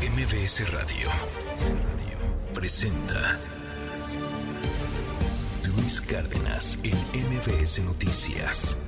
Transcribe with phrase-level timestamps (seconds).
[0.00, 1.10] MBS Radio
[2.54, 3.38] presenta
[5.76, 8.78] Luis Cárdenas en MBS Noticias.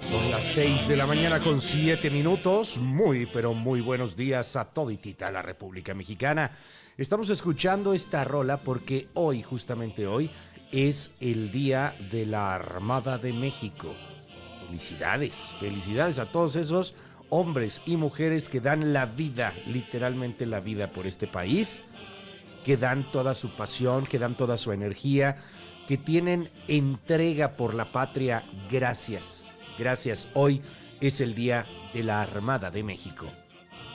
[0.00, 2.78] Son las 6 de la mañana con 7 minutos.
[2.78, 6.50] Muy, pero muy buenos días a toditita la República Mexicana.
[6.96, 10.30] Estamos escuchando esta rola porque hoy, justamente hoy,
[10.72, 13.94] es el Día de la Armada de México.
[14.66, 16.94] Felicidades, felicidades a todos esos
[17.28, 21.82] hombres y mujeres que dan la vida, literalmente la vida por este país,
[22.64, 25.36] que dan toda su pasión, que dan toda su energía,
[25.86, 28.44] que tienen entrega por la patria.
[28.70, 30.28] Gracias Gracias.
[30.34, 30.62] Hoy
[31.00, 33.26] es el Día de la Armada de México.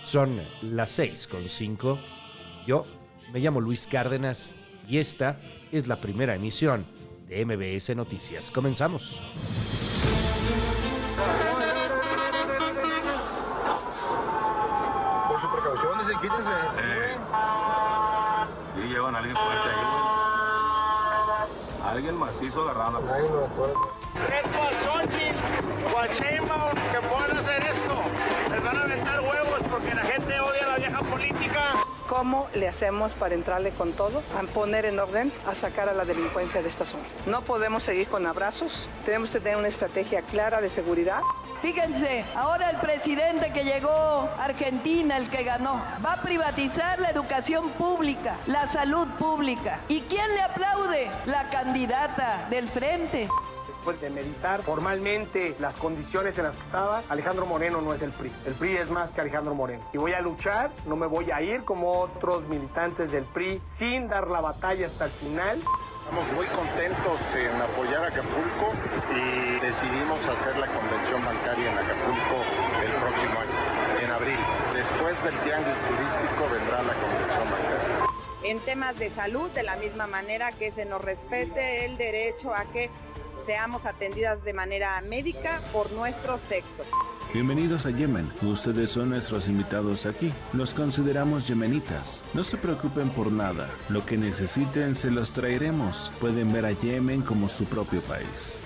[0.03, 1.99] Son las seis con cinco.
[2.67, 2.85] Yo
[3.33, 4.53] me llamo Luis Cárdenas
[4.87, 5.39] y esta
[5.71, 6.85] es la primera emisión
[7.27, 8.51] de MBS Noticias.
[8.51, 9.21] Comenzamos.
[15.27, 16.49] Por su precaución, dice, quítese.
[16.79, 17.17] Eh,
[18.77, 20.03] y llevan a alguien fuerte ahí, güey.
[21.91, 22.99] Alguien macizo agarrando.
[23.13, 23.71] Ay, no, pues.
[24.27, 25.35] ¿Qué pasó, Chin?
[25.91, 27.95] Guachimba, que puedan hacer esto.
[28.49, 30.70] Les van a aventar huevos porque la gente odia la.
[32.11, 36.03] ¿Cómo le hacemos para entrarle con todo, a poner en orden, a sacar a la
[36.03, 37.05] delincuencia de esta zona?
[37.25, 41.21] No podemos seguir con abrazos, tenemos que tener una estrategia clara de seguridad.
[41.61, 47.11] Fíjense, ahora el presidente que llegó a Argentina, el que ganó, va a privatizar la
[47.11, 49.79] educación pública, la salud pública.
[49.87, 51.09] ¿Y quién le aplaude?
[51.27, 53.29] La candidata del frente.
[53.81, 58.11] Después de meditar formalmente las condiciones en las que estaba, Alejandro Moreno no es el
[58.11, 58.31] PRI.
[58.45, 59.83] El PRI es más que Alejandro Moreno.
[59.91, 64.07] Y voy a luchar, no me voy a ir como otros militantes del PRI sin
[64.07, 65.57] dar la batalla hasta el final.
[66.03, 68.69] Estamos muy contentos en apoyar a Acapulco
[69.15, 72.37] y decidimos hacer la convención bancaria en Acapulco
[72.85, 74.39] el próximo año, en abril.
[74.75, 78.11] Después del tianguis turístico vendrá la convención bancaria.
[78.43, 82.65] En temas de salud, de la misma manera que se nos respete el derecho a
[82.65, 82.89] que
[83.45, 86.83] seamos atendidas de manera médica por nuestro sexo.
[87.33, 88.29] Bienvenidos a Yemen.
[88.41, 90.33] Ustedes son nuestros invitados aquí.
[90.51, 92.25] Nos consideramos yemenitas.
[92.33, 93.69] No se preocupen por nada.
[93.87, 96.11] Lo que necesiten se los traeremos.
[96.19, 98.61] Pueden ver a Yemen como su propio país.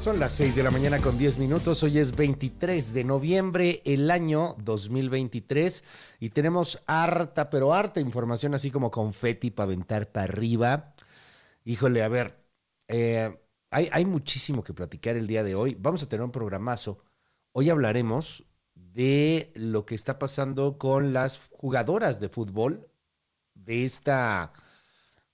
[0.00, 1.82] Son las 6 de la mañana con 10 minutos.
[1.82, 5.82] Hoy es 23 de noviembre, el año 2023.
[6.20, 10.94] Y tenemos harta, pero harta información, así como confeti para aventar para arriba.
[11.64, 12.38] Híjole, a ver,
[12.86, 13.38] eh,
[13.70, 15.76] hay, hay muchísimo que platicar el día de hoy.
[15.78, 17.02] Vamos a tener un programazo.
[17.50, 18.44] Hoy hablaremos
[18.76, 22.88] de lo que está pasando con las jugadoras de fútbol,
[23.54, 24.52] de esta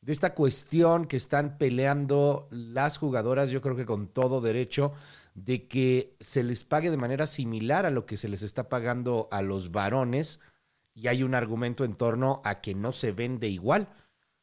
[0.04, 4.92] de esta cuestión que están peleando las jugadoras, yo creo que con todo derecho,
[5.34, 9.28] de que se les pague de manera similar a lo que se les está pagando
[9.30, 10.40] a los varones,
[10.92, 13.88] y hay un argumento en torno a que no se vende igual.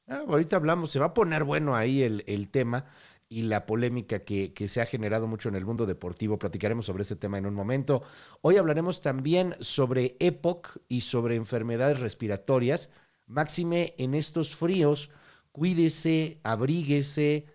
[0.07, 2.85] Ah, ahorita hablamos, se va a poner bueno ahí el, el tema
[3.29, 6.39] y la polémica que, que, se ha generado mucho en el mundo deportivo.
[6.39, 8.01] Platicaremos sobre ese tema en un momento.
[8.41, 12.89] Hoy hablaremos también sobre EPOC y sobre enfermedades respiratorias,
[13.27, 15.11] máxime en estos fríos
[15.51, 17.45] cuídese, abríguese,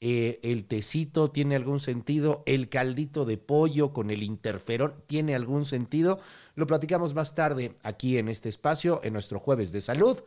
[0.00, 5.64] eh, el tecito tiene algún sentido, el caldito de pollo con el interferón tiene algún
[5.64, 6.18] sentido.
[6.54, 10.22] Lo platicamos más tarde aquí en este espacio, en nuestro jueves de salud.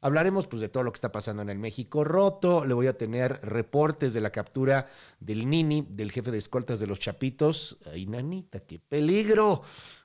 [0.00, 2.96] Hablaremos pues de todo lo que está pasando en el México roto, le voy a
[2.96, 4.86] tener reportes de la captura
[5.18, 7.78] del Nini, del jefe de escoltas de los Chapitos.
[7.90, 9.62] Ay, nanita, qué peligro,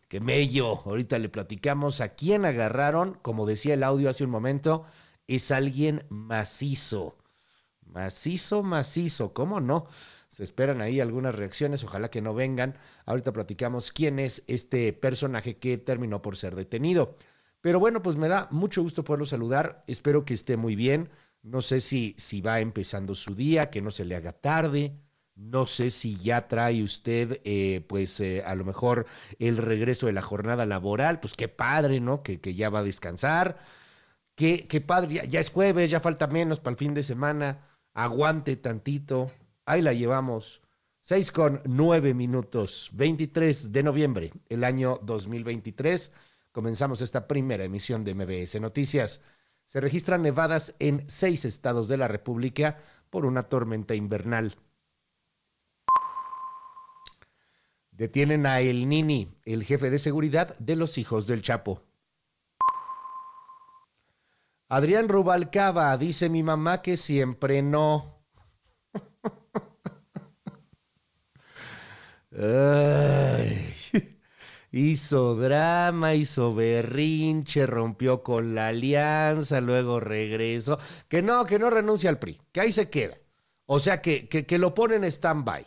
[0.07, 0.81] qué mello.
[0.85, 4.83] Ahorita le platicamos a quién agarraron, como decía el audio hace un momento,
[5.35, 7.17] es alguien macizo.
[7.85, 9.87] Macizo, macizo, ¿cómo no?
[10.29, 12.75] Se esperan ahí algunas reacciones, ojalá que no vengan.
[13.05, 17.17] Ahorita platicamos quién es este personaje que terminó por ser detenido.
[17.61, 19.83] Pero bueno, pues me da mucho gusto poderlo saludar.
[19.87, 21.09] Espero que esté muy bien.
[21.43, 24.97] No sé si, si va empezando su día, que no se le haga tarde.
[25.35, 29.05] No sé si ya trae usted, eh, pues eh, a lo mejor
[29.39, 31.19] el regreso de la jornada laboral.
[31.19, 32.23] Pues qué padre, ¿no?
[32.23, 33.57] Que, que ya va a descansar
[34.35, 37.67] Qué, padre, ya, es jueves, ya falta menos para el fin de semana.
[37.93, 39.31] Aguante tantito.
[39.65, 40.61] Ahí la llevamos.
[40.99, 46.11] Seis con nueve minutos, 23 de noviembre, el año 2023.
[46.51, 49.21] Comenzamos esta primera emisión de MBS Noticias.
[49.65, 52.79] Se registran nevadas en seis estados de la República
[53.09, 54.55] por una tormenta invernal.
[57.91, 61.81] Detienen a El Nini, el jefe de seguridad de los hijos del Chapo.
[64.69, 68.23] Adrián Rubalcaba dice mi mamá que siempre no.
[74.71, 80.79] Hizo drama, hizo berrinche, rompió con la alianza, luego regresó.
[81.07, 83.15] Que no, que no renuncia al PRI, que ahí se queda.
[83.65, 85.65] O sea, que, que, que lo pone en stand-by.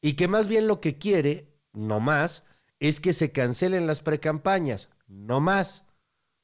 [0.00, 2.44] Y que más bien lo que quiere, no más,
[2.80, 5.84] es que se cancelen las precampañas, no más,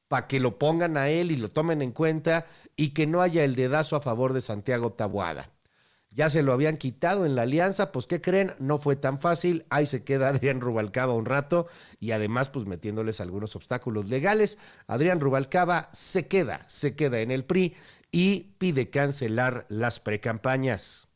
[0.08, 2.46] para que lo pongan a él y lo tomen en cuenta
[2.76, 5.50] y que no haya el dedazo a favor de Santiago Tabuada.
[6.14, 8.54] Ya se lo habían quitado en la alianza, pues ¿qué creen?
[8.60, 11.66] No fue tan fácil, ahí se queda Adrián Rubalcaba un rato
[11.98, 14.58] y además pues metiéndoles algunos obstáculos legales.
[14.86, 17.74] Adrián Rubalcaba se queda, se queda en el PRI
[18.12, 21.08] y pide cancelar las precampañas.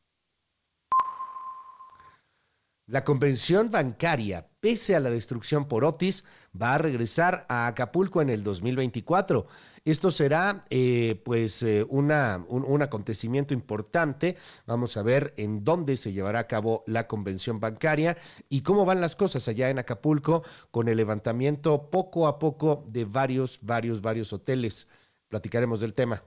[2.89, 6.25] La convención bancaria, pese a la destrucción por Otis,
[6.61, 9.47] va a regresar a Acapulco en el 2024.
[9.85, 14.39] Esto será eh, pues eh, una, un, un, acontecimiento importante.
[14.65, 18.17] Vamos a ver en dónde se llevará a cabo la convención bancaria
[18.49, 23.05] y cómo van las cosas allá en Acapulco con el levantamiento poco a poco de
[23.05, 24.89] varios, varios, varios hoteles.
[25.29, 26.25] Platicaremos del tema.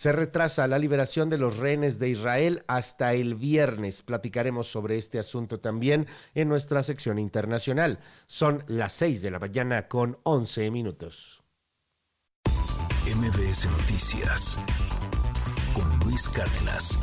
[0.00, 4.00] Se retrasa la liberación de los rehenes de Israel hasta el viernes.
[4.00, 7.98] Platicaremos sobre este asunto también en nuestra sección internacional.
[8.26, 11.42] Son las 6 de la mañana con 11 minutos.
[13.14, 14.58] MBS Noticias
[15.74, 16.98] con Luis Cárdenas.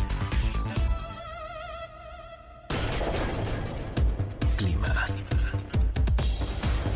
[4.57, 5.07] Clima.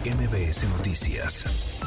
[0.03, 1.79] MBS Noticias.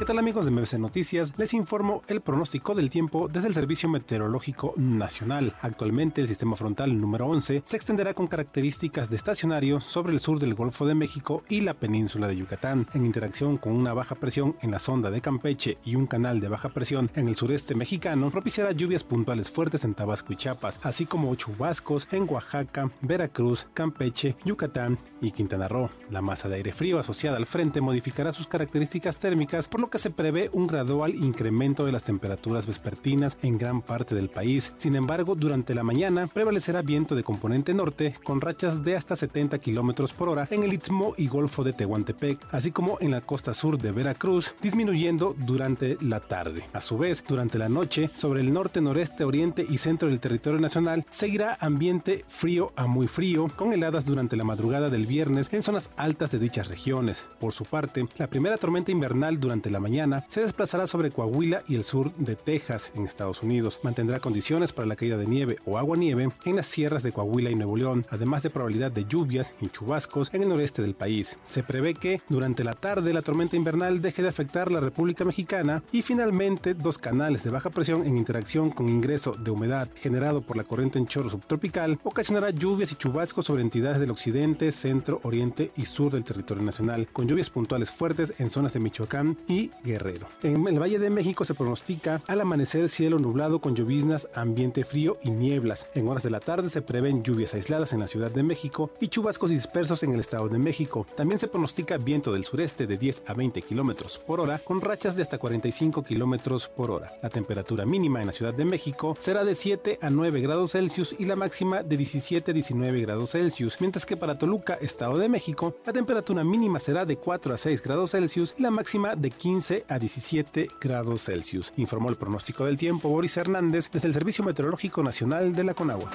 [0.00, 1.34] ¿Qué tal amigos de MBC Noticias?
[1.36, 5.54] Les informo el pronóstico del tiempo desde el Servicio Meteorológico Nacional.
[5.60, 10.40] Actualmente el sistema frontal número 11 se extenderá con características de estacionario sobre el sur
[10.40, 14.56] del Golfo de México y la península de Yucatán, en interacción con una baja presión
[14.62, 18.30] en la sonda de Campeche y un canal de baja presión en el sureste mexicano,
[18.30, 24.34] propiciará lluvias puntuales fuertes en Tabasco y Chiapas, así como chubascos en Oaxaca, Veracruz, Campeche,
[24.46, 25.90] Yucatán y Quintana Roo.
[26.08, 30.10] La masa de aire frío asociada al frente modificará sus características térmicas, por lo se
[30.10, 34.72] prevé un gradual incremento de las temperaturas vespertinas en gran parte del país.
[34.78, 39.58] Sin embargo, durante la mañana prevalecerá viento de componente norte con rachas de hasta 70
[39.58, 43.54] kilómetros por hora en el Istmo y Golfo de Tehuantepec, así como en la costa
[43.54, 46.64] sur de Veracruz, disminuyendo durante la tarde.
[46.72, 50.60] A su vez, durante la noche, sobre el norte, noreste, oriente y centro del territorio
[50.60, 55.62] nacional, seguirá ambiente frío a muy frío, con heladas durante la madrugada del viernes en
[55.62, 57.24] zonas altas de dichas regiones.
[57.38, 61.76] Por su parte, la primera tormenta invernal durante la mañana se desplazará sobre Coahuila y
[61.76, 63.80] el sur de Texas, en Estados Unidos.
[63.82, 67.50] Mantendrá condiciones para la caída de nieve o agua nieve en las sierras de Coahuila
[67.50, 71.36] y Nuevo León, además de probabilidad de lluvias y chubascos en el noreste del país.
[71.44, 75.82] Se prevé que durante la tarde la tormenta invernal deje de afectar la República Mexicana
[75.92, 80.56] y finalmente dos canales de baja presión en interacción con ingreso de humedad generado por
[80.56, 85.72] la corriente en chorro subtropical ocasionará lluvias y chubascos sobre entidades del occidente, centro, oriente
[85.76, 90.26] y sur del territorio nacional, con lluvias puntuales fuertes en zonas de Michoacán y Guerrero.
[90.42, 95.18] En el Valle de México se pronostica al amanecer cielo nublado con lloviznas, ambiente frío
[95.22, 95.88] y nieblas.
[95.94, 99.08] En horas de la tarde se prevén lluvias aisladas en la Ciudad de México y
[99.08, 101.06] chubascos dispersos en el Estado de México.
[101.16, 105.16] También se pronostica viento del sureste de 10 a 20 kilómetros por hora con rachas
[105.16, 107.12] de hasta 45 kilómetros por hora.
[107.22, 111.14] La temperatura mínima en la Ciudad de México será de 7 a 9 grados Celsius
[111.18, 115.28] y la máxima de 17 a 19 grados Celsius, mientras que para Toluca, Estado de
[115.28, 119.30] México, la temperatura mínima será de 4 a 6 grados Celsius y la máxima de
[119.30, 119.49] 15
[119.88, 125.02] a 17 grados Celsius, informó el pronóstico del tiempo Boris Hernández desde el Servicio Meteorológico
[125.02, 126.08] Nacional de la Conagua.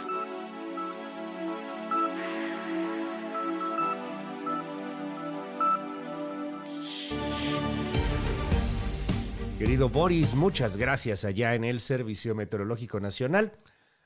[9.60, 13.52] Querido Boris, muchas gracias allá en el Servicio Meteorológico Nacional.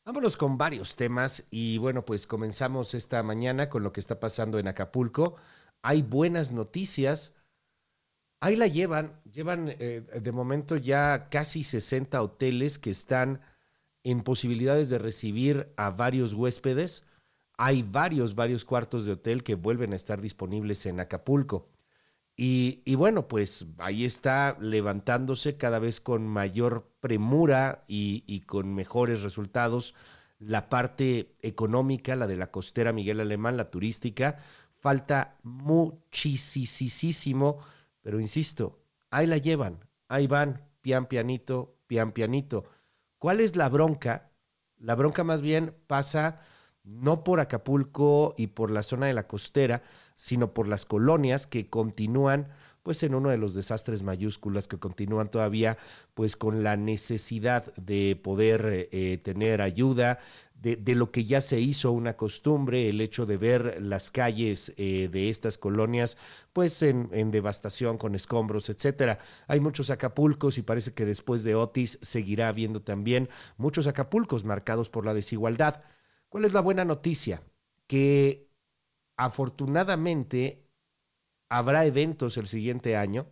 [0.05, 4.57] Vámonos con varios temas y bueno, pues comenzamos esta mañana con lo que está pasando
[4.57, 5.35] en Acapulco.
[5.83, 7.35] Hay buenas noticias.
[8.41, 13.41] Ahí la llevan, llevan eh, de momento ya casi 60 hoteles que están
[14.03, 17.05] en posibilidades de recibir a varios huéspedes.
[17.57, 21.69] Hay varios, varios cuartos de hotel que vuelven a estar disponibles en Acapulco.
[22.37, 28.73] Y, y, bueno, pues ahí está levantándose cada vez con mayor premura y, y, con
[28.73, 29.93] mejores resultados
[30.39, 34.37] la parte económica, la de la costera Miguel Alemán, la turística.
[34.77, 36.69] Falta muchísimo,
[38.01, 38.79] pero insisto,
[39.11, 42.65] ahí la llevan, ahí van, pian pianito, pian pianito.
[43.17, 44.31] ¿Cuál es la bronca?
[44.77, 46.41] La bronca más bien pasa
[46.83, 49.83] no por Acapulco y por la zona de la costera,
[50.15, 52.47] sino por las colonias que continúan
[52.83, 55.77] pues en uno de los desastres mayúsculas que continúan todavía
[56.13, 60.17] pues con la necesidad de poder eh, tener ayuda,
[60.61, 65.07] de, lo que ya se hizo una costumbre, el hecho de ver las calles eh,
[65.09, 66.17] de estas colonias,
[66.51, 69.19] pues en, en, devastación con escombros, etcétera.
[69.47, 74.89] Hay muchos Acapulcos y parece que después de Otis seguirá habiendo también muchos Acapulcos marcados
[74.89, 75.81] por la desigualdad.
[76.27, 77.41] ¿Cuál es la buena noticia?
[77.87, 78.49] Que
[79.15, 80.67] afortunadamente
[81.47, 83.27] habrá eventos el siguiente año.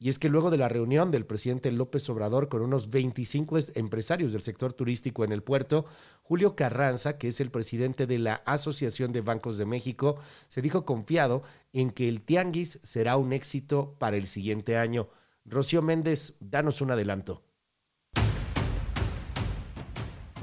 [0.00, 4.32] Y es que luego de la reunión del presidente López Obrador con unos 25 empresarios
[4.32, 5.86] del sector turístico en el puerto,
[6.22, 10.16] Julio Carranza, que es el presidente de la Asociación de Bancos de México,
[10.48, 15.08] se dijo confiado en que el Tianguis será un éxito para el siguiente año.
[15.44, 17.47] Rocío Méndez, danos un adelanto.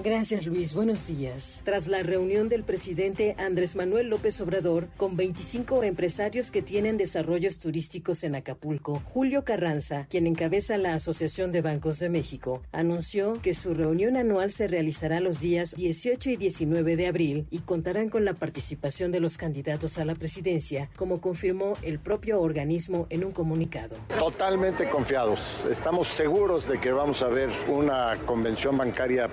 [0.03, 1.61] Gracias Luis, buenos días.
[1.63, 7.59] Tras la reunión del presidente Andrés Manuel López Obrador con 25 empresarios que tienen desarrollos
[7.59, 13.53] turísticos en Acapulco, Julio Carranza, quien encabeza la Asociación de Bancos de México, anunció que
[13.53, 18.25] su reunión anual se realizará los días 18 y 19 de abril y contarán con
[18.25, 23.31] la participación de los candidatos a la presidencia, como confirmó el propio organismo en un
[23.31, 23.95] comunicado.
[24.19, 25.65] Totalmente confiados.
[25.69, 29.29] Estamos seguros de que vamos a ver una convención bancaria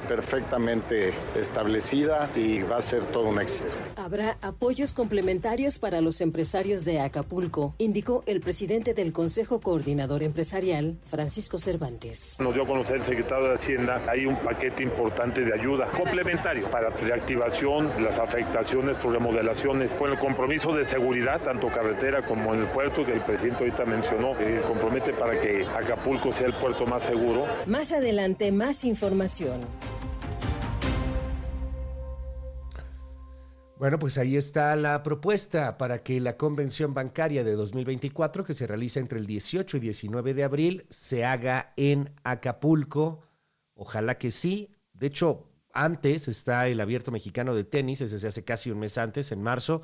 [0.52, 3.74] perfectamente establecida y va a ser todo un éxito.
[3.96, 10.98] Habrá apoyos complementarios para los empresarios de Acapulco, indicó el presidente del Consejo Coordinador Empresarial,
[11.06, 12.36] Francisco Cervantes.
[12.40, 16.70] Nos dio a conocer el secretario de Hacienda, hay un paquete importante de ayuda complementario
[16.70, 22.60] para reactivación, las afectaciones por remodelaciones, con el compromiso de seguridad, tanto carretera como en
[22.60, 26.84] el puerto, que el presidente ahorita mencionó, eh, compromete para que Acapulco sea el puerto
[26.84, 27.46] más seguro.
[27.66, 29.62] Más adelante, más información.
[33.82, 38.68] Bueno, pues ahí está la propuesta para que la convención bancaria de 2024, que se
[38.68, 43.24] realiza entre el 18 y 19 de abril, se haga en Acapulco.
[43.74, 44.70] Ojalá que sí.
[44.92, 48.98] De hecho, antes está el abierto mexicano de tenis, ese se hace casi un mes
[48.98, 49.82] antes, en marzo,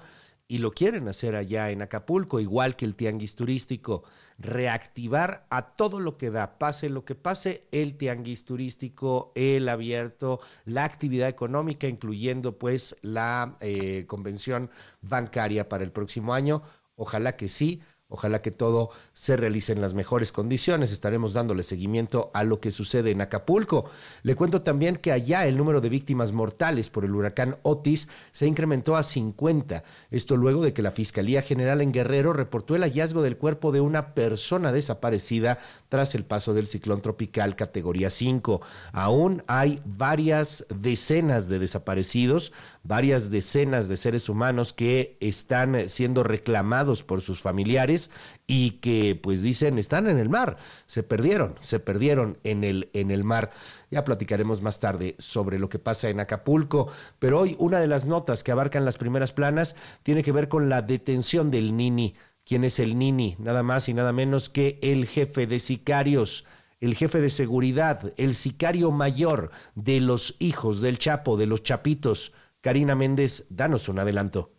[0.50, 4.04] y lo quieren hacer allá en Acapulco, igual que el tianguis turístico,
[4.38, 10.40] reactivar a todo lo que da, pase lo que pase, el tianguis turístico, el abierto,
[10.64, 14.70] la actividad económica, incluyendo pues la eh, convención
[15.02, 16.62] bancaria para el próximo año.
[16.96, 17.82] Ojalá que sí.
[18.10, 20.92] Ojalá que todo se realice en las mejores condiciones.
[20.92, 23.84] Estaremos dándole seguimiento a lo que sucede en Acapulco.
[24.22, 28.46] Le cuento también que allá el número de víctimas mortales por el huracán Otis se
[28.46, 29.84] incrementó a 50.
[30.10, 33.82] Esto luego de que la Fiscalía General en Guerrero reportó el hallazgo del cuerpo de
[33.82, 35.58] una persona desaparecida
[35.90, 38.62] tras el paso del ciclón tropical categoría 5.
[38.92, 47.02] Aún hay varias decenas de desaparecidos, varias decenas de seres humanos que están siendo reclamados
[47.02, 47.97] por sus familiares
[48.46, 53.10] y que pues dicen están en el mar, se perdieron, se perdieron en el, en
[53.10, 53.50] el mar.
[53.90, 58.06] Ya platicaremos más tarde sobre lo que pasa en Acapulco, pero hoy una de las
[58.06, 62.14] notas que abarcan las primeras planas tiene que ver con la detención del Nini.
[62.44, 63.36] ¿Quién es el Nini?
[63.38, 66.44] Nada más y nada menos que el jefe de sicarios
[66.80, 72.32] el jefe de seguridad, el sicario mayor de los hijos del Chapo, de los Chapitos.
[72.60, 74.57] Karina Méndez, danos un adelanto.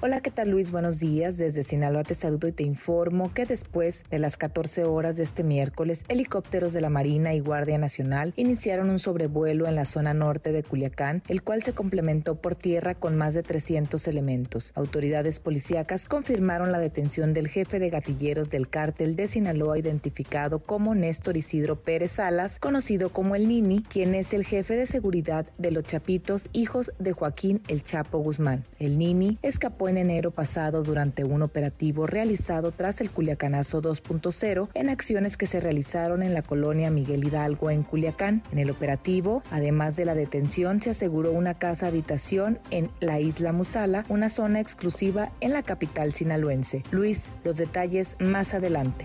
[0.00, 0.70] Hola, ¿qué tal Luis?
[0.70, 1.38] Buenos días.
[1.38, 5.42] Desde Sinaloa te saludo y te informo que después de las 14 horas de este
[5.42, 10.52] miércoles, helicópteros de la Marina y Guardia Nacional iniciaron un sobrevuelo en la zona norte
[10.52, 14.70] de Culiacán, el cual se complementó por tierra con más de 300 elementos.
[14.76, 20.94] Autoridades policíacas confirmaron la detención del jefe de gatilleros del cártel de Sinaloa identificado como
[20.94, 25.72] Néstor Isidro Pérez Salas, conocido como el Nini, quien es el jefe de seguridad de
[25.72, 28.64] los Chapitos, hijos de Joaquín El Chapo Guzmán.
[28.78, 34.88] El Nini escapó en enero pasado durante un operativo realizado tras el Culiacanazo 2.0 en
[34.88, 38.42] acciones que se realizaron en la colonia Miguel Hidalgo en Culiacán.
[38.52, 43.52] En el operativo, además de la detención, se aseguró una casa habitación en la isla
[43.52, 46.82] Musala, una zona exclusiva en la capital sinaloense.
[46.90, 49.04] Luis, los detalles más adelante.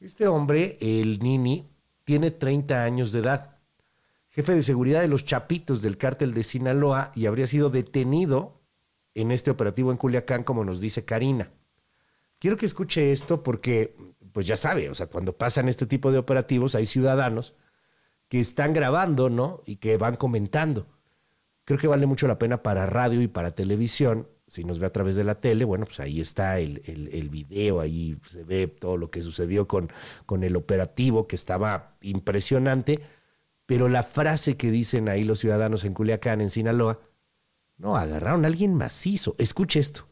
[0.00, 1.68] Este hombre, el Nini,
[2.04, 3.55] tiene 30 años de edad
[4.36, 8.60] jefe de seguridad de los Chapitos del cártel de Sinaloa y habría sido detenido
[9.14, 11.50] en este operativo en Culiacán, como nos dice Karina.
[12.38, 13.96] Quiero que escuche esto porque,
[14.34, 17.54] pues ya sabe, o sea, cuando pasan este tipo de operativos hay ciudadanos
[18.28, 19.62] que están grabando, ¿no?
[19.64, 20.86] Y que van comentando.
[21.64, 24.92] Creo que vale mucho la pena para radio y para televisión si nos ve a
[24.92, 28.68] través de la tele, bueno, pues ahí está el, el, el video, ahí se ve
[28.68, 29.90] todo lo que sucedió con,
[30.24, 33.00] con el operativo, que estaba impresionante,
[33.66, 37.00] pero la frase que dicen ahí los ciudadanos en Culiacán, en Sinaloa,
[37.78, 39.34] no, agarraron a alguien macizo.
[39.38, 40.06] Escuche esto.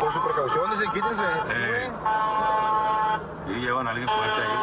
[0.00, 1.22] Con su precaución, dicen, quítense.
[3.48, 4.56] Y llevan a alguien fuerte ahí,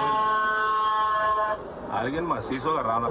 [1.90, 2.00] güey.
[2.00, 3.10] Alguien macizo agarrado.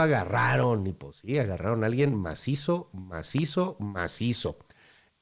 [0.00, 4.58] Agarraron, y pues sí, agarraron a alguien macizo, macizo, macizo.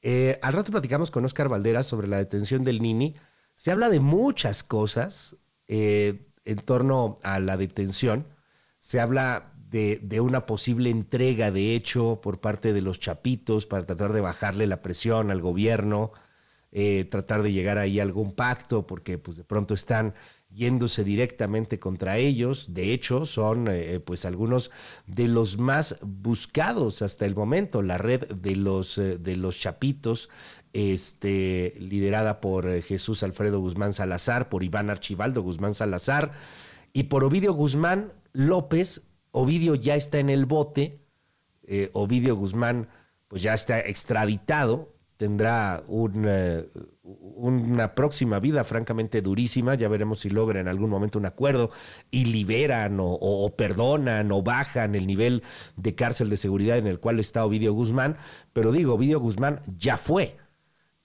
[0.01, 3.15] Eh, al rato platicamos con Oscar Valderas sobre la detención del Nini.
[3.55, 5.35] Se habla de muchas cosas
[5.67, 8.27] eh, en torno a la detención.
[8.79, 14.13] Se habla de, una posible entrega, de hecho, por parte de los chapitos para tratar
[14.13, 16.11] de bajarle la presión al gobierno,
[16.71, 20.13] eh, tratar de llegar ahí a algún pacto, porque pues de pronto están
[20.49, 22.73] yéndose directamente contra ellos.
[22.73, 24.71] De hecho, son eh, pues algunos
[25.05, 27.81] de los más buscados hasta el momento.
[27.81, 30.29] La red de los, eh, de los chapitos,
[30.73, 36.33] este, liderada por eh, Jesús Alfredo Guzmán Salazar, por Iván Archibaldo Guzmán Salazar
[36.93, 39.03] y por Ovidio Guzmán López.
[39.31, 41.01] Ovidio ya está en el bote.
[41.63, 42.89] Eh, Ovidio Guzmán
[43.27, 46.69] pues ya está extraditado tendrá eh,
[47.03, 49.75] una próxima vida francamente durísima.
[49.75, 51.71] Ya veremos si logra en algún momento un acuerdo
[52.11, 55.43] y liberan o, o, o, perdonan o bajan el nivel
[55.75, 58.17] de cárcel de seguridad en el cual está Ovidio Guzmán.
[58.53, 60.37] Pero digo, Ovidio Guzmán ya fue.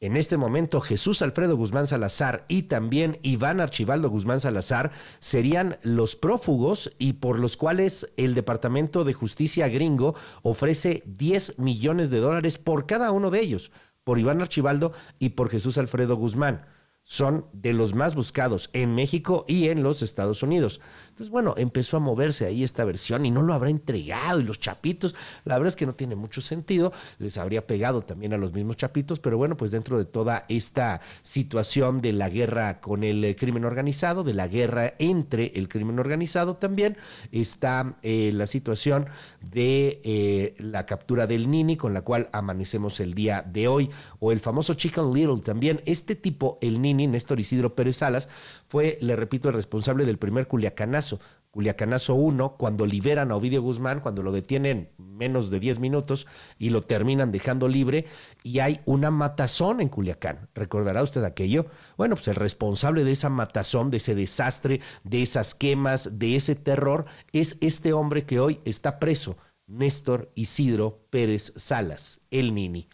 [0.02, 6.16] En este momento, Jesús Alfredo Guzmán Salazar y también Iván Archibaldo Guzmán Salazar serían los
[6.16, 12.58] prófugos y por los cuales el Departamento de Justicia gringo ofrece 10 millones de dólares
[12.58, 13.70] por cada uno de ellos
[14.04, 16.66] por Iván Archibaldo y por Jesús Alfredo Guzmán.
[17.04, 20.80] Son de los más buscados en México y en los Estados Unidos.
[21.08, 24.40] Entonces, bueno, empezó a moverse ahí esta versión y no lo habrá entregado.
[24.40, 26.92] Y los chapitos, la verdad es que no tiene mucho sentido.
[27.18, 31.00] Les habría pegado también a los mismos chapitos, pero bueno, pues dentro de toda esta
[31.22, 36.56] situación de la guerra con el crimen organizado, de la guerra entre el crimen organizado
[36.56, 36.96] también,
[37.32, 39.06] está eh, la situación
[39.40, 44.32] de eh, la captura del Nini, con la cual amanecemos el día de hoy, o
[44.32, 45.82] el famoso Chicken Little también.
[45.84, 48.28] Este tipo, el Nini, Néstor Isidro Pérez Salas,
[48.68, 51.20] fue, le repito, el responsable del primer Culiacanazo.
[51.50, 56.26] Culiacanazo 1, cuando liberan a Ovidio Guzmán, cuando lo detienen menos de 10 minutos
[56.58, 58.06] y lo terminan dejando libre,
[58.42, 60.48] y hay una matazón en Culiacán.
[60.54, 61.66] ¿Recordará usted aquello?
[61.98, 66.54] Bueno, pues el responsable de esa matazón, de ese desastre, de esas quemas, de ese
[66.54, 72.88] terror, es este hombre que hoy está preso, Néstor Isidro Pérez Salas, el Nini.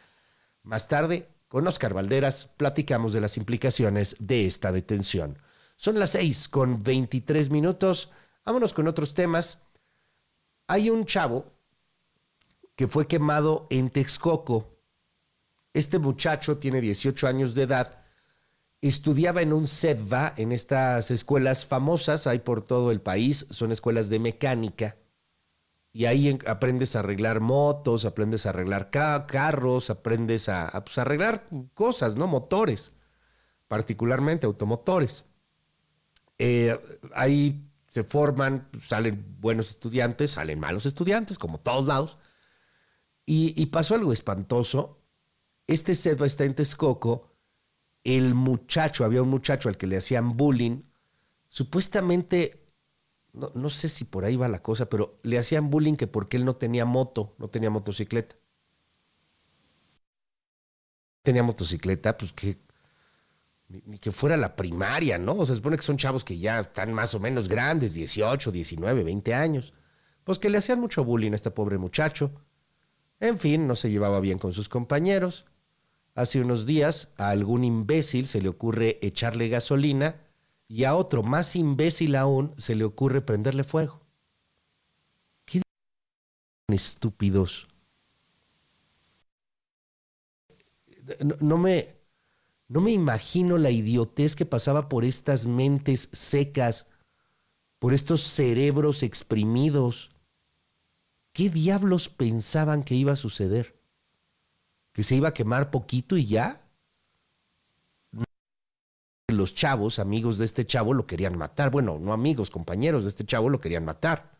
[0.62, 5.38] Más tarde, con Oscar Valderas platicamos de las implicaciones de esta detención.
[5.76, 8.10] Son las seis con 23 minutos.
[8.44, 9.62] Vámonos con otros temas.
[10.66, 11.46] Hay un chavo
[12.76, 14.78] que fue quemado en Texcoco.
[15.72, 18.04] Este muchacho tiene 18 años de edad.
[18.80, 24.08] Estudiaba en un SEDVA, en estas escuelas famosas, hay por todo el país, son escuelas
[24.08, 24.96] de mecánica
[25.98, 31.48] y ahí aprendes a arreglar motos, aprendes a arreglar ca carros, aprendes a, pues, arreglar
[31.74, 32.28] cosas, ¿no?
[32.28, 32.92] Motores,
[33.66, 35.24] particularmente automotores.
[36.38, 36.78] Eh,
[37.16, 42.18] ahí se forman, salen buenos estudiantes, salen malos estudiantes, como todos lados.
[43.26, 45.00] Y, pasó algo espantoso.
[45.66, 47.34] Este set está en Texcoco.
[48.04, 50.82] El muchacho, había un muchacho al que le hacían bullying.
[51.48, 52.57] Supuestamente
[53.32, 56.36] no, no, sé si por ahí va la cosa, pero le hacían bullying que porque
[56.36, 58.36] él no tenía moto, no tenía motocicleta.
[61.22, 62.58] Tenía motocicleta, pues que
[63.68, 65.32] ni, que fuera la primaria, ¿no?
[65.34, 68.50] O sea, se supone que son chavos que ya están más o menos grandes, 18,
[68.50, 69.74] 19, 20 años.
[70.24, 72.32] Pues que le hacían mucho bullying a este pobre muchacho.
[73.20, 75.46] En fin, no se llevaba bien con sus compañeros.
[76.14, 80.16] Hace unos días a algún imbécil se le ocurre echarle gasolina
[80.68, 84.00] y a otro más imbécil aún se le ocurre prenderle fuego.
[85.44, 85.62] ¿Qué
[86.68, 87.66] estúpidos?
[91.24, 91.96] No, no, me
[92.68, 96.86] no me imagino la idiotez que pasaba por estas mentes secas,
[97.78, 100.10] por estos cerebros exprimidos.
[101.32, 103.78] ¿Qué diablos pensaban que iba a suceder?
[104.98, 106.67] que se iba a quemar poquito y ya.
[109.30, 111.70] Los chavos, amigos de este chavo, lo querían matar.
[111.70, 114.30] Bueno, no amigos, compañeros de este chavo lo querían matar.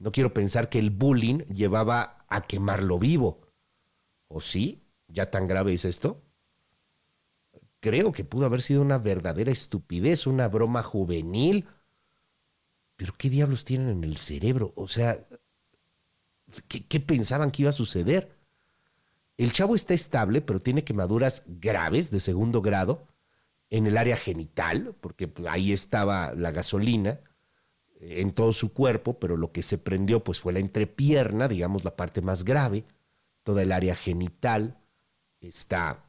[0.00, 3.46] No quiero pensar que el bullying llevaba a quemarlo vivo.
[4.26, 4.82] ¿O sí?
[5.06, 6.20] ¿Ya tan grave es esto?
[7.78, 11.68] Creo que pudo haber sido una verdadera estupidez, una broma juvenil.
[12.96, 14.72] Pero ¿qué diablos tienen en el cerebro?
[14.74, 15.24] O sea,
[16.66, 18.36] ¿qué, qué pensaban que iba a suceder?
[19.36, 23.06] El chavo está estable, pero tiene quemaduras graves de segundo grado
[23.70, 27.20] en el área genital, porque pues, ahí estaba la gasolina
[28.00, 31.84] eh, en todo su cuerpo, pero lo que se prendió pues fue la entrepierna, digamos
[31.84, 32.84] la parte más grave,
[33.42, 34.78] toda el área genital
[35.40, 36.04] está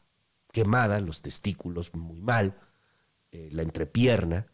[0.51, 2.55] quemada, los testículos muy mal,
[3.31, 4.47] eh, la entrepierna,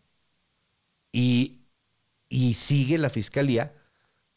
[1.12, 1.62] y,
[2.30, 3.74] y sigue la fiscalía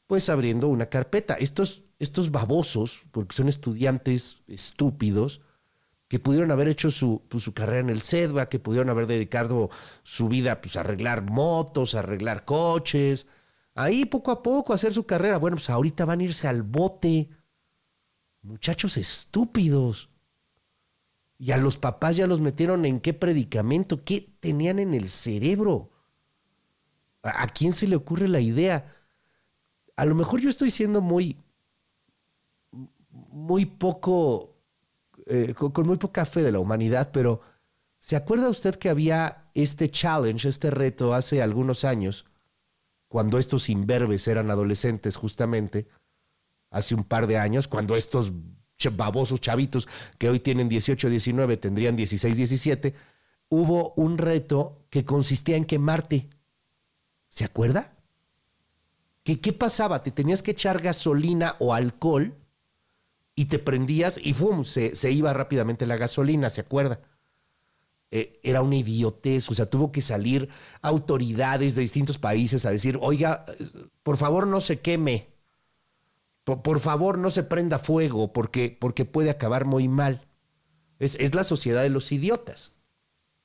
[0.07, 1.35] pues abriendo una carpeta.
[1.35, 5.43] Estos estos babosos, porque son estudiantes estúpidos,
[6.11, 9.71] que pudieron haber hecho su, pues, su carrera en el CEDVA, que pudieron haber dedicado
[10.03, 13.29] su vida pues, a arreglar motos, a arreglar coches,
[13.77, 15.39] ahí poco a poco hacer su carrera.
[15.39, 17.31] Bueno, pues ahorita van a irse al bote.
[18.43, 20.11] Muchachos estúpidos.
[21.39, 25.93] Y a los papás ya los metieron en qué predicamento, qué tenían en el cerebro.
[27.23, 28.93] ¿A, a quién se le ocurre la idea?
[29.95, 31.37] A lo mejor yo estoy siendo muy,
[33.11, 34.50] muy poco,
[35.31, 37.41] eh, con, muy poca fe de la humanidad, pero
[38.01, 42.27] ¿se acuerda usted que había este challenge, este reto hace algunos años,
[43.07, 45.87] cuando estos imberbes eran adolescentes justamente,
[46.71, 48.33] hace un par de años, cuando estos
[48.97, 49.89] babosos chavitos
[50.19, 52.95] que hoy tienen 18, 19, tendrían 16, 17,
[53.51, 56.29] hubo un reto que consistía en quemarte.
[57.29, 57.93] ¿Se acuerda?
[59.23, 60.03] ¿Qué, ¿Qué pasaba?
[60.03, 62.35] Te tenías que echar gasolina o alcohol
[63.41, 64.65] y te prendías y ¡fum!
[64.65, 67.01] Se, se iba rápidamente la gasolina, ¿se acuerda?
[68.11, 70.51] Eh, era una idiotez, o sea, tuvo que salir
[70.83, 73.47] autoridades de distintos países a decir, oiga,
[74.03, 75.29] por favor no se queme,
[76.45, 80.29] por, por favor no se prenda fuego, porque, porque puede acabar muy mal.
[80.99, 82.75] Es, es la sociedad de los idiotas.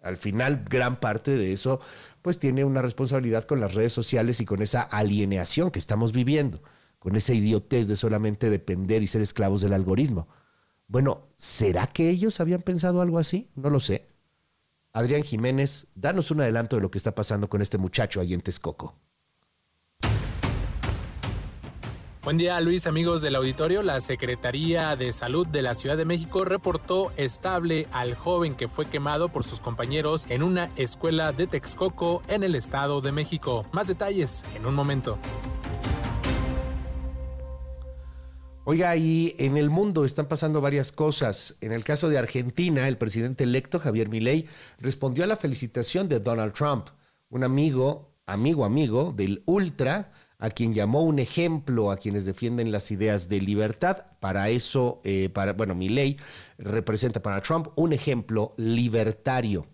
[0.04, 1.80] Al final, gran parte de eso,
[2.22, 6.62] pues tiene una responsabilidad con las redes sociales y con esa alienación que estamos viviendo
[7.06, 10.28] con esa idiotez de solamente depender y ser esclavos del algoritmo.
[10.88, 13.52] Bueno, ¿será que ellos habían pensado algo así?
[13.54, 14.08] No lo sé.
[14.92, 18.42] Adrián Jiménez, danos un adelanto de lo que está pasando con este muchacho ahí en
[18.42, 18.96] Texcoco.
[22.24, 23.84] Buen día Luis, amigos del auditorio.
[23.84, 28.88] La Secretaría de Salud de la Ciudad de México reportó estable al joven que fue
[28.88, 33.68] quemado por sus compañeros en una escuela de Texcoco en el Estado de México.
[33.74, 35.20] Más detalles en un momento.
[38.68, 41.56] Oiga, y en el mundo están pasando varias cosas.
[41.62, 44.48] En el caso de Argentina, el presidente electo Javier Milei
[44.80, 46.88] respondió a la felicitación de Donald Trump,
[47.30, 52.90] un amigo, amigo, amigo del ultra, a quien llamó un ejemplo a quienes defienden las
[52.90, 54.08] ideas de libertad.
[54.20, 56.18] Para eso, eh, para, bueno, Milei
[56.58, 59.68] representa para Trump un ejemplo libertario.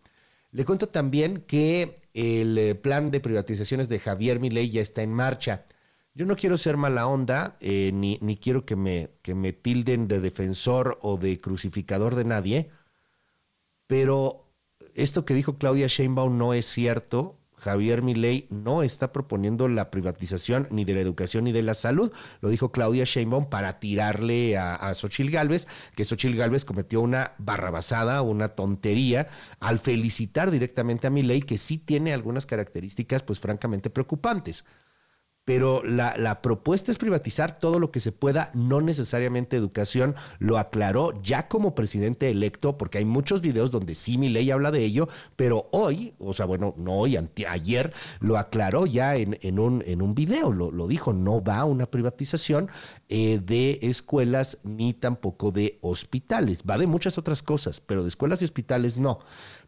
[0.51, 5.13] Le cuento también que el eh, plan de privatizaciones de Javier Milei ya está en
[5.13, 5.63] marcha.
[6.13, 10.09] Yo no quiero ser mala onda, eh, ni, ni, quiero que me, que me tilden
[10.09, 12.69] de defensor o de crucificador de nadie,
[13.87, 14.51] pero
[14.93, 17.37] esto que dijo Claudia Sheinbaum no es cierto.
[17.55, 22.11] Javier Milei no está proponiendo la privatización ni de la educación ni de la salud.
[22.41, 27.35] Lo dijo Claudia Sheinbaum para tirarle a, a Xochil Gálvez, que Xochil Gálvez cometió una
[27.37, 29.27] barrabasada, una tontería,
[29.59, 34.65] al felicitar directamente a Milei, que sí tiene algunas características, pues francamente preocupantes
[35.45, 40.57] pero la, la, propuesta es privatizar todo lo que se pueda, no necesariamente educación, lo
[40.59, 44.85] aclaró ya como presidente electo, porque hay muchos videos donde sí mi ley habla de
[44.85, 49.83] ello, pero hoy, o sea, bueno, no hoy, ayer, lo aclaró ya en, en, un,
[49.87, 52.69] en un video, lo, lo, dijo, no va a una privatización
[53.09, 58.41] eh, de escuelas ni tampoco de hospitales, va de muchas otras cosas, pero de escuelas
[58.41, 59.19] y hospitales no.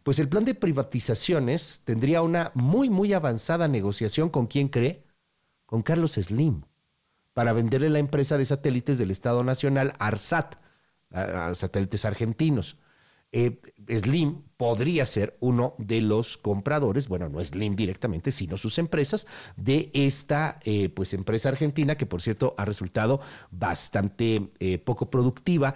[0.04, 5.03] Pues el plan de privatizaciones tendría una muy, muy avanzada negociación con quien cree
[5.74, 6.62] con Carlos Slim
[7.32, 10.54] para venderle la empresa de satélites del Estado Nacional ARSAT,
[11.10, 12.76] a satélites argentinos.
[13.32, 19.26] Eh, Slim podría ser uno de los compradores, bueno, no Slim directamente, sino sus empresas,
[19.56, 25.74] de esta eh, pues empresa argentina que por cierto ha resultado bastante eh, poco productiva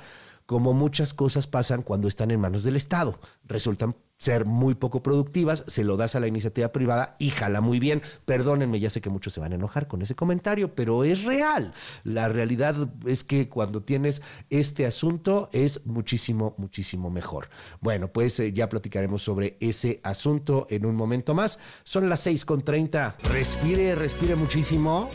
[0.48, 3.18] como muchas cosas pasan cuando están en manos del Estado.
[3.44, 7.78] Resultan ser muy poco productivas, se lo das a la iniciativa privada y jala muy
[7.78, 8.00] bien.
[8.24, 11.74] Perdónenme, ya sé que muchos se van a enojar con ese comentario, pero es real.
[12.02, 17.50] La realidad es que cuando tienes este asunto es muchísimo, muchísimo mejor.
[17.82, 21.58] Bueno, pues eh, ya platicaremos sobre ese asunto en un momento más.
[21.84, 23.16] Son las 6.30.
[23.24, 25.10] Respire, respire muchísimo.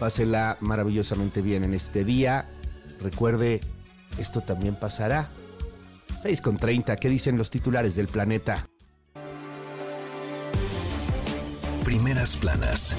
[0.00, 2.48] Pásela maravillosamente bien en este día.
[3.00, 3.60] Recuerde
[4.18, 5.30] esto también pasará.
[6.22, 8.66] 6 con 30, ¿qué dicen los titulares del planeta?
[11.84, 12.96] Primeras planas.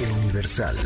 [0.00, 0.76] El Universal.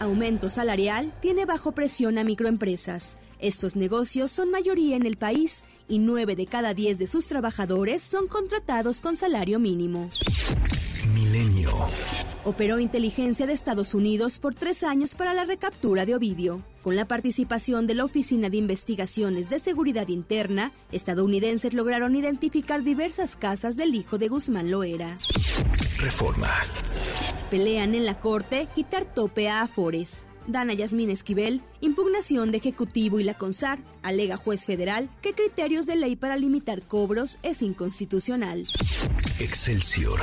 [0.00, 3.16] Aumento salarial tiene bajo presión a microempresas.
[3.38, 8.02] Estos negocios son mayoría en el país y 9 de cada 10 de sus trabajadores
[8.02, 10.08] son contratados con salario mínimo.
[11.12, 11.70] Milenio.
[12.44, 16.64] Operó inteligencia de Estados Unidos por tres años para la recaptura de Ovidio.
[16.82, 23.36] Con la participación de la Oficina de Investigaciones de Seguridad Interna, estadounidenses lograron identificar diversas
[23.36, 25.18] casas del hijo de Guzmán Loera.
[25.98, 26.50] Reforma.
[27.48, 30.26] Pelean en la Corte quitar tope a Afores.
[30.48, 35.94] Dana Yasmín Esquivel, impugnación de Ejecutivo y la CONSAR, alega juez federal que criterios de
[35.94, 38.64] ley para limitar cobros es inconstitucional.
[39.38, 40.20] Excelsior.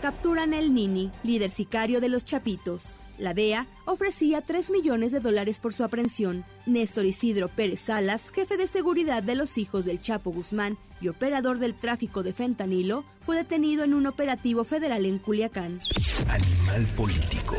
[0.00, 2.96] Capturan el Nini, líder sicario de los Chapitos.
[3.18, 6.42] La DEA ofrecía 3 millones de dólares por su aprehensión.
[6.64, 11.58] Néstor Isidro Pérez Salas, jefe de seguridad de los hijos del Chapo Guzmán y operador
[11.58, 15.80] del tráfico de fentanilo, fue detenido en un operativo federal en Culiacán.
[16.28, 17.56] Animal político.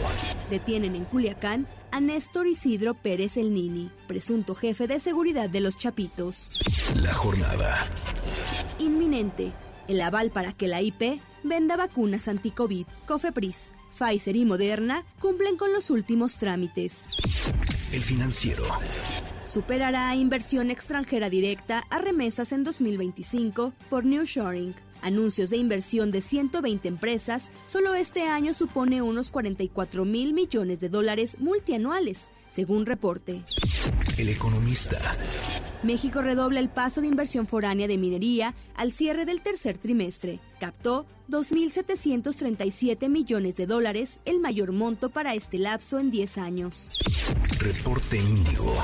[0.49, 5.77] Detienen en Culiacán a Néstor Isidro Pérez El Nini, presunto jefe de seguridad de los
[5.77, 6.59] Chapitos.
[6.95, 7.85] La jornada.
[8.79, 9.53] Inminente.
[9.87, 15.73] El aval para que la IP venda vacunas anti-COVID, Cofepris, Pfizer y Moderna cumplen con
[15.73, 17.15] los últimos trámites.
[17.91, 18.63] El financiero.
[19.43, 24.73] Superará inversión extranjera directa a remesas en 2025 por New Shoring.
[25.01, 30.89] Anuncios de inversión de 120 empresas, solo este año supone unos 44 mil millones de
[30.89, 33.43] dólares multianuales, según reporte.
[34.17, 34.99] El economista.
[35.83, 40.39] México redobla el paso de inversión foránea de minería al cierre del tercer trimestre.
[40.59, 46.99] Captó 2.737 millones de dólares, el mayor monto para este lapso en 10 años.
[47.61, 48.75] Reporte Índigo.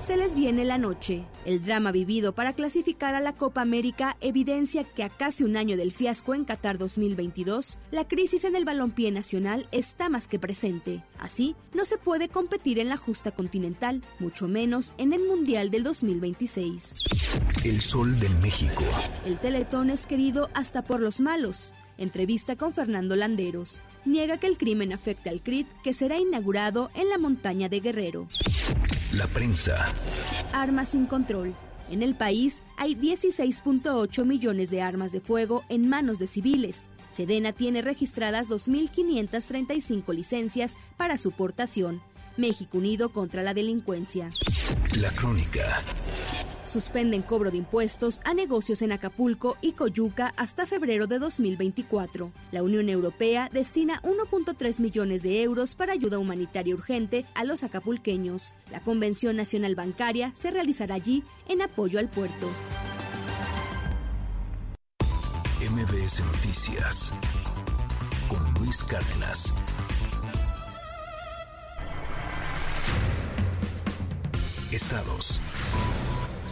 [0.00, 1.24] Se les viene la noche.
[1.44, 5.76] El drama vivido para clasificar a la Copa América evidencia que a casi un año
[5.76, 11.04] del fiasco en Qatar 2022, la crisis en el balompié nacional está más que presente.
[11.20, 15.84] Así, no se puede competir en la justa continental, mucho menos en el Mundial del
[15.84, 16.94] 2026.
[17.62, 18.82] El Sol de México.
[19.24, 21.72] El Teletón es querido hasta por los malos.
[21.98, 23.82] Entrevista con Fernando Landeros.
[24.04, 28.26] Niega que el crimen afecte al CRIT que será inaugurado en la montaña de Guerrero.
[29.12, 29.92] La prensa.
[30.52, 31.54] Armas sin control.
[31.90, 36.90] En el país hay 16.8 millones de armas de fuego en manos de civiles.
[37.10, 42.02] Sedena tiene registradas 2.535 licencias para su portación.
[42.36, 44.28] México Unido contra la Delincuencia.
[44.96, 45.82] La crónica.
[46.64, 52.32] Suspenden cobro de impuestos a negocios en Acapulco y Coyuca hasta febrero de 2024.
[52.52, 58.56] La Unión Europea destina 1.3 millones de euros para ayuda humanitaria urgente a los acapulqueños.
[58.70, 62.48] La Convención Nacional Bancaria se realizará allí en apoyo al puerto.
[65.70, 67.14] MBS Noticias
[68.28, 69.52] con Luis Cárdenas.
[74.70, 75.40] Estados.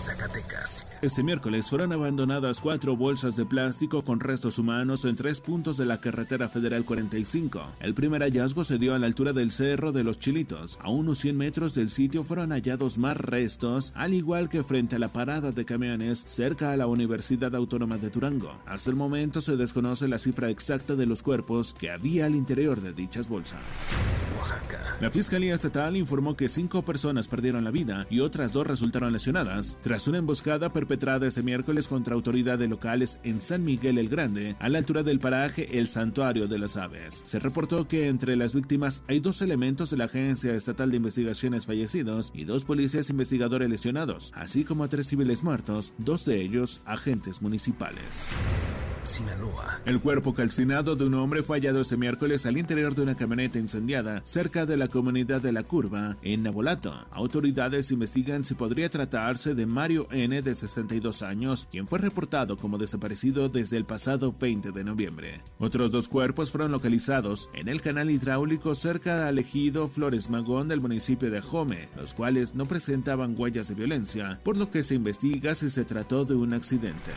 [0.02, 0.88] Zacatecas.
[1.00, 5.84] Este miércoles fueron abandonadas cuatro bolsas de plástico con restos humanos en tres puntos de
[5.84, 7.60] la carretera federal 45.
[7.80, 10.78] El primer hallazgo se dio a la altura del Cerro de los Chilitos.
[10.80, 14.98] A unos 100 metros del sitio fueron hallados más restos, al igual que frente a
[14.98, 18.56] la parada de camiones cerca a la Universidad Autónoma de Durango.
[18.66, 22.80] Hasta el momento se desconoce la cifra exacta de los cuerpos que había al interior
[22.80, 23.60] de dichas bolsas.
[24.38, 24.96] Oaxaca.
[25.00, 29.78] La Fiscalía Estatal informó que cinco personas perdieron la vida y otras dos resultaron lesionadas
[29.82, 34.70] tras una emboscada perpetrada este miércoles contra autoridades locales en San Miguel el Grande, a
[34.70, 37.22] la altura del paraje El Santuario de las Aves.
[37.26, 41.66] Se reportó que entre las víctimas hay dos elementos de la Agencia Estatal de Investigaciones
[41.66, 47.42] fallecidos y dos policías investigadores lesionados, así como tres civiles muertos, dos de ellos agentes
[47.42, 48.32] municipales.
[49.02, 49.80] Sinaloa.
[49.84, 53.58] El cuerpo calcinado de un hombre fue hallado este miércoles al interior de una camioneta
[53.58, 56.94] incendiada cerca de la comunidad de La Curva, en Nabolato.
[57.10, 62.78] Autoridades investigan si podría tratarse de Mario N., de 62 años, quien fue reportado como
[62.78, 65.40] desaparecido desde el pasado 20 de noviembre.
[65.58, 70.80] Otros dos cuerpos fueron localizados en el canal hidráulico cerca al ejido Flores Magón del
[70.80, 75.54] municipio de Jome, los cuales no presentaban huellas de violencia, por lo que se investiga
[75.54, 77.12] si se trató de un accidente.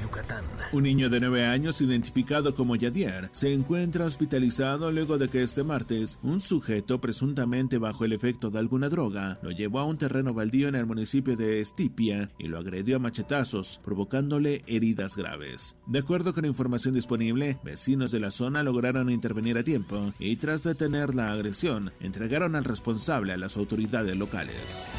[0.00, 0.44] Yucatán.
[0.72, 5.62] Un niño de 9 años, identificado como Yadier, se encuentra hospitalizado luego de que este
[5.62, 10.34] martes un sujeto presuntamente bajo el efecto de alguna droga lo llevó a un terreno
[10.34, 15.76] baldío en el municipio de Estipia y lo agredió a machetazos, provocándole heridas graves.
[15.86, 20.62] De acuerdo con información disponible, vecinos de la zona lograron intervenir a tiempo y tras
[20.62, 24.90] detener la agresión, entregaron al responsable a las autoridades locales.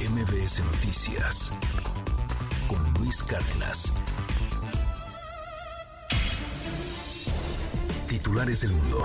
[0.00, 1.52] MBS Noticias
[3.00, 3.92] Luis Cárdenas.
[8.06, 9.02] Titulares del mundo.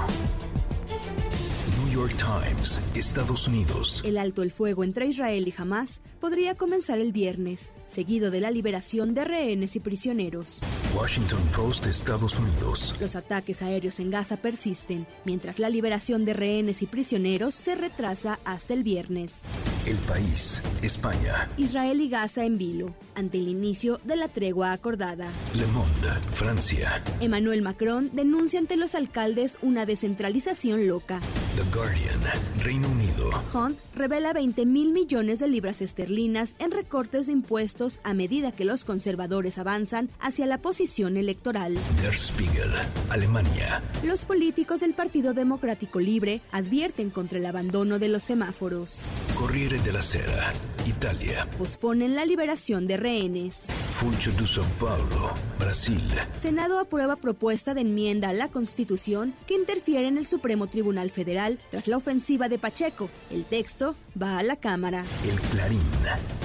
[1.79, 4.01] New York Times, Estados Unidos.
[4.03, 8.51] El alto el fuego entre Israel y Hamas podría comenzar el viernes, seguido de la
[8.51, 10.61] liberación de rehenes y prisioneros.
[10.95, 12.95] Washington Post, Estados Unidos.
[12.99, 18.39] Los ataques aéreos en Gaza persisten, mientras la liberación de rehenes y prisioneros se retrasa
[18.45, 19.43] hasta el viernes.
[19.85, 21.49] El país, España.
[21.57, 25.31] Israel y Gaza en vilo, ante el inicio de la tregua acordada.
[25.53, 27.03] Le Monde, Francia.
[27.19, 31.21] Emmanuel Macron denuncia ante los alcaldes una descentralización loca.
[31.55, 32.19] The Guardian,
[32.63, 33.29] Reino Unido.
[33.53, 38.65] Hunt revela 20 mil millones de libras esterlinas en recortes de impuestos a medida que
[38.65, 41.77] los conservadores avanzan hacia la posición electoral.
[42.01, 42.71] Der Spiegel,
[43.09, 43.81] Alemania.
[44.03, 49.03] Los políticos del Partido Democrático Libre advierten contra el abandono de los semáforos.
[49.35, 50.53] Corriere della Sera,
[50.85, 51.47] Italia.
[51.57, 53.67] Posponen la liberación de rehenes.
[53.89, 56.03] Funcho de São Paulo, Brasil.
[56.33, 61.59] Senado aprueba propuesta de enmienda a la Constitución que interfiere en el Supremo Tribunal Federal
[61.69, 63.09] tras la ofensiva de Pacheco.
[63.29, 65.03] El texto va a la Cámara.
[65.23, 65.81] El Clarín,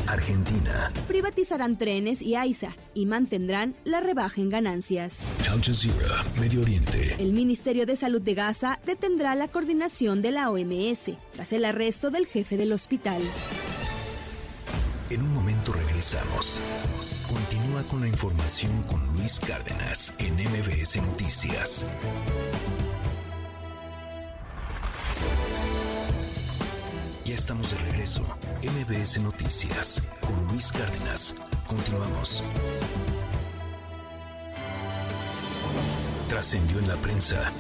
[0.07, 0.93] Argentina.
[1.21, 5.25] Privatizarán trenes y AISA y mantendrán la rebaja en ganancias.
[5.51, 7.15] Al Jazeera, Medio Oriente.
[7.19, 12.11] El Ministerio de Salud de Gaza detendrá la coordinación de la OMS tras el arresto
[12.11, 13.21] del jefe del hospital.
[15.11, 16.59] En un momento regresamos.
[17.29, 21.85] Continúa con la información con Luis Cárdenas en MBS Noticias.
[27.25, 28.23] Ya estamos de regreso.
[28.63, 31.35] MBS Noticias con Luis Cárdenas.
[31.67, 32.43] Continuamos.
[36.29, 37.53] Trascendió en la prensa.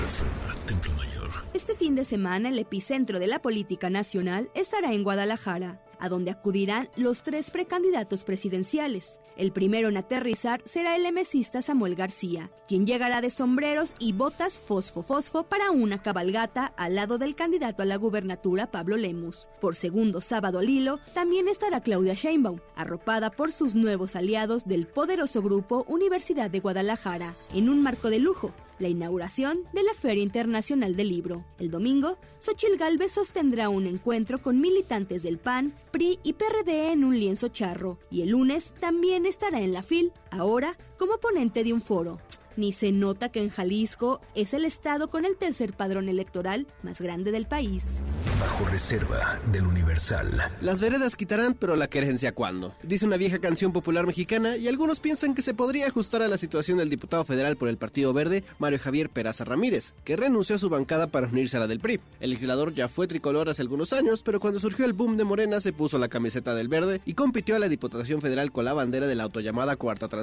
[0.00, 1.30] Reforma, Templo Mayor.
[1.54, 6.32] Este fin de semana el epicentro de la política nacional estará en Guadalajara, a donde
[6.32, 9.20] acudirán los tres precandidatos presidenciales.
[9.36, 14.64] El primero en aterrizar será el emesista Samuel García, quien llegará de sombreros y botas
[14.66, 19.48] fosfo-fosfo para una cabalgata al lado del candidato a la gubernatura Pablo Lemus.
[19.60, 24.88] Por segundo sábado al hilo, también estará Claudia Sheinbaum, arropada por sus nuevos aliados del
[24.88, 30.22] poderoso grupo Universidad de Guadalajara, en un marco de lujo, la inauguración de la Feria
[30.22, 31.44] Internacional del Libro.
[31.58, 37.04] El domingo, Xochil Gálvez sostendrá un encuentro con militantes del PAN, PRI y PRD en
[37.04, 37.98] un lienzo charro.
[38.10, 42.18] Y el lunes también estará en la FIL, ahora como ponente de un foro.
[42.56, 47.00] Ni se nota que en Jalisco es el estado con el tercer padrón electoral más
[47.00, 48.00] grande del país.
[48.38, 50.28] Bajo reserva del Universal.
[50.60, 52.74] Las veredas quitarán, pero la querencia cuándo.
[52.82, 56.36] Dice una vieja canción popular mexicana y algunos piensan que se podría ajustar a la
[56.36, 60.58] situación del diputado federal por el Partido Verde, Mario Javier Peraza Ramírez, que renunció a
[60.58, 62.00] su bancada para unirse a la del PRI.
[62.20, 65.60] El legislador ya fue tricolor hace algunos años, pero cuando surgió el boom de Morena
[65.60, 69.06] se puso la camiseta del Verde y compitió a la Diputación Federal con la bandera
[69.06, 70.21] de la autollamada Cuarta Transformación.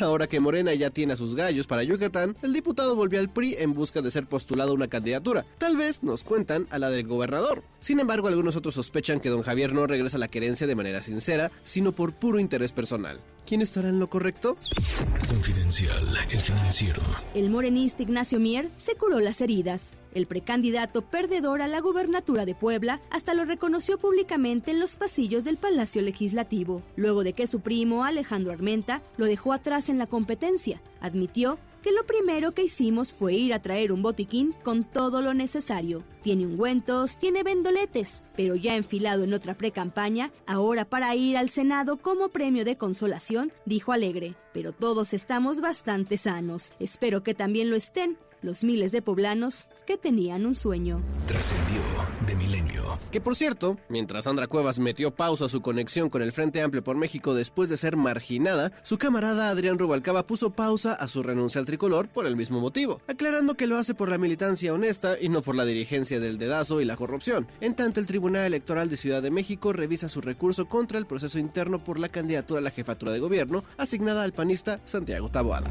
[0.00, 3.56] Ahora que Morena ya tiene a sus gallos para Yucatán, el diputado volvió al PRI
[3.58, 5.44] en busca de ser postulado a una candidatura.
[5.58, 7.62] Tal vez, nos cuentan, a la del gobernador.
[7.78, 11.02] Sin embargo, algunos otros sospechan que don Javier no regresa a la querencia de manera
[11.02, 13.20] sincera, sino por puro interés personal.
[13.50, 14.56] ¿Quién estará en lo correcto?
[15.28, 17.02] Confidencial, el financiero.
[17.34, 19.98] El morenista Ignacio Mier se curó las heridas.
[20.14, 25.42] El precandidato perdedor a la gubernatura de Puebla hasta lo reconoció públicamente en los pasillos
[25.42, 30.06] del Palacio Legislativo, luego de que su primo Alejandro Armenta lo dejó atrás en la
[30.06, 30.80] competencia.
[31.00, 35.34] Admitió que lo primero que hicimos fue ir a traer un botiquín con todo lo
[35.34, 36.02] necesario.
[36.22, 41.96] Tiene ungüentos, tiene vendoletes, pero ya enfilado en otra pre-campaña, ahora para ir al Senado
[41.96, 44.34] como premio de consolación, dijo Alegre.
[44.52, 46.72] Pero todos estamos bastante sanos.
[46.78, 51.02] Espero que también lo estén los miles de poblanos que tenían un sueño.
[51.26, 51.80] Trascendió
[52.26, 52.98] de Milenio.
[53.10, 56.84] Que por cierto, mientras Sandra Cuevas metió pausa a su conexión con el Frente Amplio
[56.84, 61.58] por México después de ser marginada, su camarada Adrián Rubalcaba puso pausa a su renuncia
[61.58, 65.28] al tricolor por el mismo motivo, aclarando que lo hace por la militancia honesta y
[65.28, 67.48] no por la dirigencia del dedazo y la corrupción.
[67.60, 71.38] En tanto, el Tribunal Electoral de Ciudad de México revisa su recurso contra el proceso
[71.38, 75.70] interno por la candidatura a la jefatura de gobierno asignada al panista Santiago Taboada.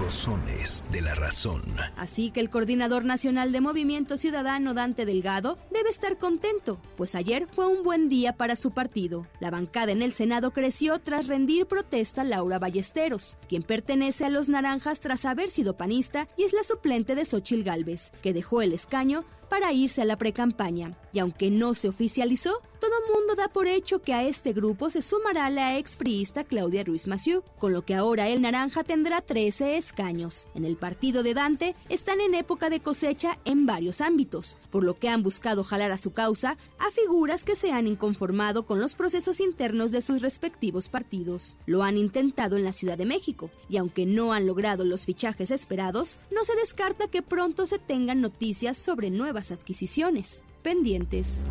[0.00, 1.62] Rosones de la razón.
[1.94, 7.46] Así que el coordinador nacional de Movimiento Ciudadano Dante Delgado debe estar contento, pues ayer
[7.52, 9.26] fue un buen día para su partido.
[9.40, 14.48] La bancada en el Senado creció tras rendir protesta Laura Ballesteros, quien pertenece a los
[14.48, 18.72] Naranjas tras haber sido panista y es la suplente de Xochil Gálvez, que dejó el
[18.72, 20.96] escaño para irse a la precampaña.
[21.12, 25.02] Y aunque no se oficializó, todo mundo da por hecho que a este grupo se
[25.02, 30.48] sumará la expriista Claudia Ruiz Massieu, con lo que ahora el Naranja tendrá 13 escaños.
[30.54, 34.98] En el partido de Dante están en época de cosecha en varios ámbitos, por lo
[34.98, 38.94] que han buscado jalar a su causa a figuras que se han inconformado con los
[38.94, 41.58] procesos internos de sus respectivos partidos.
[41.66, 45.50] Lo han intentado en la Ciudad de México, y aunque no han logrado los fichajes
[45.50, 50.42] esperados, no se descarta que pronto se tengan noticias sobre nuevas adquisiciones.
[50.62, 51.44] Pendientes.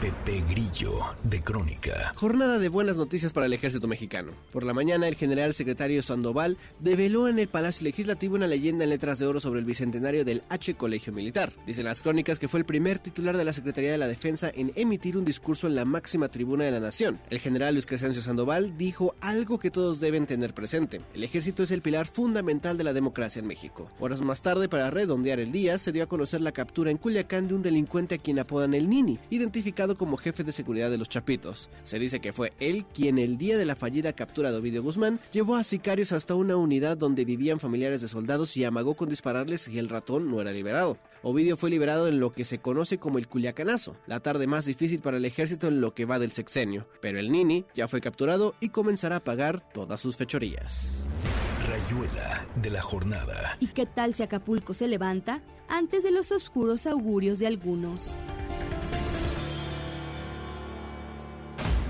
[0.00, 0.92] Pepe Grillo,
[1.24, 2.12] de Crónica.
[2.14, 4.30] Jornada de buenas noticias para el ejército mexicano.
[4.52, 8.90] Por la mañana, el general secretario Sandoval develó en el Palacio Legislativo una leyenda en
[8.90, 11.52] letras de oro sobre el bicentenario del H Colegio Militar.
[11.66, 14.70] Dicen las crónicas que fue el primer titular de la Secretaría de la Defensa en
[14.76, 17.18] emitir un discurso en la máxima tribuna de la nación.
[17.28, 21.00] El general Luis Crescencio Sandoval dijo algo que todos deben tener presente.
[21.12, 23.90] El ejército es el pilar fundamental de la democracia en México.
[23.98, 27.48] Horas más tarde, para redondear el día, se dio a conocer la captura en Culiacán
[27.48, 31.08] de un delincuente a quien apodan el Nini, identificado como jefe de seguridad de los
[31.08, 31.70] Chapitos.
[31.82, 35.20] Se dice que fue él quien el día de la fallida captura de Ovidio Guzmán
[35.32, 39.62] llevó a sicarios hasta una unidad donde vivían familiares de soldados y amagó con dispararles
[39.62, 40.98] si el ratón no era liberado.
[41.22, 45.00] Ovidio fue liberado en lo que se conoce como el Culiacanazo, la tarde más difícil
[45.00, 48.54] para el ejército en lo que va del sexenio, pero el Nini ya fue capturado
[48.60, 51.08] y comenzará a pagar todas sus fechorías.
[51.68, 53.56] Rayuela de la jornada.
[53.60, 58.16] ¿Y qué tal si Acapulco se levanta antes de los oscuros augurios de algunos?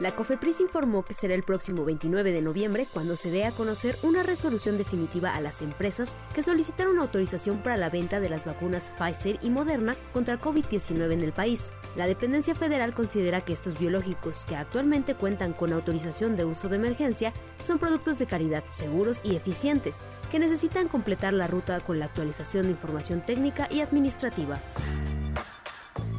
[0.00, 3.98] La COFEPRIS informó que será el próximo 29 de noviembre cuando se dé a conocer
[4.04, 8.92] una resolución definitiva a las empresas que solicitaron autorización para la venta de las vacunas
[8.96, 11.72] Pfizer y Moderna contra COVID-19 en el país.
[11.96, 16.76] La dependencia federal considera que estos biológicos, que actualmente cuentan con autorización de uso de
[16.76, 17.32] emergencia,
[17.64, 19.96] son productos de calidad seguros y eficientes,
[20.30, 24.60] que necesitan completar la ruta con la actualización de información técnica y administrativa.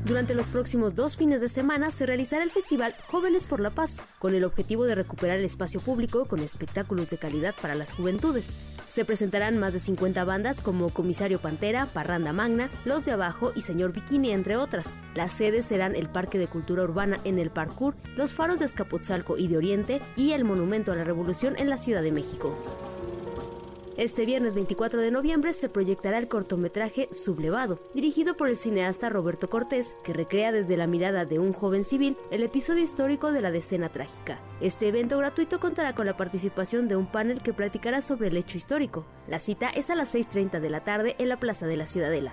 [0.06, 4.04] Durante los próximos dos fines de semana se realizará el festival Jóvenes por la Paz,
[4.18, 8.58] con el objetivo de recuperar el espacio público con espectáculos de calidad para las juventudes.
[8.88, 13.62] Se presentarán más de 50 bandas como Comisario Pantera, Parranda Magna, Los de Abajo y
[13.62, 14.96] Señor Bikini, entre otras.
[15.14, 19.38] Las sedes serán el Parque de Cultura Urbana en el Parkour, los faros de Escapotzalco
[19.38, 22.99] y de Oriente y el Monumento a la Revolución en la Ciudad de México.
[24.00, 29.50] Este viernes 24 de noviembre se proyectará el cortometraje Sublevado, dirigido por el cineasta Roberto
[29.50, 33.52] Cortés, que recrea desde la mirada de un joven civil el episodio histórico de la
[33.52, 34.40] decena trágica.
[34.62, 38.58] Este evento gratuito contará con la participación de un panel que platicará sobre el hecho
[38.58, 39.04] histórico.
[39.28, 42.32] La cita es a las 6.30 de la tarde en la Plaza de la Ciudadela.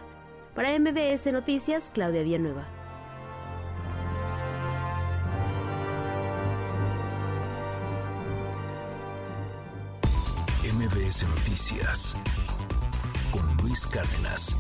[0.55, 2.76] Para MBS Noticias, Claudia Villanueva.
[11.07, 12.17] Noticias
[13.31, 14.57] con Luis Cárdenas.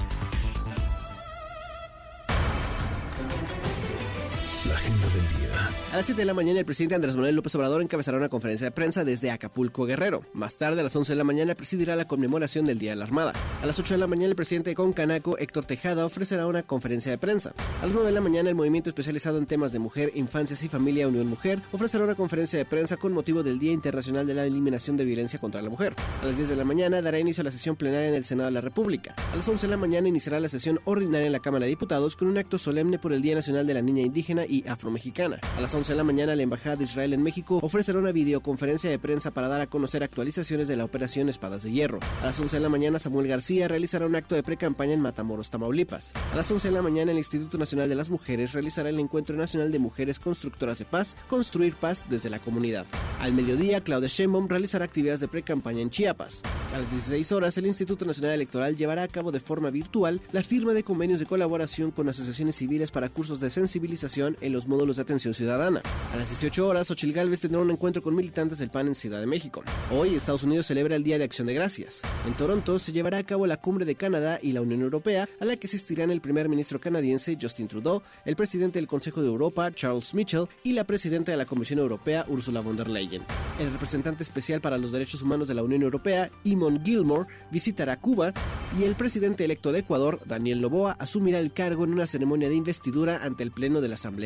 [4.68, 5.46] La agenda del día.
[5.92, 8.66] A las 7 de la mañana, el presidente Andrés Manuel López Obrador encabezará una conferencia
[8.66, 10.24] de prensa desde Acapulco Guerrero.
[10.34, 13.04] Más tarde, a las 11 de la mañana, presidirá la conmemoración del Día de la
[13.04, 13.32] Armada.
[13.62, 17.12] A las 8 de la mañana, el presidente de Concanaco, Héctor Tejada, ofrecerá una conferencia
[17.12, 17.54] de prensa.
[17.80, 20.68] A las 9 de la mañana, el movimiento especializado en temas de mujer, infancias y
[20.68, 24.44] familia Unión Mujer ofrecerá una conferencia de prensa con motivo del Día Internacional de la
[24.44, 25.94] Eliminación de Violencia contra la Mujer.
[26.20, 28.48] A las 10 de la mañana, dará inicio a la sesión plenaria en el Senado
[28.48, 29.14] de la República.
[29.32, 32.16] A las 11 de la mañana, iniciará la sesión ordinaria en la Cámara de Diputados
[32.16, 35.38] con un acto solemne por el Día Nacional de la Niña Indígena y Afromexicana Mexicana.
[35.58, 38.88] A las 11 de la mañana, la Embajada de Israel en México ofrecerá una videoconferencia
[38.88, 42.00] de prensa para dar a conocer actualizaciones de la operación Espadas de Hierro.
[42.22, 45.50] A las 11 de la mañana, Samuel García realizará un acto de pre-campaña en Matamoros,
[45.50, 46.14] Tamaulipas.
[46.32, 49.36] A las 11 de la mañana, el Instituto Nacional de las Mujeres realizará el Encuentro
[49.36, 52.86] Nacional de Mujeres Constructoras de Paz, Construir Paz desde la comunidad.
[53.20, 56.42] Al mediodía, Claudia Sheinbaum realizará actividades de pre-campaña en Chiapas.
[56.74, 60.42] A las 16 horas, el Instituto Nacional Electoral llevará a cabo de forma virtual la
[60.42, 64.96] firma de convenios de colaboración con asociaciones civiles para cursos de sensibilización en los módulos
[64.96, 65.82] de atención ciudadana.
[66.12, 69.20] A las 18 horas, Ochil Gálvez tendrá un encuentro con militantes del PAN en Ciudad
[69.20, 69.62] de México.
[69.90, 72.02] Hoy, Estados Unidos celebra el Día de Acción de Gracias.
[72.26, 75.44] En Toronto se llevará a cabo la cumbre de Canadá y la Unión Europea, a
[75.44, 79.72] la que asistirán el primer ministro canadiense Justin Trudeau, el presidente del Consejo de Europa
[79.72, 83.22] Charles Mitchell y la presidenta de la Comisión Europea Ursula von der Leyen.
[83.58, 88.32] El representante especial para los derechos humanos de la Unión Europea, Eamon Gilmore, visitará Cuba
[88.78, 92.54] y el presidente electo de Ecuador, Daniel Noboa, asumirá el cargo en una ceremonia de
[92.54, 94.25] investidura ante el Pleno de la Asamblea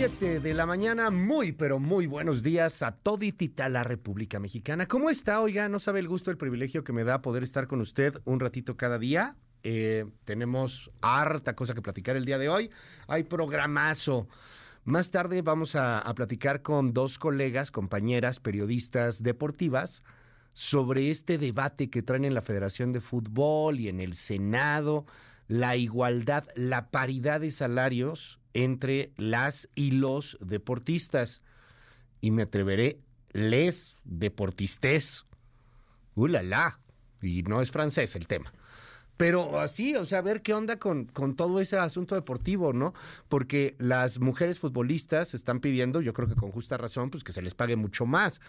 [0.00, 4.88] 7 de la mañana, muy, pero muy buenos días a toditita la República Mexicana.
[4.88, 5.42] ¿Cómo está?
[5.42, 8.40] Oiga, no sabe el gusto, el privilegio que me da poder estar con usted un
[8.40, 9.36] ratito cada día.
[9.62, 12.70] Eh, tenemos harta cosa que platicar el día de hoy.
[13.08, 14.26] Hay programazo.
[14.84, 20.02] Más tarde vamos a, a platicar con dos colegas, compañeras, periodistas deportivas
[20.54, 25.04] sobre este debate que traen en la Federación de Fútbol y en el Senado,
[25.46, 31.42] la igualdad, la paridad de salarios entre las y los deportistas.
[32.20, 33.00] Y me atreveré,
[33.32, 35.24] les deportistes.
[36.14, 36.28] ¡Uh!
[37.22, 38.52] Y no es francés el tema.
[39.20, 42.94] Pero así, o sea, a ver qué onda con, con todo ese asunto deportivo, ¿no?
[43.28, 47.42] Porque las mujeres futbolistas están pidiendo, yo creo que con justa razón, pues que se
[47.42, 48.40] les pague mucho más.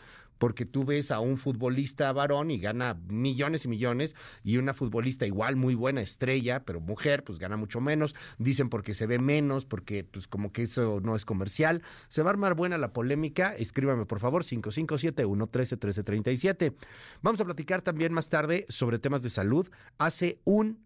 [0.41, 5.27] Porque tú ves a un futbolista varón y gana millones y millones, y una futbolista
[5.27, 8.15] igual muy buena, estrella, pero mujer, pues gana mucho menos.
[8.39, 11.83] Dicen porque se ve menos, porque pues como que eso no es comercial.
[12.07, 13.55] Se va a armar buena la polémica.
[13.55, 16.73] Escríbame, por favor, 557-113-1337.
[17.21, 19.69] Vamos a platicar también más tarde sobre temas de salud.
[19.99, 20.79] Hace un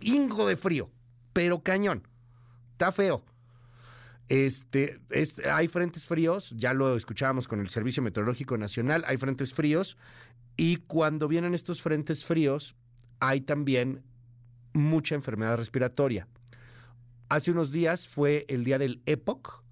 [0.00, 0.90] hingo de frío,
[1.34, 2.08] pero cañón.
[2.72, 3.22] Está feo.
[4.30, 5.00] Este,
[5.50, 9.96] hay frentes fríos, ya lo escuchábamos con el Servicio Meteorológico Nacional, hay frentes fríos
[10.56, 12.76] y cuando vienen estos frentes fríos
[13.18, 14.04] hay también
[14.72, 16.28] mucha enfermedad respiratoria.
[17.28, 19.64] Hace unos días fue el día del EPOC,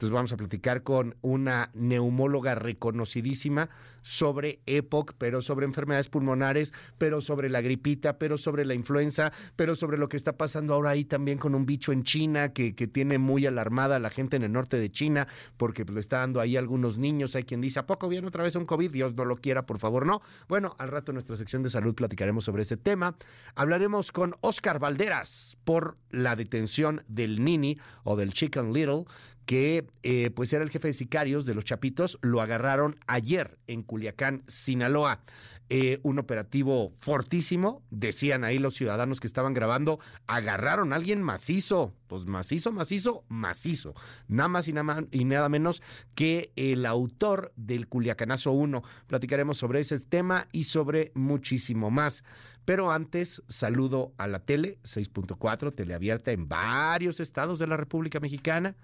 [0.00, 3.68] entonces vamos a platicar con una neumóloga reconocidísima
[4.00, 9.76] sobre EPOC, pero sobre enfermedades pulmonares, pero sobre la gripita, pero sobre la influenza, pero
[9.76, 12.86] sobre lo que está pasando ahora ahí también con un bicho en China que, que
[12.86, 15.28] tiene muy alarmada a la gente en el norte de China
[15.58, 17.36] porque pues, le está dando ahí algunos niños.
[17.36, 18.90] Hay quien dice, ¿a poco viene otra vez un COVID?
[18.90, 20.22] Dios no lo quiera, por favor, no.
[20.48, 23.18] Bueno, al rato en nuestra sección de salud platicaremos sobre ese tema.
[23.54, 29.04] Hablaremos con Oscar Valderas por la detención del Nini o del Chicken Little
[29.50, 33.82] que eh, pues era el jefe de sicarios de los Chapitos, lo agarraron ayer en
[33.82, 35.22] Culiacán, Sinaloa.
[35.68, 39.98] Eh, un operativo fortísimo, decían ahí los ciudadanos que estaban grabando,
[40.28, 43.94] agarraron a alguien macizo, pues macizo, macizo, macizo,
[44.28, 45.82] nada más y nada, y nada menos
[46.14, 48.84] que el autor del Culiacanazo 1.
[49.08, 52.22] Platicaremos sobre ese tema y sobre muchísimo más.
[52.64, 58.76] Pero antes, saludo a la tele 6.4, teleabierta en varios estados de la República Mexicana.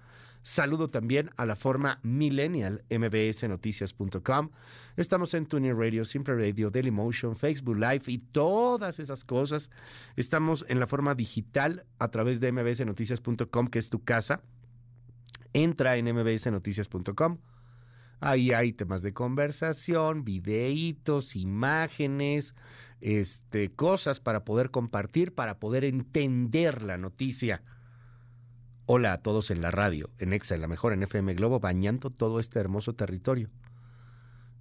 [0.47, 4.49] Saludo también a la forma millennial, mbsnoticias.com.
[4.95, 9.69] Estamos en Tuning Radio, Simple Radio, Dailymotion, Facebook Live y todas esas cosas.
[10.15, 14.41] Estamos en la forma digital a través de mbsnoticias.com, que es tu casa.
[15.51, 17.39] Entra en mbsnoticias.com.
[18.21, 22.55] Ahí hay temas de conversación, videitos, imágenes,
[23.01, 27.63] este, cosas para poder compartir, para poder entender la noticia.
[28.89, 32.09] Hola a todos en la radio, en EXA, en la mejor en FM Globo, bañando
[32.09, 33.49] todo este hermoso territorio.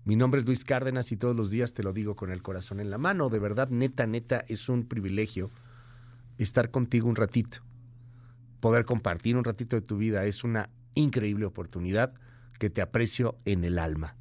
[0.04, 2.80] Mi nombre es Luis Cárdenas y todos los días te lo digo con el corazón
[2.80, 3.28] en la mano.
[3.28, 5.52] De verdad, neta, neta, es un privilegio
[6.38, 7.58] estar contigo un ratito.
[8.58, 12.12] Poder compartir un ratito de tu vida es una increíble oportunidad
[12.58, 14.16] que te aprecio en el alma.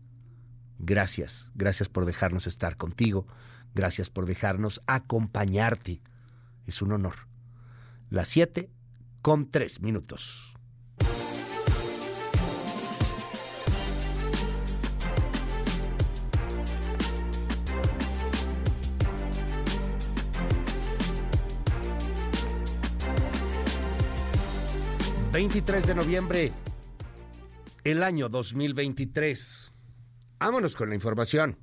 [0.78, 3.26] Gracias, gracias por dejarnos estar contigo,
[3.74, 6.04] gracias por dejarnos acompañarte.
[6.68, 7.16] Es un honor.
[8.12, 8.70] Las 7
[9.26, 10.54] con 3 minutos.
[25.34, 26.52] 23 de noviembre,
[27.84, 29.72] el año 2023.
[30.38, 31.58] Vámonos con la información.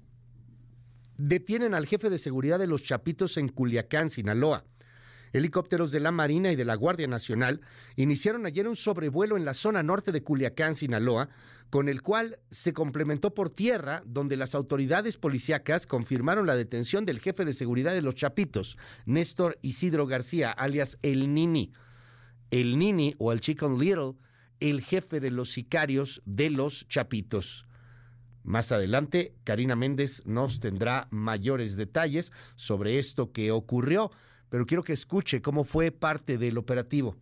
[1.17, 4.65] Detienen al jefe de seguridad de los Chapitos en Culiacán, Sinaloa.
[5.33, 7.61] Helicópteros de la Marina y de la Guardia Nacional
[7.97, 11.29] iniciaron ayer un sobrevuelo en la zona norte de Culiacán, Sinaloa,
[11.71, 17.21] con el cual se complementó por tierra, donde las autoridades policíacas confirmaron la detención del
[17.21, 18.77] jefe de seguridad de los Chapitos,
[19.07, 21.73] Néstor Isidro García, alias El Nini
[22.53, 24.13] el Nini o el Chicken Little,
[24.61, 27.65] el jefe de los sicarios de los Chapitos.
[28.45, 34.11] Más adelante, Karina Méndez nos tendrá mayores detalles sobre esto que ocurrió,
[34.53, 37.17] pero quiero que escuche cómo fue parte del operativo.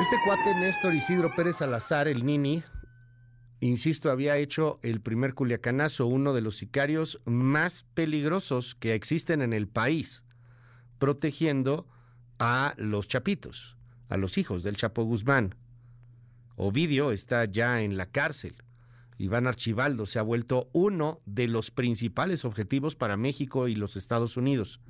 [0.00, 2.62] Este cuate Néstor Isidro Pérez Salazar, el Nini,
[3.60, 9.52] insisto, había hecho el primer culiacanazo, uno de los sicarios más peligrosos que existen en
[9.52, 10.24] el país,
[10.98, 11.86] protegiendo
[12.38, 13.76] a los chapitos,
[14.08, 15.54] a los hijos del Chapo Guzmán.
[16.56, 18.56] Ovidio está ya en la cárcel.
[19.18, 24.36] Iván Archibaldo se ha vuelto uno de los principales objetivos para México y los Estados
[24.36, 24.80] Unidos.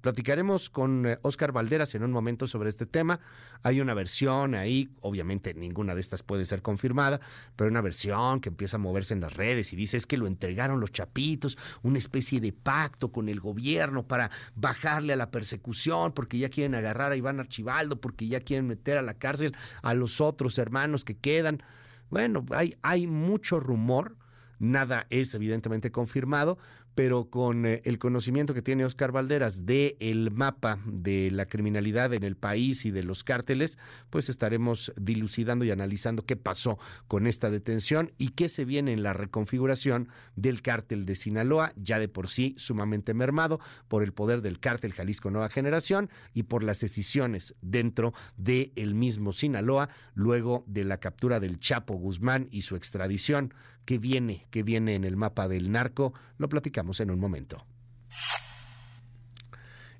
[0.00, 3.20] Platicaremos con Oscar eh, Valderas en un momento sobre este tema.
[3.62, 7.20] Hay una versión ahí, obviamente ninguna de estas puede ser confirmada,
[7.56, 10.26] pero una versión que empieza a moverse en las redes y dice es que lo
[10.26, 16.12] entregaron los chapitos, una especie de pacto con el gobierno para bajarle a la persecución,
[16.12, 19.92] porque ya quieren agarrar a Iván Archibaldo, porque ya quieren meter a la cárcel a
[19.92, 21.62] los otros hermanos que quedan.
[22.08, 24.16] Bueno, hay, hay mucho rumor
[24.60, 26.58] Nada es evidentemente confirmado,
[26.94, 32.12] pero con eh, el conocimiento que tiene Oscar Valderas de el mapa de la criminalidad
[32.14, 33.78] en el país y de los cárteles,
[34.10, 36.78] pues estaremos dilucidando y analizando qué pasó
[37.08, 41.98] con esta detención y qué se viene en la reconfiguración del cártel de Sinaloa, ya
[41.98, 46.62] de por sí sumamente mermado por el poder del cártel Jalisco Nueva Generación y por
[46.62, 52.62] las decisiones dentro del el mismo Sinaloa luego de la captura del Chapo Guzmán y
[52.62, 53.54] su extradición
[53.90, 57.66] que viene, que viene en el mapa del narco, lo platicamos en un momento.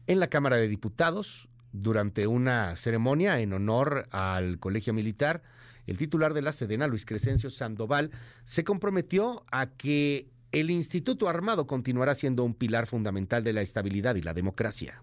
[0.07, 5.43] En la Cámara de Diputados, durante una ceremonia en honor al Colegio Militar,
[5.88, 8.12] el titular de la Sedena, Luis Crescencio Sandoval,
[8.45, 14.14] se comprometió a que el Instituto Armado continuará siendo un pilar fundamental de la estabilidad
[14.14, 15.03] y la democracia.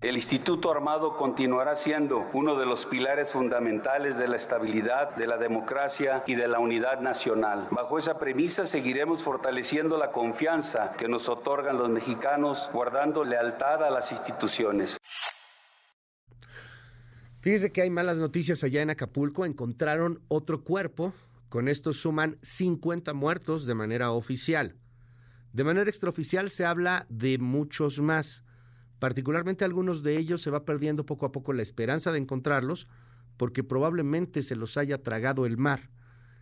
[0.00, 5.36] El Instituto Armado continuará siendo uno de los pilares fundamentales de la estabilidad, de la
[5.36, 7.68] democracia y de la unidad nacional.
[7.70, 13.90] Bajo esa premisa seguiremos fortaleciendo la confianza que nos otorgan los mexicanos, guardando lealtad a
[13.90, 14.96] las instituciones.
[17.42, 19.44] Fíjese que hay malas noticias allá en Acapulco.
[19.44, 21.12] Encontraron otro cuerpo.
[21.50, 24.76] Con esto suman 50 muertos de manera oficial.
[25.52, 28.44] De manera extraoficial se habla de muchos más.
[29.00, 32.86] Particularmente algunos de ellos se va perdiendo poco a poco la esperanza de encontrarlos
[33.38, 35.88] porque probablemente se los haya tragado el mar.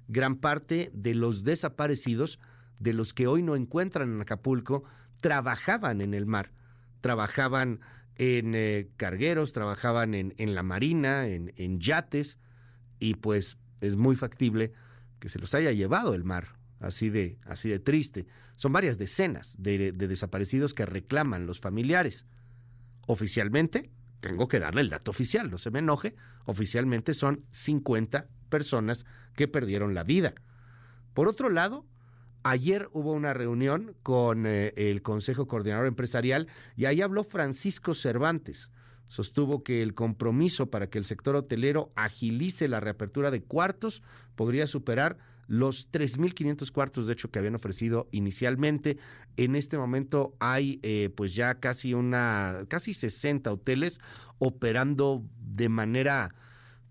[0.08, 2.40] Gran parte de los desaparecidos,
[2.80, 4.82] de los que hoy no encuentran en Acapulco,
[5.20, 6.50] trabajaban en el mar,
[7.00, 7.78] trabajaban
[8.16, 12.38] en eh, cargueros, trabajaban en, la marina, en, yates,
[12.98, 14.72] y pues es muy factible
[15.20, 18.26] que se los haya llevado el mar, así de, así de triste.
[18.56, 22.26] Son varias decenas de desaparecidos que reclaman los familiares.
[23.10, 23.90] Oficialmente,
[24.20, 29.48] tengo que darle el dato oficial, no se me enoje, oficialmente son 50 personas que
[29.48, 30.34] perdieron la vida.
[31.14, 31.86] Por otro lado,
[32.42, 38.70] ayer hubo una reunión con eh, el Consejo Coordinador Empresarial y ahí habló Francisco Cervantes.
[39.06, 44.02] Sostuvo que el compromiso para que el sector hotelero agilice la reapertura de cuartos
[44.36, 45.16] podría superar
[45.48, 48.98] los 3.500 cuartos, de hecho, que habían ofrecido inicialmente.
[49.36, 53.98] En este momento hay eh, pues ya casi una, casi 60 hoteles
[54.38, 56.34] operando de manera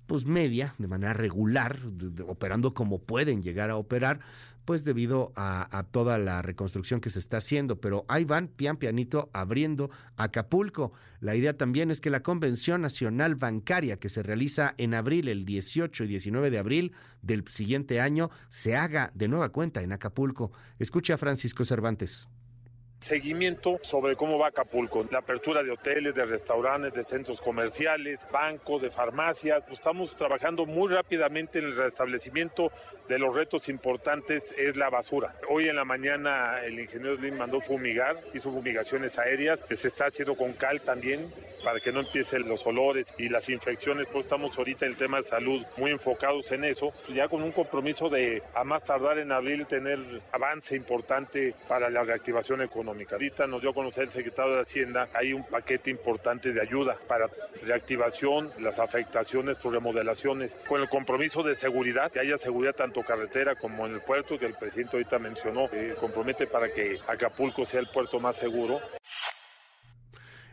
[0.08, 1.80] pues media, de manera regular,
[2.26, 4.22] operando como pueden llegar a operar,
[4.68, 7.80] pues debido a, toda la reconstrucción que se está haciendo.
[7.80, 10.92] Pero ahí van, pian pianito, abriendo Acapulco.
[11.22, 15.46] La idea también es que la Convención Nacional Bancaria, que se realiza en abril, el
[15.46, 16.92] 18 y 19 de abril
[17.22, 20.52] del siguiente año, se haga de nueva cuenta en Acapulco.
[20.80, 22.28] Escucha a Francisco Cervantes
[23.00, 28.82] seguimiento sobre cómo va Acapulco, la apertura de hoteles, de restaurantes, de centros comerciales, bancos,
[28.82, 29.70] de farmacias.
[29.70, 32.72] Estamos trabajando muy rápidamente en el restablecimiento
[33.08, 35.34] de los retos importantes es la basura.
[35.50, 40.08] Hoy en la mañana el ingeniero Slim mandó fumigar, hizo fumigaciones aéreas, que se está
[40.08, 41.30] haciendo con cal también
[41.64, 44.08] para que no empiecen los olores y las infecciones.
[44.08, 47.52] Pues estamos ahorita en el tema de salud muy enfocados en eso, ya con un
[47.52, 50.00] compromiso de a más tardar en abril tener
[50.32, 52.87] avance importante para la reactivación económica.
[52.88, 56.98] Ahorita nos dio a conocer el secretario de Hacienda, hay un paquete importante de ayuda
[57.08, 57.30] para
[57.64, 63.56] reactivación, las afectaciones por remodelaciones, con el compromiso de seguridad, que haya seguridad tanto carretera
[63.56, 67.82] como en el puerto, que el presidente ahorita mencionó, que compromete para que Acapulco sea
[67.82, 68.80] el puerto más seguro.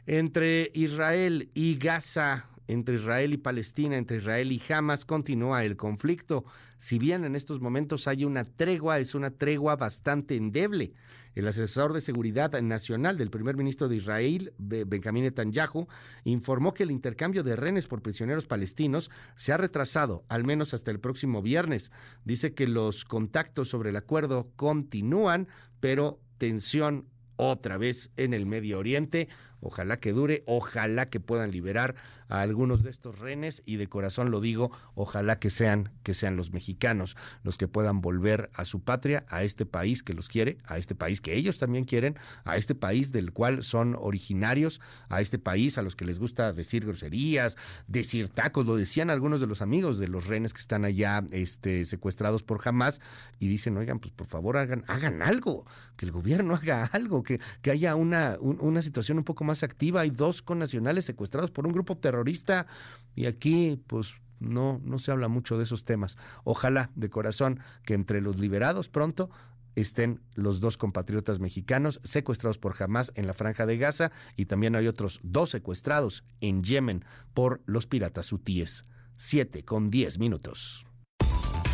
[0.07, 6.45] Entre Israel y Gaza, entre Israel y Palestina, entre Israel y Hamas, continúa el conflicto.
[6.79, 10.95] Si bien en estos momentos hay una tregua, es una tregua bastante endeble.
[11.35, 15.89] El asesor de seguridad nacional del primer ministro de Israel, Benjamin Netanyahu,
[16.23, 20.93] informó que el intercambio de rehenes por prisioneros palestinos se ha retrasado, al menos hasta
[20.93, 21.91] el próximo viernes.
[22.25, 25.49] Dice que los contactos sobre el acuerdo continúan,
[25.81, 29.29] pero tensión otra vez en el Medio Oriente.
[29.65, 31.95] Ojalá que dure, ojalá que puedan liberar
[32.29, 36.37] a algunos de estos renes y de corazón lo digo, ojalá que sean que sean
[36.37, 40.59] los mexicanos los que puedan volver a su patria, a este país que los quiere,
[40.67, 45.21] a este país que ellos también quieren, a este país del cual son originarios, a
[45.21, 47.57] este país a los que les gusta decir groserías,
[47.87, 51.87] decir tacos, lo decían algunos de los amigos de los renes que están allá este
[51.87, 53.01] secuestrados por Hamas
[53.41, 55.65] y dicen, "Oigan, pues por favor hagan hagan algo,
[55.97, 60.01] que el gobierno haga algo, que, que haya una, una situación un poco más activa.
[60.01, 62.67] Hay dos connacionales secuestrados por un grupo terrorista
[63.15, 66.17] y aquí, pues, no, no se habla mucho de esos temas.
[66.45, 69.31] Ojalá, de corazón, que entre los liberados pronto
[69.75, 74.77] estén los dos compatriotas mexicanos secuestrados por Hamas en la franja de Gaza y también
[74.77, 78.85] hay otros dos secuestrados en Yemen por los piratas hutíes.
[79.17, 80.85] Siete con diez minutos.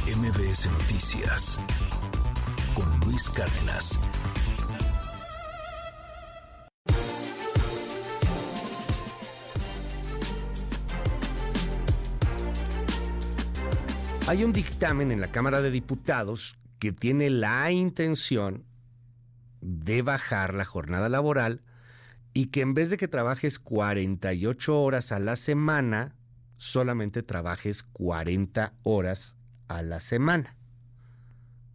[0.07, 1.61] MBS Noticias
[2.74, 3.99] con Luis Cárdenas.
[14.31, 18.64] Hay un dictamen en la Cámara de Diputados que tiene la intención
[19.61, 21.62] de bajar la jornada laboral
[22.33, 26.14] y que en vez de que trabajes 48 horas a la semana,
[26.59, 29.35] solamente trabajes 40 horas
[29.66, 30.55] a la semana.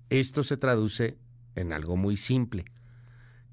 [0.10, 1.18] Esto se traduce
[1.56, 2.64] en algo muy simple,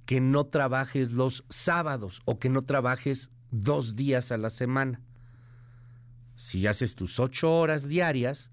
[0.06, 5.00] que no trabajes los sábados o que no trabajes dos días a la semana.
[6.36, 8.51] Si haces tus ocho horas diarias,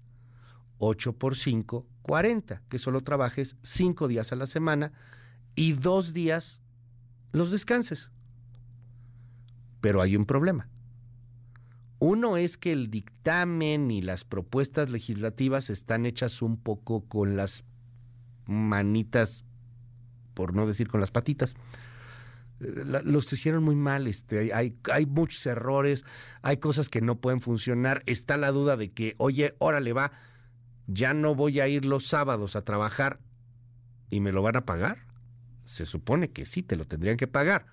[0.80, 4.92] 8 por 5, 40, que solo trabajes 5 días a la semana
[5.54, 6.60] y dos días
[7.32, 8.10] los descanses.
[9.80, 10.68] Pero hay un problema.
[11.98, 17.62] Uno es que el dictamen y las propuestas legislativas están hechas un poco con las
[18.46, 19.44] manitas,
[20.32, 21.54] por no decir con las patitas.
[22.60, 26.06] Eh, los hicieron muy mal, este, hay, hay muchos errores,
[26.40, 28.02] hay cosas que no pueden funcionar.
[28.06, 30.12] Está la duda de que, oye, órale, va,
[30.92, 33.20] ya no voy a ir los sábados a trabajar
[34.10, 35.06] y me lo van a pagar.
[35.64, 37.66] Se supone que sí, te lo tendrían que pagar.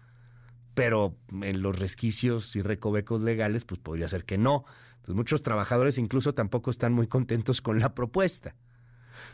[0.75, 4.65] Pero en los resquicios y recovecos legales, pues podría ser que no.
[5.07, 8.55] Muchos trabajadores incluso tampoco están muy contentos con la propuesta.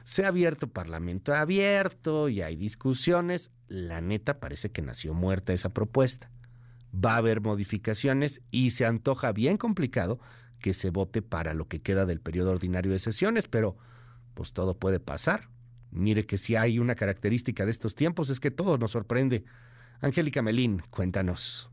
[0.06, 3.52] Se ha abierto Parlamento abierto y hay discusiones.
[3.68, 6.32] La neta parece que nació muerta esa propuesta.
[6.94, 10.20] Va a haber modificaciones y se antoja bien complicado
[10.64, 13.76] que se vote para lo que queda del periodo ordinario de sesiones, pero
[14.34, 15.50] pues todo puede pasar.
[15.92, 19.44] Mire que si hay una característica de estos tiempos es que todo nos sorprende.
[20.00, 21.70] Angélica Melín, cuéntanos.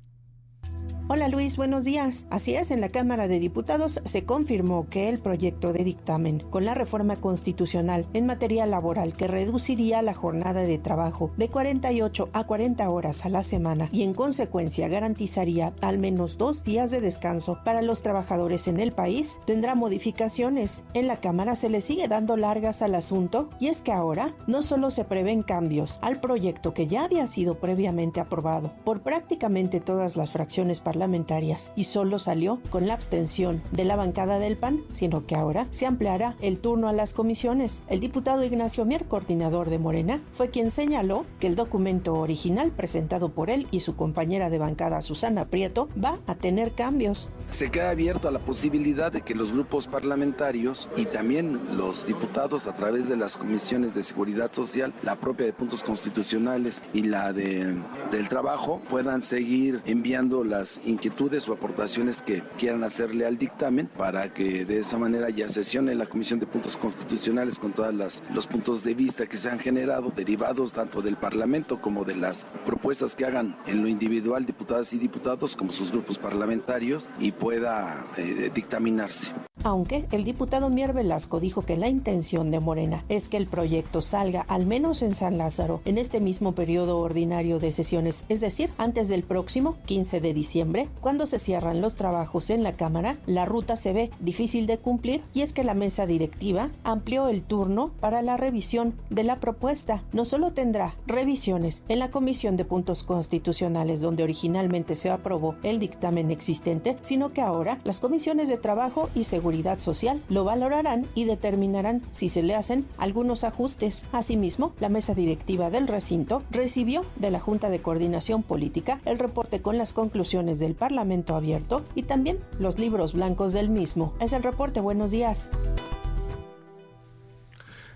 [1.12, 2.28] Hola Luis, buenos días.
[2.30, 6.64] Así es, en la Cámara de Diputados se confirmó que el proyecto de dictamen con
[6.64, 12.44] la reforma constitucional en materia laboral que reduciría la jornada de trabajo de 48 a
[12.44, 17.58] 40 horas a la semana y en consecuencia garantizaría al menos dos días de descanso
[17.64, 20.84] para los trabajadores en el país tendrá modificaciones.
[20.94, 24.62] En la Cámara se le sigue dando largas al asunto y es que ahora no
[24.62, 30.16] solo se prevén cambios al proyecto que ya había sido previamente aprobado por prácticamente todas
[30.16, 34.82] las fracciones parlamentarias, parlamentarias y solo salió con la abstención de la bancada del PAN,
[34.90, 37.80] sino que ahora se ampliará el turno a las comisiones.
[37.88, 43.30] El diputado Ignacio Mier, coordinador de Morena, fue quien señaló que el documento original presentado
[43.30, 47.30] por él y su compañera de bancada Susana Prieto va a tener cambios.
[47.48, 52.66] Se queda abierto a la posibilidad de que los grupos parlamentarios y también los diputados
[52.66, 57.32] a través de las comisiones de seguridad social, la propia de puntos constitucionales y la
[57.32, 57.74] de,
[58.10, 64.32] del trabajo puedan seguir enviando las inquietudes o aportaciones que quieran hacerle al dictamen para
[64.32, 68.84] que de esa manera ya sesione la comisión de puntos constitucionales con todos los puntos
[68.84, 73.24] de vista que se han generado derivados tanto del Parlamento como de las propuestas que
[73.24, 79.32] hagan en lo individual diputadas y diputados como sus grupos parlamentarios y pueda eh, dictaminarse.
[79.62, 84.00] Aunque el diputado Mier Velasco dijo que la intención de Morena es que el proyecto
[84.00, 88.70] salga al menos en San Lázaro en este mismo periodo ordinario de sesiones, es decir,
[88.78, 90.69] antes del próximo 15 de diciembre,
[91.00, 95.22] cuando se cierran los trabajos en la Cámara, la ruta se ve difícil de cumplir
[95.34, 100.02] y es que la mesa directiva amplió el turno para la revisión de la propuesta.
[100.12, 105.80] No solo tendrá revisiones en la Comisión de Puntos Constitucionales donde originalmente se aprobó el
[105.80, 111.24] dictamen existente, sino que ahora las comisiones de Trabajo y Seguridad Social lo valorarán y
[111.24, 114.06] determinarán si se le hacen algunos ajustes.
[114.12, 119.60] Asimismo, la mesa directiva del recinto recibió de la Junta de Coordinación Política el reporte
[119.60, 124.14] con las conclusiones del Parlamento abierto y también los libros blancos del mismo.
[124.20, 124.80] Es el reporte.
[124.80, 125.50] Buenos días.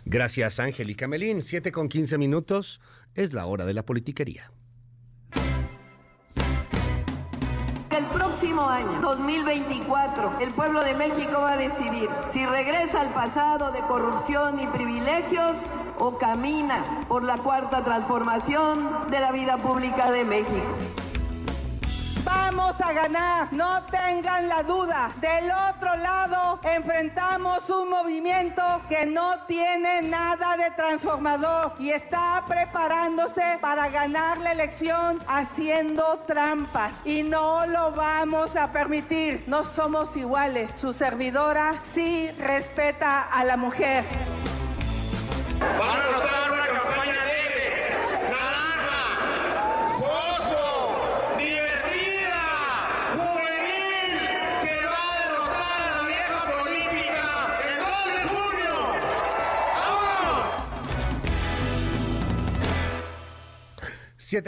[0.05, 1.41] Gracias, Angélica Melín.
[1.41, 2.81] 7 con 15 minutos
[3.15, 4.51] es la hora de la politiquería.
[8.45, 13.81] próximo año, 2024, el pueblo de México va a decidir si regresa al pasado de
[13.81, 15.57] corrupción y privilegios
[15.99, 20.77] o camina por la cuarta transformación de la vida pública de México.
[22.25, 25.13] Vamos a ganar, no tengan la duda.
[25.21, 33.59] Del otro lado enfrentamos un movimiento que no tiene nada de transformador y está preparándose
[33.61, 39.45] para ganar la elección haciendo trampas y no lo vamos a permitir.
[39.47, 40.71] No somos iguales.
[40.81, 44.05] Su servidora sí respeta a la mujer.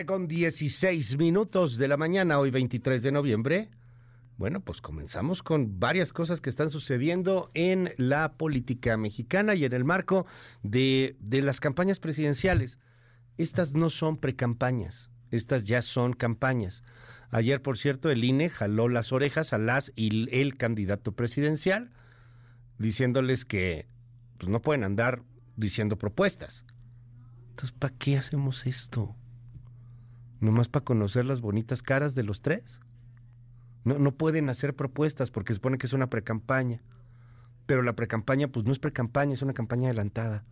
[0.06, 3.68] Con 16 minutos de la mañana, hoy 23 de noviembre.
[4.38, 9.74] Bueno, pues comenzamos con varias cosas que están sucediendo en la política mexicana y en
[9.74, 10.24] el marco
[10.62, 12.78] de, de las campañas presidenciales.
[13.36, 16.82] Estas no son precampañas, estas ya son campañas.
[17.30, 21.90] Ayer, por cierto, el INE jaló las orejas a las y el candidato presidencial,
[22.78, 23.86] diciéndoles que
[24.38, 25.22] pues, no pueden andar
[25.54, 26.64] diciendo propuestas.
[27.50, 29.14] Entonces, ¿para qué hacemos esto?
[30.40, 32.80] Nomás para conocer las bonitas caras de los tres.
[33.84, 36.82] No, no pueden hacer propuestas porque supone que es una precampaña.
[37.66, 40.44] Pero la precampaña, pues no es precampaña, es una campaña adelantada.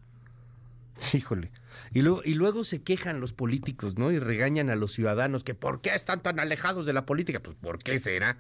[1.12, 1.50] Híjole.
[1.92, 4.10] Y luego, y luego se quejan los políticos, ¿no?
[4.10, 7.40] Y regañan a los ciudadanos que ¿por qué están tan alejados de la política?
[7.40, 8.38] Pues ¿por qué será?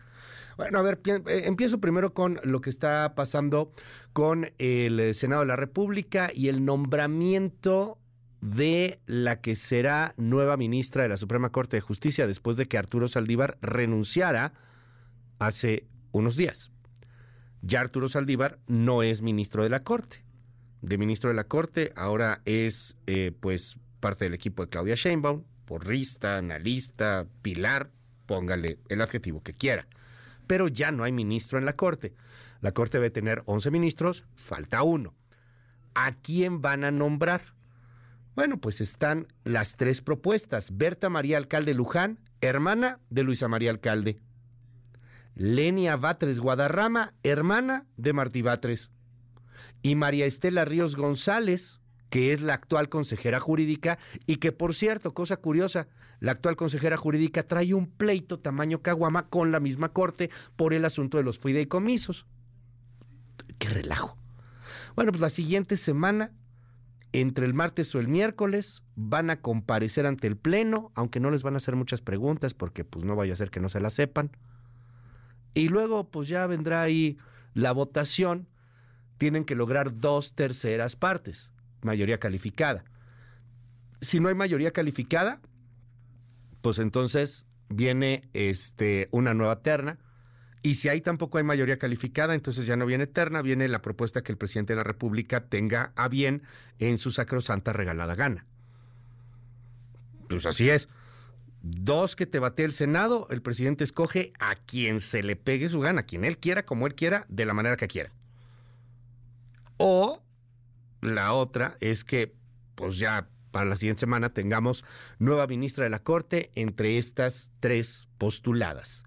[0.56, 3.72] Bueno, a ver, eh, empiezo primero con lo que está pasando
[4.12, 7.98] con el Senado de la República y el nombramiento
[8.44, 12.76] de la que será nueva ministra de la Suprema Corte de Justicia después de que
[12.76, 14.52] Arturo Saldívar renunciara
[15.38, 16.70] hace unos días.
[17.62, 20.26] Ya Arturo Saldívar no es ministro de la Corte.
[20.82, 25.44] De ministro de la Corte ahora es eh, pues parte del equipo de Claudia Sheinbaum,
[25.64, 27.92] porrista, analista, pilar,
[28.26, 29.86] póngale el adjetivo que quiera.
[30.46, 32.12] Pero ya no hay ministro en la Corte.
[32.60, 35.14] La Corte debe tener 11 ministros, falta uno.
[35.94, 37.53] ¿A quién van a nombrar?
[38.34, 40.76] Bueno, pues están las tres propuestas.
[40.76, 44.20] Berta María Alcalde Luján, hermana de Luisa María Alcalde.
[45.36, 48.90] Lenia Batres Guadarrama, hermana de Martí Batres.
[49.82, 51.80] Y María Estela Ríos González,
[52.10, 55.86] que es la actual consejera jurídica y que, por cierto, cosa curiosa,
[56.18, 60.84] la actual consejera jurídica trae un pleito tamaño caguama con la misma corte por el
[60.84, 62.26] asunto de los fideicomisos.
[63.58, 64.16] ¡Qué relajo!
[64.96, 66.32] Bueno, pues la siguiente semana
[67.14, 71.44] entre el martes o el miércoles van a comparecer ante el Pleno, aunque no les
[71.44, 73.90] van a hacer muchas preguntas porque pues no vaya a ser que no se la
[73.90, 74.32] sepan.
[75.54, 77.16] Y luego pues ya vendrá ahí
[77.54, 78.48] la votación.
[79.16, 81.52] Tienen que lograr dos terceras partes,
[81.82, 82.84] mayoría calificada.
[84.00, 85.40] Si no hay mayoría calificada,
[86.62, 89.98] pues entonces viene este, una nueva terna.
[90.64, 94.22] Y si ahí tampoco hay mayoría calificada, entonces ya no viene terna, viene la propuesta
[94.22, 96.42] que el presidente de la República tenga a bien
[96.78, 98.46] en su sacrosanta regalada gana.
[100.26, 100.88] Pues así es.
[101.60, 105.80] Dos que te bate el Senado, el presidente escoge a quien se le pegue su
[105.80, 108.10] gana, a quien él quiera, como él quiera, de la manera que quiera.
[109.76, 110.22] O
[111.02, 112.34] la otra es que,
[112.74, 114.82] pues ya para la siguiente semana tengamos
[115.18, 119.03] nueva ministra de la Corte entre estas tres postuladas.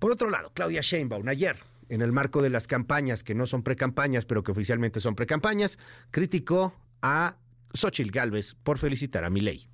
[0.00, 1.58] Por otro lado, Claudia Sheinbaum ayer,
[1.90, 5.78] en el marco de las campañas que no son precampañas, pero que oficialmente son precampañas,
[6.10, 7.36] criticó a
[7.74, 9.68] Xochitl Gálvez por felicitar a Milei.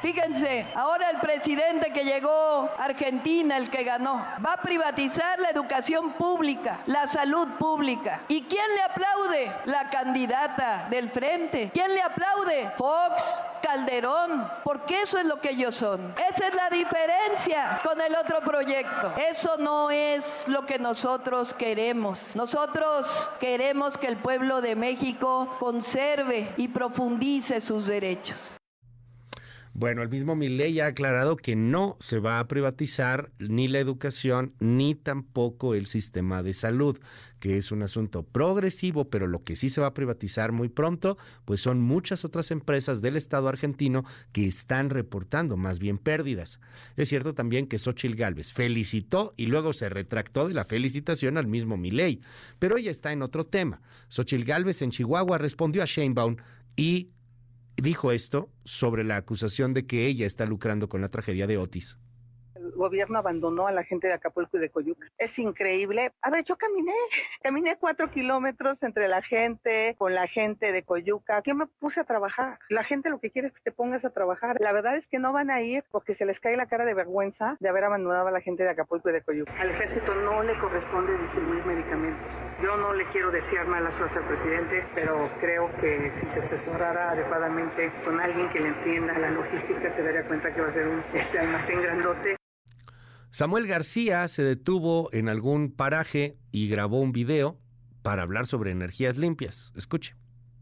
[0.00, 5.50] Fíjense, ahora el presidente que llegó a Argentina, el que ganó, va a privatizar la
[5.50, 8.20] educación pública, la salud pública.
[8.28, 9.52] ¿Y quién le aplaude?
[9.64, 11.70] La candidata del frente.
[11.74, 12.70] ¿Quién le aplaude?
[12.76, 13.24] Fox,
[13.60, 16.14] Calderón, porque eso es lo que ellos son.
[16.32, 19.12] Esa es la diferencia con el otro proyecto.
[19.16, 22.20] Eso no es lo que nosotros queremos.
[22.36, 28.57] Nosotros queremos que el pueblo de México conserve y profundice sus derechos.
[29.80, 34.52] Bueno, el mismo Milei ha aclarado que no se va a privatizar ni la educación
[34.58, 36.98] ni tampoco el sistema de salud,
[37.38, 41.16] que es un asunto progresivo, pero lo que sí se va a privatizar muy pronto,
[41.44, 46.58] pues son muchas otras empresas del Estado argentino que están reportando más bien pérdidas.
[46.96, 51.46] Es cierto también que Xochitl Gálvez felicitó y luego se retractó de la felicitación al
[51.46, 52.20] mismo Milei,
[52.58, 53.80] pero ella está en otro tema.
[54.08, 56.34] Xochitl Gálvez en Chihuahua respondió a Sheinbaum
[56.74, 57.10] y
[57.82, 61.96] dijo esto sobre la acusación de que ella está lucrando con la tragedia de Otis
[62.72, 65.06] gobierno abandonó a la gente de Acapulco y de Coyuca.
[65.18, 66.12] Es increíble.
[66.22, 66.92] A ver, yo caminé,
[67.42, 71.42] caminé cuatro kilómetros entre la gente, con la gente de Coyuca.
[71.44, 72.58] Yo me puse a trabajar.
[72.68, 74.56] La gente lo que quiere es que te pongas a trabajar.
[74.60, 76.94] La verdad es que no van a ir porque se les cae la cara de
[76.94, 79.52] vergüenza de haber abandonado a la gente de Acapulco y de Coyuca.
[79.58, 82.26] Al ejército no le corresponde distribuir medicamentos.
[82.62, 87.10] Yo no le quiero desear mala suerte al presidente, pero creo que si se asesorara
[87.12, 90.88] adecuadamente con alguien que le entienda la logística, se daría cuenta que va a ser
[90.88, 92.37] un este almacén grandote
[93.30, 97.58] Samuel García se detuvo en algún paraje y grabó un video
[98.02, 99.72] para hablar sobre energías limpias.
[99.76, 100.14] Escuche.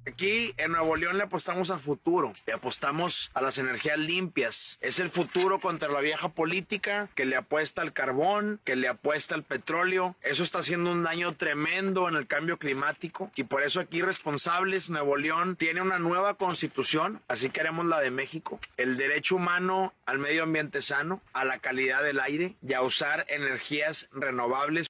[0.06, 4.78] Aquí en Nuevo León le apostamos al futuro, le apostamos a las energías limpias.
[4.80, 9.34] Es el futuro contra la vieja política que le apuesta al carbón, que le apuesta
[9.34, 10.14] al petróleo.
[10.22, 14.90] Eso está haciendo un daño tremendo en el cambio climático y por eso aquí responsables,
[14.90, 20.20] Nuevo León tiene una nueva constitución, así queremos la de México, el derecho humano al
[20.20, 24.86] medio ambiente sano, a la calidad del aire y a usar energías renovables.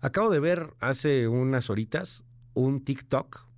[0.00, 2.24] Acabo de ver hace unas horitas
[2.54, 3.51] un TikTok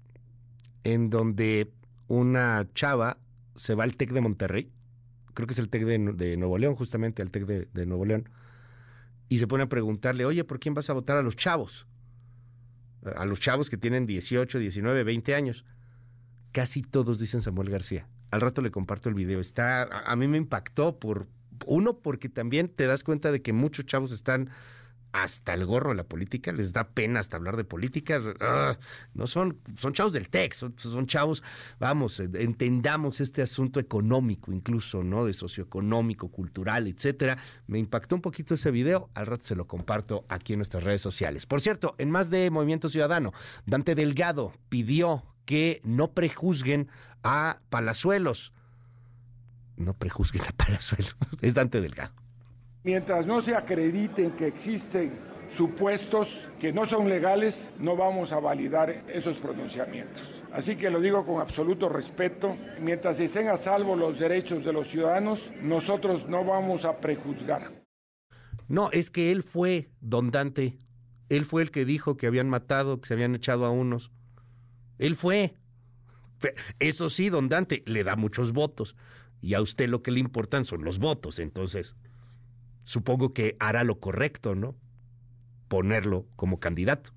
[0.84, 1.72] en donde
[2.06, 3.18] una chava
[3.56, 4.70] se va al TEC de Monterrey,
[5.32, 8.28] creo que es el TEC de, Nuevo León, justamente al TEC de, Nuevo León,
[9.28, 11.86] y se pone a preguntarle, oye, ¿por quién vas a votar a los chavos?
[13.16, 15.64] A los chavos que tienen 18, 19, 20 años.
[16.52, 18.06] Casi todos dicen Samuel García.
[18.30, 19.40] Al rato le comparto el video.
[19.40, 21.26] Está, a mí me impactó por,
[21.66, 24.50] uno, porque también te das cuenta de que muchos chavos están
[25.14, 28.76] hasta el gorro de la política, les da pena hasta hablar de política, ah,
[29.14, 31.40] no son, son chavos del texto, son, chavos,
[31.78, 35.24] vamos, entendamos este asunto económico incluso, ¿no?
[35.24, 37.38] De socioeconómico, cultural, etcétera.
[37.68, 41.02] Me impactó un poquito ese video, al rato se lo comparto aquí en nuestras redes
[41.02, 41.46] sociales.
[41.46, 43.32] Por cierto, en más de Movimiento Ciudadano,
[43.66, 46.88] Dante Delgado pidió que no prejuzguen
[47.22, 48.52] a Palazuelos.
[49.76, 52.23] No prejuzguen a Palazuelos, es Dante Delgado.
[52.84, 55.12] Mientras no se acrediten que existen
[55.50, 60.22] supuestos que no son legales, no vamos a validar esos pronunciamientos.
[60.52, 62.58] Así que lo digo con absoluto respeto.
[62.82, 67.72] Mientras estén a salvo los derechos de los ciudadanos, nosotros no vamos a prejuzgar.
[68.68, 70.76] No, es que él fue, don Dante.
[71.30, 74.12] Él fue el que dijo que habían matado, que se habían echado a unos.
[74.98, 75.54] Él fue.
[76.80, 78.94] Eso sí, don Dante, le da muchos votos.
[79.40, 81.38] Y a usted lo que le importan son los votos.
[81.38, 81.96] Entonces,
[82.84, 84.74] supongo que hará lo correcto, ¿no?
[85.68, 87.12] Ponerlo como candidato.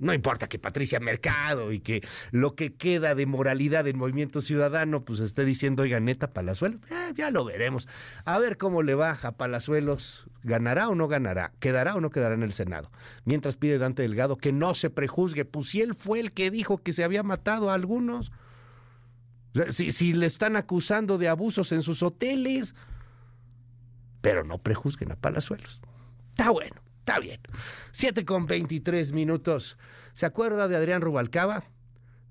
[0.00, 5.04] No importa que Patricia Mercado y que lo que queda de moralidad del movimiento ciudadano,
[5.04, 6.80] pues esté diciendo, oiga, neta, Palazuelos,
[7.14, 7.86] ya lo veremos.
[8.24, 11.52] A ver cómo le va a Palazuelos, ¿ganará o no ganará?
[11.60, 12.90] ¿Quedará o no quedará en el Senado?
[13.26, 16.78] Mientras pide Dante Delgado que no se prejuzgue, pues si él fue el que dijo
[16.78, 18.32] que se había matado a algunos,
[19.70, 22.74] si le están acusando de abusos en sus hoteles,
[24.20, 25.80] pero no prejuzguen a Palazuelos.
[26.30, 27.40] Está bueno, está bien.
[27.92, 29.78] Siete con 23 minutos.
[30.14, 31.64] ¿Se acuerda de Adrián Rubalcaba?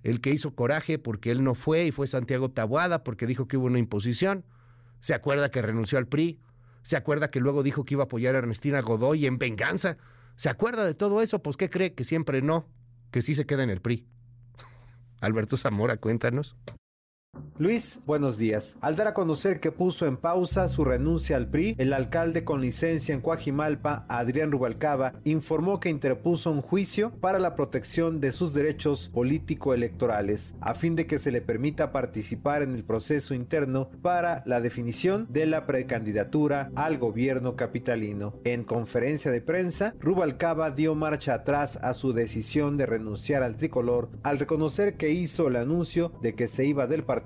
[0.04, 3.58] El que hizo coraje porque él no fue y fue Santiago Tabuada porque dijo que
[3.58, 4.46] hubo una imposición.
[5.00, 6.40] ¿Se acuerda que renunció al PRI?
[6.84, 9.98] ¿Se acuerda que luego dijo que iba a apoyar a Ernestina Godoy en venganza?
[10.36, 11.40] ¿Se acuerda de todo eso?
[11.44, 11.94] Pues ¿qué cree?
[11.94, 12.68] Que siempre no,
[13.12, 14.08] que sí se queda en el PRI.
[15.22, 16.56] Alberto Zamora, cuéntanos.
[17.60, 18.78] Luis, buenos días.
[18.80, 22.62] Al dar a conocer que puso en pausa su renuncia al PRI, el alcalde con
[22.62, 28.54] licencia en Coajimalpa, Adrián Rubalcaba, informó que interpuso un juicio para la protección de sus
[28.54, 34.42] derechos político-electorales, a fin de que se le permita participar en el proceso interno para
[34.46, 38.40] la definición de la precandidatura al gobierno capitalino.
[38.46, 44.10] En conferencia de prensa, Rubalcaba dio marcha atrás a su decisión de renunciar al tricolor
[44.24, 47.19] al reconocer que hizo el anuncio de que se iba del partido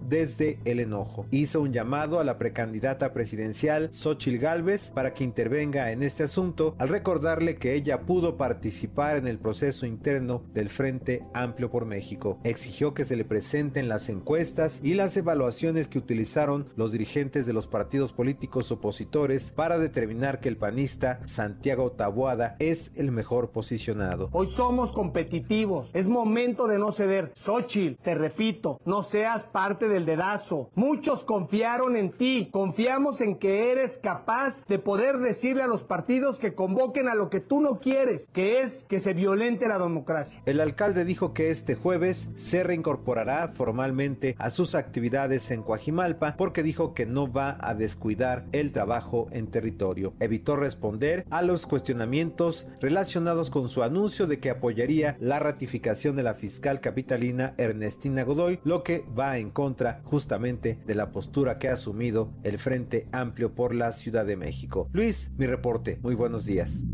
[0.00, 1.26] desde el enojo.
[1.30, 6.74] Hizo un llamado a la precandidata presidencial Xochil Gálvez para que intervenga en este asunto
[6.78, 12.38] al recordarle que ella pudo participar en el proceso interno del Frente Amplio por México.
[12.44, 17.52] Exigió que se le presenten las encuestas y las evaluaciones que utilizaron los dirigentes de
[17.52, 24.28] los partidos políticos opositores para determinar que el panista Santiago Tabuada es el mejor posicionado.
[24.32, 27.32] Hoy somos competitivos, es momento de no ceder.
[27.34, 29.02] Xochil, te repito, no
[29.44, 30.70] parte del dedazo.
[30.74, 32.48] Muchos confiaron en ti.
[32.50, 37.28] Confiamos en que eres capaz de poder decirle a los partidos que convoquen a lo
[37.28, 40.40] que tú no quieres, que es que se violente la democracia.
[40.46, 46.62] El alcalde dijo que este jueves se reincorporará formalmente a sus actividades en Coajimalpa porque
[46.62, 50.14] dijo que no va a descuidar el trabajo en territorio.
[50.20, 56.22] Evitó responder a los cuestionamientos relacionados con su anuncio de que apoyaría la ratificación de
[56.22, 61.68] la fiscal capitalina Ernestina Godoy, lo que va en contra justamente de la postura que
[61.68, 64.88] ha asumido el Frente Amplio por la Ciudad de México.
[64.92, 65.98] Luis, mi reporte.
[66.02, 66.84] Muy buenos días.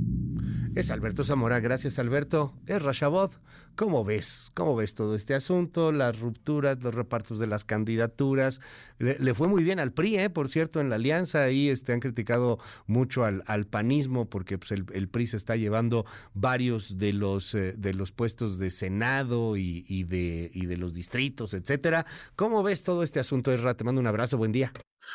[0.74, 2.54] Es Alberto Zamora, gracias Alberto.
[2.66, 3.38] Es Rashabot.
[3.76, 4.50] ¿Cómo ves?
[4.54, 5.92] ¿Cómo ves todo este asunto?
[5.92, 8.60] Las rupturas, los repartos de las candidaturas.
[8.98, 10.30] Le, fue muy bien al PRI, ¿eh?
[10.30, 11.42] por cierto, en la alianza.
[11.42, 16.96] Ahí este, han criticado mucho al, panismo porque pues, el, PRI se está llevando varios
[16.96, 22.06] de los, eh, de los puestos de Senado y, de, y de los distritos, etcétera.
[22.34, 23.74] ¿Cómo ves todo este asunto, Esra?
[23.74, 24.72] Te mando un abrazo, buen día.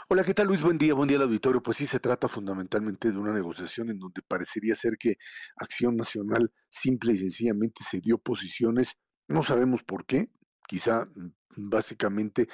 [0.09, 0.61] Hola, ¿qué tal Luis?
[0.61, 1.61] Buen día, buen día al auditorio.
[1.63, 5.15] Pues sí, se trata fundamentalmente de una negociación en donde parecería ser que
[5.55, 10.29] Acción Nacional simple y sencillamente se dio posiciones, no sabemos por qué,
[10.67, 12.47] quizá mm, básicamente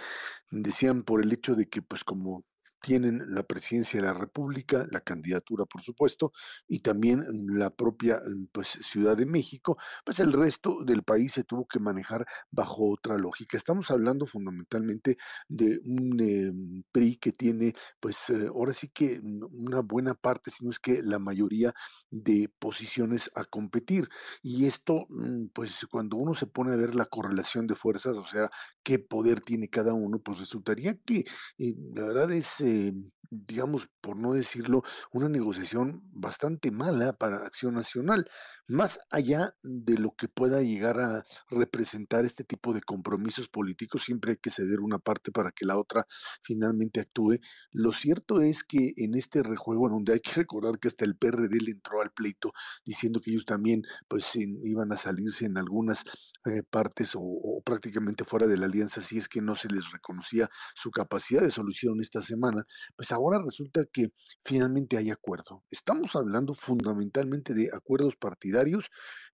[0.52, 2.46] decían por el hecho de que pues como
[2.84, 6.34] tienen la presidencia de la República, la candidatura, por supuesto,
[6.68, 7.24] y también
[7.58, 11.80] la propia mm, pues, Ciudad de México, pues el resto del país se tuvo que
[11.80, 13.56] manejar bajo otra lógica.
[13.56, 15.18] Estamos hablando fundamentalmente
[15.48, 20.66] de un eh, PRI que tiene, pues eh, ahora sí que una buena parte, si
[20.66, 21.74] no es que la mayoría
[22.12, 24.10] de posiciones a competir.
[24.42, 28.26] Y esto, mm, pues cuando uno se pone a ver la correlación de fuerzas, o
[28.26, 28.50] sea,
[28.84, 31.26] qué poder tiene cada uno, pues resultaría que
[31.58, 37.74] eh, la verdad es Em, digamos, por no decirlo, una negociación bastante mala para Acción
[37.74, 38.26] Nacional,
[38.74, 44.32] más allá de lo que pueda llegar a representar este tipo de compromisos políticos, siempre
[44.32, 46.08] hay que ceder una parte para que la otra
[46.42, 47.38] finalmente actúe.
[47.72, 51.62] Lo cierto es que en este rejuego, donde hay que recordar que hasta el PRD
[51.62, 52.52] le entró al pleito
[52.84, 56.04] diciendo que ellos también pues iban a salirse en algunas
[56.46, 59.92] eh, partes o, o, prácticamente fuera de la alianza si es que no se les
[59.92, 62.66] reconocía su capacidad de solución esta semana,
[62.96, 64.10] pues ahora resulta que
[64.44, 65.64] finalmente hay acuerdo.
[65.70, 68.63] Estamos hablando fundamentalmente de acuerdos partidarios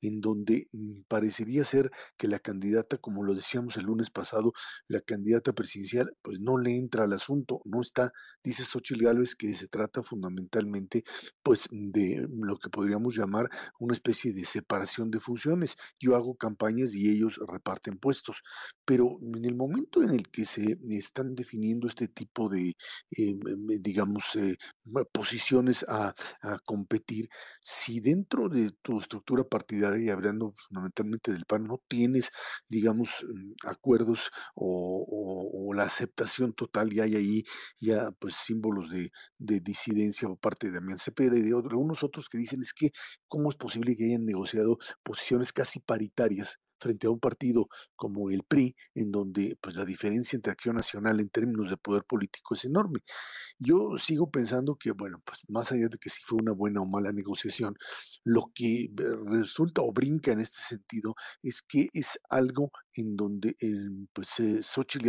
[0.01, 4.53] en donde mm, parecería ser que la candidata, como lo decíamos el lunes pasado,
[4.87, 8.11] la candidata presidencial, pues no le entra al asunto, no está,
[8.43, 11.03] dice Xochitl Gálvez que se trata fundamentalmente
[11.43, 13.49] pues de lo que podríamos llamar
[13.79, 15.75] una especie de separación de funciones.
[15.99, 18.43] Yo hago campañas y ellos reparten puestos,
[18.85, 22.75] pero en el momento en el que se están definiendo este tipo de,
[23.11, 23.39] eh,
[23.79, 24.57] digamos, eh,
[25.11, 26.13] posiciones a,
[26.65, 27.29] competir,
[27.61, 32.31] si dentro de tu estructura partidaria, y hablando fundamentalmente del PAN, no tienes,
[32.67, 37.43] digamos, mm, acuerdos o, la aceptación total y hay ahí
[37.79, 39.11] ya pues símbolos de,
[39.61, 42.91] disidencia por parte de Damián Cepeda y de algunos otros que dicen es que
[43.27, 48.43] cómo es posible que hayan negociado posiciones casi paritarias frente a un partido como el
[48.43, 52.65] PRI, en donde pues la diferencia entre Acción Nacional en términos de poder político es
[52.65, 52.99] enorme.
[53.57, 56.85] Yo sigo pensando que, bueno, pues más allá de que si fue una buena o
[56.85, 57.75] mala negociación,
[58.23, 58.89] lo que eh,
[59.25, 64.61] resulta o brinca en este sentido es que es algo en donde eh, pues eh,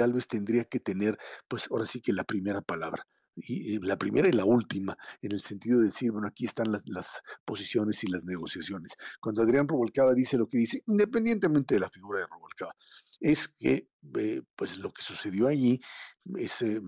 [0.02, 1.18] Alves tendría que tener,
[1.48, 3.06] pues ahora sí que la primera palabra
[3.46, 7.22] y la primera y la última, en el sentido de decir, bueno, aquí están las,
[7.44, 8.96] posiciones y las negociaciones.
[9.20, 12.74] Cuando Adrián Rubalcaba dice lo que dice, independientemente de la figura de Rubalcaba,
[13.20, 15.80] es que eh, pues lo que sucedió allí
[16.36, 16.80] es, eh,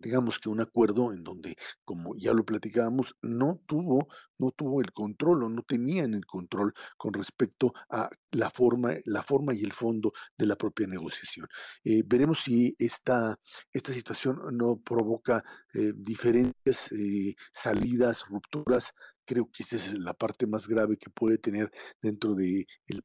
[0.00, 4.08] digamos que un acuerdo en donde, como ya lo platicábamos, no tuvo,
[4.38, 9.22] no tuvo el control o no tenían el control con respecto a la forma, la
[9.22, 11.46] forma y el fondo de la propia negociación.
[11.84, 13.38] Eh, veremos si esta,
[13.72, 15.44] esta situación no provoca
[15.74, 18.92] eh, diferentes eh, salidas, rupturas.
[19.24, 21.70] Creo que esa es la parte más grave que puede tener
[22.00, 23.02] dentro del el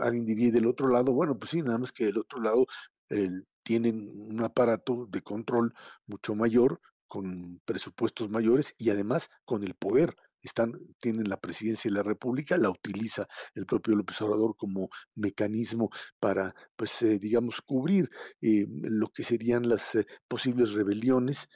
[0.00, 2.66] alguien diría del otro lado, bueno, pues sí, nada más que del otro lado
[3.08, 5.72] el, tienen un aparato de control
[6.04, 11.96] mucho mayor, con presupuestos mayores y además con el poder están, tienen la presidencia de
[11.96, 18.08] la República, la utiliza el propio López Obrador como mecanismo para, pues, eh, digamos, cubrir
[18.40, 21.48] eh, lo que serían las eh, posibles rebeliones,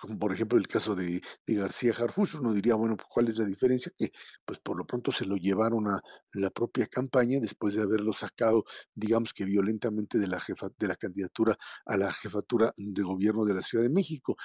[0.00, 3.44] como por ejemplo el caso de, García Harfuch, uno diría, bueno, pues, ¿cuál es la
[3.44, 3.92] diferencia?
[3.96, 4.10] Que,
[4.44, 6.00] pues, por lo pronto se lo llevaron a
[6.32, 8.64] la propia campaña después de haberlo sacado,
[8.94, 13.54] digamos que violentamente de la jefa, de la candidatura a la jefatura de gobierno de
[13.54, 14.36] la Ciudad de México.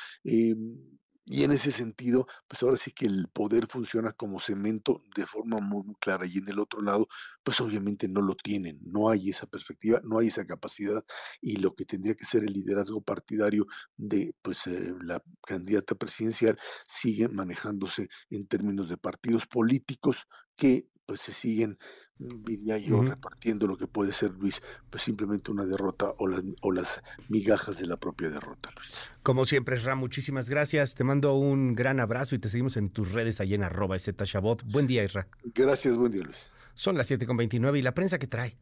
[1.32, 5.60] Y en ese sentido, pues ahora sí que el poder funciona como cemento de forma
[5.60, 7.08] muy, clara y en el otro lado,
[7.44, 11.06] pues obviamente no lo tienen, no hay esa perspectiva, no hay esa capacidad
[11.40, 16.58] y lo que tendría que ser el liderazgo partidario de pues eh, la candidata presidencial
[16.88, 21.80] sigue manejándose en términos de partidos políticos que pues se siguen,
[22.20, 24.62] mm, diría yo, repartiendo lo que puede ser, Luis,
[24.92, 29.10] pues simplemente una derrota o las, o las migajas de la propia derrota, Luis.
[29.24, 30.94] Como siempre, Ram, muchísimas gracias.
[30.94, 34.62] Te mando un gran abrazo y te seguimos en tus redes ahí en arroba Shabot.
[34.72, 35.28] Buen día, Isra.
[35.56, 36.52] Gracias, buen día, Luis.
[36.76, 38.56] Son las 7.29 y la prensa que trae.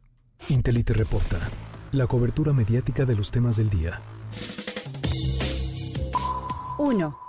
[0.47, 1.49] Intelite reporta.
[1.91, 4.01] La cobertura mediática de los temas del día.
[6.77, 7.26] 1.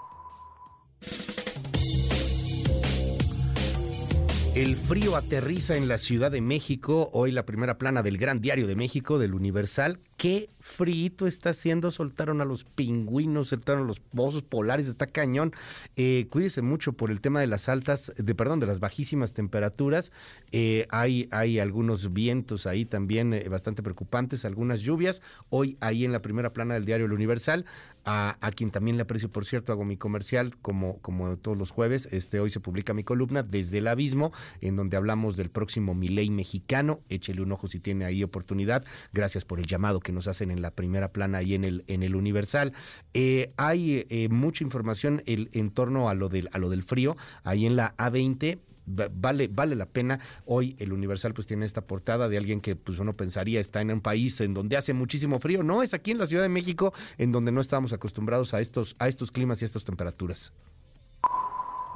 [4.59, 7.11] El frío aterriza en la Ciudad de México.
[7.13, 10.01] Hoy la primera plana del Gran Diario de México, del Universal.
[10.19, 11.93] Qué frío está haciendo.
[11.93, 14.89] Soltaron a los pingüinos, soltaron a los pozos polares.
[14.89, 15.53] Está cañón.
[15.95, 20.11] Eh, cuídese mucho por el tema de las altas, de perdón, de las bajísimas temperaturas.
[20.51, 25.23] Eh, hay, hay algunos vientos ahí también eh, bastante preocupantes, algunas lluvias.
[25.51, 27.65] Hoy ahí en la primera plana del Diario El Universal,
[28.05, 32.09] a, quien también le aprecio, por cierto, hago mi comercial como, como todos los jueves.
[32.11, 34.33] Este, hoy se publica mi columna desde el abismo
[34.63, 37.01] en donde hablamos del próximo Milei mexicano.
[37.09, 38.85] Échele un ojo si tiene ahí oportunidad.
[39.13, 42.03] Gracias por el llamado que nos hacen en la primera plana y en el, en
[42.03, 42.73] el Universal.
[43.13, 47.15] Eh, hay eh, mucha información en torno a lo, del, a lo del frío.
[47.45, 50.19] Ahí en la A20 vale vale la pena.
[50.47, 53.91] Hoy el Universal pues tiene esta portada de alguien que pues uno pensaría está en
[53.91, 55.63] un país en donde hace muchísimo frío.
[55.63, 58.97] No, es aquí en la Ciudad de México en donde no estamos acostumbrados a estos
[58.99, 60.55] a estos climas y a estas temperaturas.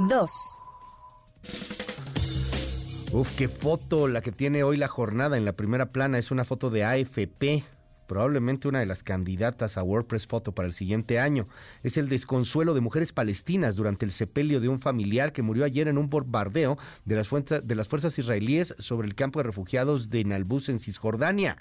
[0.01, 0.33] Dos.
[3.15, 6.19] Uf, qué foto la que tiene hoy la jornada en la primera plana.
[6.19, 7.65] Es una foto de AFP,
[8.13, 11.49] probablemente una de las candidatas a WordPress Foto para el siguiente año.
[11.83, 15.89] Es el desconsuelo de mujeres palestinas durante el sepelio de un familiar que murió ayer
[15.89, 16.77] en un bombardeo
[17.07, 21.57] de las, de las fuerzas israelíes sobre el campo de refugiados de Nalbus en Cisjordania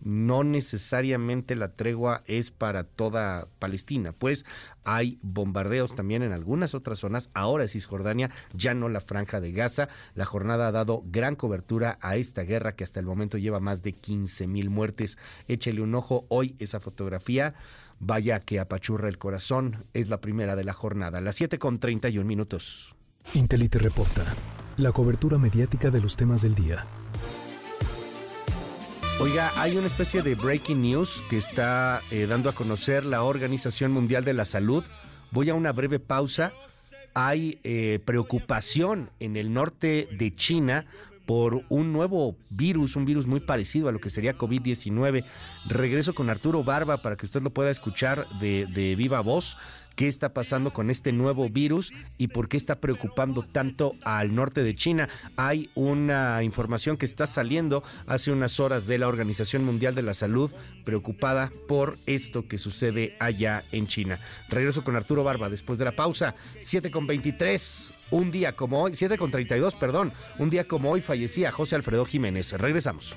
[0.00, 4.44] no necesariamente la tregua es para toda Palestina, pues
[4.84, 9.52] hay bombardeos también en algunas otras zonas, ahora es Cisjordania, ya no la franja de
[9.52, 9.88] Gaza.
[10.14, 13.82] La jornada ha dado gran cobertura a esta guerra que hasta el momento lleva más
[13.82, 15.18] de 15 mil muertes.
[15.48, 17.54] Échele un ojo hoy esa fotografía.
[17.98, 22.26] Vaya que apachurra el corazón, es la primera de la jornada, las 7 con 31
[22.26, 22.94] minutos.
[23.34, 24.24] Intelite reporta,
[24.76, 26.86] la cobertura mediática de los temas del día.
[29.18, 33.90] Oiga, hay una especie de breaking news que está eh, dando a conocer la Organización
[33.90, 34.84] Mundial de la Salud.
[35.30, 36.52] Voy a una breve pausa.
[37.14, 40.84] Hay eh, preocupación en el norte de China
[41.24, 45.24] por un nuevo virus, un virus muy parecido a lo que sería COVID-19.
[45.66, 49.56] Regreso con Arturo Barba para que usted lo pueda escuchar de, de viva voz
[49.96, 54.62] qué está pasando con este nuevo virus y por qué está preocupando tanto al norte
[54.62, 55.08] de China.
[55.36, 60.14] Hay una información que está saliendo hace unas horas de la Organización Mundial de la
[60.14, 60.52] Salud
[60.84, 64.20] preocupada por esto que sucede allá en China.
[64.48, 66.34] Regreso con Arturo Barba después de la pausa.
[66.60, 67.92] 7 con 23.
[68.10, 70.12] Un día como hoy, 7 con 32, perdón.
[70.38, 72.52] Un día como hoy fallecía José Alfredo Jiménez.
[72.52, 73.16] Regresamos.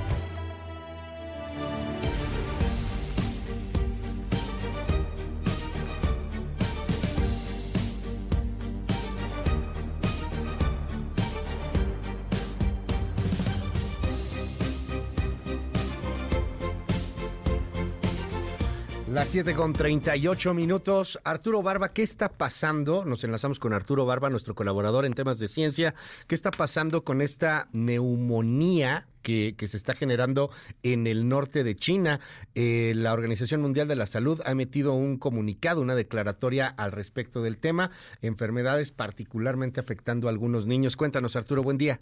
[19.11, 21.19] Las 7 con 38 minutos.
[21.25, 23.03] Arturo Barba, ¿qué está pasando?
[23.03, 25.93] Nos enlazamos con Arturo Barba, nuestro colaborador en temas de ciencia.
[26.27, 30.49] ¿Qué está pasando con esta neumonía que, se está generando
[30.81, 32.21] en el norte de China?
[32.55, 37.41] Eh, la Organización Mundial de la Salud ha emitido un comunicado, una declaratoria al respecto
[37.41, 37.91] del tema.
[38.21, 40.95] Enfermedades particularmente afectando a algunos niños.
[40.95, 41.99] Cuéntanos, Arturo, buen día.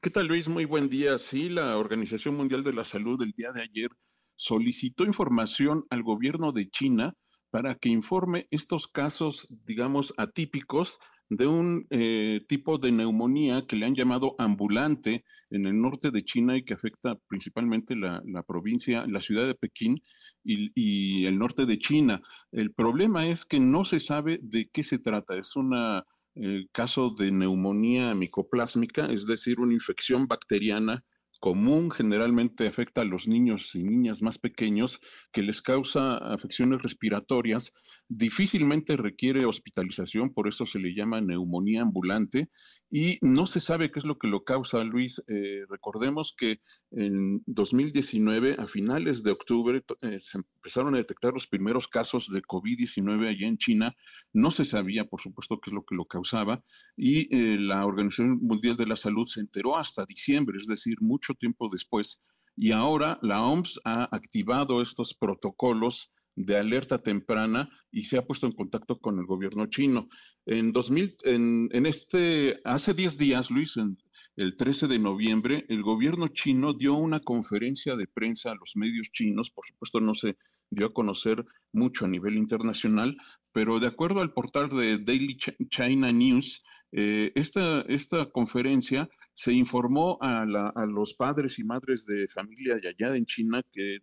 [0.00, 0.46] ¿Qué tal, Luis?
[0.46, 1.18] Muy buen día.
[1.18, 3.90] Sí, la Organización Mundial de la Salud el día de ayer
[4.36, 7.14] solicitó información al gobierno de China
[7.50, 10.98] para que informe estos casos, digamos, atípicos
[11.28, 16.24] de un eh, tipo de neumonía que le han llamado ambulante en el norte de
[16.24, 20.00] China y que afecta principalmente la, provincia, la ciudad de Pekín
[20.42, 22.20] y, el norte de China.
[22.52, 25.36] El problema es que no se sabe de qué se trata.
[25.36, 25.74] Es un
[26.34, 31.04] eh, caso de neumonía micoplásmica, es decir, una infección bacteriana
[31.44, 34.98] común generalmente afecta a los niños y niñas más pequeños,
[35.30, 37.70] que les causa afecciones respiratorias,
[38.08, 42.48] difícilmente requiere hospitalización, por eso se le llama neumonía ambulante,
[42.88, 45.22] y no se sabe qué es lo que lo causa, Luis.
[45.26, 46.60] Eh, recordemos que
[46.92, 52.40] en 2019, a finales de octubre, eh, se empezaron a detectar los primeros casos de
[52.40, 53.94] COVID-19 allá en China.
[54.32, 56.64] No se sabía, por supuesto, qué es lo que lo causaba,
[56.96, 61.34] y eh, la Organización Mundial de la Salud se enteró hasta diciembre, es decir, mucho
[61.34, 62.22] tiempo después.
[62.56, 68.46] Y ahora la OMS ha activado estos protocolos de alerta temprana y se ha puesto
[68.46, 70.08] en contacto con el gobierno chino.
[70.46, 73.98] En 2000, en, este, hace 10 días, Luis, en,
[74.36, 79.10] el 13 de noviembre, el gobierno chino dio una conferencia de prensa a los medios
[79.12, 80.36] chinos, por supuesto no se
[80.70, 83.16] dio a conocer mucho a nivel internacional,
[83.52, 85.36] pero de acuerdo al portal de Daily
[85.68, 86.62] China News,
[86.92, 90.44] eh, esta, esta conferencia se informó a,
[90.86, 93.98] los padres y madres de familia de allá en China que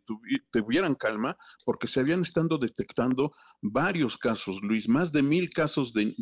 [0.52, 3.32] tuvieran calma porque se habían estado detectando
[3.62, 6.14] varios casos, Luis, más de mil casos de,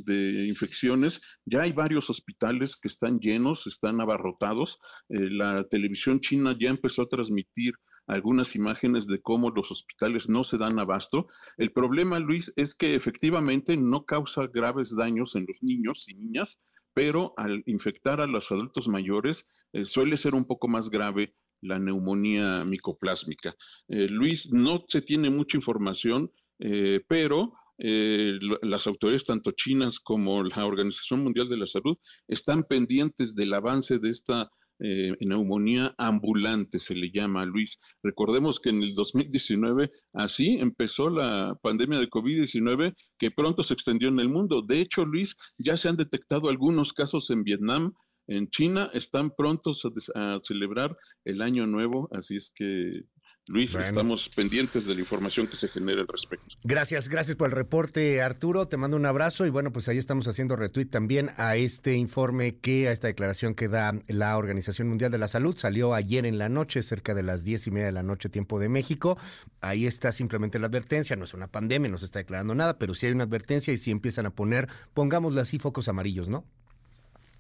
[0.47, 1.21] infecciones.
[1.45, 4.77] Ya hay varios hospitales que están llenos, están abarrotados.
[5.09, 7.73] Eh, la televisión china ya empezó a transmitir
[8.09, 11.27] algunas imágenes de cómo los hospitales no se dan abasto.
[11.57, 16.59] El problema, Luis, es que efectivamente no causa graves daños en los niños y niñas,
[16.93, 21.77] pero al infectar a los adultos mayores eh, suele ser un poco más grave la
[21.77, 23.55] neumonía micoplásmica.
[23.87, 30.65] Eh, Luis, no se tiene mucha información, eh, pero las autoridades, tanto chinas como la
[30.65, 36.95] Organización Mundial de la Salud, están pendientes del avance de esta eh, neumonía ambulante, se
[36.95, 37.79] le llama, Luis.
[38.03, 44.07] Recordemos que en el 2019 así empezó la pandemia de COVID-19 que pronto se extendió
[44.07, 44.61] en el mundo.
[44.61, 47.93] De hecho, Luis, ya se han detectado algunos casos en Vietnam,
[48.27, 49.81] en China, están prontos
[50.13, 50.95] a celebrar
[51.25, 53.01] el año nuevo, así es que
[53.49, 56.55] Luis, estamos pendientes de la información que se genere al respecto.
[56.63, 58.67] Gracias, gracias por el reporte, Arturo.
[58.67, 62.57] Te mando un abrazo y bueno, pues ahí estamos haciendo retweet también a este informe
[62.57, 65.57] que, a esta declaración que da la Organización Mundial de la Salud.
[65.57, 68.59] Salió ayer en la noche, cerca de las diez y media de la noche, tiempo
[68.59, 69.17] de México.
[69.61, 71.15] Ahí está simplemente la advertencia.
[71.15, 73.77] No es una pandemia, no se está declarando nada, pero sí hay una advertencia y
[73.77, 76.45] sí empiezan a poner, pongámosle así, focos amarillos, ¿no?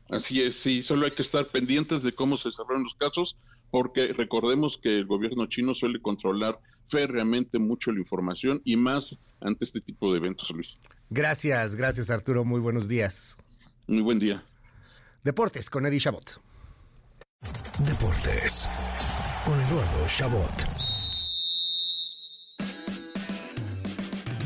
[0.09, 3.37] Así es, sí, solo hay que estar pendientes de cómo se desarrollan los casos,
[3.71, 9.65] porque recordemos que el gobierno chino suele controlar férreamente mucho la información y más ante
[9.65, 10.81] este tipo de eventos, Luis.
[11.09, 13.35] Gracias, gracias Arturo, muy buenos días.
[13.87, 14.43] Muy buen día.
[15.23, 16.41] Deportes con Eddie Chabot.
[17.85, 18.69] Deportes
[19.45, 20.88] con Eduardo Chabot.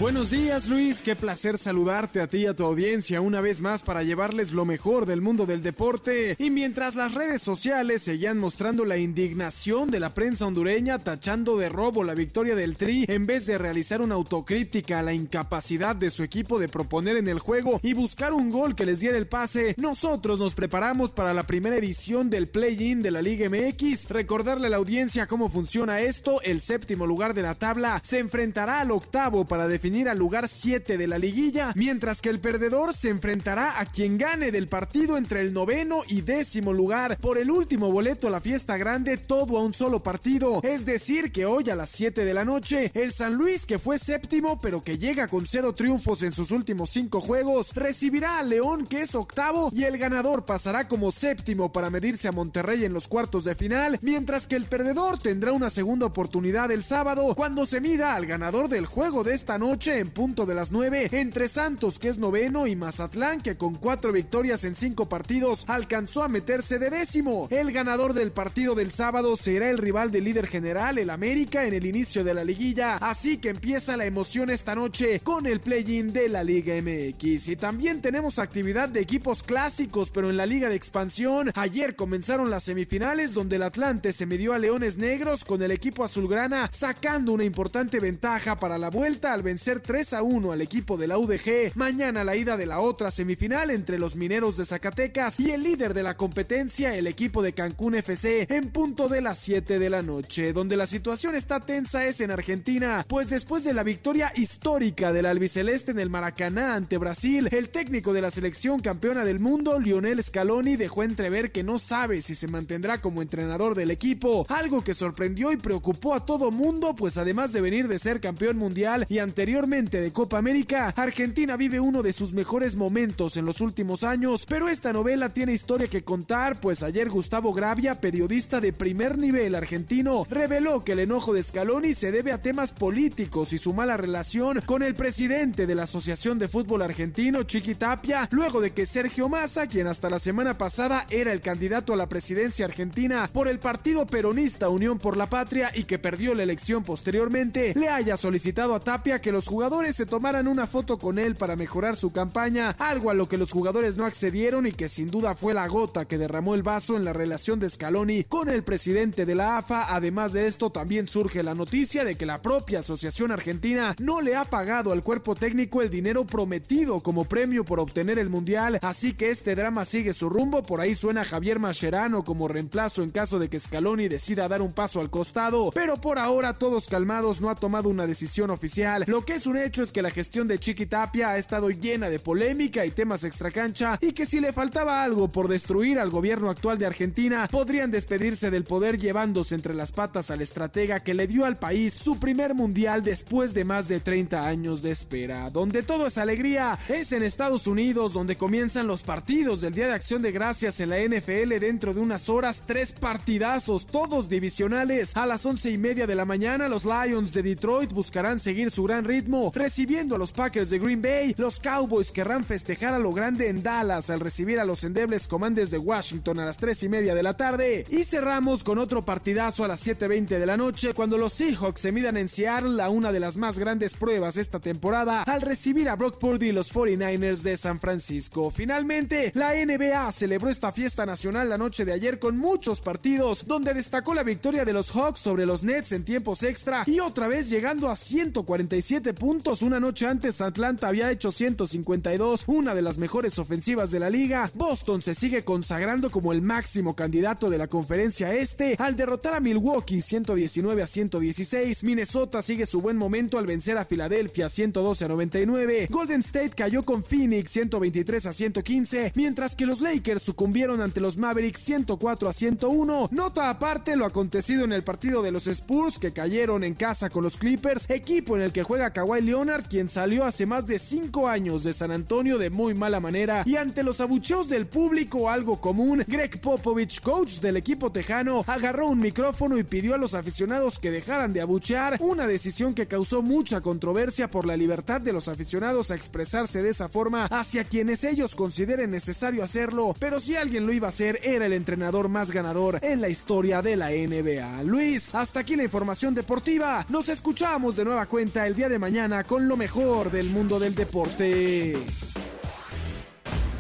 [0.04, 3.84] Buenos días Luis, qué placer saludarte a ti y a tu audiencia una vez más
[3.84, 6.36] para llevarles lo mejor del mundo del deporte.
[6.40, 11.70] Y mientras las redes sociales seguían mostrando la indignación de la prensa hondureña tachando de
[11.70, 16.10] robo la victoria del Tri en vez de realizar una autocrítica a la incapacidad de
[16.10, 19.28] su equipo de proponer en el juego y buscar un gol que les diera el
[19.28, 24.10] pase, nosotros nos preparamos para la primera edición del play-in de la Liga MX.
[24.10, 28.82] Recordarle a la audiencia cómo funciona esto, el séptimo lugar de la tabla se enfrentará
[28.82, 32.96] al octavo para definir definir al lugar 7 de la liguilla, mientras que el perdedor
[32.96, 37.52] se enfrentará a quien gane del partido entre el noveno y décimo lugar por el
[37.52, 40.62] último boleto a la fiesta grande, todo a un solo partido.
[40.64, 44.00] Es decir, que hoy a las 7 de la noche, el San Luis, que fue
[44.00, 48.88] séptimo pero que llega con cero triunfos en sus últimos cinco juegos, recibirá a León,
[48.88, 53.08] que es octavo, y el ganador pasará como séptimo para medirse a Monterrey en los
[53.08, 57.80] cuartos de final, mientras que el perdedor tendrá una segunda oportunidad el sábado cuando se
[57.80, 61.48] mida al ganador del juego de esta noche noche en punto de las 9 entre
[61.48, 66.28] Santos, que es noveno, y Mazatlán, que con cuatro victorias en cinco partidos alcanzó a
[66.28, 67.48] meterse de décimo.
[67.50, 71.74] El ganador del partido del sábado será el rival del líder general, el América, en
[71.74, 72.98] el inicio de la liguilla.
[72.98, 77.48] Así que empieza la emoción esta noche con el play-in de la Liga MX.
[77.48, 81.52] Y también tenemos actividad de equipos clásicos, pero en la Liga de Expansión.
[81.56, 86.04] Ayer comenzaron las semifinales donde el Atlante se midió a Leones Negros con el equipo
[86.04, 90.98] azulgrana sacando una importante ventaja para la vuelta al vencer 3 a 1 al equipo
[90.98, 91.72] de la UDG.
[91.76, 95.94] Mañana la ida de la otra semifinal entre los mineros de Zacatecas y el líder
[95.94, 100.02] de la competencia, el equipo de Cancún FC, en punto de las 7 de la
[100.02, 100.52] noche.
[100.52, 105.28] Donde la situación está tensa es en Argentina, pues después de la victoria histórica del
[105.28, 110.22] albiceleste en el Maracaná ante Brasil, el técnico de la selección campeona del mundo, Lionel
[110.22, 114.94] Scaloni, dejó entrever que no sabe si se mantendrá como entrenador del equipo, algo que
[114.94, 119.20] sorprendió y preocupó a todo mundo, pues además de venir de ser campeón mundial y
[119.54, 124.48] anteriormente de Copa América, Argentina vive uno de sus mejores momentos en los últimos años,
[124.50, 129.54] pero esta novela tiene historia que contar, pues ayer Gustavo Gravia, periodista de primer nivel
[129.54, 133.96] argentino, reveló que el enojo de Scaloni se debe a temas políticos y su mala
[133.96, 138.88] relación con el presidente de la Asociación de Fútbol Argentino, Chiqui Tapia, luego de que
[138.88, 143.48] Sergio Massa, quien hasta la semana pasada era el candidato a la presidencia argentina por
[143.48, 148.18] el partido peronista Unión por la Patria y que perdió la elección posteriormente, le haya
[148.18, 152.12] solicitado a Tapia que los jugadores se tomaran una foto con él para mejorar su
[152.12, 155.68] campaña, algo a lo que los jugadores no accedieron y que sin duda fue la
[155.68, 159.58] gota que derramó el vaso en la relación de Scaloni con el presidente de la
[159.58, 159.94] AFA.
[159.94, 164.36] Además de esto, también surge la noticia de que la propia Asociación Argentina no le
[164.36, 169.14] ha pagado al cuerpo técnico el dinero prometido como premio por obtener el Mundial, así
[169.14, 173.40] que este drama sigue su rumbo, por ahí suena Javier Mascherano como reemplazo en caso
[173.40, 177.50] de que Scaloni decida dar un paso al costado, pero por ahora todos calmados no
[177.50, 179.04] ha tomado una decisión oficial.
[179.08, 182.10] Lo que es un hecho es que la gestión de Chiqui Tapia ha estado llena
[182.10, 186.52] de polémica y temas extracancha y que si le faltaba algo por destruir al gobierno
[186.52, 191.26] actual de Argentina, podrían despedirse del poder llevándose entre las patas al estratega que le
[191.26, 195.50] dio al país su primer mundial después de más de 30 años de espera.
[195.50, 199.94] Donde todo es alegría es en Estados Unidos, donde comienzan los partidos del Día de
[199.94, 205.18] Acción de Gracias en la NFL dentro de unas horas, tres partidazos, todos divisionales.
[205.18, 208.84] A las once y media de la mañana, los Lions de Detroit buscarán seguir su
[208.84, 209.23] gran ritmo,
[209.54, 211.34] recibiendo a los Packers de Green Bay.
[211.38, 215.72] Los Cowboys querrán festejar a lo grande en Dallas al recibir a los endebles Commanders
[215.72, 217.86] de Washington a las tres y media de la tarde.
[217.90, 221.92] Y cerramos con otro partidazo a las 7.20 de la noche cuando los Seahawks se
[221.92, 225.96] midan en Seattle a una de las más grandes pruebas esta temporada al recibir a
[225.96, 228.52] Brock Purdy y los 49ers de San Francisco.
[228.52, 233.74] Finalmente, la NBA celebró esta fiesta nacional la noche de ayer con muchos partidos, donde
[233.74, 237.50] destacó la victoria de los Hawks sobre los Nets en tiempos extra y otra vez
[237.50, 239.62] llegando a 147 puntos.
[239.62, 244.52] Una noche antes Atlanta había hecho 152, una de las mejores ofensivas de la liga.
[244.54, 249.40] Boston se sigue consagrando como el máximo candidato de la conferencia este al derrotar a
[249.40, 251.84] Milwaukee 119 a 116.
[251.84, 255.88] Minnesota sigue su buen momento al vencer a Filadelfia 112 a 99.
[255.90, 261.18] Golden State cayó con Phoenix 123 a 115, mientras que los Lakers sucumbieron ante los
[261.18, 263.10] Mavericks 104 a 101.
[263.12, 267.24] Nota aparte lo acontecido en el partido de los Spurs que cayeron en casa con
[267.24, 271.28] los Clippers, equipo en el que juega Kawhi Leonard, quien salió hace más de 5
[271.28, 275.60] años de San Antonio de muy mala manera y ante los abucheos del público algo
[275.60, 280.80] común, Greg Popovich, coach del equipo tejano, agarró un micrófono y pidió a los aficionados
[280.80, 285.28] que dejaran de abuchear, una decisión que causó mucha controversia por la libertad de los
[285.28, 290.66] aficionados a expresarse de esa forma hacia quienes ellos consideren necesario hacerlo, pero si alguien
[290.66, 294.64] lo iba a hacer era el entrenador más ganador en la historia de la NBA.
[294.64, 296.86] Luis, hasta aquí la información deportiva.
[296.88, 300.76] Nos escuchamos de nueva cuenta el día de mañana con lo mejor del mundo del
[300.76, 301.72] deporte.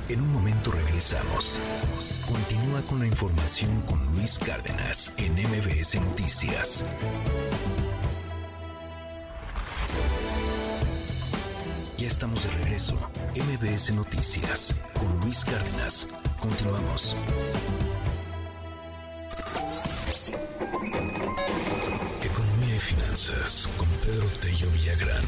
[0.10, 1.58] En un momento regresamos.
[2.28, 6.84] Continúa con la información con Luis Cárdenas en MBS Noticias.
[11.98, 12.96] Ya estamos de regreso.
[13.34, 16.10] MBS Noticias con Luis Cárdenas.
[16.38, 17.16] Continuamos.
[22.22, 25.24] Economía y finanzas con Pedro Tello Villagrán.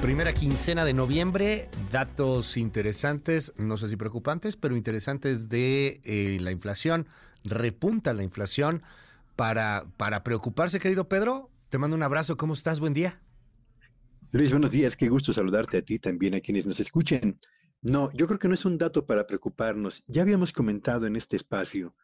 [0.00, 6.52] Primera quincena de noviembre, datos interesantes, no sé si preocupantes, pero interesantes de eh, la
[6.52, 7.06] inflación.
[7.44, 8.82] Repunta la inflación
[9.36, 11.50] para, para preocuparse, querido Pedro.
[11.68, 12.80] Te mando un abrazo, ¿cómo estás?
[12.80, 13.20] Buen día.
[14.32, 17.38] Luis, buenos días, qué gusto saludarte a ti también, a quienes nos escuchen.
[17.82, 20.02] No, yo creo que no es un dato para preocuparnos.
[20.06, 21.94] Ya habíamos comentado en este espacio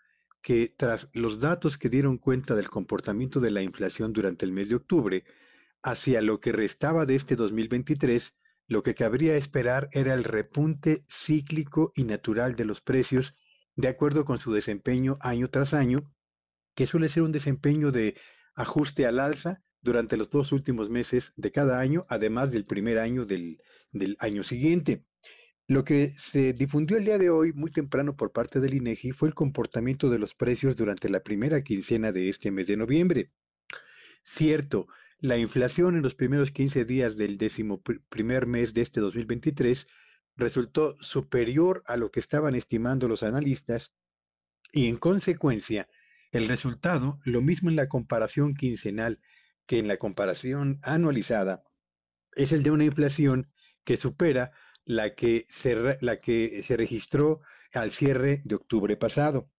[0.43, 4.69] que tras los datos que dieron cuenta del comportamiento de la inflación durante el mes
[4.69, 5.25] de octubre,
[5.83, 8.35] hacia lo que restaba de este 2023,
[8.67, 13.35] lo que cabría esperar era el repunte cíclico y natural de los precios
[13.77, 15.99] de acuerdo con su desempeño año tras año,
[16.75, 18.17] que suele ser un desempeño de
[18.55, 23.25] ajuste al alza durante los dos últimos meses de cada año, además del primer año
[23.25, 23.61] del,
[23.91, 25.05] del año siguiente.
[25.73, 29.29] Lo que se difundió el día de hoy, muy temprano por parte del INEGI, fue
[29.29, 33.31] el comportamiento de los precios durante la primera quincena de este mes de noviembre.
[34.23, 34.87] Cierto,
[35.19, 37.81] la inflación en los primeros 15 días del décimo
[38.11, 39.87] primer mes de este 2023
[40.37, 43.95] resultó superior a lo que estaban estimando los analistas
[44.73, 45.89] y en consecuencia
[46.33, 49.21] el resultado, lo mismo en la comparación quincenal
[49.65, 51.63] que en la comparación anualizada,
[52.37, 53.51] es el de una inflación
[53.85, 54.53] que supera
[54.85, 57.41] la que se, la que se registró
[57.73, 59.51] al cierre de octubre pasado.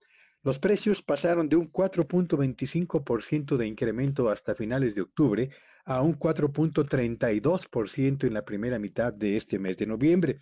[0.44, 5.50] Los precios pasaron de un 4.25% de incremento hasta finales de octubre
[5.86, 10.42] a un 4.32% en la primera mitad de este mes de noviembre.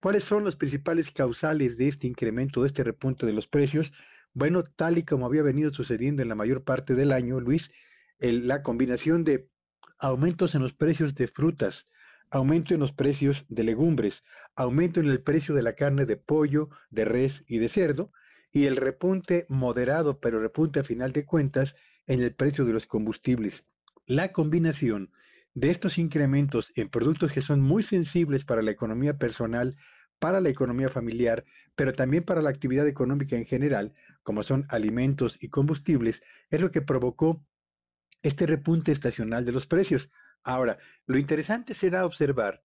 [0.00, 3.92] ¿Cuáles son los principales causales de este incremento, de este repunte de los precios?
[4.32, 7.70] Bueno, tal y como había venido sucediendo en la mayor parte del año, Luis,
[8.18, 9.48] la combinación de
[9.98, 11.86] aumentos en los precios de frutas,
[12.34, 14.24] aumento en los precios de legumbres,
[14.56, 18.10] aumento en el precio de la carne de pollo, de res y de cerdo,
[18.50, 22.86] y el repunte moderado, pero repunte a final de cuentas, en el precio de los
[22.86, 23.64] combustibles.
[24.06, 25.12] La combinación
[25.54, 29.76] de estos incrementos en productos que son muy sensibles para la economía personal,
[30.18, 31.44] para la economía familiar,
[31.76, 33.94] pero también para la actividad económica en general,
[34.24, 36.20] como son alimentos y combustibles,
[36.50, 37.44] es lo que provocó
[38.22, 40.10] este repunte estacional de los precios.
[40.44, 42.62] Ahora, lo interesante será observar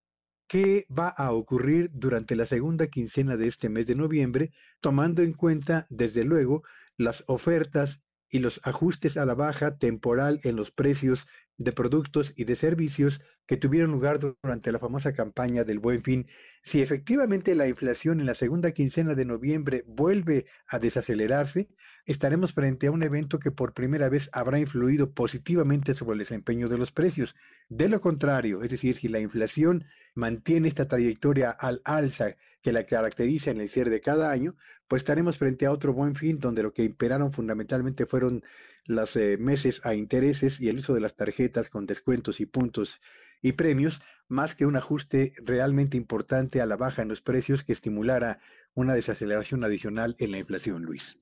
[0.47, 4.51] qué va a ocurrir durante la segunda quincena de este mes de noviembre,
[4.81, 6.63] tomando en cuenta, desde luego,
[6.97, 11.27] las ofertas y los ajustes a la baja temporal en los precios
[11.57, 16.27] de productos y de servicios que tuvieron lugar durante la famosa campaña del Buen Fin,
[16.63, 21.69] si efectivamente la inflación en la segunda quincena de noviembre vuelve a desacelerarse,
[22.11, 26.67] estaremos frente a un evento que por primera vez habrá influido positivamente sobre el desempeño
[26.67, 27.35] de los precios.
[27.69, 32.87] De lo contrario, es decir, si la inflación mantiene esta trayectoria al alza que la
[32.87, 34.55] caracteriza en el cierre de cada año,
[34.87, 38.43] pues estaremos frente a otro buen fin donde lo que imperaron fundamentalmente fueron
[38.85, 42.99] los eh, meses a intereses y el uso de las tarjetas con descuentos y puntos
[43.39, 47.73] y premios, más que un ajuste realmente importante a la baja en los precios que
[47.73, 48.39] estimulara
[48.73, 51.15] una desaceleración adicional en la inflación, Luis.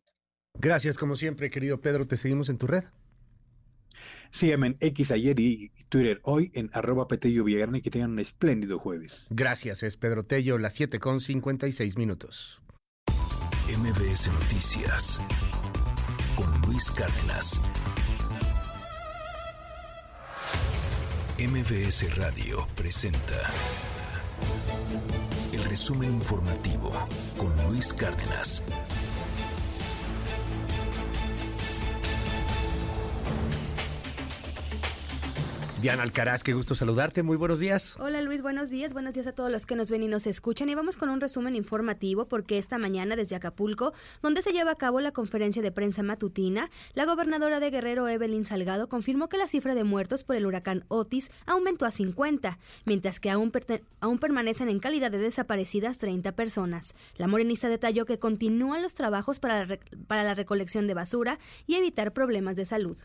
[0.60, 2.08] Gracias, como siempre, querido Pedro.
[2.08, 2.84] Te seguimos en tu red.
[4.32, 8.20] Sígueme en X ayer y Twitter hoy en arroba Petello Villagrán y que tengan un
[8.20, 9.28] espléndido jueves.
[9.30, 12.62] Gracias, es Pedro Tello, las 7 con 56 minutos.
[13.68, 15.22] MBS Noticias
[16.36, 17.62] con Luis Cárdenas.
[21.40, 23.52] MBS Radio presenta
[25.54, 26.92] el resumen informativo
[27.38, 28.64] con Luis Cárdenas.
[35.82, 37.22] Diana Alcaraz, qué gusto saludarte.
[37.22, 37.96] Muy buenos días.
[38.00, 38.94] Hola Luis, buenos días.
[38.94, 40.70] Buenos días a todos los que nos ven y nos escuchan.
[40.70, 43.94] Y vamos con un resumen informativo porque esta mañana desde Acapulco,
[44.24, 48.44] donde se lleva a cabo la conferencia de prensa matutina, la gobernadora de Guerrero, Evelyn
[48.44, 53.20] Salgado, confirmó que la cifra de muertos por el huracán Otis aumentó a 50, mientras
[53.20, 53.52] que aún,
[54.00, 56.96] aún permanecen en calidad de desaparecidas 30 personas.
[57.18, 59.68] La morenista detalló que continúan los trabajos para
[60.08, 61.38] para la recolección de basura
[61.68, 62.98] y evitar problemas de salud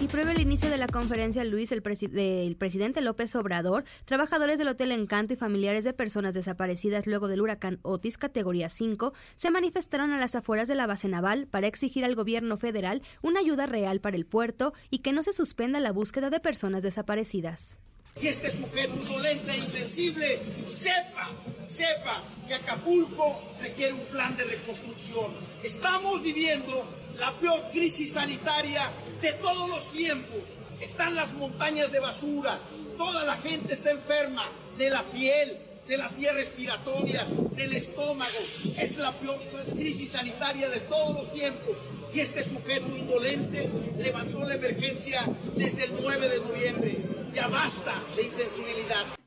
[0.00, 4.92] Y previo al inicio de la conferencia, Luis, el, presidente López Obrador, trabajadores del Hotel
[4.92, 10.18] Encanto y familiares de personas desaparecidas luego del huracán Otis categoría 5 se manifestaron a
[10.20, 14.16] las afueras de la base naval para exigir al gobierno federal una ayuda real para
[14.16, 17.76] el puerto y que no se suspenda la búsqueda de personas desaparecidas
[18.20, 21.30] y este sujeto dolente e insensible sepa,
[21.64, 25.32] sepa que Acapulco requiere un plan de reconstrucción.
[25.62, 26.84] Estamos viviendo
[27.18, 28.90] la peor crisis sanitaria
[29.20, 30.54] de todos los tiempos.
[30.80, 32.58] Están las montañas de basura,
[32.96, 38.38] toda la gente está enferma de la piel, de las vías respiratorias, del estómago.
[38.78, 39.38] Es la peor
[39.76, 41.76] crisis sanitaria de todos los tiempos.
[42.12, 45.24] Y este sujeto indolente levantó la emergencia
[45.56, 46.96] desde el 9 de noviembre.
[47.34, 49.18] Ya basta de insensibilidad.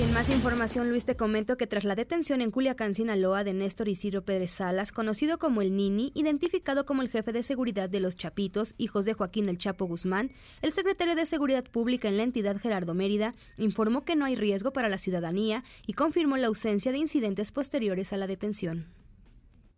[0.00, 3.52] Y en más información, Luis, te comento que tras la detención en Culiacán, Sinaloa, de
[3.52, 8.00] Néstor Isidro Pérez Salas, conocido como el Nini, identificado como el jefe de seguridad de
[8.00, 10.32] los Chapitos, hijos de Joaquín El Chapo Guzmán,
[10.62, 14.72] el secretario de Seguridad Pública en la entidad, Gerardo Mérida, informó que no hay riesgo
[14.72, 18.99] para la ciudadanía y confirmó la ausencia de incidentes posteriores a la detención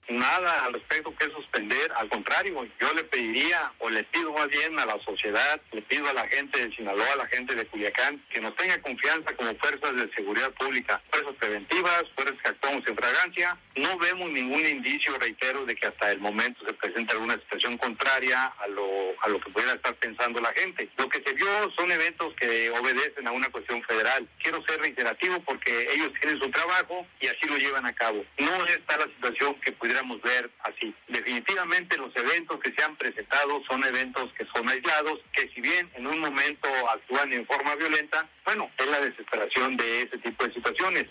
[0.09, 4.79] nada al respecto que suspender, al contrario, yo le pediría o le pido más bien
[4.79, 8.23] a la sociedad, le pido a la gente de Sinaloa, a la gente de Culiacán,
[8.31, 12.97] que nos tenga confianza como fuerzas de seguridad pública, fuerzas preventivas, fuerzas que actuamos en
[12.97, 13.59] fragancia.
[13.77, 18.47] No vemos ningún indicio, reitero, de que hasta el momento se presente alguna situación contraria
[18.59, 18.87] a lo,
[19.23, 20.89] a lo que pudiera estar pensando la gente.
[20.97, 21.47] Lo que se vio
[21.77, 24.29] son eventos que obedecen a una cuestión federal.
[24.43, 28.25] Quiero ser reiterativo porque ellos tienen su trabajo y así lo llevan a cabo.
[28.39, 29.92] No está la situación que pudiera
[30.23, 30.95] ver así.
[31.09, 35.91] Definitivamente los eventos que se han presentado son eventos que son aislados, que si bien
[35.95, 40.55] en un momento actúan en forma violenta, bueno, es la desesperación de ese tipo de
[40.55, 41.07] situaciones.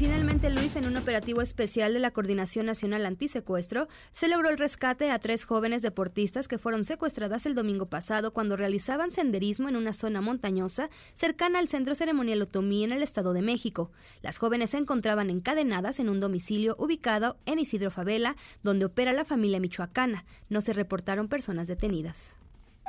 [0.00, 5.10] Finalmente, Luis, en un operativo especial de la Coordinación Nacional Antisecuestro, se logró el rescate
[5.10, 9.92] a tres jóvenes deportistas que fueron secuestradas el domingo pasado cuando realizaban senderismo en una
[9.92, 13.90] zona montañosa cercana al Centro Ceremonial Otomí en el Estado de México.
[14.22, 19.26] Las jóvenes se encontraban encadenadas en un domicilio ubicado en Isidro Favela, donde opera la
[19.26, 20.24] familia michoacana.
[20.48, 22.39] No se reportaron personas detenidas.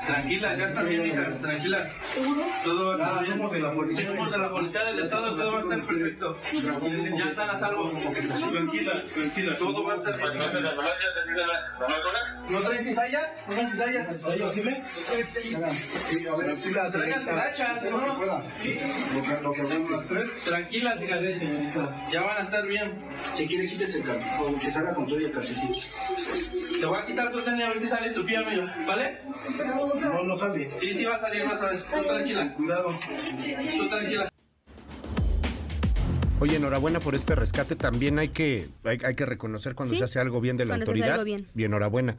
[0.05, 1.91] Tranquilas, ya están bien, hijas, tranquilas.
[2.63, 3.31] Todo va a estar bien.
[3.31, 4.07] Somos de la policía.
[4.07, 6.37] Somos de la policía del Estado, todo va a estar perfecto.
[7.17, 7.91] Ya están a salvo.
[8.51, 9.57] Tranquila, tranquila.
[9.57, 10.63] Todo va a estar bien.
[12.49, 13.37] ¿No traen cizallas?
[13.47, 14.07] ¿No traen cizallas?
[14.07, 14.83] ¿Cizallas, Jimé?
[16.09, 16.55] Sí, a ver.
[16.91, 17.25] Traigan
[17.91, 18.43] ¿no?
[18.59, 18.79] Sí.
[19.43, 20.41] Lo que ven las tres.
[20.43, 21.23] Tranquilas, hijas.
[22.11, 22.93] Ya van a estar bien.
[23.33, 24.59] Si quiere, quítese el calcetín.
[24.59, 25.71] Que salga con todo el calcetín.
[26.79, 28.37] Te voy a quitar tu a ver si sale tu pie,
[28.87, 29.19] ¿vale?
[29.99, 30.69] No, no sale.
[30.71, 31.79] Sí, sí va a salir, vas a ver.
[31.81, 32.53] Tú tranquila.
[32.55, 32.89] Cuidado.
[33.77, 34.29] Tú tranquila.
[36.41, 37.75] Oye, enhorabuena por este rescate.
[37.75, 41.23] También hay que hay, que reconocer cuando se hace algo bien de la autoridad.
[41.23, 41.45] bien.
[41.55, 42.17] Y enhorabuena.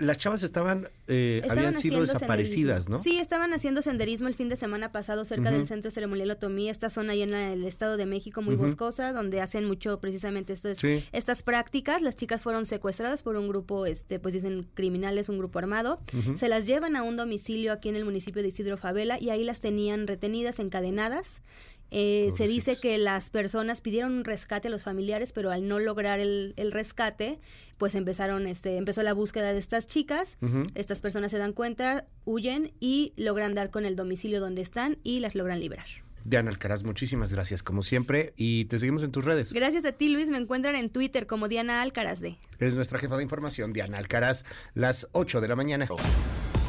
[0.00, 2.96] Las chavas estaban, eh, habían sido desaparecidas, ¿no?
[2.96, 6.88] Sí, estaban haciendo senderismo el fin de semana pasado cerca del centro ceremonial Otomí, esta
[6.88, 10.78] zona ahí en el Estado de México muy boscosa, donde hacen mucho precisamente estas,
[11.12, 12.00] estas prácticas.
[12.00, 16.00] Las chicas fueron secuestradas por un grupo, este, pues dicen criminales, un grupo armado.
[16.34, 19.44] Se las llevan a un domicilio aquí en el municipio de Isidro Favela y ahí
[19.44, 21.42] las tenían retenidas, encadenadas.
[21.90, 25.78] Eh, se dice que las personas pidieron un rescate a los familiares, pero al no
[25.78, 27.40] lograr el, rescate,
[27.78, 30.38] pues empezaron, este, empezó la búsqueda de estas chicas.
[30.74, 35.20] Estas personas se dan cuenta, huyen y logran dar con el domicilio donde están y
[35.20, 35.86] las logran liberar.
[36.24, 39.52] Diana Alcaraz, muchísimas gracias como siempre y te seguimos en tus redes.
[39.52, 42.36] Gracias a ti Luis, me encuentran en Twitter como Diana Alcaraz de.
[42.58, 44.44] Es nuestra jefa de información, Diana Alcaraz,
[44.74, 45.88] las 8 de la mañana.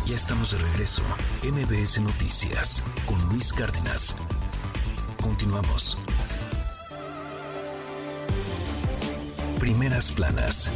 [0.08, 1.04] Ya estamos de regreso.
[1.44, 4.16] MBS Noticias con Luis Cárdenas.
[5.22, 5.98] Continuamos.
[9.60, 10.72] Primeras planas.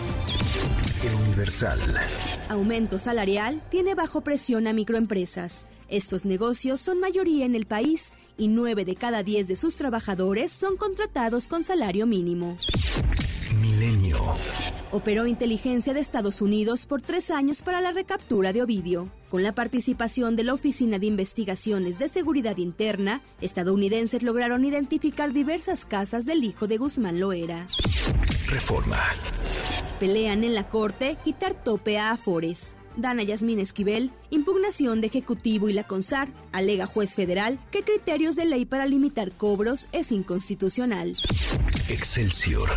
[1.04, 1.80] El Universal.
[2.50, 5.66] Aumento salarial tiene bajo presión a microempresas.
[5.90, 10.52] Estos negocios son mayoría en el país y nueve de cada diez de sus trabajadores
[10.52, 12.56] son contratados con salario mínimo.
[13.60, 14.20] Milenio.
[14.96, 19.12] Operó inteligencia de Estados Unidos por tres años para la recaptura de Ovidio.
[19.30, 25.86] Con la participación de la Oficina de Investigaciones de Seguridad Interna, estadounidenses lograron identificar diversas
[25.86, 27.68] casas del hijo de Guzmán Loera.
[28.48, 29.04] Reforma.
[30.00, 32.78] Pelean en la Corte quitar tope a Afores.
[32.96, 38.46] Dana Yasmín Esquivel, impugnación de Ejecutivo y la CONSAR, alega juez federal que criterios de
[38.46, 41.12] ley para limitar cobros es inconstitucional.
[41.90, 42.70] Excelsior.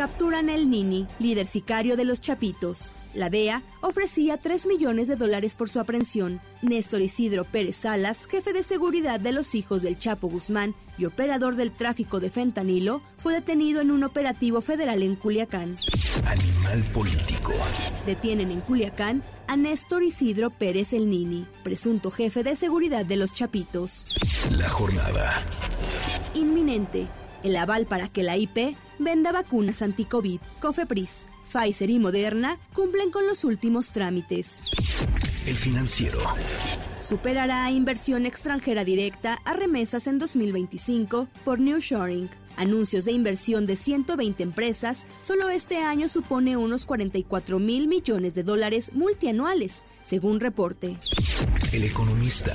[0.00, 2.90] Capturan el Nini, líder sicario de los Chapitos.
[3.12, 6.40] La DEA ofrecía 3 millones de dólares por su aprehensión.
[6.62, 11.54] Néstor Isidro Pérez Salas, jefe de seguridad de los hijos del Chapo Guzmán y operador
[11.54, 15.76] del tráfico de fentanilo, fue detenido en un operativo federal en Culiacán.
[16.26, 17.52] Animal político.
[18.06, 23.34] Detienen en Culiacán a Néstor Isidro Pérez El Nini, presunto jefe de seguridad de los
[23.34, 24.14] Chapitos.
[24.50, 25.42] La jornada.
[26.32, 27.10] Inminente.
[27.42, 30.40] El aval para que la IP venda vacunas anti-COVID.
[30.60, 31.26] Cofepris.
[31.50, 34.70] Pfizer y Moderna cumplen con los últimos trámites.
[35.46, 36.20] El financiero.
[37.00, 42.30] Superará inversión extranjera directa a remesas en 2025 por New Shoring.
[42.56, 48.42] Anuncios de inversión de 120 empresas solo este año supone unos 44 mil millones de
[48.42, 50.98] dólares multianuales, según reporte.
[51.72, 52.54] El economista.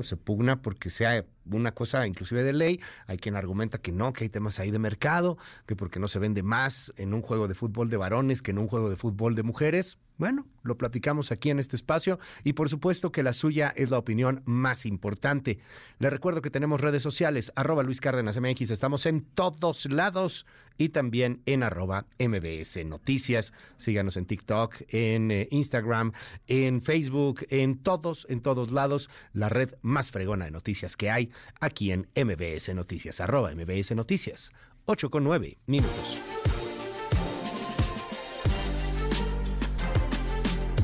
[0.02, 4.24] Se pugna porque sea una cosa inclusive de ley, hay quien argumenta que no, que
[4.24, 7.54] hay temas ahí de mercado, que porque no se vende más en un juego de
[7.54, 9.98] fútbol de varones que en un juego de fútbol de mujeres.
[10.18, 13.98] Bueno, lo platicamos aquí en este espacio y por supuesto que la suya es la
[13.98, 15.60] opinión más importante.
[16.00, 20.44] Le recuerdo que tenemos redes sociales, arroba Luis Cárdenas MX, estamos en todos lados
[20.76, 23.52] y también en arroba MBS Noticias.
[23.76, 26.10] Síganos en TikTok, en eh, Instagram,
[26.48, 31.30] en Facebook, en todos, en todos lados, la red más fregona de noticias que hay
[31.60, 34.52] aquí en MBS Noticias, arroba MBS Noticias.
[34.86, 36.37] 8 con 9 minutos.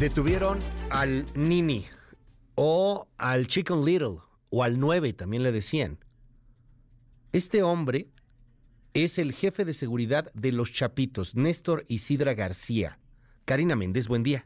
[0.05, 0.59] Detuvieron
[0.91, 1.87] al Nini
[2.57, 4.19] o al Chicken Little
[4.51, 5.99] o al 9 también le decían.
[7.33, 8.11] Este hombre
[8.93, 12.99] es el jefe de seguridad de los Chapitos, Néstor Isidra García.
[13.47, 14.45] Karina Méndez, buen día.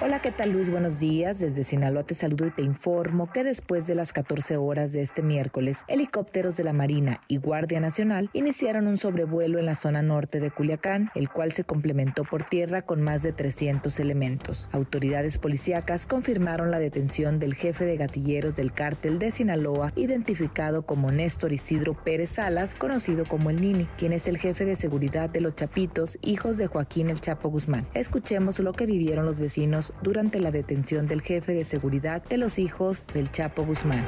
[0.00, 0.70] Hola, ¿qué tal Luis?
[0.70, 1.38] Buenos días.
[1.38, 5.22] Desde Sinaloa te saludo y te informo que después de las 14 horas de este
[5.22, 10.40] miércoles, helicópteros de la Marina y Guardia Nacional iniciaron un sobrevuelo en la zona norte
[10.40, 14.68] de Culiacán, el cual se complementó por tierra con más de 300 elementos.
[14.72, 21.12] Autoridades policíacas confirmaron la detención del jefe de gatilleros del cártel de Sinaloa, identificado como
[21.12, 25.40] Néstor Isidro Pérez Salas, conocido como el Nini, quien es el jefe de seguridad de
[25.40, 27.86] los Chapitos, hijos de Joaquín el Chapo Guzmán.
[27.94, 32.58] Escuchemos lo que vivieron los vecinos durante la detención del jefe de seguridad de los
[32.58, 34.06] hijos del Chapo Guzmán.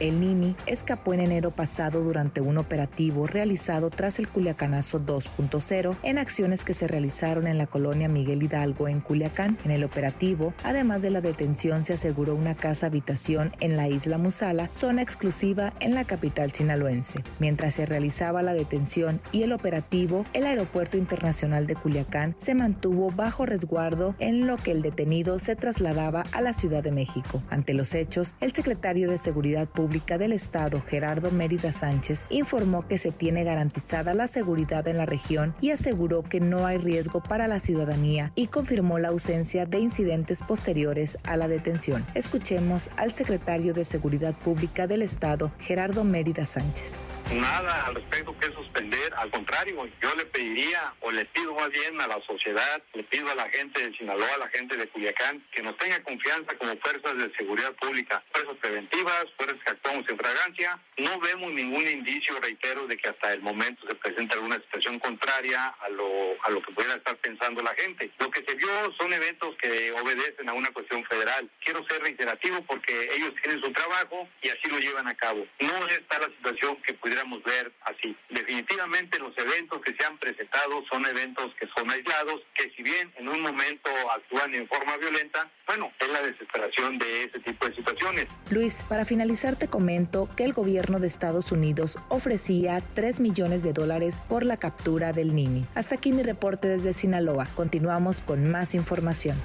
[0.00, 6.16] El Nini escapó en enero pasado durante un operativo realizado tras el Culiacanazo 2.0 en
[6.16, 9.58] acciones que se realizaron en la colonia Miguel Hidalgo en Culiacán.
[9.62, 14.16] En el operativo, además de la detención, se aseguró una casa habitación en la isla
[14.16, 17.22] Musala, zona exclusiva en la capital sinaloense.
[17.38, 23.10] Mientras se realizaba la detención y el operativo, el aeropuerto internacional de Culiacán se mantuvo
[23.10, 27.42] bajo resguardo en lo que el detenido se trasladaba a la Ciudad de México.
[27.50, 32.96] Ante los hechos, el secretario de Seguridad Pública del Estado, Gerardo Mérida Sánchez, informó que
[32.96, 37.48] se tiene garantizada la seguridad en la región y aseguró que no hay riesgo para
[37.48, 42.06] la ciudadanía y confirmó la ausencia de incidentes posteriores a la detención.
[42.14, 47.02] Escuchemos al secretario de Seguridad Pública del Estado, Gerardo Mérida Sánchez
[47.34, 52.00] nada al respecto que suspender, al contrario, yo le pediría o le pido más bien
[52.00, 55.44] a la sociedad, le pido a la gente de Sinaloa, a la gente de Culiacán,
[55.52, 60.18] que nos tenga confianza como fuerzas de seguridad pública, fuerzas preventivas, fuerzas que actuamos en
[60.18, 60.78] fragancia.
[60.98, 65.68] No vemos ningún indicio, reitero, de que hasta el momento se presente alguna situación contraria
[65.80, 66.08] a lo,
[66.42, 68.10] a lo que pudiera estar pensando la gente.
[68.18, 71.48] Lo que se vio son eventos que obedecen a una cuestión federal.
[71.64, 75.46] Quiero ser reiterativo porque ellos tienen su trabajo y así lo llevan a cabo.
[75.60, 78.16] No está la situación que pudiera ver así.
[78.30, 83.12] Definitivamente los eventos que se han presentado son eventos que son aislados, que si bien
[83.16, 87.74] en un momento actúan en forma violenta, bueno, es la desesperación de ese tipo de
[87.74, 88.26] situaciones.
[88.50, 93.72] Luis, para finalizar te comento que el gobierno de Estados Unidos ofrecía 3 millones de
[93.72, 95.64] dólares por la captura del Nini.
[95.74, 97.46] Hasta aquí mi reporte desde Sinaloa.
[97.54, 99.36] Continuamos con más información.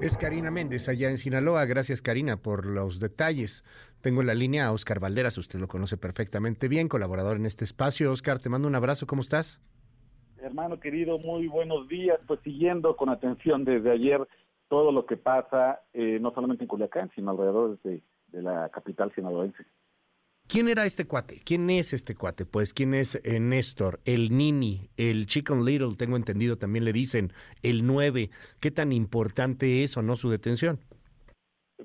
[0.00, 1.64] Es Karina Méndez allá en Sinaloa.
[1.64, 3.64] Gracias Karina por los detalles.
[4.04, 7.64] Tengo en la línea a Oscar Valderas, usted lo conoce perfectamente bien, colaborador en este
[7.64, 8.12] espacio.
[8.12, 9.62] Oscar, te mando un abrazo, ¿cómo estás?
[10.36, 12.20] Hermano querido, muy buenos días.
[12.26, 14.20] Pues siguiendo con atención desde ayer
[14.68, 19.10] todo lo que pasa, eh, no solamente en Culiacán, sino alrededor de, de la capital
[19.14, 19.64] sinaloense.
[20.46, 21.40] ¿Quién era este cuate?
[21.42, 22.44] ¿Quién es este cuate?
[22.44, 24.00] Pues, ¿quién es eh, Néstor?
[24.04, 27.32] El Nini, el Chicken Little, tengo entendido, también le dicen,
[27.62, 28.28] el 9.
[28.60, 30.78] ¿Qué tan importante es o no su detención?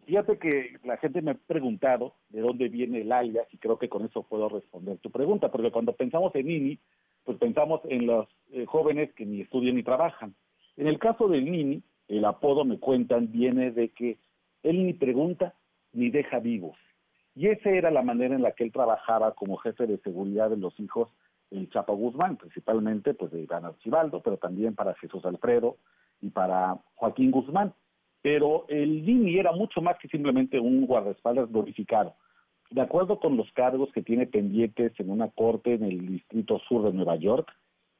[0.06, 3.90] Fíjate que la gente me ha preguntado de dónde viene el alias y creo que
[3.90, 6.80] con eso puedo responder tu pregunta, porque cuando pensamos en Nini,
[7.24, 10.36] pues pensamos en los eh, jóvenes que ni estudian ni trabajan.
[10.78, 14.18] En el caso del Nini, el apodo, me cuentan, viene de que
[14.64, 15.56] él ni pregunta
[15.94, 16.78] ni deja vivos.
[17.36, 20.58] Y esa era la manera en la que él trabajaba como jefe de seguridad de
[20.58, 21.10] los hijos
[21.50, 25.78] del Chapo Guzmán, principalmente pues de Iván Archibaldo, pero también para Jesús Alfredo
[26.22, 27.74] y para Joaquín Guzmán.
[28.22, 32.16] Pero el Nini era mucho más que simplemente un guardaespaldas glorificado.
[32.70, 36.84] De acuerdo con los cargos que tiene pendientes en una corte en el Distrito Sur
[36.84, 37.50] de Nueva York,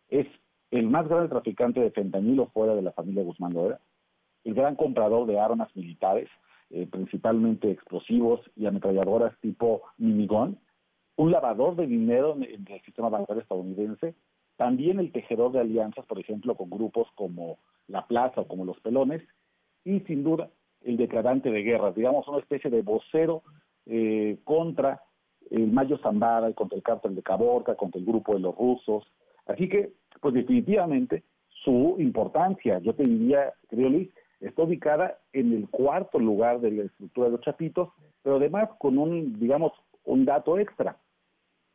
[0.10, 0.28] es
[0.72, 3.80] el más grande traficante de fentanilo fuera de la familia Guzmán Loera,
[4.44, 6.30] el gran comprador de armas militares,
[6.70, 10.60] eh, principalmente explosivos y ametralladoras tipo minigón,
[11.16, 14.14] un lavador de dinero en, el sistema bancario estadounidense,
[14.56, 18.80] también el tejedor de alianzas, por ejemplo, con grupos como La Plaza o como Los
[18.82, 19.24] Pelones,
[19.84, 20.50] y sin duda
[20.82, 23.44] el declarante de guerra, digamos una especie de vocero
[23.86, 25.02] eh, contra
[25.50, 29.04] el Mayo Zambada y contra el cártel de Caborca, contra el grupo de los rusos.
[29.46, 31.24] Así que, pues definitivamente,
[31.64, 36.84] su importancia, yo te diría, querido Luis, está ubicada en el cuarto lugar de la
[36.84, 37.90] estructura de los chapitos,
[38.22, 39.74] pero además con un, digamos,
[40.06, 40.98] un dato extra.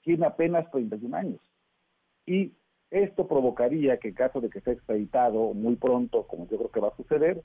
[0.02, 1.40] Tiene apenas 31 años.
[2.26, 2.52] Y
[2.94, 6.80] esto provocaría que en caso de que sea extraditado muy pronto, como yo creo que
[6.80, 7.42] va a suceder,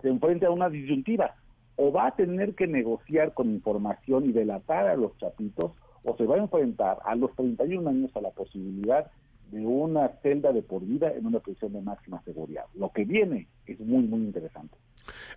[0.00, 1.34] se enfrente a una disyuntiva.
[1.76, 6.24] O va a tener que negociar con información y delatar a los chapitos, o se
[6.24, 9.10] va a enfrentar a los 31 años a la posibilidad
[9.50, 12.64] de una celda de por vida en una prisión de máxima seguridad.
[12.74, 14.76] Lo que viene es muy, muy interesante.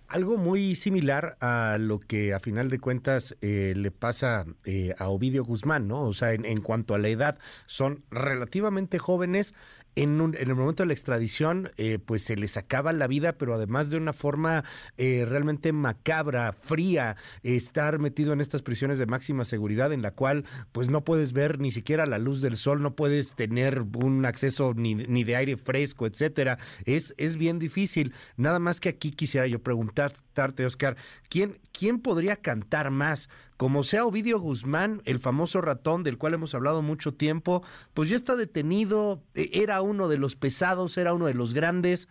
[0.08, 5.08] Algo muy similar a lo que a final de cuentas eh, le pasa eh, a
[5.08, 6.02] Ovidio Guzmán, ¿no?
[6.02, 9.54] O sea, en, en, cuanto a la edad, son relativamente jóvenes,
[9.96, 13.32] en, un, en el momento de la extradición, eh, pues se les acaba la vida,
[13.34, 14.64] pero además de una forma
[14.96, 20.44] eh, realmente macabra, fría, estar metido en estas prisiones de máxima seguridad en la cual
[20.72, 24.72] pues no puedes ver ni siquiera la luz del sol, no puedes tener un acceso
[24.74, 26.58] ni, ni de aire fresco, etcétera.
[26.84, 28.12] Es, es bien difícil.
[28.36, 30.96] Nada más que aquí quisiera yo preguntarte, Oscar,
[31.28, 33.28] ¿quién, quién podría cantar más?
[33.62, 37.62] Como sea Ovidio Guzmán, el famoso ratón del cual hemos hablado mucho tiempo,
[37.94, 42.08] pues ya está detenido, e, era uno de los pesados, era uno de los grandes.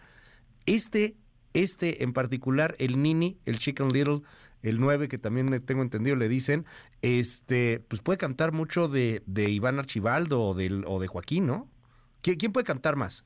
[0.65, 1.17] Este,
[1.53, 4.21] este en particular, el Nini, el Chicken Little,
[4.63, 6.63] el 9, que también tengo entendido le dicen,
[7.01, 11.67] este, pues puede cantar mucho de, de Iván Archibaldo o, del, o de Joaquín, ¿no?
[12.21, 13.25] ¿Quién puede cantar más?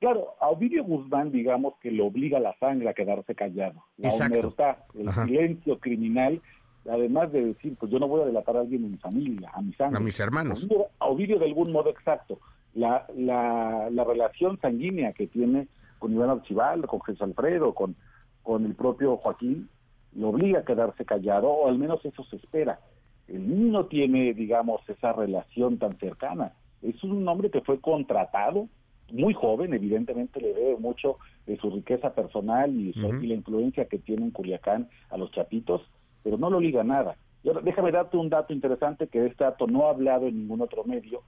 [0.00, 3.84] Claro, a Ovidio Guzmán, digamos que le obliga la sangre a quedarse callado.
[3.96, 4.54] La Exacto.
[4.94, 5.26] el Ajá.
[5.26, 6.42] silencio criminal,
[6.88, 9.62] además de decir, pues yo no voy a delatar a alguien en mi familia, a
[9.62, 9.96] mi sangre.
[9.98, 10.62] A mis hermanos.
[10.64, 12.38] Ovidio, a Ovidio de algún modo exacto.
[12.74, 15.68] La, la, la relación sanguínea que tiene
[15.98, 17.96] con Iván Archibaldo, con Jesús Alfredo, con,
[18.42, 19.68] con el propio Joaquín,
[20.14, 22.80] lo obliga a quedarse callado, o al menos eso se espera.
[23.28, 26.52] El niño no tiene, digamos, esa relación tan cercana.
[26.82, 28.68] Es un hombre que fue contratado
[29.10, 33.22] muy joven, evidentemente le debe mucho de su riqueza personal y, Ujú.
[33.22, 35.82] y la influencia que tiene en Culiacán a los chapitos,
[36.26, 37.16] pero no lo liga nada.
[37.44, 40.60] Y ahora, déjame darte un dato interesante que este dato no ha hablado en ningún
[40.60, 41.22] otro medio.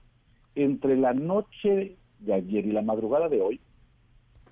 [0.55, 3.61] Entre la noche de ayer y la madrugada de hoy,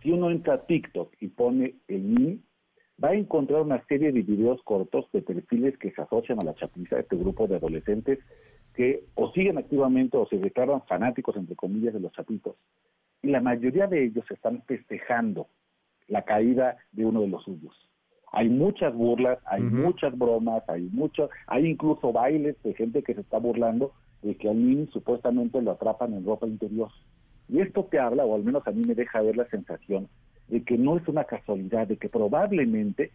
[0.02, 2.40] si uno entra a TikTok y pone el NI,
[3.04, 6.56] va a encontrar una serie de videos cortos de perfiles que se asocian a la
[6.56, 8.20] chapiza, este grupo de adolescentes
[8.74, 12.56] que o siguen activamente o se declaran fanáticos, entre comillas, de los chapitos.
[13.22, 15.48] Y la mayoría de ellos están festejando
[16.08, 17.88] la caída de uno de los suyos.
[18.32, 23.22] Hay muchas burlas, hay muchas bromas, hay mucho, hay incluso bailes de gente que se
[23.22, 26.90] está burlando de que al niño supuestamente lo atrapan en ropa interior.
[27.48, 30.08] Y esto te habla, o al menos a mí me deja ver la sensación,
[30.50, 33.12] de que no es una casualidad, de que probablemente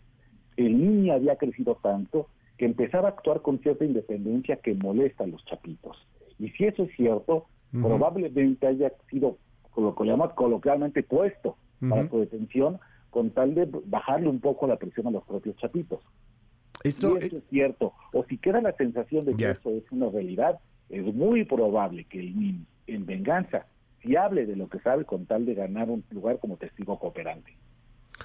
[0.56, 5.26] el niño había crecido tanto que empezaba a actuar con cierta independencia que molesta a
[5.26, 5.97] los chapitos.
[6.39, 9.36] Y si eso es cierto, probablemente haya sido,
[9.76, 11.56] lo que llamamos coloquialmente, puesto
[11.89, 12.78] para su detención
[13.12, 16.01] con tal de bajarle un poco la presión a los propios chapitos.
[16.82, 20.09] Esto, si eso es cierto, o si queda la sensación de que eso es una
[20.09, 20.59] realidad,
[20.89, 23.66] es muy probable que el niño, en venganza,
[24.02, 27.55] si hable de lo que sabe con tal de ganar un lugar como testigo cooperante.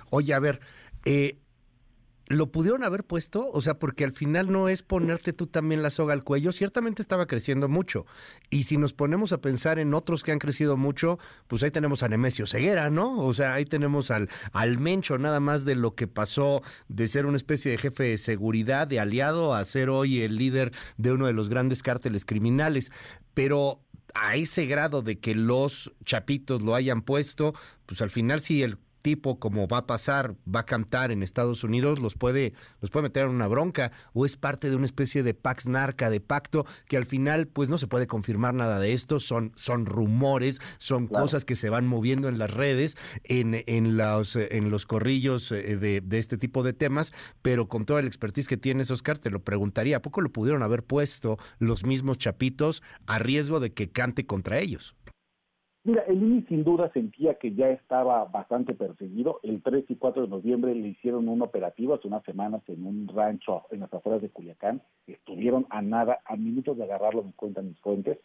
[0.10, 0.62] Oye, a ver,
[1.04, 1.36] eh,
[2.28, 3.50] ¿lo pudieron haber puesto?
[3.52, 6.52] O sea, porque al final no es ponerte tú también la soga al cuello.
[6.52, 8.06] Ciertamente estaba creciendo mucho.
[8.50, 12.04] Y si nos ponemos a pensar en otros que han crecido mucho, pues ahí tenemos
[12.04, 13.20] a Nemesio Ceguera, ¿no?
[13.20, 17.26] O sea, ahí tenemos al, al Mencho, nada más de lo que pasó de ser
[17.26, 21.28] una especie de jefe de seguridad, de aliado, a ser hoy el líder de uno
[21.28, 22.92] de los grandes cárteles criminales.
[23.34, 23.82] Pero
[24.14, 27.54] a ese grado de que los chapitos lo hayan puesto,
[27.86, 31.64] pues al final si el tipo, como va a pasar, va a cantar en Estados
[31.64, 32.52] Unidos, los puede,
[32.82, 36.10] los puede meter en una bronca, o es parte de una especie de pax narca,
[36.10, 39.86] de pacto, que al final, pues no se puede confirmar nada de esto, son, son
[39.86, 44.86] rumores, son cosas que se van moviendo en las redes, en, en, los, en los
[44.86, 48.92] corrillos eh, de, de este tipo de temas, pero con toda la expertise que tienes,
[48.92, 53.62] Oscar, te lo preguntaría, ¿a poco lo pudieron haber puesto los mismos chapitos a riesgo
[53.62, 54.97] de que cante contra ellos?
[55.88, 59.40] Mira, el INI sin duda sentía que ya estaba bastante perseguido.
[59.42, 63.08] El 3 y 4 de noviembre le hicieron un operativo hace unas semanas en un
[63.08, 64.82] rancho en las afueras de Culiacán.
[65.08, 68.20] Estuvieron a nada, a minutos de agarrarlo, me cuentan mis fuentes.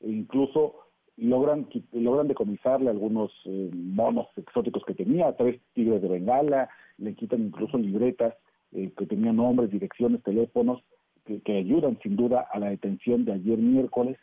[0.00, 0.74] E incluso
[1.16, 6.68] logran, logran decomisarle algunos eh, monos exóticos que tenía, tres tigres de Bengala,
[6.98, 8.34] le quitan incluso libretas
[8.72, 10.82] eh, que tenían nombres, direcciones, teléfonos,
[11.24, 14.18] que, que ayudan sin duda a la detención de ayer miércoles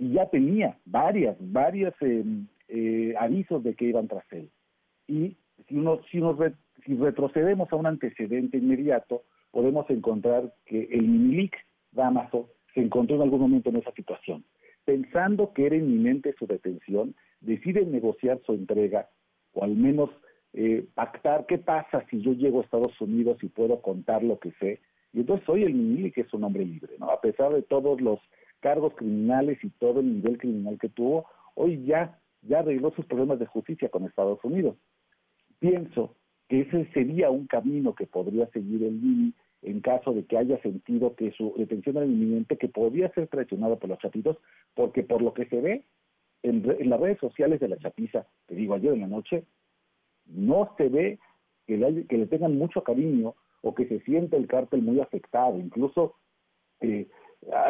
[0.00, 2.24] y ya tenía varias, varias eh,
[2.68, 4.50] eh, avisos de que iban tras él.
[5.06, 5.36] Y
[5.68, 6.20] si, uno, si,
[6.96, 11.54] retrocedemos a un antecedente inmediato, podemos encontrar que el Minilic
[11.92, 14.44] Damaso se encontró en algún momento en esa situación.
[14.84, 19.08] Pensando que era inminente su detención, decide negociar su entrega,
[19.52, 20.10] o al menos
[20.54, 24.52] eh, pactar qué pasa si yo llego a Estados Unidos y puedo contar lo que
[24.52, 24.80] sé.
[25.12, 27.10] Y entonces hoy el Minilic es un hombre libre, ¿no?
[27.10, 28.20] A pesar de todos los
[28.60, 33.38] cargos criminales y todo el nivel criminal que tuvo, hoy ya, ya arregló sus problemas
[33.38, 34.76] de justicia con Estados Unidos.
[35.58, 36.14] Pienso
[36.48, 40.60] que ese sería un camino que podría seguir el Mini en caso de que haya
[40.62, 44.38] sentido que su detención era inminente, que podría ser traicionado por los chapitos,
[44.74, 45.84] porque por lo que se ve
[46.42, 49.44] en, las redes sociales de la chapiza, te digo ayer en la noche,
[50.26, 51.18] no se ve
[51.66, 55.58] que le, que le tengan mucho cariño o que se siente el cártel muy afectado.
[55.58, 56.14] Incluso
[56.80, 57.08] eh,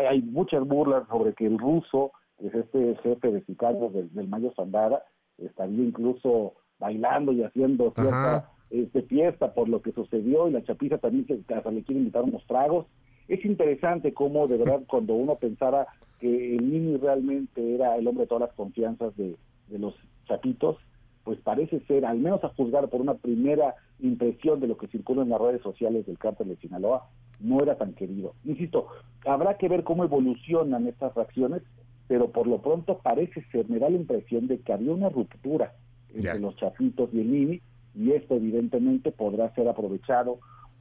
[0.08, 4.52] hay muchas burlas sobre que el ruso, que es este jefe de sicarios del, Mayo
[4.56, 5.02] Zandara,
[5.38, 10.98] estaría incluso bailando y haciendo cierta este, fiesta por lo que sucedió y la chapiza
[10.98, 12.86] también se, hasta le quiere invitar unos tragos.
[13.28, 15.86] Es interesante cómo de verdad cuando uno pensara
[16.18, 19.36] que el Mini realmente era el hombre de todas las confianzas de,
[19.68, 19.94] de los
[20.26, 20.76] chapitos,
[21.24, 25.22] pues parece ser, al menos a juzgar por una primera impresión de lo que circula
[25.22, 27.08] en las redes sociales del cártel de Sinaloa,
[27.40, 28.34] no era tan querido.
[28.44, 28.88] Insisto,
[29.26, 31.62] habrá que ver cómo evolucionan estas reacciones,
[32.08, 35.74] pero por lo pronto parece ser, me da la impresión de que había una ruptura
[36.14, 37.60] entre los chapitos y el Nini,
[37.94, 40.38] y esto evidentemente podrá ser aprovechado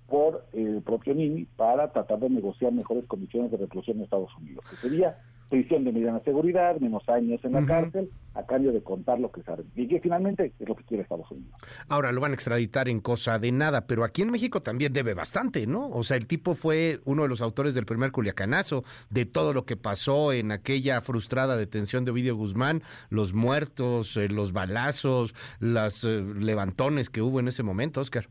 [0.07, 4.65] por el propio Nini para tratar de negociar mejores condiciones de reclusión en Estados Unidos,
[4.69, 5.19] que sería
[5.49, 9.41] prisión de mediana seguridad, menos años en la cárcel, a cambio de contar lo que
[9.41, 9.65] saben.
[9.75, 11.51] Y que finalmente es lo que quiere Estados Unidos.
[11.87, 15.13] Ahora lo van a extraditar en cosa de nada, pero aquí en México también debe
[15.13, 15.89] bastante, ¿no?
[15.89, 19.65] O sea, el tipo fue uno de los autores del primer culiacanazo, de todo lo
[19.65, 26.03] que pasó en aquella frustrada detención de Ovidio Guzmán, los muertos, eh, los balazos, los
[26.03, 28.27] eh, levantones que hubo en ese momento, Oscar.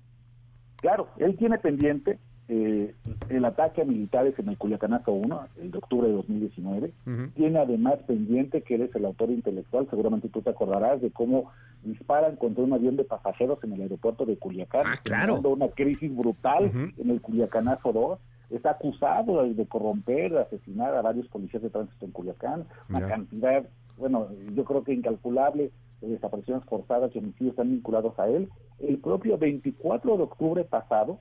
[0.76, 2.18] Claro, él tiene pendiente
[2.48, 2.94] eh,
[3.28, 6.92] el ataque a militares en el Culiacanazo 1, el de octubre de 2019.
[7.34, 11.50] Tiene además pendiente que eres el autor intelectual, seguramente tú te acordarás de cómo
[11.84, 15.40] disparan contra un avión de pasajeros en el aeropuerto de Culiacán, ah, claro.
[15.40, 18.18] una crisis brutal en el Culiacanazo 2.
[18.50, 23.64] Está acusado de, corromper, de asesinar a varios policías de tránsito en Culiacán, una cantidad,
[23.98, 25.70] bueno, yo creo que incalculable
[26.00, 28.48] de desapariciones forzadas y homicidios están vinculados a él.
[28.78, 31.18] El propio 24 de octubre pasado,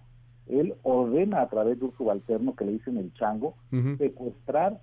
[0.50, 3.56] él ordena a través de un subalterno que le dicen el chango,
[3.98, 4.80] secuestrar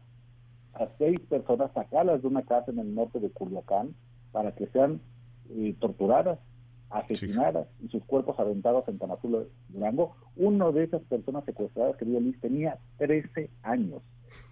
[0.74, 3.94] a seis personas, sacarlas de una casa en el norte de Culiacán
[4.32, 5.00] para que sean
[5.50, 6.38] eh, torturadas,
[6.90, 10.16] asesinadas y sus cuerpos aventados en Tamazula, Durango.
[10.36, 14.02] Uno de esas personas secuestradas, querido Luis, tenía 13 años.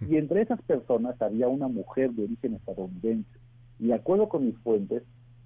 [0.09, 3.39] Y entre esas personas había una mujer de origen estadounidense.
[3.79, 5.03] Y de acuerdo con mis fuentes,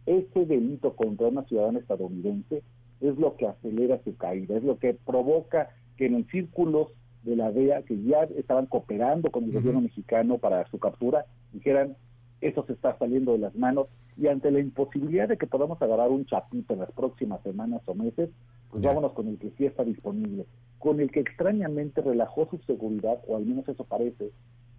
[0.06, 2.62] ese delito contra una ciudadana estadounidense
[3.00, 6.88] es lo que acelera su caída, es lo que provoca que en círculos
[7.22, 11.96] de la DEA, que ya estaban cooperando con el gobierno mexicano para su captura, dijeran,
[12.40, 16.10] eso se está saliendo de las manos, y ante la imposibilidad de que podamos agarrar
[16.10, 18.30] un chapito en las próximas semanas o meses,
[18.70, 20.46] pues vámonos con el que sí está disponible,
[20.78, 24.30] con el que extrañamente relajó su seguridad, o al menos eso parece,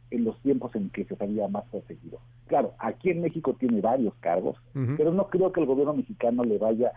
[0.09, 2.19] en los tiempos en que se sabía más perseguido.
[2.47, 4.57] Claro, aquí en México tiene varios cargos,
[4.95, 6.93] pero no creo que el gobierno mexicano le vaya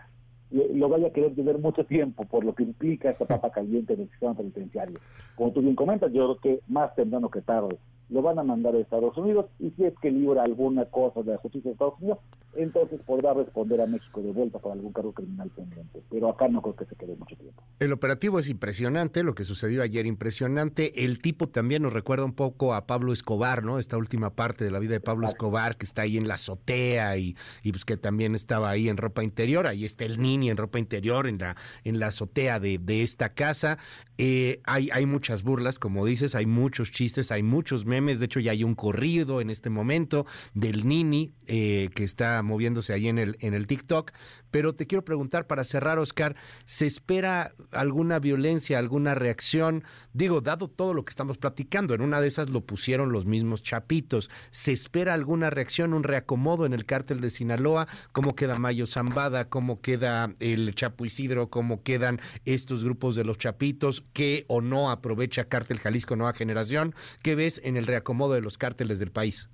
[0.51, 4.01] lo vaya a querer tener mucho tiempo por lo que implica esta papa caliente en
[4.01, 4.99] el sistema penitenciario.
[5.35, 7.77] Como tú bien comentas, yo creo que más temprano que tarde
[8.11, 11.31] lo van a mandar a Estados Unidos y si es que libra alguna cosa de
[11.31, 12.19] la justicia de Estados Unidos,
[12.55, 16.03] entonces podrá responder a México de vuelta por algún cargo criminal pendiente.
[16.09, 17.63] Pero acá no creo que se quede mucho tiempo.
[17.79, 21.05] El operativo es impresionante, lo que sucedió ayer impresionante.
[21.05, 23.79] El tipo también nos recuerda un poco a Pablo Escobar, ¿no?
[23.79, 27.17] Esta última parte de la vida de Pablo Escobar, que está ahí en la azotea
[27.17, 29.67] y, y pues que también estaba ahí en ropa interior.
[29.67, 31.55] Ahí está el Nini en ropa interior en la,
[31.85, 33.77] en la azotea de, de esta casa.
[34.23, 38.19] Eh, hay, muchas burlas, como dices, hay muchos chistes, hay muchos memes.
[38.19, 42.93] De hecho, ya hay un corrido en este momento del Nini eh, que está moviéndose
[42.93, 44.11] ahí en el, en el TikTok.
[44.51, 46.35] Pero te quiero preguntar para cerrar, Oscar,
[46.65, 49.83] ¿se espera alguna violencia, alguna reacción?
[50.13, 53.63] Digo, dado todo lo que estamos platicando, en una de esas lo pusieron los mismos
[53.63, 54.29] chapitos.
[54.51, 57.87] ¿Se espera alguna reacción, un reacomodo en el cártel de Sinaloa?
[58.11, 59.49] ¿Cómo queda Mayo Zambada?
[59.49, 61.49] ¿Cómo queda el Chapo Isidro?
[61.49, 64.03] ¿Cómo quedan estos grupos de los chapitos?
[64.13, 66.93] ¿Qué o no aprovecha Cártel Jalisco Nueva Generación?
[67.23, 69.49] ¿Qué ves en el reacomodo de los cárteles del país?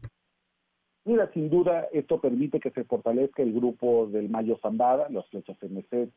[1.05, 5.57] Mira, sin duda, esto permite que se fortalezca el grupo del Mayo Zambada, los flechas
[5.61, 6.09] MZ,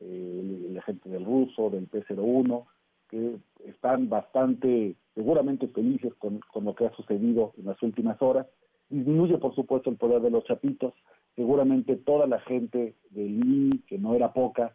[0.00, 2.66] eh, la gente del ruso, del P01,
[3.08, 8.46] que están bastante, seguramente felices con, con lo que ha sucedido en las últimas horas.
[8.88, 10.92] Disminuye, por supuesto, el poder de los chapitos.
[11.36, 14.74] Seguramente toda la gente del I, que no era poca,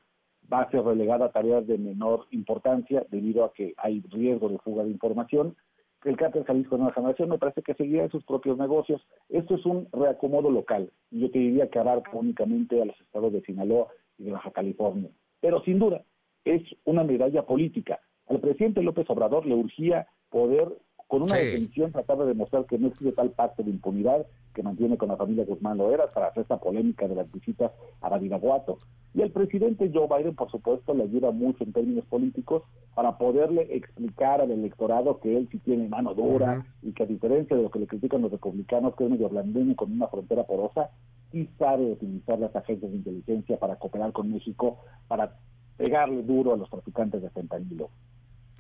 [0.52, 4.60] va a ser relegada a tareas de menor importancia debido a que hay riesgo de
[4.60, 5.56] fuga de información
[6.04, 9.02] el cártel Jalisco Nueva Generación me parece que seguirá en sus propios negocios.
[9.30, 13.32] Esto es un reacomodo local y yo te diría que abarca únicamente a los estados
[13.32, 13.88] de Sinaloa
[14.18, 15.12] y de Baja California.
[15.42, 16.04] Pero sin duda
[16.44, 18.00] es una medalla política.
[18.28, 20.70] Al presidente López Obrador le urgía poder
[21.12, 24.98] con una detención tratar de demostrar que no existe tal pacto de impunidad que mantiene
[24.98, 28.78] con la familia Guzmán Loera para hacer esta polémica de las visitas a Badiraguato.
[29.14, 32.64] Y el presidente Joe Biden, por supuesto, le ayuda mucho en términos políticos
[32.96, 37.58] para poderle explicar al electorado que él sí tiene mano dura y que a diferencia
[37.58, 40.92] de lo que le critican los republicanos, que es medio blandengue con una frontera porosa,
[41.34, 44.78] sí sabe utilizar las agencias de inteligencia para cooperar con México,
[45.10, 45.36] para
[45.76, 47.90] pegarle duro a los traficantes de fentanilo.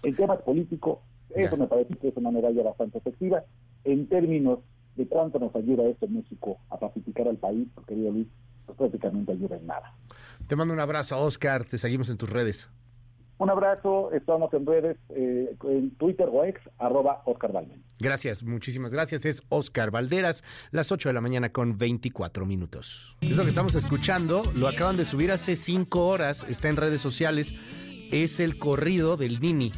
[0.03, 0.97] En temas políticos,
[1.35, 3.43] eso me parece que es una medalla bastante efectiva.
[3.83, 4.59] En términos
[4.95, 8.27] de cuánto nos ayuda esto en México a pacificar al país, querido Luis,
[8.65, 9.95] pues prácticamente ayuda en nada.
[10.47, 11.65] Te mando un abrazo, Oscar.
[11.65, 12.69] Te seguimos en tus redes.
[13.37, 17.81] Un abrazo, estamos en redes, eh, en Twitter o ex, arroba Oscar Valmen.
[17.99, 19.25] Gracias, muchísimas gracias.
[19.25, 23.17] Es Oscar Valderas, las 8 de la mañana con 24 minutos.
[23.21, 27.01] Es lo que estamos escuchando, lo acaban de subir hace 5 horas, está en redes
[27.01, 27.55] sociales.
[28.11, 29.71] Es el corrido del Nini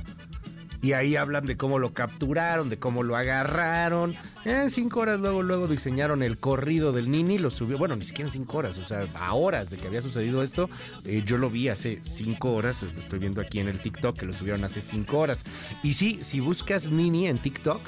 [0.84, 4.16] y ahí hablan de cómo lo capturaron, de cómo lo agarraron.
[4.44, 8.28] En cinco horas luego, luego diseñaron el corrido del Nini, lo subió, bueno, ni siquiera
[8.28, 10.70] en cinco horas, o sea, a horas de que había sucedido esto,
[11.06, 14.34] eh, yo lo vi hace cinco horas, estoy viendo aquí en el TikTok, que lo
[14.34, 15.44] subieron hace cinco horas.
[15.84, 17.80] Y sí, si buscas Nini en TikTok,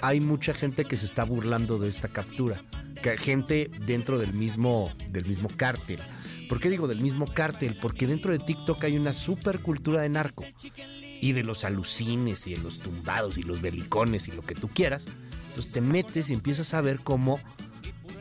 [0.00, 2.64] hay mucha gente que se está burlando de esta captura,
[3.18, 6.00] gente dentro del mismo, del mismo cártel.
[6.48, 7.78] ¿Por qué digo del mismo cártel?
[7.80, 10.44] Porque dentro de TikTok hay una super cultura de narco
[11.22, 14.68] y de los alucines y de los tumbados y los belicones y lo que tú
[14.68, 15.04] quieras.
[15.50, 17.38] Entonces te metes y empiezas a ver cómo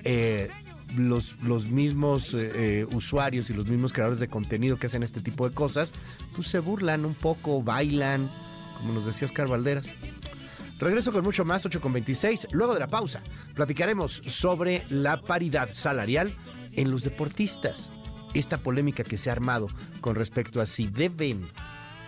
[0.03, 0.49] eh,
[0.95, 5.19] los, los mismos eh, eh, usuarios y los mismos creadores de contenido que hacen este
[5.19, 5.93] tipo de cosas,
[6.35, 8.29] pues se burlan un poco, bailan,
[8.77, 9.91] como nos decía Oscar Valderas.
[10.79, 12.49] Regreso con mucho más, 8 con 26.
[12.51, 13.23] Luego de la pausa,
[13.55, 16.31] platicaremos sobre la paridad salarial
[16.73, 17.89] en los deportistas.
[18.35, 19.69] Esta polémica que se ha armado
[20.01, 21.49] con respecto a si deben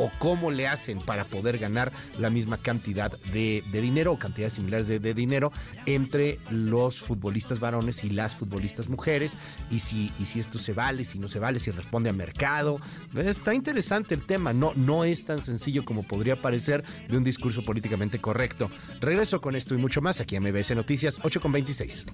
[0.04, 4.88] o cómo le hacen para poder ganar la misma cantidad de, dinero o cantidades similares
[4.88, 5.54] de, dinero
[5.86, 9.34] entre los futbolistas varones y las futbolistas mujeres
[9.72, 12.80] y si, esto se vale, si no se vale, si responde a mercado.
[13.16, 17.64] Está interesante el tema, no, no es tan sencillo como podría parecer de un discurso
[17.64, 18.70] políticamente correcto.
[19.00, 22.06] Regreso con esto y mucho más aquí en MBS Noticias 8 con 26.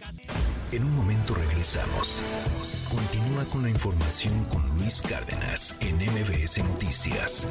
[0.72, 2.22] En un momento regresamos.
[2.90, 7.48] Continúa con la información con Luis Cárdenas en MBS Noticias.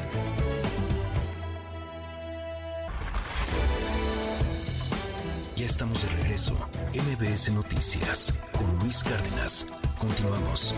[5.56, 6.54] Ya estamos de regreso.
[6.94, 9.66] MBS Noticias con Luis Cárdenas.
[9.98, 10.72] Continuamos.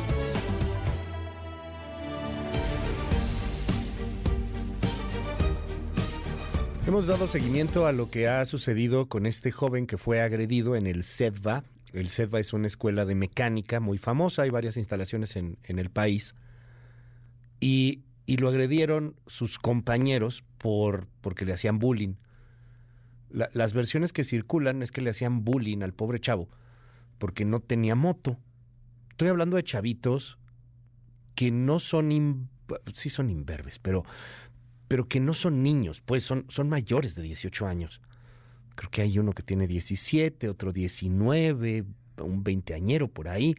[6.86, 10.86] Hemos dado seguimiento a lo que ha sucedido con este joven que fue agredido en
[10.86, 11.62] el SEDVA.
[11.92, 15.90] El SEDVA es una escuela de mecánica muy famosa, hay varias instalaciones en, en el
[15.90, 16.34] país.
[17.60, 18.00] Y
[18.30, 22.14] y lo agredieron sus compañeros por porque le hacían bullying.
[23.28, 26.48] las versiones que circulan es que le hacían bullying al pobre chavo
[27.18, 28.38] porque no tenía moto.
[29.10, 30.38] Estoy hablando de chavitos
[31.34, 32.48] que no son
[32.94, 34.04] sí son imberbes, pero
[34.86, 38.00] pero que no son niños, pues son son mayores de 18 años.
[38.76, 41.84] Creo que hay uno que tiene 17, otro 19,
[42.18, 43.56] un veinteañero por ahí.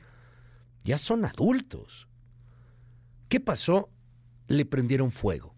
[0.86, 2.08] Ya son adultos.
[3.28, 3.90] ¿Qué pasó?
[4.52, 5.56] Le prendieron fuego.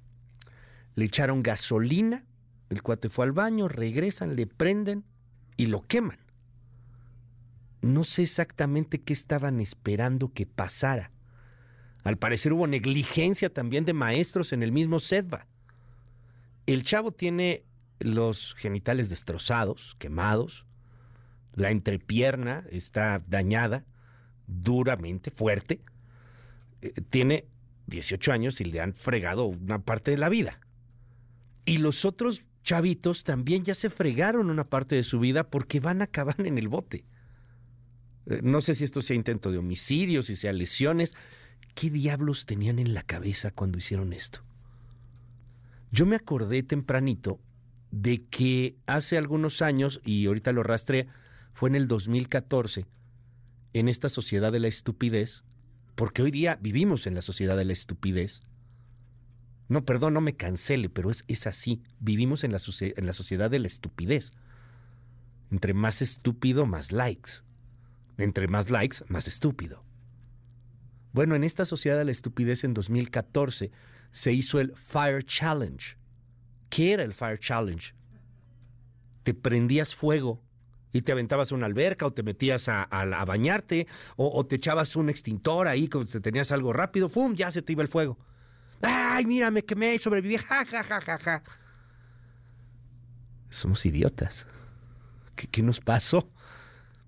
[0.93, 2.23] Le echaron gasolina.
[2.69, 5.03] El cuate fue al baño, regresan, le prenden
[5.57, 6.19] y lo queman.
[7.81, 11.11] No sé exactamente qué estaban esperando que pasara.
[12.03, 15.47] Al parecer hubo negligencia también de maestros en el mismo Sedva.
[16.67, 17.63] El chavo tiene
[17.99, 20.65] los genitales destrozados, quemados,
[21.55, 23.85] la entrepierna está dañada
[24.45, 25.81] duramente, fuerte.
[26.81, 27.47] Eh, tiene
[27.87, 30.59] 18 años y le han fregado una parte de la vida.
[31.65, 36.01] Y los otros chavitos también ya se fregaron una parte de su vida porque van
[36.01, 37.05] a acabar en el bote.
[38.25, 41.13] Eh, no sé si esto sea intento de homicidio, si sea lesiones.
[41.75, 44.43] ¿Qué diablos tenían en la cabeza cuando hicieron esto?
[45.91, 47.39] Yo me acordé tempranito
[47.91, 51.07] de que hace algunos años, y ahorita lo rastré,
[51.53, 52.87] fue en el 2014,
[53.73, 55.43] en esta sociedad de la estupidez,
[55.95, 58.41] porque hoy día vivimos en la sociedad de la estupidez.
[59.69, 61.81] No, perdón, no me cancele, pero es, es así.
[61.99, 64.31] Vivimos en la, en la sociedad de la estupidez.
[65.51, 67.31] Entre más estúpido, más likes.
[68.17, 69.83] Entre más likes, más estúpido.
[71.13, 73.71] Bueno, en esta sociedad de la estupidez en 2014
[74.11, 75.95] se hizo el Fire Challenge.
[76.69, 77.93] ¿Qué era el Fire Challenge?
[79.23, 80.41] Te prendías fuego
[80.93, 82.87] y te aventabas a una alberca o te metías a,
[83.25, 87.35] bañarte o, te echabas un extintor ahí cuando te tenías algo rápido, ¡pum!
[87.35, 88.17] ya se te iba el fuego.
[88.81, 90.37] ¡Ay, mira, me quemé y sobreviví!
[90.37, 91.43] ¡Ja, ja, ja, ja, ja!
[93.49, 94.45] Somos idiotas.
[95.35, 96.29] ¿Qué, qué nos pasó?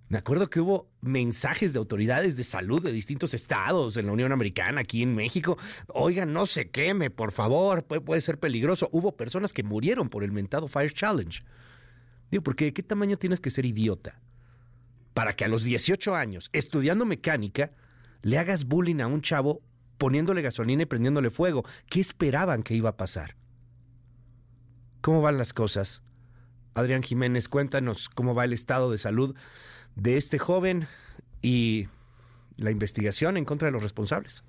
[0.07, 4.31] Me acuerdo que hubo mensajes de autoridades de salud de distintos estados en la Unión
[4.31, 5.57] Americana, aquí en México.
[5.87, 8.87] Oigan, no se queme, por favor, puede, ser peligroso.
[8.91, 11.43] Hubo personas que murieron por el mentado Fire Challenge.
[12.43, 14.19] Porque ¿qué tamaño tienes que ser idiota?
[15.13, 17.71] Para que a los 18 años, estudiando mecánica,
[18.21, 19.61] le hagas bullying a un chavo
[19.97, 21.65] poniéndole gasolina y prendiéndole fuego.
[21.89, 23.35] ¿Qué esperaban que iba a pasar?
[25.01, 26.01] ¿Cómo van las cosas?
[26.73, 29.35] Adrián Jiménez, cuéntanos cómo va el estado de salud
[29.95, 30.87] de este joven
[31.41, 31.87] y
[32.57, 34.43] la investigación en contra de los responsables.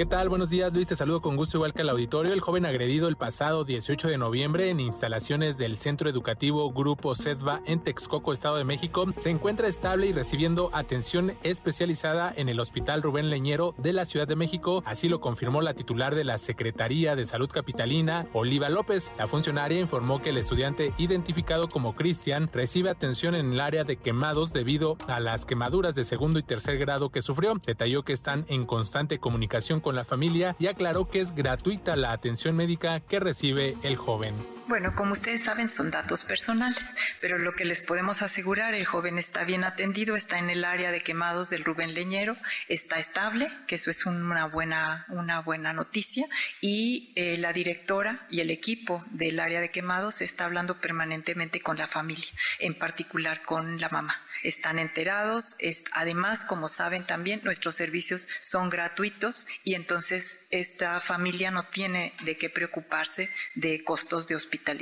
[0.00, 0.30] ¿Qué tal?
[0.30, 0.86] Buenos días, Luis.
[0.86, 2.32] Te saludo con gusto igual que al auditorio.
[2.32, 7.60] El joven agredido el pasado 18 de noviembre en instalaciones del Centro Educativo Grupo SEDVA
[7.66, 13.02] en Texcoco, Estado de México, se encuentra estable y recibiendo atención especializada en el Hospital
[13.02, 14.82] Rubén Leñero de la Ciudad de México.
[14.86, 19.12] Así lo confirmó la titular de la Secretaría de Salud Capitalina, Oliva López.
[19.18, 23.98] La funcionaria informó que el estudiante identificado como Cristian recibe atención en el área de
[23.98, 27.60] quemados debido a las quemaduras de segundo y tercer grado que sufrió.
[27.66, 32.12] Detalló que están en constante comunicación con la familia y aclaró que es gratuita la
[32.12, 34.34] atención médica que recibe el joven.
[34.70, 39.18] Bueno, como ustedes saben, son datos personales, pero lo que les podemos asegurar, el joven
[39.18, 42.36] está bien atendido, está en el área de quemados del Rubén Leñero,
[42.68, 46.28] está estable, que eso es una buena, una buena noticia,
[46.60, 51.76] y eh, la directora y el equipo del área de quemados está hablando permanentemente con
[51.76, 52.30] la familia,
[52.60, 54.22] en particular con la mamá.
[54.44, 61.50] Están enterados, es, además, como saben también, nuestros servicios son gratuitos y entonces esta familia
[61.50, 64.78] no tiene de qué preocuparse de costos de hospital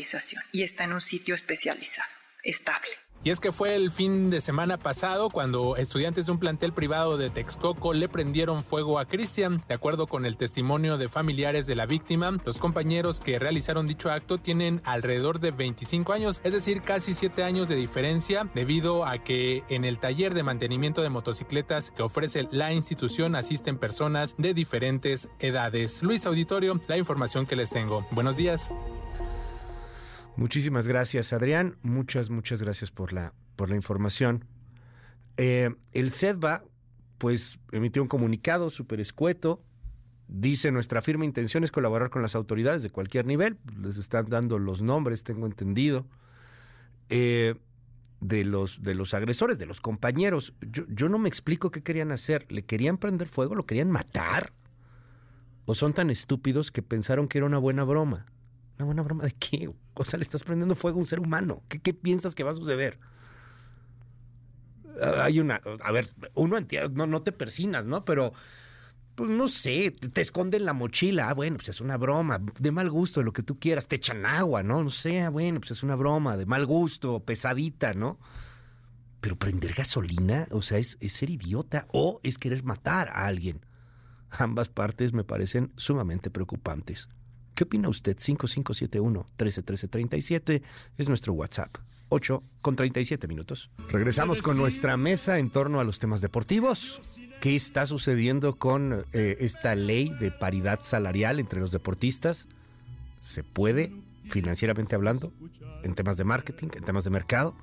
[0.53, 2.11] y está en un sitio especializado,
[2.43, 2.91] estable.
[3.25, 7.17] Y es que fue el fin de semana pasado cuando estudiantes de un plantel privado
[7.17, 9.61] de Texcoco le prendieron fuego a Cristian.
[9.67, 14.11] De acuerdo con el testimonio de familiares de la víctima, los compañeros que realizaron dicho
[14.11, 19.19] acto tienen alrededor de 25 años, es decir, casi 7 años de diferencia, debido a
[19.19, 24.55] que en el taller de mantenimiento de motocicletas que ofrece la institución asisten personas de
[24.55, 26.03] diferentes edades.
[26.03, 28.07] Luis Auditorio, la información que les tengo.
[28.13, 28.71] Buenos días.
[30.39, 31.79] Muchísimas gracias, Adrián.
[31.83, 34.45] Muchas, muchas gracias por la, por la información.
[35.37, 36.63] Eh, el CEDVA,
[37.19, 39.65] pues, emitió un comunicado súper escueto.
[40.29, 43.59] Dice, nuestra firme intención es colaborar con las autoridades de cualquier nivel.
[43.83, 46.07] Les están dando los nombres, tengo entendido,
[47.09, 47.57] eh,
[48.21, 50.55] de, los, de los agresores, de los compañeros.
[50.61, 52.47] Yo, yo no me explico qué querían hacer.
[52.49, 53.57] ¿Le querían prender fuego?
[53.57, 54.53] ¿Lo querían matar?
[55.65, 58.27] ¿O son tan estúpidos que pensaron que era una buena broma?
[58.79, 59.69] ¿Una buena broma de qué?
[59.95, 61.63] O sea, le estás prendiendo fuego a un ser humano.
[61.69, 62.99] ¿Qué, piensas que va a suceder?
[65.03, 65.61] Ah, hay una.
[65.83, 68.05] A ver, uno entiende, no, no te persinas, ¿no?
[68.05, 68.33] Pero.
[69.17, 71.29] Pues no sé, te esconden la mochila.
[71.29, 73.89] Ah, bueno, pues es una broma, de mal gusto, lo que tú quieras.
[73.89, 74.85] Te echan agua, ¿no?
[74.85, 78.21] No sé, ah, bueno, pues es una broma, de mal gusto, pesadita, ¿no?
[79.21, 83.67] Pero prender gasolina, o sea, es ser idiota o es querer matar a alguien.
[84.31, 87.09] Ambas partes me parecen sumamente preocupantes.
[87.59, 88.17] ¿Qué opina usted?
[88.19, 90.63] 5571-131337
[90.97, 91.75] es nuestro WhatsApp.
[92.09, 93.69] 8 con 37 minutos.
[93.91, 97.01] Regresamos con nuestra mesa en torno a los temas deportivos.
[97.41, 102.47] ¿Qué está sucediendo con eh, esta ley de paridad salarial entre los deportistas?
[103.21, 103.93] ¿Se puede,
[104.27, 105.33] financieramente hablando,
[105.83, 107.57] en temas de marketing, en temas de mercado?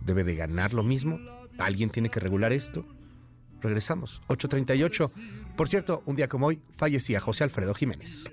[0.00, 1.20] ¿Debe de ganar lo mismo?
[1.58, 2.84] ¿Alguien tiene que regular esto?
[3.60, 4.20] Regresamos.
[4.26, 5.08] 8.38.
[5.56, 8.24] Por cierto, un día como hoy fallecía José Alfredo Jiménez.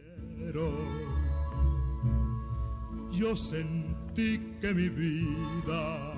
[3.11, 6.13] Yo sentí que mi vida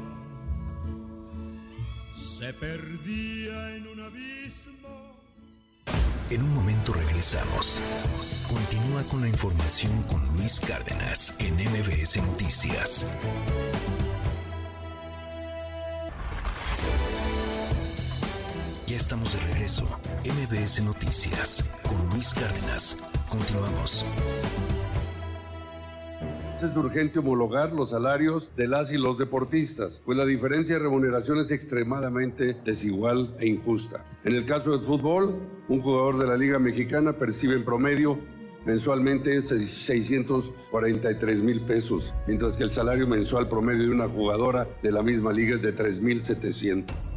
[2.15, 5.15] se perdía en un abismo.
[6.29, 7.79] En un momento regresamos.
[8.47, 13.05] Continúa con la información con Luis Cárdenas en MBS Noticias.
[18.87, 19.83] Ya estamos de regreso.
[20.23, 22.97] MBS Noticias con Luis Cárdenas.
[23.27, 24.05] Continuamos.
[26.55, 31.39] Es urgente homologar los salarios de las y los deportistas, pues la diferencia de remuneración
[31.39, 34.05] es extremadamente desigual e injusta.
[34.23, 35.35] En el caso del fútbol,
[35.67, 38.17] un jugador de la Liga Mexicana percibe en promedio
[38.65, 45.03] mensualmente 643 mil pesos, mientras que el salario mensual promedio de una jugadora de la
[45.03, 47.16] misma liga es de 3.700.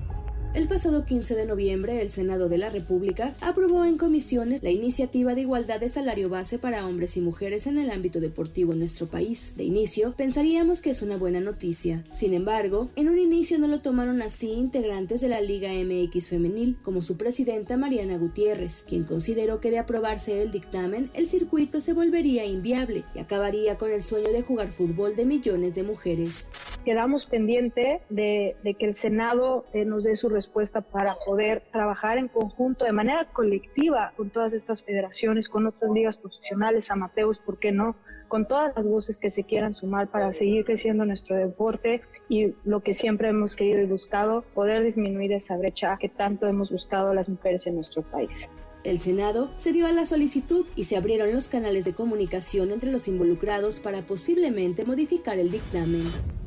[0.53, 5.37] El pasado 15 de noviembre, el Senado de la República aprobó en comisiones la iniciativa
[5.37, 9.07] de igualdad de salario base para hombres y mujeres en el ámbito deportivo en nuestro
[9.07, 9.57] país.
[9.57, 12.03] De inicio, pensaríamos que es una buena noticia.
[12.11, 16.77] Sin embargo, en un inicio no lo tomaron así integrantes de la Liga MX Femenil,
[16.83, 21.93] como su presidenta Mariana Gutiérrez, quien consideró que de aprobarse el dictamen, el circuito se
[21.93, 26.51] volvería inviable y acabaría con el sueño de jugar fútbol de millones de mujeres.
[26.85, 32.19] Quedamos pendiente de, de que el Senado eh, nos dé su respuesta para poder trabajar
[32.19, 37.59] en conjunto de manera colectiva con todas estas federaciones, con otras ligas profesionales, amateurs, ¿por
[37.59, 37.97] qué no?
[38.31, 42.81] con todas las voces que se quieran sumar para seguir creciendo nuestro deporte y lo
[42.81, 47.29] que siempre hemos querido y buscado, poder disminuir esa brecha que tanto hemos buscado las
[47.29, 48.49] mujeres en nuestro país.
[48.85, 52.91] El Senado se dio a la solicitud y se abrieron los canales de comunicación entre
[52.91, 56.05] los involucrados para posiblemente modificar el dictamen.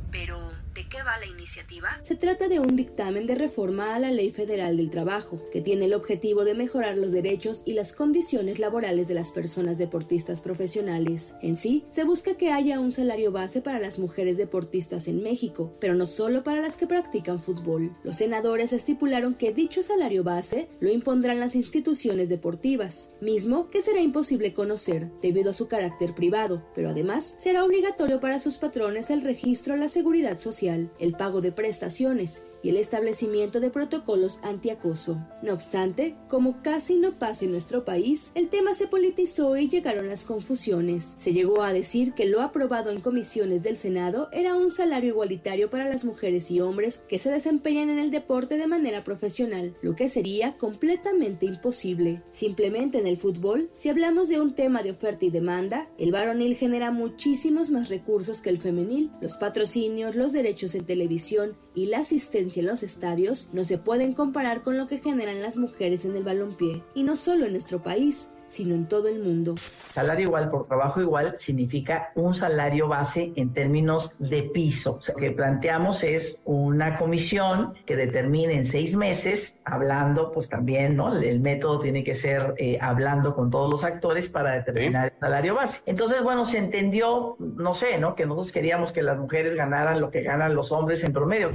[0.09, 0.37] Pero,
[0.73, 1.99] ¿de qué va la iniciativa?
[2.03, 5.85] Se trata de un dictamen de reforma a la Ley Federal del Trabajo, que tiene
[5.85, 11.35] el objetivo de mejorar los derechos y las condiciones laborales de las personas deportistas profesionales.
[11.41, 15.75] En sí, se busca que haya un salario base para las mujeres deportistas en México,
[15.79, 17.95] pero no solo para las que practican fútbol.
[18.03, 24.01] Los senadores estipularon que dicho salario base lo impondrán las instituciones deportivas, mismo que será
[24.01, 29.21] imposible conocer debido a su carácter privado, pero además será obligatorio para sus patrones el
[29.21, 35.23] registro a la seguridad social, el pago de prestaciones y el establecimiento de protocolos antiacoso.
[35.43, 40.07] No obstante, como casi no pasa en nuestro país, el tema se politizó y llegaron
[40.07, 41.15] las confusiones.
[41.17, 45.69] Se llegó a decir que lo aprobado en comisiones del Senado era un salario igualitario
[45.69, 49.95] para las mujeres y hombres que se desempeñan en el deporte de manera profesional, lo
[49.95, 52.23] que sería completamente imposible.
[52.31, 56.55] Simplemente en el fútbol, si hablamos de un tema de oferta y demanda, el varonil
[56.55, 59.11] genera muchísimos más recursos que el femenil.
[59.21, 64.13] Los patrocinios, los derechos en televisión y la asistencia en los estadios no se pueden
[64.13, 67.81] comparar con lo que generan las mujeres en el balompié, y no solo en nuestro
[67.81, 69.55] país, sino en todo el mundo.
[69.91, 74.97] Salario igual por trabajo igual significa un salario base en términos de piso.
[74.97, 80.49] O sea, lo que planteamos es una comisión que determine en seis meses, hablando, pues
[80.49, 81.17] también, ¿no?
[81.17, 85.55] El método tiene que ser eh, hablando con todos los actores para determinar el salario
[85.55, 85.81] base.
[85.87, 88.13] Entonces, bueno, se entendió, no sé, ¿no?
[88.13, 91.51] Que nosotros queríamos que las mujeres ganaran lo que ganan los hombres en promedio.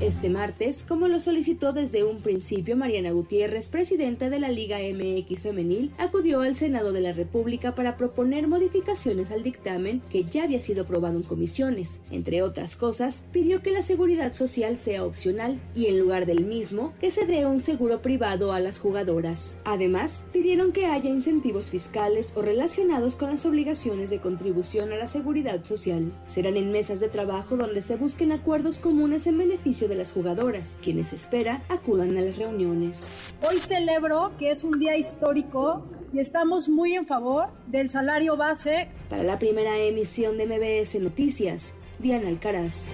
[0.00, 5.40] Este martes, como lo solicitó desde un principio Mariana Gutiérrez, presidenta de la Liga MX
[5.40, 10.58] Femenil, acudió al Senado de la República para proponer modificaciones al dictamen que ya había
[10.58, 12.00] sido aprobado en comisiones.
[12.10, 16.92] Entre otras cosas, pidió que la seguridad social sea opcional y en lugar del mismo,
[17.00, 19.58] que se dé un seguro privado a las jugadoras.
[19.64, 25.06] Además, pidieron que haya incentivos fiscales o relacionados con las obligaciones de contribución a la
[25.06, 26.12] seguridad social.
[26.26, 30.78] Serán en mesas de trabajo donde se busquen acuerdos comunes en beneficio de las jugadoras,
[30.82, 33.08] quienes espera acudan a las reuniones.
[33.48, 35.82] Hoy celebro que es un día histórico
[36.12, 38.88] y estamos muy en favor del salario base.
[39.08, 42.92] Para la primera emisión de MBS Noticias, Diana Alcaraz.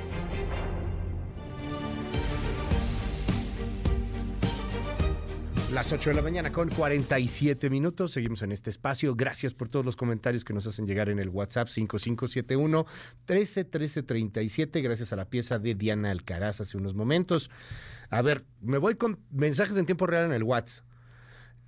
[5.73, 8.11] Las 8 de la mañana con 47 minutos.
[8.11, 9.15] Seguimos en este espacio.
[9.15, 12.87] Gracias por todos los comentarios que nos hacen llegar en el WhatsApp 5571
[13.29, 14.81] 131337.
[14.81, 17.51] Gracias a la pieza de Diana Alcaraz hace unos momentos.
[18.09, 20.85] A ver, me voy con mensajes en tiempo real en el WhatsApp.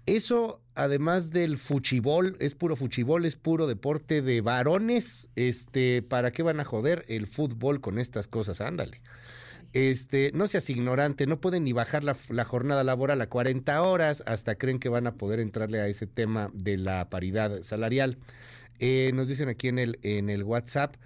[0.05, 5.29] Eso además del fuchibol, es puro fuchibol, es puro deporte de varones.
[5.37, 8.61] Este, ¿para qué van a joder el fútbol con estas cosas?
[8.61, 9.01] Ándale.
[9.73, 14.57] Este, no seas ignorante, no pueden ni bajar la, jornada laboral a 40 horas, hasta
[14.57, 18.19] creen que van a poder entrarle a ese tema de la paridad salarial.
[18.79, 20.97] Eh, nos dicen aquí en el, en el WhatsApp,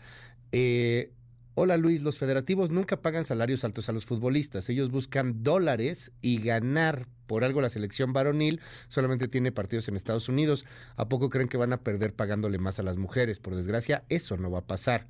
[0.53, 1.13] eh,
[1.59, 4.69] Hola Luis, los federativos nunca pagan salarios altos a los futbolistas.
[4.69, 7.07] Ellos buscan dólares y ganar.
[7.27, 10.67] Por algo la selección varonil solamente tiene partidos en Estados Unidos.
[10.97, 13.39] ¿A poco creen que van a perder pagándole más a las mujeres?
[13.39, 15.07] Por desgracia, eso no va a pasar.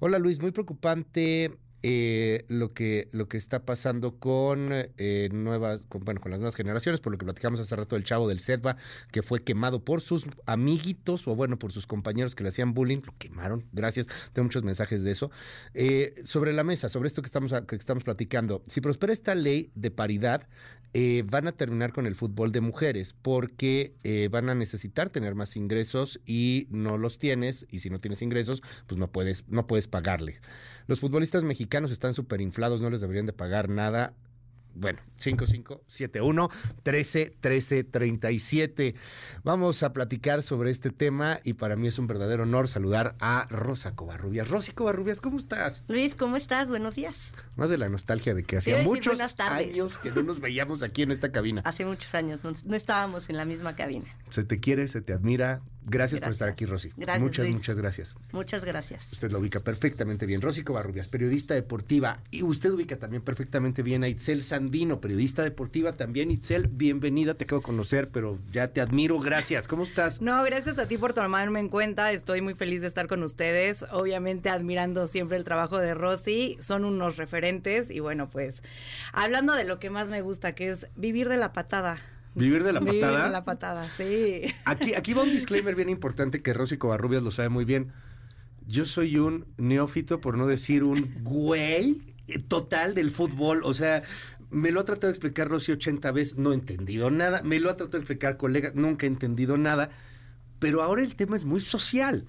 [0.00, 6.20] Hola Luis, muy preocupante eh, lo que lo que está pasando con eh, nuevas bueno
[6.20, 8.76] con las nuevas generaciones por lo que platicamos hace rato del chavo del Sedva
[9.10, 13.00] que fue quemado por sus amiguitos o bueno por sus compañeros que le hacían bullying
[13.06, 15.30] lo quemaron gracias tengo muchos mensajes de eso
[15.72, 18.62] eh, sobre la mesa sobre esto que estamos que estamos platicando.
[18.66, 20.46] Si prospera esta ley de paridad
[21.24, 23.94] van a terminar con el fútbol de mujeres porque
[24.30, 28.62] van a necesitar tener más ingresos y no los tienes y si no tienes ingresos
[28.86, 30.40] pues no puedes no puedes pagarle.
[30.88, 34.14] Los futbolistas mexicanos están súper inflados, no les deberían de pagar nada.
[34.74, 36.48] Bueno, 5571
[36.82, 38.94] 13 13 37.
[39.42, 43.46] Vamos a platicar sobre este tema y para mí es un verdadero honor saludar a
[43.50, 44.48] Rosa Covarrubias.
[44.48, 45.82] Rosy Covarrubias, ¿cómo estás?
[45.88, 46.68] Luis, ¿cómo estás?
[46.68, 47.16] Buenos días.
[47.56, 51.10] Más de la nostalgia de que hacía muchos años que no nos veíamos aquí en
[51.10, 51.62] esta cabina.
[51.64, 54.06] Hace muchos años, no, no, estábamos en la misma cabina.
[54.30, 55.62] Se te quiere, se te admira.
[55.86, 56.20] Gracias, gracias.
[56.20, 56.92] por estar aquí, Rosy.
[56.96, 57.58] Gracias, muchas, Luis.
[57.58, 58.16] muchas gracias.
[58.32, 59.12] Muchas gracias.
[59.12, 60.40] Usted lo ubica perfectamente bien.
[60.40, 62.20] Rosy Covarrubias, periodista deportiva.
[62.30, 66.30] Y usted ubica también perfectamente bien a Itzel Sandino, periodista deportiva también.
[66.30, 69.18] Itzel, bienvenida, te acabo de conocer, pero ya te admiro.
[69.18, 69.66] Gracias.
[69.68, 70.20] ¿Cómo estás?
[70.20, 72.12] No, gracias a ti por tomarme en cuenta.
[72.12, 73.84] Estoy muy feliz de estar con ustedes.
[73.90, 76.58] Obviamente admirando siempre el trabajo de Rosy.
[76.60, 77.90] Son unos referentes.
[77.90, 78.62] Y bueno, pues
[79.12, 81.98] hablando de lo que más me gusta, que es vivir de la patada.
[82.34, 83.10] ¿Vivir de la patada?
[83.10, 84.42] Vivir de la patada, sí.
[84.64, 87.92] Aquí, aquí va un disclaimer bien importante que Rosy Covarrubias lo sabe muy bien.
[88.66, 92.02] Yo soy un neófito, por no decir un güey
[92.48, 93.62] total del fútbol.
[93.64, 94.02] O sea,
[94.50, 97.42] me lo ha tratado de explicar Rosy 80 veces, no he entendido nada.
[97.42, 99.90] Me lo ha tratado de explicar colega, nunca he entendido nada.
[100.58, 102.26] Pero ahora el tema es muy social.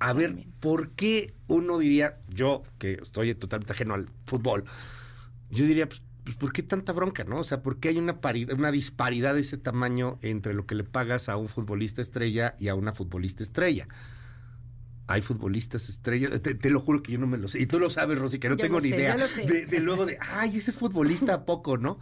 [0.00, 4.64] A ver, ¿por qué uno diría, yo que estoy totalmente ajeno al fútbol,
[5.50, 7.36] yo diría, pues, pues, ¿por qué tanta bronca, no?
[7.38, 10.74] O sea, ¿por qué hay una, paridad, una disparidad de ese tamaño entre lo que
[10.74, 13.88] le pagas a un futbolista estrella y a una futbolista estrella?
[15.06, 17.60] Hay futbolistas estrellas, te, te, lo juro que yo no me lo sé.
[17.60, 19.16] Y tú lo sabes, Rosy, que no yo tengo ni sé, idea.
[19.16, 21.98] de, luego de, ay, ese es futbolista a poco, ¿no?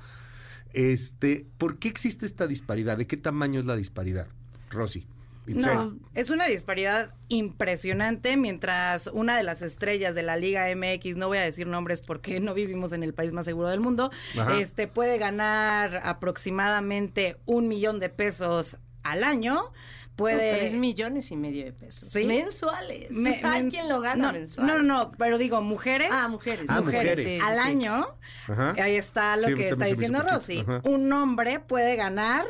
[0.75, 2.99] Este, ¿por qué existe esta disparidad?
[2.99, 4.27] ¿De qué tamaño es la disparidad,
[4.71, 5.07] Rosy?
[5.55, 11.29] No, es una disparidad impresionante mientras una de las estrellas de la Liga MX, no
[11.29, 14.59] voy a decir nombres porque no vivimos en el país más seguro del mundo, Ajá.
[14.59, 19.73] este puede ganar aproximadamente un millón de pesos al año.
[20.17, 20.51] Puede...
[20.51, 22.09] No, tres millones y medio de pesos.
[22.09, 22.27] ¿Sí?
[22.27, 23.13] Mensuales.
[23.13, 24.67] Me, ¿Para quién lo gana no, mensual?
[24.67, 26.09] No, no, pero digo, mujeres.
[26.13, 26.67] Ah, mujeres.
[26.69, 27.19] Ah, mujeres.
[27.19, 28.07] mujeres sí, al sí, año.
[28.49, 28.75] Ajá.
[28.83, 30.65] Ahí está lo sí, que está diciendo Rosy.
[30.83, 32.47] Un hombre puede ganar.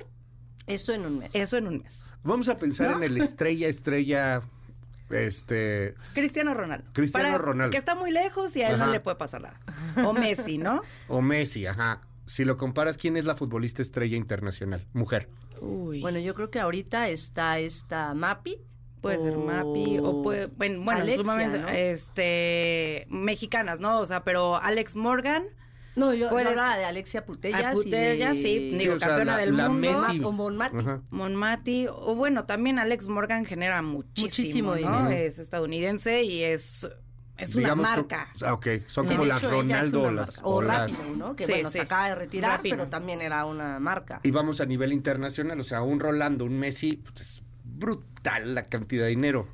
[0.66, 1.34] Eso en un mes.
[1.34, 2.07] Eso en un mes.
[2.22, 2.96] Vamos a pensar ¿No?
[2.98, 4.42] en el estrella, estrella,
[5.10, 5.94] este...
[6.14, 6.90] Cristiano Ronaldo.
[6.92, 7.70] Cristiano Para, Ronaldo.
[7.70, 8.86] Que está muy lejos y a él ajá.
[8.86, 9.60] no le puede pasar nada.
[10.04, 10.82] O Messi, ¿no?
[11.08, 12.02] o Messi, ajá.
[12.26, 14.84] Si lo comparas, ¿quién es la futbolista estrella internacional?
[14.92, 15.28] Mujer.
[15.60, 16.00] Uy.
[16.00, 18.58] Bueno, yo creo que ahorita está esta Mapi.
[19.00, 19.20] Puede o...
[19.20, 21.68] ser Mapi o puede, bueno, bueno Alexia, en su momento, ¿no?
[21.68, 24.00] este, mexicanas, ¿no?
[24.00, 25.44] O sea, pero Alex Morgan.
[25.98, 27.74] No, yo, yo hablaba de Alexia Putellas.
[27.74, 30.00] Putellas, y sí, digo, o sea, campeona la, del la mundo.
[30.02, 30.24] Messi.
[30.24, 30.76] O Monmati.
[30.78, 31.02] Ajá.
[31.10, 34.76] Monmati, o bueno, también Alex Morgan genera muchísimo, Muchísimo ¿no?
[34.76, 35.08] dinero.
[35.10, 36.88] Es estadounidense y es
[37.36, 38.28] es una Digamos marca.
[38.42, 40.02] ah, ok, son Sí, como las hecho, Ronaldo
[40.42, 41.34] o las, Rápido, ¿no?
[41.36, 41.76] Que Sí, bueno, sí.
[41.78, 42.76] se acaba de retirar, Rápido.
[42.78, 44.20] pero también era una marca.
[44.24, 48.64] Y vamos a nivel internacional, o sea, un Rolando, un Messi, pues es brutal la
[48.64, 49.46] cantidad de dinero.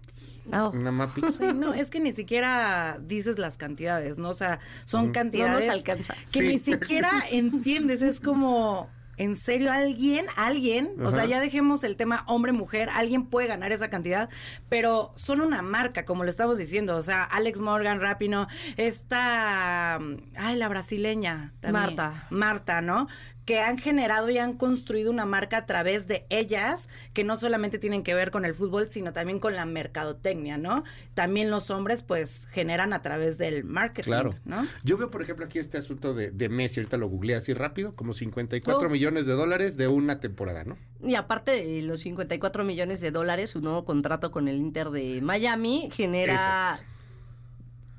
[0.53, 0.71] Oh.
[0.71, 1.23] Una mapi.
[1.39, 4.29] Sí, no, es que ni siquiera dices las cantidades, ¿no?
[4.31, 6.15] O sea, son cantidades No nos alcanza.
[6.33, 6.47] que Sí.
[6.49, 8.03] ni siquiera entiendes.
[8.03, 13.47] Es como, ¿en serio alguien, alguien, o sea, ya dejemos el tema hombre-mujer, alguien puede
[13.47, 14.29] ganar esa cantidad,
[14.69, 16.97] pero son una marca, como lo estamos diciendo.
[16.97, 18.47] O sea, Alex Morgan, Rapino,
[18.77, 21.53] esta, ay, la brasileña.
[21.61, 21.83] también.
[21.97, 22.27] Marta.
[22.31, 23.07] Marta, ¿no?
[23.45, 27.79] Que han generado y han construido una marca a través de ellas, que no solamente
[27.79, 30.85] tienen que ver con el fútbol, sino también con la mercadotecnia, ¿no?
[31.15, 34.35] También los hombres, pues, generan a través del marketing, Claro.
[34.45, 34.67] ¿no?
[34.83, 37.95] Yo veo, por ejemplo, aquí este asunto de, de Messi, ahorita lo googleé así rápido,
[37.95, 38.91] como 54 Oh.
[38.91, 40.77] millones de dólares de una temporada, ¿no?
[41.07, 45.21] Y aparte de los 54 millones de dólares, su nuevo contrato con el Inter de
[45.21, 46.81] Miami genera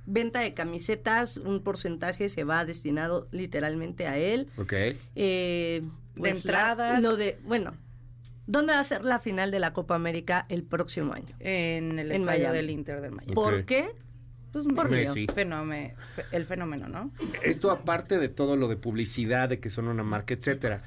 [0.05, 4.47] venta de camisetas, un porcentaje se va destinado literalmente a él.
[4.57, 4.73] Ok.
[4.73, 7.03] Eh, De pues, la- entradas.
[7.03, 7.73] lo de, bueno,
[8.47, 11.35] ¿Dónde va a ser la final de la Copa América el próximo año?
[11.39, 12.57] En el En estadio Miami.
[12.57, 13.33] del Inter del Miami.
[13.33, 13.89] ¿Por qué?
[14.51, 15.25] Pues Por Messi.
[15.33, 15.95] Fenómeno,
[16.31, 17.11] el fenómeno, ¿no?
[17.43, 20.83] Esto aparte de todo lo de publicidad, de que son una marca, etcétera.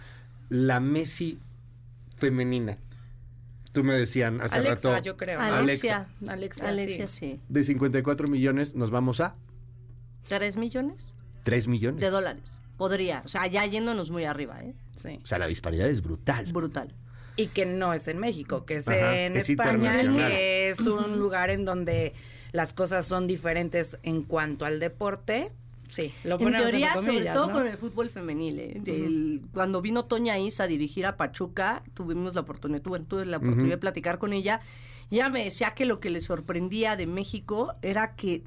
[0.48, 1.40] La Messi
[2.16, 2.78] femenina.
[3.78, 5.04] Tú me decían hace Alexa, rato.
[5.04, 5.38] yo creo.
[5.40, 6.08] Alexia.
[6.26, 7.34] Alexa, Alexia, sí.
[7.34, 7.40] sí.
[7.48, 9.36] De 54 millones nos vamos a
[10.26, 11.14] ¿Tres millones
[11.44, 12.00] 3 millones.
[12.00, 12.58] de dólares?
[12.76, 13.22] Podría.
[13.24, 14.74] O sea, ya yéndonos muy arriba, ¿eh?
[14.96, 15.20] Sí.
[15.22, 16.52] O sea, la disparidad es brutal.
[16.52, 16.92] Brutal.
[17.36, 21.20] Y que no es en México, que es Ajá, en es España, que es un
[21.20, 22.14] lugar en donde
[22.50, 25.52] las cosas son diferentes en cuanto al deporte.
[25.88, 27.52] Sí, lo En ponemos teoría, entre sobre todo ¿no?
[27.52, 28.58] con el fútbol femenil.
[28.60, 28.82] ¿eh?
[28.86, 33.38] El- Cuando vino Toña Isa a dirigir a Pachuca, tuvimos la oportunidad, tuve, tuve la
[33.38, 34.60] oportunidad de platicar con ella.
[35.10, 38.44] Y ella me decía que lo que le sorprendía de México era que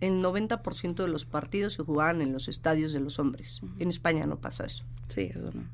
[0.00, 3.60] el 90% de los partidos se jugaban en los estadios de los hombres.
[3.78, 4.84] En España no pasa eso.
[5.08, 5.64] Sí, eso no.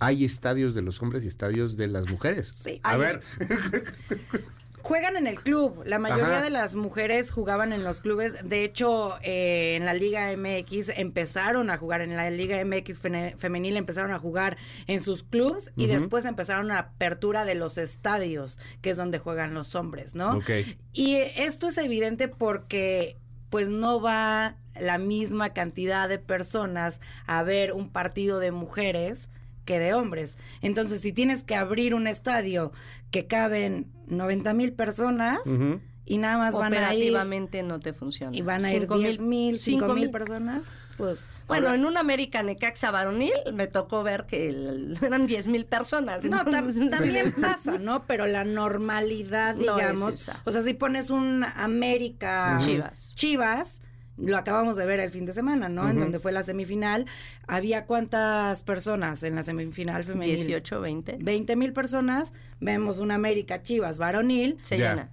[0.00, 2.48] Hay estadios de los hombres y estadios de las mujeres.
[2.48, 2.80] Sí.
[2.82, 3.20] A Hay ver,
[4.82, 5.82] Juegan en el club.
[5.84, 6.42] La mayoría Ajá.
[6.42, 8.34] de las mujeres jugaban en los clubes.
[8.42, 13.00] De hecho, eh, en la Liga MX empezaron a jugar, en la Liga MX
[13.36, 15.94] femenil empezaron a jugar en sus clubs y Ujú.
[15.94, 20.40] después empezaron la apertura de los estadios, que es donde juegan los hombres, ¿no?
[20.92, 23.16] Y esto es evidente porque
[23.50, 29.28] pues no va la misma cantidad de personas a ver un partido de mujeres
[29.64, 30.36] que de hombres.
[30.62, 32.72] Entonces, si tienes que abrir un estadio
[33.10, 35.80] que caben 90 mil personas Ujú.
[36.04, 38.36] y nada más van a ir Operativamente no te funciona.
[38.36, 40.64] y van a ir Cinco 10 mil, 5 cinco mil personas,
[40.96, 45.64] pues Bueno, en un América Necaxa varonil me tocó ver que el- eran 10 mil
[45.66, 46.22] personas.
[46.24, 48.06] No, tam- también pasa, ¿no?
[48.06, 50.40] Pero la normalidad, No es digamos, esa.
[50.44, 52.58] o sea, si pones un América.
[52.60, 53.14] Chivas.
[53.14, 53.82] Chivas,
[54.20, 55.88] lo acabamos de ver el fin de semana, ¿no?
[55.88, 57.06] En donde fue la semifinal,
[57.46, 60.36] había cuántas personas en la semifinal femenil?
[60.36, 61.18] 18, 20.
[61.20, 64.58] 20 mil personas, vemos un América Chivas varonil.
[64.62, 65.10] Se llena.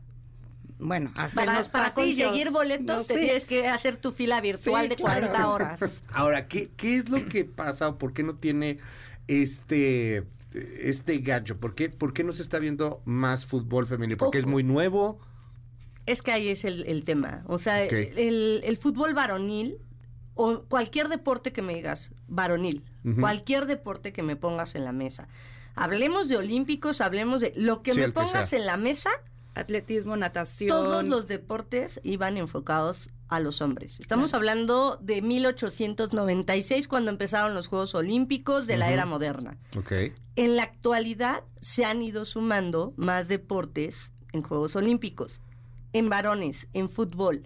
[0.80, 2.28] Bueno, hasta Para, en los para pasillos.
[2.28, 5.22] conseguir boletos No te tienes que hacer tu fila virtual Sí, de claro.
[5.32, 6.04] 40 horas.
[6.14, 8.78] Ahora, ¿qué, ¿qué es lo que pasa o por qué no tiene
[9.28, 10.24] este
[10.54, 11.58] este gacho?
[11.60, 14.18] ¿Por qué, ¿Por qué no se está viendo más fútbol femenino?
[14.18, 15.20] ¿Porque es muy nuevo?
[16.08, 17.44] Es que ahí es el, el tema.
[17.48, 19.78] O sea, el, el fútbol varonil
[20.34, 22.84] o cualquier deporte que me digas, varonil,
[23.20, 25.28] cualquier deporte que me pongas en la mesa.
[25.76, 29.12] Hablemos de olímpicos, hablemos de lo que Sí, me que pongas en la mesa.
[29.54, 30.70] Atletismo, natación.
[30.70, 34.00] Todos los deportes iban enfocados a los hombres.
[34.00, 39.58] Estamos hablando de 1896 cuando empezaron los Juegos Olímpicos de la era moderna.
[40.36, 45.42] En la actualidad se han ido sumando más deportes en Juegos Olímpicos,
[45.98, 47.44] en varones, en fútbol.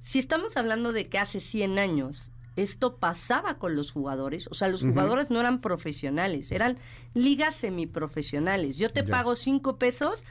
[0.00, 4.68] Si estamos hablando de que hace 100 años esto pasaba con los jugadores, o sea,
[4.68, 6.78] los jugadores no eran profesionales, eran
[7.12, 8.78] ligas semiprofesionales.
[8.78, 9.10] Yo te Ya.
[9.10, 10.24] pago 5 pesos,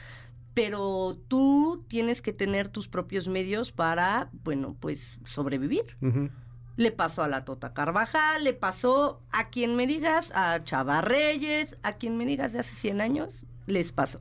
[0.56, 5.98] pero tú tienes que tener tus propios medios para, bueno, pues sobrevivir.
[6.78, 11.78] Le pasó a la Tota Carvajal, le pasó a quien me digas, a Chava Reyes,
[11.84, 14.20] a quien me digas de hace 100 años, les pasó.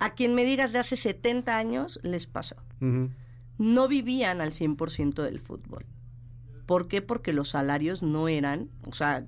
[0.00, 2.56] A quien me digas de hace 70 años, les pasó.
[3.58, 5.84] No vivían al 100% del fútbol.
[6.66, 7.02] ¿Por qué?
[7.02, 9.26] Porque los salarios no eran, o sea,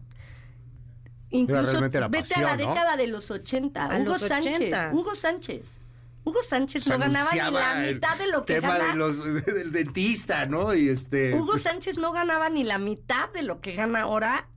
[1.30, 4.94] incluso vete a la década de los 80, A Hugo los Sánchez, 80s.
[4.94, 5.78] Hugo Sánchez.
[6.24, 8.92] Hugo Sánchez no ganaba ni la mitad de lo que tema gana.
[8.92, 10.72] de los, del dentista, ¿no?
[10.72, 11.34] Y este...
[11.34, 14.48] Hugo Sánchez no ganaba ni la mitad de lo que gana ahora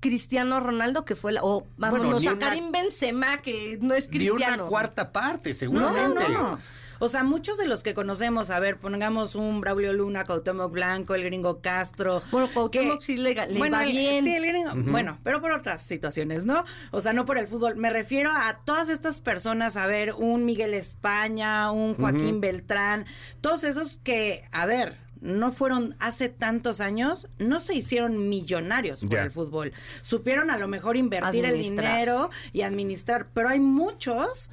[0.00, 1.42] Cristiano Ronaldo, que fue la.
[1.42, 4.66] O vámonos Bueno, a una- Karim Benzema, que no es Ni una cristiano.
[4.68, 6.28] cuarta parte, No, seguramente.
[6.28, 6.58] no, no.
[7.00, 11.14] O sea, muchos de los que conocemos, a ver, pongamos un Braulio Luna, Cuauhtémoc Blanco,
[11.14, 12.22] el gringo Castro.
[12.32, 14.24] Bueno, Cuauhtémoc sí le, bueno, va el- bien.
[14.24, 16.64] Sí, el gringo, bueno, pero por otras situaciones, ¿no?
[16.90, 17.76] O sea, no por el fútbol.
[17.76, 22.40] Me refiero a todas estas personas, a ver, un Miguel España, un Joaquín.
[22.40, 23.06] Beltrán,
[23.40, 29.18] todos esos que, a ver, no fueron hace tantos años, no se hicieron millonarios por
[29.18, 29.72] el fútbol.
[30.02, 34.50] Supieron a lo mejor invertir el dinero y administrar, pero hay muchos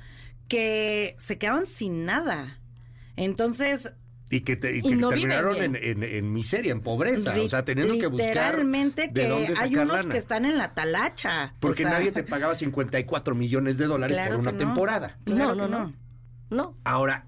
[0.48, 2.60] que se quedaron sin nada.
[3.16, 3.92] Entonces,
[4.30, 6.04] Y que, te- y Y que no viven terminaron en, bien.
[6.04, 9.98] en- en miseria, en pobreza, o sea, teniendo que buscar literalmente de que hay unos
[9.98, 10.10] lana.
[10.12, 11.54] que están en la talacha.
[11.56, 14.58] o Porque sea, nadie te pagaba 54 millones de dólares Claro por una no.
[14.58, 15.18] temporada.
[15.26, 15.94] Claro no, que no, no.
[16.50, 16.76] No.
[16.84, 17.28] Ahora,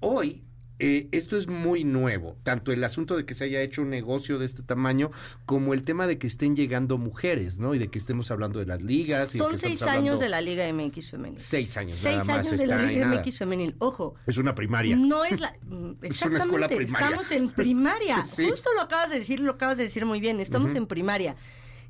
[0.00, 0.42] hoy
[0.80, 4.38] eh, esto es muy nuevo, tanto el asunto de que se haya hecho un negocio
[4.38, 5.10] de este tamaño,
[5.44, 7.74] como el tema de que estén llegando mujeres, ¿no?
[7.74, 9.34] Y de que estemos hablando de las ligas.
[9.34, 11.40] y Son seis años de la Liga MX femenil.
[11.40, 12.38] Seis años, Seis nada más.
[12.46, 13.06] años de la Liga.
[13.08, 13.74] MX femenil.
[13.78, 14.94] Ojo, Es una primaria.
[14.96, 15.52] no es la...
[15.62, 17.06] mm, Es una escuela Exactamente, primaria.
[17.08, 18.24] estamos en primaria.
[18.38, 18.48] Sí.
[18.48, 21.34] Justo lo acabas de decir, lo acabas de decir muy bien, estamos en primaria.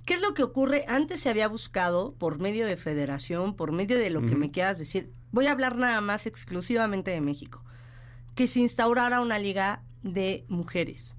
[0.06, 0.86] ¿Qué es lo que ocurre?
[0.88, 4.78] Antes se había buscado por medio de federación, por medio de lo que me quieras
[4.78, 5.10] decir.
[5.30, 7.62] Voy a hablar nada más exclusivamente de México.
[8.38, 11.16] Que se instaurara una liga de mujeres.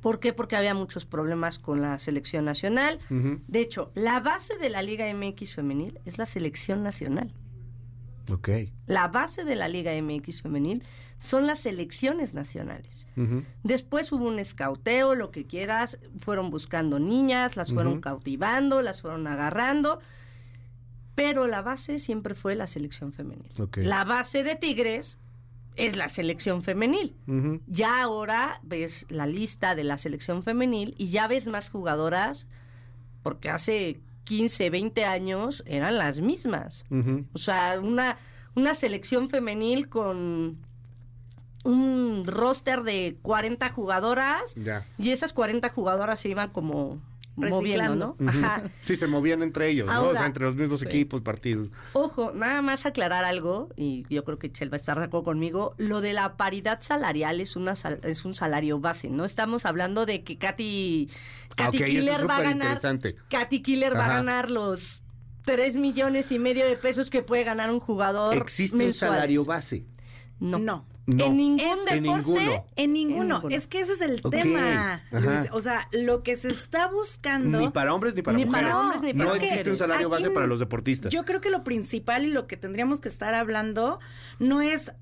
[0.00, 0.32] ¿Por qué?
[0.32, 3.00] Porque había muchos problemas con la selección nacional.
[3.10, 7.34] De hecho, la base de la Liga MX femenil es la selección nacional.
[8.30, 8.48] Ok.
[8.86, 10.82] La base de la Liga MX femenil
[11.18, 13.08] son las selecciones nacionales.
[13.62, 19.26] Después hubo un escauteo, lo que quieras, fueron buscando niñas, las fueron cautivando, las fueron
[19.26, 20.00] agarrando,
[21.14, 23.52] pero la base siempre fue la selección femenil.
[23.60, 23.80] Ok.
[23.82, 25.18] La base de Tigres
[25.76, 27.16] es la selección femenil.
[27.66, 32.46] Ya ahora ves la lista de la selección femenil y ya ves más jugadoras,
[33.22, 36.84] porque hace 15, 20 años eran las mismas.
[37.32, 38.18] O sea, una,
[38.54, 40.58] una selección femenil con
[41.64, 44.56] un roster de 40 jugadoras
[44.98, 47.00] y esas 40 jugadoras se iban como
[47.36, 48.16] moviendo, ¿no?
[48.18, 48.28] Ujú.
[48.28, 48.62] Ajá.
[48.82, 50.08] Sí, se movían entre ellos, ¿no?
[50.08, 50.86] O sea, entre los mismos sí.
[50.86, 51.68] equipos, partidos.
[51.94, 55.24] Ojo, nada más aclarar algo, y yo creo que Chel va a estar de acuerdo
[55.24, 59.64] conmigo, lo de la paridad salarial es, una sal- es un salario base, no estamos
[59.66, 61.08] hablando de que Katy,
[61.56, 62.80] Katy Ah, es Killer va a ganar.
[63.30, 65.02] Katy Killer va a ganar los
[65.44, 69.84] 3 millones y medio de pesos que puede ganar un jugador Existe un salario base.
[70.38, 70.58] No.
[70.58, 70.86] No.
[71.04, 71.26] No.
[71.26, 72.00] En ningún En deporte.
[72.00, 72.66] ninguno.
[72.76, 73.34] En ninguno.
[73.38, 73.54] ninguno.
[73.54, 75.02] Es que ese es el tema.
[75.10, 75.46] Ajá.
[75.50, 77.58] O sea, lo que se está buscando.
[77.58, 78.68] Ni para hombres ni para Ni mujeres.
[78.70, 81.12] para hombres ni para no existe un salario Aquí base para los deportistas.
[81.12, 83.98] Yo creo que lo principal y lo que tendríamos que estar hablando
[84.38, 84.92] no es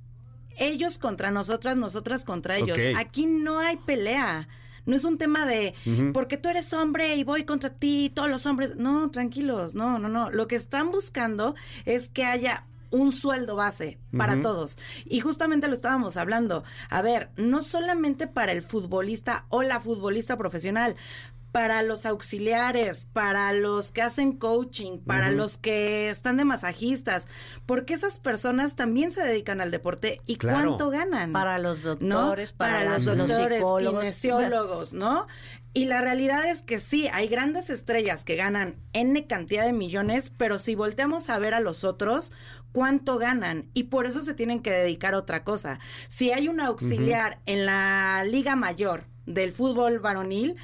[0.56, 2.78] ellos contra nosotras, nosotras contra ellos.
[2.96, 4.48] Aquí no hay pelea.
[4.86, 5.74] No es un tema de
[6.14, 8.76] porque tú eres hombre y voy contra ti, todos los hombres.
[8.76, 10.30] No, tranquilos, no, no, no.
[10.30, 11.54] Lo que están buscando
[11.84, 14.76] es que haya un sueldo base para todos.
[15.04, 16.64] Y justamente lo estábamos hablando.
[16.88, 20.96] A ver, no solamente para el futbolista o la futbolista profesional,
[21.52, 27.26] para los auxiliares, para los que hacen coaching, para los que están de masajistas,
[27.66, 30.76] porque esas personas también se dedican al deporte y Claro.
[30.76, 31.32] cuánto ganan.
[31.32, 31.96] Para los ¿no?
[31.96, 34.00] doctores, para, los las- doctores, psicólogos.
[34.00, 35.26] kinesiólogos, ¿no?
[35.74, 40.32] Y la realidad es que sí, hay grandes estrellas que ganan N cantidad de millones,
[40.36, 42.32] pero si volteamos a ver a los otros,
[42.72, 43.68] ¿cuánto ganan?
[43.74, 45.78] Y por eso se tienen que dedicar a otra cosa.
[46.08, 50.56] Si hay un auxiliar en la Liga Mayor del fútbol varonil,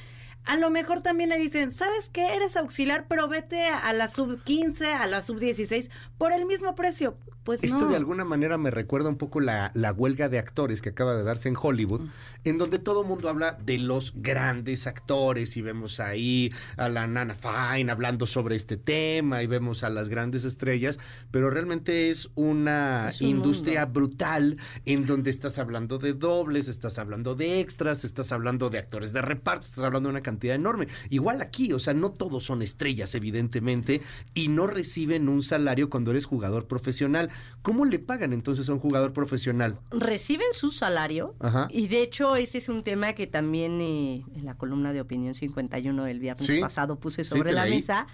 [0.46, 2.36] a lo mejor también le dicen, ¿sabes qué?
[2.36, 6.74] Eres auxiliar, pero vete a la sub 15, a la sub 16, por el mismo
[6.74, 7.16] precio.
[7.44, 7.90] Pues Esto no.
[7.90, 11.22] de alguna manera me recuerda un poco la, la huelga de actores que acaba de
[11.22, 12.00] darse en Hollywood,
[12.42, 17.06] en donde todo el mundo habla de los grandes actores y vemos ahí a la
[17.06, 20.98] Nana Fine hablando sobre este tema y vemos a las grandes estrellas,
[21.30, 24.00] pero realmente es una Es un industria mundo.
[24.00, 29.12] brutal en donde estás hablando de dobles, estás hablando de extras, estás hablando de actores
[29.12, 30.88] de reparto, estás hablando de una cantidad enorme.
[31.10, 34.00] Igual aquí, o sea, no todos son estrellas, evidentemente,
[34.34, 37.30] y no reciben un salario cuando eres jugador profesional.
[37.62, 39.80] ¿Cómo le pagan entonces a un jugador profesional?
[39.90, 41.66] reciben su salario Ajá.
[41.70, 45.34] y de hecho ese es un tema que también eh, en la columna de Opinión
[45.34, 46.60] 51 del viernes Sí.
[46.60, 48.06] pasado puse sobre la mesa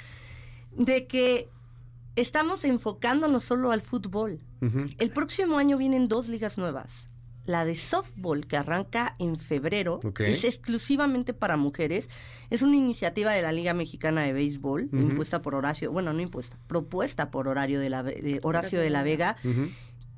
[0.75, 1.51] de que
[2.17, 4.41] estamos enfocándonos solo al fútbol.
[4.99, 7.11] El próximo año vienen dos ligas nuevas.
[7.45, 12.09] La de softball que arranca en febrero es exclusivamente para mujeres.
[12.51, 16.57] Es una iniciativa de la Liga Mexicana de Béisbol, impuesta por Horacio, bueno, no impuesta,
[16.69, 19.37] propuesta por Horario de la, de Horacio de la Vega,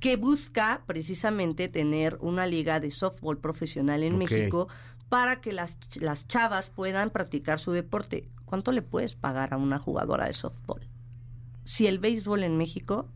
[0.00, 4.18] que busca precisamente tener una liga de softball profesional en.
[4.18, 4.68] México
[5.08, 8.28] para que las, las chavas puedan practicar su deporte.
[8.44, 10.80] ¿Cuánto le puedes pagar a una jugadora de softball?
[11.62, 13.08] Si el béisbol en México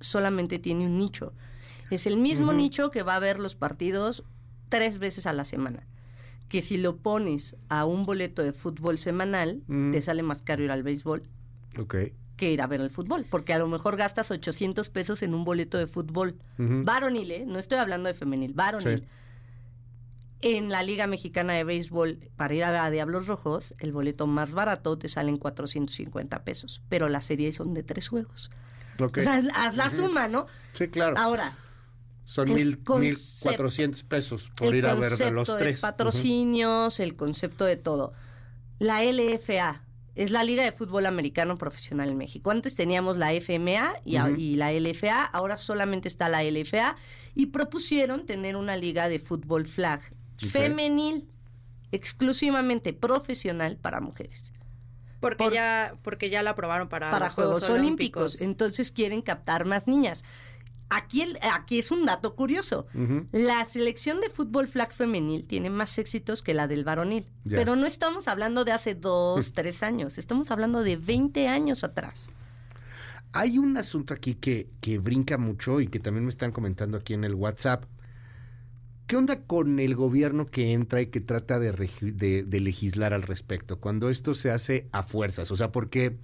[0.00, 1.32] solamente tiene un nicho.
[1.90, 4.24] Es el mismo nicho que va a ver los partidos
[4.68, 5.86] tres veces a la semana.
[6.48, 9.90] Que si lo pones a un boleto de fútbol semanal, Mm.
[9.90, 11.22] te sale más caro ir al béisbol
[12.36, 15.44] que ir a ver el fútbol, porque a lo mejor gastas 800 pesos en un
[15.44, 16.84] boleto de fútbol Ujú.
[16.84, 17.44] varonil, ¿eh?
[17.46, 19.00] no estoy hablando de femenil, varonil.
[19.00, 19.06] Sí.
[20.40, 24.96] En la Liga Mexicana de Béisbol, para ir a Diablos Rojos, el boleto más barato
[24.96, 28.50] te sale en 450 pesos, pero las series son de tres juegos.
[29.00, 29.18] Ok.
[29.18, 30.46] O sea, haz la suma, ¿no?
[30.74, 31.16] Sí, claro.
[31.18, 31.56] Ahora,
[32.30, 32.78] Son mil,
[33.40, 35.80] cuatrocientos pesos por el ir a ver de concepto los de tres.
[35.80, 38.12] patrocinios, el concepto de todo.
[38.78, 39.82] La LFA
[40.14, 42.50] es la Liga de Fútbol Americano Profesional en México.
[42.50, 44.34] Antes teníamos la FMA y, a- Ujú.
[44.38, 46.96] y la LFA, ahora solamente está la LFA
[47.34, 50.02] y propusieron tener una liga de fútbol flag
[50.36, 51.28] femenil
[51.92, 54.52] exclusivamente profesional para mujeres.
[55.20, 58.40] Porque ya porque ya la aprobaron para, para los Juegos, Olímpicos.
[58.40, 60.24] Entonces quieren captar más niñas.
[60.90, 62.86] Aquí, el- aquí es un dato curioso.
[63.32, 67.26] La selección de fútbol flag femenil tiene más éxitos que la del varonil.
[67.44, 70.16] Pero no estamos hablando de hace dos, tres años.
[70.18, 72.30] Estamos hablando de 20 años atrás.
[73.32, 77.12] Hay un asunto aquí que, que brinca mucho y que también me están comentando aquí
[77.12, 77.84] en el WhatsApp.
[79.06, 81.72] ¿Qué onda con el gobierno que entra y que trata de-
[82.46, 83.78] de legislar al respecto?
[83.80, 85.50] Cuando esto se hace a fuerzas.
[85.50, 86.16] O sea, porque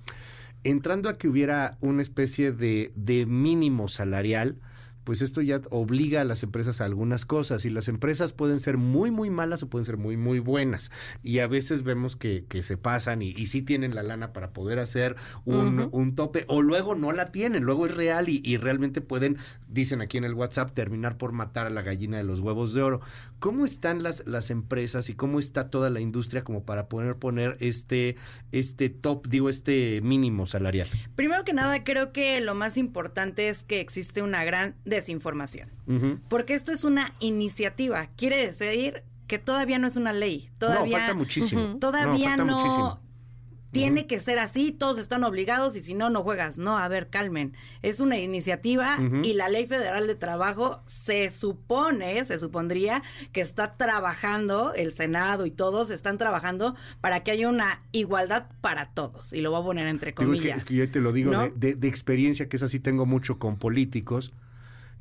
[0.65, 4.57] entrando a que hubiera una especie de, de mínimo salarial,
[5.05, 8.78] pues esto ya obliga a las empresas a algunas cosas y las empresas pueden ser
[8.78, 10.91] muy, muy malas o pueden ser muy, muy buenas.
[11.23, 14.52] Y a veces vemos que, que se pasan y, y sí tienen la lana para
[14.52, 19.01] poder hacer un, tope o luego no la tienen, luego es real y, y realmente
[19.01, 19.36] pueden,
[19.68, 22.83] dicen aquí en el WhatsApp, terminar por matar a la gallina de los huevos de
[22.83, 23.01] oro.
[23.44, 27.58] ¿Cómo están las, las empresas y cómo está toda la industria como para poder poner
[27.60, 28.16] este,
[28.52, 30.89] este top, digo, este mínimo salarial?
[31.14, 35.68] Primero que nada, creo que lo más importante es que existe una gran desinformación.
[36.31, 38.06] Porque esto es una iniciativa.
[38.16, 40.48] Quiere decir que todavía no es una ley.
[40.56, 41.60] Todavía, falta muchísimo.
[41.60, 42.55] No, Todavía falta no.
[42.55, 43.00] muchísimo.
[43.75, 46.57] Tiene que ser así, todos están obligados y si no, no juegas.
[46.57, 47.53] No, a ver, calmen.
[47.83, 53.77] Es una iniciativa y la Ley Federal de Trabajo se supone, se supondría que está
[53.77, 59.33] trabajando, el Senado y todos están trabajando para que haya una igualdad para todos.
[59.33, 60.55] Y lo voy a poner entre Digo, es, comillas.
[60.57, 61.43] que, es que yo te lo digo ¿no?
[61.43, 64.33] de, de- de experiencia, que es así tengo mucho con políticos.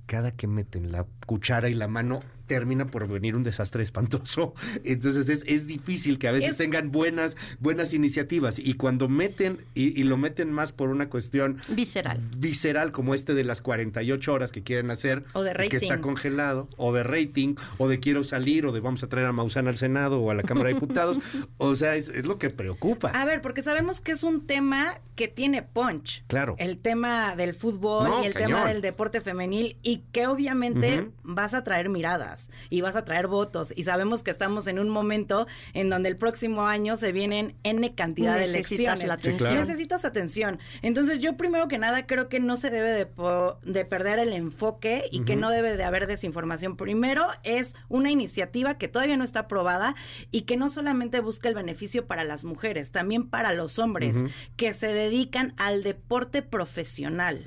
[0.06, 4.54] Cada que meten la cuchara y la mano, termina por venir un desastre espantoso.
[4.84, 8.60] Entonces es, es difícil que a veces Es- tengan buenas, buenas iniciativas.
[8.60, 13.34] Y cuando meten, y, y lo meten más por una cuestión visceral, visceral como este
[13.34, 16.02] de las 48 horas que quieren hacer, O de que está rating.
[16.04, 19.68] congelado, o de rating, o de quiero salir, o de vamos a traer a Maussan
[19.68, 21.20] al Senado o a la Cámara de Diputados.
[21.58, 23.10] o sea, es, es lo que preocupa.
[23.10, 26.24] A ver, porque sabemos que es un tema que tiene punch.
[26.28, 26.56] Claro.
[26.58, 28.50] El tema del fútbol No, y el cañón.
[28.50, 32.33] tema del deporte femenil y que obviamente vas a traer miradas
[32.70, 36.18] y vas a traer votos y sabemos que estamos en un momento en donde el
[36.18, 39.08] próximo año se vienen N cantidad de elecciones.
[39.08, 39.34] la atención.
[39.34, 39.56] Sí, claro.
[39.60, 40.60] Necesitas atención.
[40.82, 44.34] Entonces yo primero que nada creo que no se debe de, po- de perder el
[44.34, 46.78] enfoque y que no debe de haber desinformación.
[46.78, 49.96] Primero es una iniciativa que todavía no está aprobada
[50.32, 54.24] y que no solamente busca el beneficio para las mujeres, también para los hombres
[54.56, 57.44] que se dedican al deporte profesional.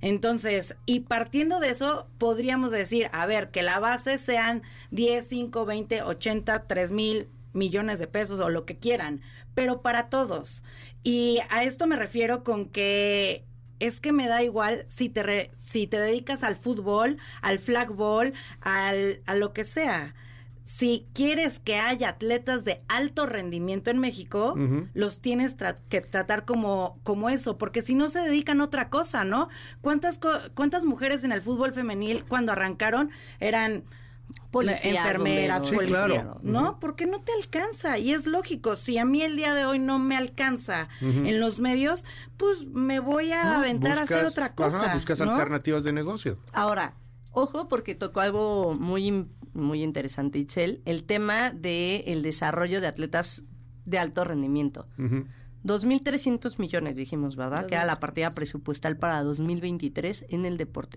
[0.00, 5.64] Entonces, y partiendo de eso, podríamos decir, a ver, que la base sean 10, 5,
[5.64, 9.22] 20, 80, 3 mil millones de pesos o lo que quieran,
[9.54, 10.62] pero para todos.
[11.02, 13.46] Y a esto me refiero con que
[13.78, 18.34] es que me da igual si te, re- si te dedicas al fútbol, al flagball,
[18.60, 20.14] al, a lo que sea.
[20.64, 24.54] Si quieres que haya atletas de alto rendimiento en México,
[24.94, 28.88] los tienes tra- que tratar como, como eso, porque si no se dedican a otra
[28.90, 29.48] cosa, ¿no?
[29.80, 33.84] ¿Cuántas, co- ¿Cuántas mujeres en el fútbol femenil cuando arrancaron eran
[34.50, 35.68] Policías, enfermeras, bomberos.
[35.68, 36.40] Sí, policías, claro.
[36.42, 36.80] ¿no?
[36.80, 38.76] Porque no te alcanza y es lógico.
[38.76, 42.06] Si a mí el día de hoy no me alcanza en los medios,
[42.36, 44.84] pues me voy a aventar a hacer otra cosa.
[44.84, 45.32] ajá, buscas ¿no?
[45.32, 46.38] alternativas de negocio.
[46.52, 46.94] Ahora,
[47.32, 53.42] ojo porque tocó algo muy, muy interesante, Itzel, el tema del el desarrollo de atletas
[53.84, 54.86] de alto rendimiento.
[55.66, 57.66] 2.300 millones, dijimos, ¿verdad?
[57.66, 60.96] Que era la partida presupuestal para 2023 en el deporte.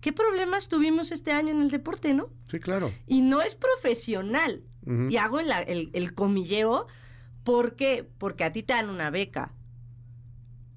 [0.00, 2.28] ¿Qué problemas tuvimos este año en el deporte, no?
[2.48, 2.92] Sí, claro.
[3.06, 4.62] Y no es profesional.
[5.08, 6.86] Y hago el, el, el comillero,
[7.44, 8.08] ¿por qué?
[8.18, 9.52] Porque a ti te dan una beca.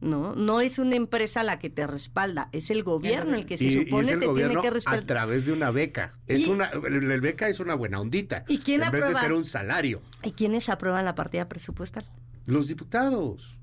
[0.01, 3.63] No, no es una empresa la que te respalda, es el gobierno el que se
[3.63, 5.05] Y- y es supone el te tiene gobierno que a respaldar.
[5.05, 6.11] través de una beca.
[6.27, 8.43] Es Y- una, el, el beca es una buena ondita.
[8.49, 9.21] ¿Y quién En vez de aprueba?
[9.21, 10.01] ser un salario.
[10.21, 12.03] ¿Y quiénes aprueban la partida presupuestal?
[12.45, 13.57] Los diputados.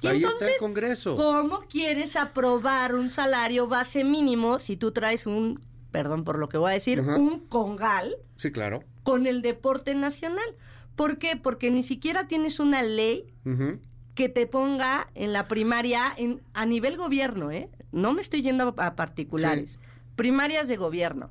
[0.00, 1.16] Y Ahí está entonces, el Congreso.
[1.16, 5.60] ¿Cómo quieres aprobar un salario base mínimo si tú traes un,
[5.90, 8.84] perdón por lo que voy a decir, un congal Sí, claro.
[9.02, 10.44] con el deporte nacional?
[10.94, 11.34] ¿Por qué?
[11.36, 13.26] Porque ni siquiera tienes una ley
[14.14, 17.68] que te ponga en la primaria en, a nivel gobierno, ¿eh?
[17.90, 19.80] No me estoy yendo a, a particulares.
[20.16, 21.30] Primarias de gobierno.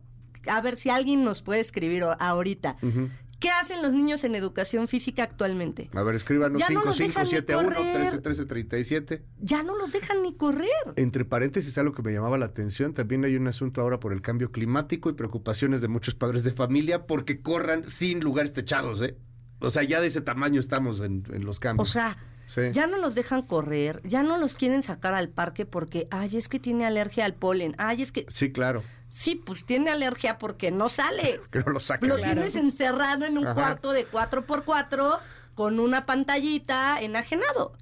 [0.50, 2.78] A ver si alguien nos puede escribir ahorita.
[2.82, 3.10] Ujú.
[3.40, 5.90] ¿Qué hacen los niños en educación física actualmente?
[5.94, 8.02] A ver, escríbanos Ya no los dejan ni 5571 correr.
[8.02, 9.24] 131337.
[9.42, 10.68] Ya no los dejan ni correr.
[10.96, 14.22] Entre paréntesis, algo que me llamaba la atención, también hay un asunto ahora por el
[14.22, 19.18] cambio climático y preocupaciones de muchos padres de familia porque corran sin lugares techados, ¿eh?
[19.60, 21.90] O sea, ya de ese tamaño estamos en, en los O cambios.
[21.90, 22.18] sea,
[22.48, 22.62] Sí.
[22.72, 26.48] ya no los dejan correr, ya no los quieren sacar al parque porque, ay, es
[26.48, 28.84] que tiene alergia al polen, ay, es que, Sí, claro.
[29.18, 31.42] Sí, pues tiene alergia porque no sale.
[31.52, 32.10] Que no lo saquen.
[32.10, 33.56] Lo tienes encerrado en un Ajá.
[33.56, 35.20] cuarto de 4x4
[35.56, 37.74] con una pantallita enajenado.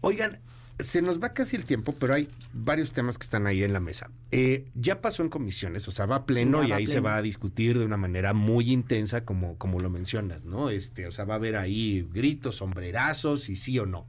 [0.00, 0.40] Oigan,
[0.80, 3.78] se nos va casi el tiempo, pero hay varios temas que están ahí en la
[3.78, 4.10] mesa.
[4.32, 7.14] Eh, ya pasó en comisiones, o sea, va a pleno Ya y ahí se va
[7.16, 10.70] a discutir de una manera muy intensa, como, como lo mencionas, ¿no?
[10.70, 14.06] Este, o sea, va a haber ahí gritos, sombrerazos y sí o no.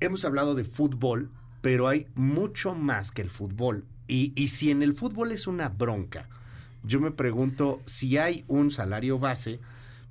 [0.00, 1.30] Hemos hablado de fútbol,
[1.60, 3.84] pero hay mucho más que el fútbol.
[4.08, 6.28] Y, y si en el fútbol es una bronca,
[6.82, 9.60] yo me pregunto si hay un salario base,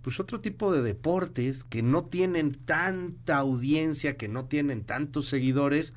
[0.02, 5.94] pues otro tipo de deportes que no tienen tanta audiencia, que no tienen tantos seguidores,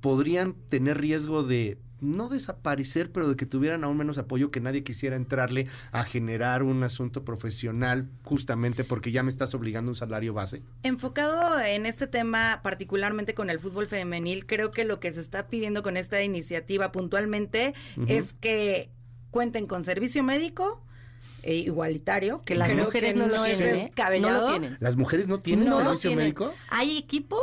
[0.00, 4.82] podrían tener riesgo de no desaparecer, pero de que tuvieran aún menos apoyo, que nadie
[4.84, 9.96] quisiera entrarle a generar un asunto profesional justamente porque ya me estás obligando a un
[9.96, 10.62] salario base.
[10.82, 15.48] Enfocado en este tema, particularmente con el fútbol femenil, creo que lo que se está
[15.48, 17.74] pidiendo con esta iniciativa puntualmente
[18.06, 18.90] es que
[19.30, 20.82] cuenten con servicio médico
[21.42, 23.78] e igualitario, Que las creo mujeres que no lo es tienen, ¿eh?
[23.84, 24.32] descabellado.
[24.40, 24.76] No lo tienen.
[24.80, 26.18] ¿Las mujeres no tienen No servicio tienen.
[26.24, 26.52] médico?
[26.70, 27.40] Hay equipos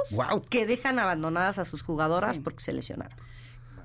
[0.49, 2.41] que dejan abandonadas a sus jugadoras Sí.
[2.43, 3.17] porque se lesionaron.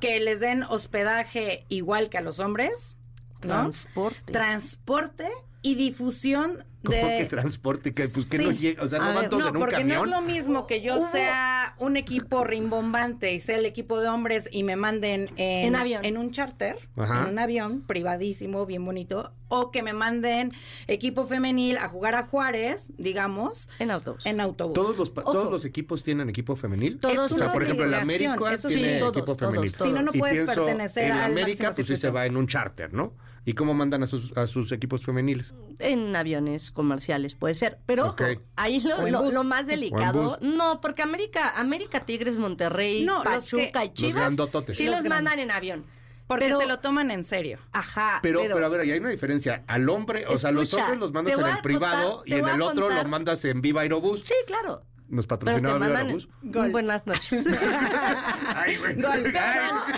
[0.00, 2.96] Que les den hospedaje igual que a los hombres,
[3.42, 3.48] ¿no?
[3.48, 4.32] Transporte.
[4.32, 5.28] Transporte
[5.62, 7.18] y difusión ¿Cómo de...
[7.18, 7.90] que transporte?
[7.92, 8.44] Que, pues que Sí.
[8.44, 10.04] no llega, o sea, no A van todos no, en un porque no camión.
[10.04, 14.48] es lo mismo que yo sea un equipo rimbombante y sea el equipo de hombres
[14.52, 16.04] y me manden en, En avión.
[16.04, 17.22] en un charter, Ajá.
[17.24, 20.52] en un avión privadísimo, bien bonito, o que me manden
[20.86, 24.24] equipo femenil a jugar a Juárez, digamos, En autobús.
[24.26, 24.74] en autobús.
[24.74, 25.32] ¿Todos los, Ojo.
[25.32, 27.00] ¿Todos los equipos tienen equipo femenil?
[27.00, 29.72] Todos o sea, por ejemplo, el América eso sí, tiene todos, equipo femenil.
[29.72, 29.88] todos.
[29.88, 32.92] Si no, no puedes pertenecer en al América, pues sí se va en un charter,
[32.92, 33.14] ¿no?
[33.48, 35.54] ¿Y cómo mandan a sus, a sus equipos femeniles?
[35.78, 37.78] En aviones comerciales puede ser.
[37.86, 38.16] Pero ojo,
[38.56, 40.36] ahí lo, más delicado.
[40.42, 44.14] No, porque América, América Tigres, Monterrey, No, los que- Pachuca y Los Chivas.
[44.16, 44.76] grandototes.
[44.76, 45.86] sí Los los mandan en avión.
[46.26, 47.58] Porque Pero- se lo toman en serio.
[47.72, 48.18] Ajá.
[48.22, 49.64] Pero, pero, a ver, ahí hay una diferencia.
[49.66, 52.48] Al hombre, o sea, los hombres los mandas en el a privado contar- y en
[52.48, 54.24] el otro contar- lo mandas en Viva Aerobús.
[54.26, 54.82] Sí, claro.
[55.08, 56.00] Nos patrocinaba Viva.
[56.00, 56.28] Aerobús.
[56.42, 56.70] Gol.
[56.70, 57.46] Buenas noches.
[58.54, 58.94] Ay, güey.
[59.00, 59.32] Gol.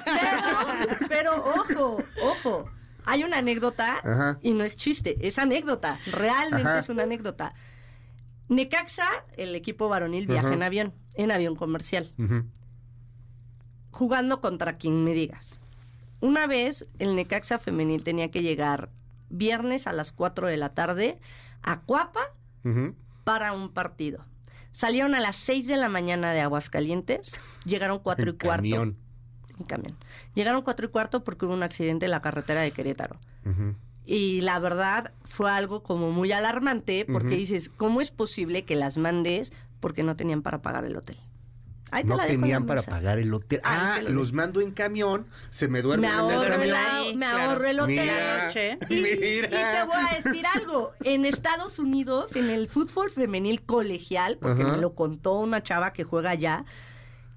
[0.05, 2.71] pero, pero, ojo, ojo.
[3.07, 4.39] Hay una anécdota Ajá.
[4.43, 5.99] y no es chiste, es anécdota.
[6.13, 6.79] Realmente Ajá.
[6.79, 7.55] es una anécdota.
[8.49, 9.07] Necaxa,
[9.37, 12.13] el equipo varonil, viaja en avión, en avión comercial,
[13.91, 15.61] jugando contra quien me digas.
[16.21, 18.91] Una vez el Necaxa femenil tenía que llegar
[19.31, 21.19] viernes a las 4 de la tarde
[21.63, 22.21] a Cuapa
[23.25, 24.25] para un partido.
[24.73, 28.57] Salieron a las 6 de la mañana de Aguascalientes, llegaron 4 y cuarto.
[28.63, 28.97] camión.
[29.61, 29.97] En camión.
[30.35, 33.17] Llegaron 4 y cuarto porque hubo un accidente en la carretera de Querétaro.
[34.05, 38.97] Y la verdad fue algo como muy alarmante porque dices, ¿cómo es posible que las
[38.97, 41.17] mandes porque no tenían para pagar el hotel?
[41.91, 43.61] Ahí te No la dejo tenían para pagar el hotel.
[43.65, 47.19] Ah, lo los mando en camión, se me duermen Me en el ahorro, el, camión.
[47.19, 47.51] me claro.
[47.51, 48.01] ahorro el hotel.
[48.01, 48.79] Mira, Noche.
[48.89, 50.93] Y, te voy a decir algo.
[51.03, 56.05] En Estados Unidos, en el fútbol femenil colegial, porque me lo contó una chava que
[56.05, 56.65] juega allá,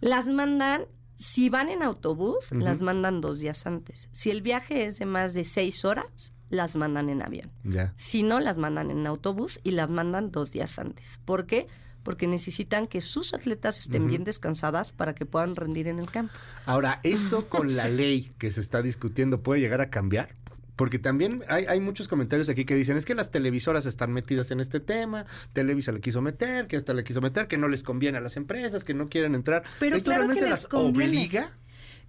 [0.01, 0.85] las mandan,
[1.23, 4.09] si van en autobús, las mandan dos días antes.
[4.11, 7.49] Si el viaje es de más de seis horas, las mandan en avión.
[7.63, 7.93] Ya.
[7.97, 11.19] Si no, las mandan en autobús y las mandan dos días antes.
[11.25, 11.67] ¿Por qué?
[12.03, 16.33] Porque necesitan que sus atletas estén bien descansadas para que puedan rendir en el campo.
[16.65, 20.35] Ahora, esto con la ley que se está discutiendo puede llegar a cambiar.
[20.75, 24.49] Porque también hay, hay muchos comentarios aquí que dicen, es que las televisoras están metidas
[24.51, 27.83] en este tema, Televisa le quiso meter, que esta le quiso meter, que no les
[27.83, 29.63] conviene a las empresas, que no quieren entrar.
[29.79, 31.17] Pero ¿Esto claro que realmente les las conviene.
[31.17, 31.51] obliga?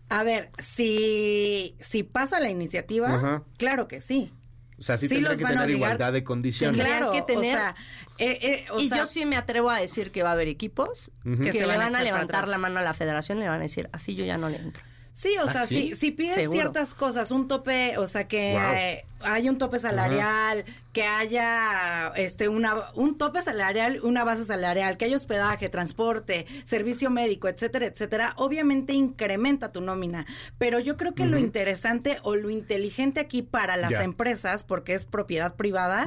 [0.09, 3.43] A ver, si, si pasa la iniciativa, Ajá.
[3.59, 4.33] claro que sí.
[4.79, 5.89] O sea, sí, Sí tendría los que van a tener obligar.
[5.93, 6.81] igualdad de condiciones.
[6.81, 7.75] Claro, que o tener- sea,
[8.19, 10.49] eh, eh, o y sea, yo sí me atrevo a decir que va a haber
[10.49, 13.39] equipos que, Que se le van a van a levantar la mano a la federación
[13.39, 14.83] y le van a decir, así yo ya no le entro.
[15.15, 15.91] Sí, o ¿Ah, sea, sí?
[15.91, 16.61] si, si pides Seguro.
[16.61, 22.49] ciertas cosas, un tope, o sea, que eh, hay un tope salarial, que haya este
[22.49, 28.35] una un tope salarial, una base salarial, que haya hospedaje, transporte, servicio médico, etcétera, etcétera,
[28.37, 30.27] obviamente incrementa tu nómina.
[30.59, 35.05] Pero yo creo que lo interesante o lo inteligente aquí para las empresas, porque es
[35.05, 36.07] propiedad privada,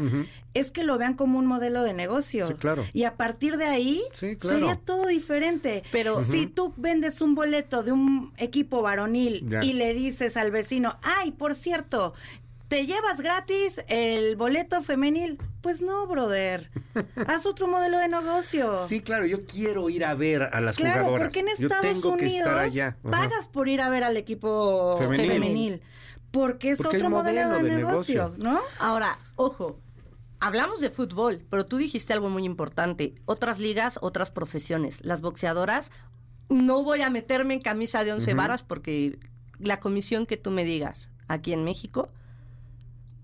[0.53, 2.47] es que lo vean como un modelo de negocio.
[2.47, 2.85] Sí, claro.
[2.93, 4.57] Y a partir de ahí Sí, claro.
[4.57, 5.83] sería todo diferente.
[5.91, 10.97] Pero si tú vendes un boleto de un equipo varonil y le dices al vecino,
[11.01, 12.13] ay, por cierto,
[12.67, 15.37] ¿te llevas gratis el boleto femenil?
[15.61, 16.69] Pues no, brother.
[17.27, 18.79] Haz otro modelo de negocio.
[18.79, 21.27] Sí, claro, yo quiero ir a ver a las Claro, jugadoras.
[21.27, 22.87] porque en yo Estados que Unidos estar allá.
[23.03, 23.11] Ajá.
[23.11, 25.31] pagas por ir a ver al equipo Femenil.
[25.31, 25.81] femenil.
[26.31, 28.43] porque es Porque otro modelo, modelo de, de negocio, negocio.
[28.43, 28.59] ¿no?
[28.79, 29.79] Ahora, ojo,
[30.39, 33.15] hablamos de fútbol, pero tú dijiste algo muy importante.
[33.25, 35.03] Otras ligas, otras profesiones.
[35.05, 35.89] Las boxeadoras,
[36.49, 38.37] no voy a meterme en camisa de once Ujú.
[38.37, 39.17] varas porque
[39.59, 42.09] la comisión que tú me digas aquí en México,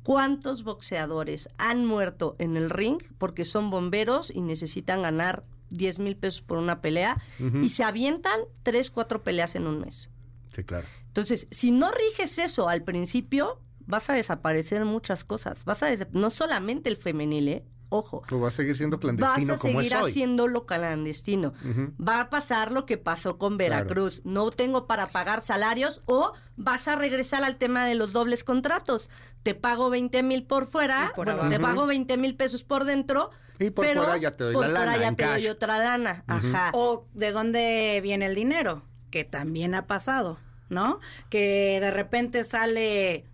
[0.04, 6.16] ¿cuántos boxeadores han muerto en el ring porque son bomberos y necesitan ganar 10 mil
[6.16, 7.22] pesos por una pelea
[7.62, 10.10] y se avientan 3, 4 peleas en un mes.
[10.56, 10.88] Sí, claro.
[11.08, 15.66] Entonces, si no riges eso al principio, vas a desaparecer muchas cosas.
[15.66, 17.66] Vas a no solamente el femenil, ¿eh?
[17.90, 18.24] Ojo.
[18.28, 21.54] Pues va a seguir siendo Vas clandestino a como es seguir haciéndolo clandestino.
[22.02, 24.22] Va a pasar lo que pasó con Veracruz.
[24.24, 29.12] No tengo para pagar salarios o vas a regresar al tema de los dobles contratos.
[29.44, 31.50] Te pago 20 mil por fuera, por bueno, abajo.
[31.50, 34.68] te pago 20 mil pesos por dentro, Y por pero fuera ya te doy por
[34.68, 36.24] la fuera lana ya te doy otra lana.
[36.28, 36.72] Ajá.
[36.74, 40.40] O de dónde viene el dinero, que también ha pasado,
[40.70, 41.00] ¿no?
[41.30, 43.26] Que de repente sale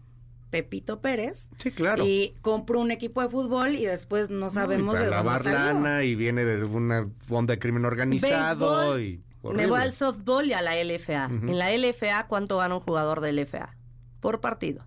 [0.49, 2.03] Pepito Pérez Sí, claro.
[2.03, 5.59] y compra un equipo de fútbol y después no sabemos y de dónde lavar salió.
[5.59, 9.23] lana y viene de una onda de crimen organizado Béisbol, y
[9.55, 11.25] Me voy al softball y a la LFA.
[11.25, 13.75] En la LFA, ¿cuánto gana un jugador de LFA?
[14.21, 14.83] Por partido.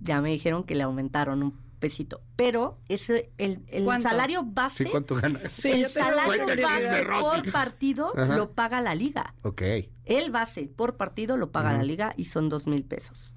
[0.00, 2.20] Ya me dijeron que le aumentaron un pesito.
[2.36, 4.08] Pero ese, el, el ¿Cuánto?
[4.08, 5.40] salario base, Sí, ¿cuánto gana?
[5.42, 5.50] el
[5.90, 8.36] salario base por partido Ajá.
[8.36, 9.34] lo paga la liga.
[9.42, 9.62] Ok.
[10.04, 13.32] El base por partido lo paga la liga y son dos mil pesos.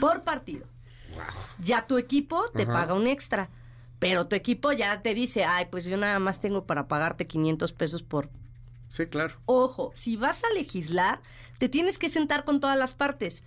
[0.00, 0.66] Por partido.
[1.12, 1.20] Wow.
[1.58, 2.72] Ya tu equipo te Ajá.
[2.72, 3.50] paga un extra.
[3.98, 7.72] Pero tu equipo ya te dice, ay, pues yo nada más tengo para pagarte 500
[7.74, 8.30] pesos por
[8.88, 9.36] Sí, claro.
[9.46, 11.20] Ojo, si vas a legislar,
[11.58, 13.44] te tienes que sentar con todas las partes.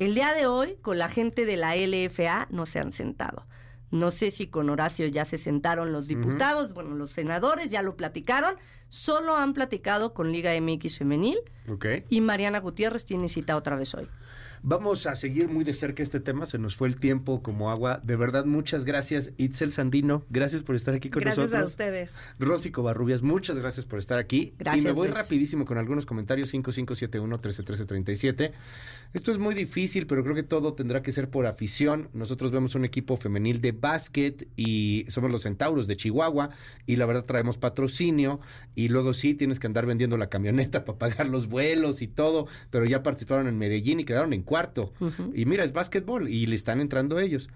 [0.00, 3.44] El día de hoy, con la gente de la LFA, no se han sentado.
[3.90, 7.98] No sé si con Horacio ya se sentaron los diputados, bueno, los senadores ya lo
[7.98, 8.54] platicaron.
[8.88, 11.38] Solo han platicado con Liga MX Femenil
[12.08, 14.08] y Mariana Gutiérrez tiene cita otra vez hoy.
[14.62, 16.46] Vamos a seguir muy de cerca este tema.
[16.46, 18.00] Se nos fue el tiempo como agua.
[18.04, 20.24] De verdad, muchas gracias, Itzel Sandino.
[20.28, 21.62] Gracias por estar aquí con Gracias nosotros.
[21.62, 22.16] a ustedes.
[22.38, 24.54] Rosy Covarrubias, muchas gracias por estar aquí.
[24.58, 25.18] Gracias, Y me voy Luis.
[25.18, 26.52] rapidísimo con algunos comentarios.
[26.52, 28.52] 5571-131337.
[29.12, 32.08] Esto es muy difícil, pero creo que todo tendrá que ser por afición.
[32.12, 36.50] Nosotros vemos un equipo femenil de básquet y somos los Centauros de Chihuahua
[36.86, 38.40] y la verdad traemos patrocinio
[38.74, 42.46] y luego sí tienes que andar vendiendo la camioneta para pagar los vuelos y todo,
[42.70, 44.92] pero ya participaron en Medellín y quedaron en cuarto.
[45.32, 47.48] Y mira, es básquetbol y le están entrando ellos.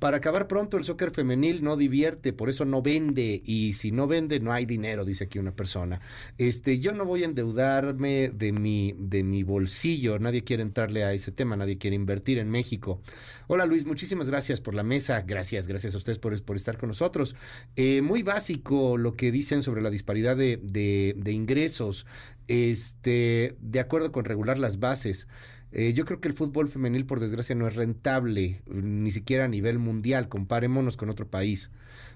[0.00, 3.40] Para acabar pronto, el soccer femenil no divierte, por eso no vende.
[3.44, 6.00] Y si no vende, no hay dinero, dice aquí una persona.
[6.38, 10.18] Este, yo no voy a endeudarme de mi, de mi bolsillo.
[10.18, 13.00] Nadie quiere entrarle a ese tema, nadie quiere invertir en México.
[13.46, 15.20] Hola Luis, muchísimas gracias por la mesa.
[15.26, 17.36] Gracias, gracias a ustedes por, por estar con nosotros.
[17.76, 22.06] Eh, muy básico lo que dicen sobre la disparidad de, de- de ingresos.
[22.48, 25.28] Este, de acuerdo con regular las bases.
[25.72, 29.48] Eh, yo creo que el fútbol femenil, por desgracia, no es rentable, ni siquiera a
[29.48, 30.28] nivel mundial.
[30.28, 31.70] Comparémonos con otro país.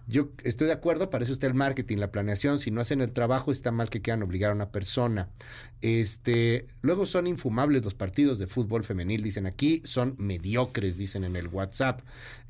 [0.06, 2.58] Yo estoy de acuerdo, para eso está el marketing, la planeación.
[2.58, 5.28] Si no hacen el trabajo, está mal que quieran obligar a una persona.
[5.80, 11.36] Este, luego son infumables los partidos de fútbol femenil, dicen aquí, son mediocres, dicen en
[11.36, 12.00] el WhatsApp.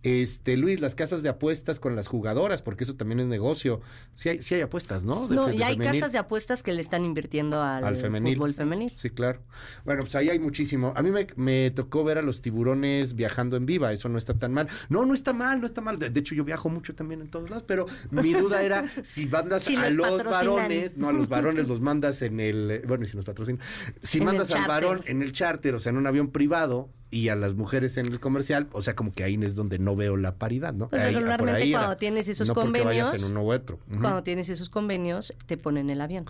[0.04, 3.80] Este, Luis, las casas de apuestas con las jugadoras, porque eso también es negocio.
[4.14, 5.26] Sí hay, sí hay apuestas, ¿no?
[5.26, 6.00] De No, de y hay femenil.
[6.00, 8.36] casas de apuestas que le están invirtiendo al, Al femenil.
[8.36, 8.92] fútbol femenil.
[8.96, 9.40] Sí, claro.
[9.86, 10.92] Bueno, pues ahí hay muchísimo.
[10.94, 14.34] A mí me, me tocó ver a los tiburones viajando en viva, eso no está
[14.34, 14.68] tan mal.
[14.90, 15.98] No, no está mal, no está mal.
[15.98, 19.24] De, de hecho, yo viajo mucho también en todos lados, pero mi duda era si
[19.26, 23.06] mandas Si a los varones, no, a los varones los mandas en el, bueno, y
[23.06, 23.60] si nos patrocinan,
[24.02, 27.28] si En mandas al varón en el charter, o sea, en un avión privado, y
[27.28, 30.16] a las mujeres en el comercial, o sea, como que ahí es donde no veo
[30.16, 30.88] la paridad, ¿no?
[30.88, 31.78] Pues Ahí- regularmente era.
[31.78, 33.78] cuando tienes esos no porque vayas convenios, en uno u otro.
[33.88, 34.00] Ujú.
[34.00, 36.24] Cuando tienes esos convenios, te ponen el avión.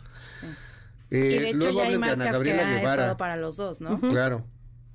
[1.10, 2.90] Eh, y de hecho luego ya hay marcas que Guevara.
[2.92, 3.98] estado para los dos, ¿no?
[4.00, 4.44] Claro.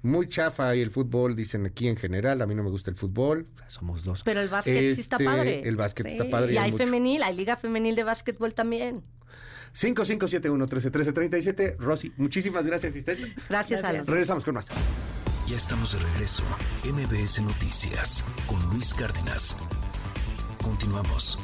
[0.01, 2.41] Muy chafa y el fútbol, dicen aquí en general.
[2.41, 3.47] A mí no me gusta el fútbol.
[3.67, 4.21] Somos dos.
[4.23, 5.67] Pero el básquet sí está Este, padre.
[5.67, 6.53] El básquet Sí, está padre.
[6.53, 6.83] Y hay mucho.
[6.85, 9.03] femenil, hay liga femenil de básquetbol también.
[9.73, 11.75] 5571-131337.
[11.77, 13.33] Rosy, muchísimas gracias, asistente.
[13.49, 14.67] Gracias, a los Regresamos con más.
[15.49, 16.43] Ya estamos de regreso.
[16.85, 19.57] MBS Noticias con Luis Cárdenas.
[20.63, 21.39] Continuamos.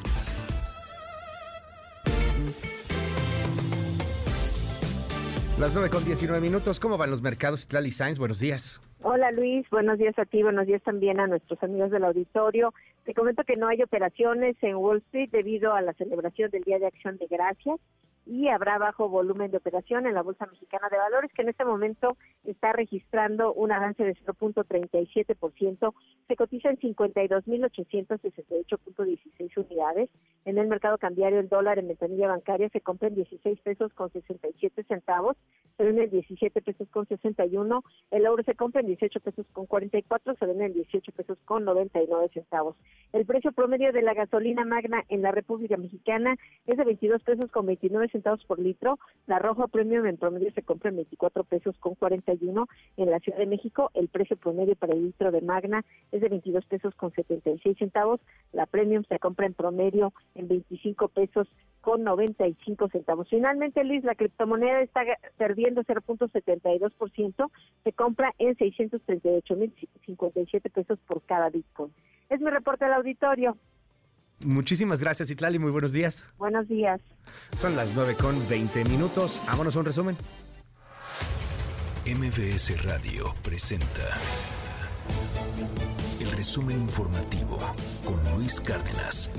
[5.58, 6.80] Las 9 con 19 minutos.
[6.80, 7.64] ¿Cómo van los mercados?
[7.64, 8.80] Itlali Sainz, buenos días.
[9.02, 12.76] Hola Luis, buenos días a ti, buenos días también a nuestros amigos del auditorio.
[13.06, 16.78] Te comento que no hay operaciones en Wall Street debido a la celebración del Día
[16.78, 17.80] de Acción de Gracias
[18.26, 21.64] y habrá bajo volumen de operación en la Bolsa Mexicana de Valores, que en este
[21.64, 25.94] momento está registrando un avance de 0.37%,
[26.28, 30.10] se cotiza en 52.868.16 unidades.
[30.46, 34.12] En el mercado cambiario, el dólar en ventanilla bancaria se compra en 16 pesos con
[34.12, 35.38] 67 centavos,
[35.78, 39.68] se vende en 17 pesos con 61, el euro se compra en 18 pesos con
[39.68, 42.76] 44, se vende en 18 pesos con 99 centavos.
[43.14, 47.52] El precio promedio de la gasolina magna en la República Mexicana es de 22 pesos
[47.52, 48.15] con 29 centavos
[48.48, 48.98] por litro.
[49.28, 53.40] La roja premium en promedio se compra en 24 pesos con 41 en la Ciudad
[53.40, 53.92] de México.
[53.94, 58.22] El precio promedio para el litro de Magna es de 22 pesos con 76 centavos.
[58.54, 61.48] La premium se compra en promedio en 25 pesos
[61.82, 63.28] con 95 centavos.
[63.30, 65.02] Finalmente, Luis, la criptomoneda está
[65.38, 67.52] perdiendo 0.72%,
[67.84, 71.92] se compra en 638.057 pesos por cada Bitcoin.
[72.30, 73.58] Es mi reporte al auditorio.
[74.40, 75.60] Muchísimas gracias, Itlali.
[75.60, 76.28] Muy buenos días.
[76.38, 77.00] Buenos días.
[77.58, 79.40] Son las 9 con 20 minutos.
[79.48, 80.18] Vámonos a un resumen.
[82.06, 84.18] MBS Radio presenta
[86.20, 87.58] el resumen informativo
[88.04, 89.32] con Luis Cárdenas.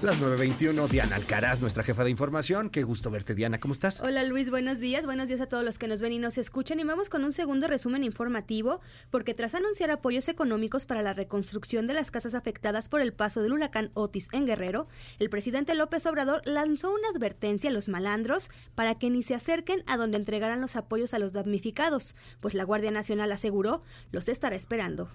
[0.00, 2.70] Las 9.21, Diana Alcaraz, nuestra jefa de información.
[2.70, 3.58] Qué gusto verte, Diana.
[3.58, 3.98] ¿Cómo estás?
[3.98, 5.04] Hola Luis, buenos días.
[5.04, 6.78] Buenos días a todos los que nos ven y nos escuchan.
[6.78, 11.88] Y vamos con un segundo resumen informativo, porque tras anunciar apoyos económicos para la reconstrucción
[11.88, 14.86] de las casas afectadas por el paso del huracán Otis en Guerrero,
[15.18, 19.82] el presidente López Obrador lanzó una advertencia a los malandros para que ni se acerquen
[19.88, 23.80] a donde entregaran los apoyos a los damnificados, pues la Guardia Nacional aseguró
[24.12, 25.08] los estará esperando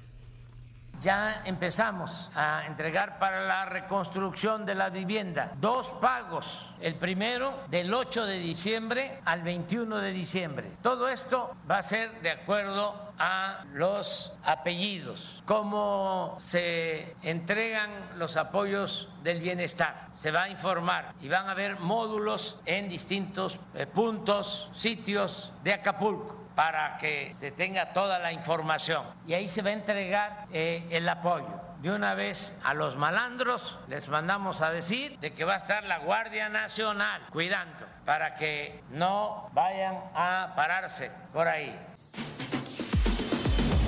[0.99, 6.73] ya empezamos a entregar para la reconstrucción de la vivienda dos pagos.
[6.79, 10.71] El primero del 8 de diciembre al 21 de diciembre.
[10.81, 19.09] Todo esto va a ser de acuerdo a los apellidos, cómo se entregan los apoyos
[19.23, 20.07] del bienestar.
[20.11, 25.73] Se va a informar y van a haber módulos en distintos eh, puntos, sitios de
[25.73, 29.05] Acapulco para que se tenga toda la información.
[29.27, 31.47] Y ahí se va a entregar eh, el apoyo.
[31.79, 35.83] De una vez a los malandros les mandamos a decir de que va a estar
[35.83, 41.77] la Guardia Nacional cuidando para que no vayan a pararse por ahí.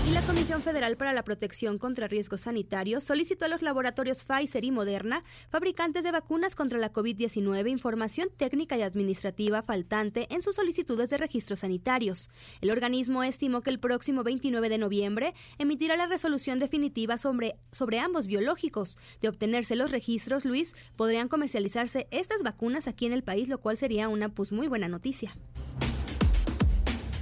[0.08, 4.64] Y la Comisión Federal para la Protección contra Riesgos Sanitarios solicitó a los laboratorios Pfizer
[4.64, 10.58] y Moderna, fabricantes de vacunas contra la COVID-19, información técnica y administrativa faltante en sus
[10.58, 12.30] solicitudes de registros sanitarios.
[12.61, 17.98] El organismo estimó que el próximo 29 de noviembre emitirá la resolución definitiva sobre, sobre
[17.98, 19.00] ambos biológicos.
[19.22, 23.75] De obtenerse los registros, Luis, podrían comercializarse estas vacunas aquí en el país, lo cual
[23.75, 25.35] sería una pues muy buena noticia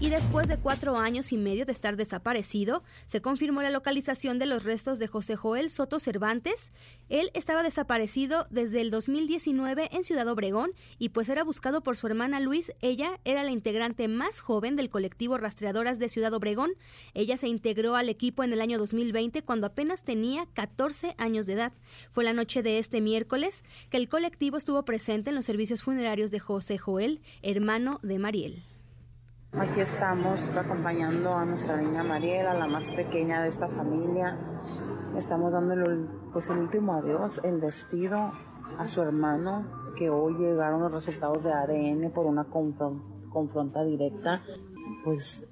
[0.03, 4.45] y después de cuatro años y medio de estar desaparecido, se confirmó la localización de
[4.45, 6.73] los restos de José Joel Soto Cervantes.
[7.07, 12.07] Él estaba desaparecido desde el 2019 en Ciudad Obregón y pues era buscado por su
[12.07, 12.73] hermana Luis.
[12.81, 16.73] Ella era la integrante más joven del colectivo Rastreadoras de Ciudad Obregón.
[17.13, 21.53] Ella se integró al equipo en el año 2020 cuando apenas tenía 14 años de
[21.53, 21.71] edad.
[22.09, 26.29] Fue la noche de este miércoles que el colectivo estuvo presente en los servicios funerarios
[26.29, 28.72] de José Joel, hermano de Mariel.
[29.55, 34.35] Aquí estamos acompañando a nuestra niña Mariela, la más pequeña de esta familia.
[35.15, 38.31] Estamos dándole pues, el último adiós, el despido
[38.79, 44.41] a su hermano, que hoy llegaron los resultados de ADN por una confronta directa.
[45.05, 45.47] Pues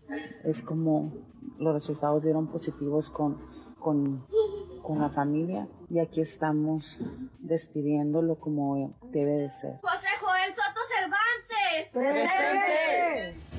[0.46, 1.14] es como
[1.60, 3.40] los resultados dieron positivos con,
[3.80, 4.26] con,
[4.82, 7.00] con la familia y aquí estamos
[7.38, 9.80] despidiéndolo como debe de ser.
[9.84, 11.92] José Joel Soto Cervantes.
[11.94, 13.51] ¡Presente!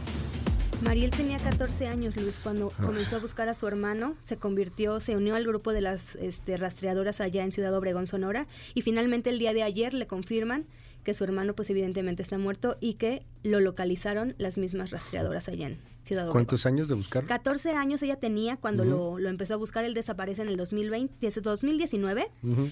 [0.82, 5.16] Mariel tenía 14 años, Luis, cuando comenzó a buscar a su hermano, se convirtió, se
[5.16, 9.38] unió al grupo de las este, rastreadoras allá en Ciudad Obregón, Sonora, y finalmente el
[9.38, 10.66] día de ayer le confirman
[11.04, 15.68] que su hermano pues evidentemente está muerto y que lo localizaron las mismas rastreadoras allá
[15.68, 16.44] en Ciudad Obregón.
[16.44, 17.26] ¿Cuántos años de buscar?
[17.26, 21.40] 14 años ella tenía cuando lo, empezó a buscar, él desaparece en el 2020, desde
[21.40, 22.28] 2019,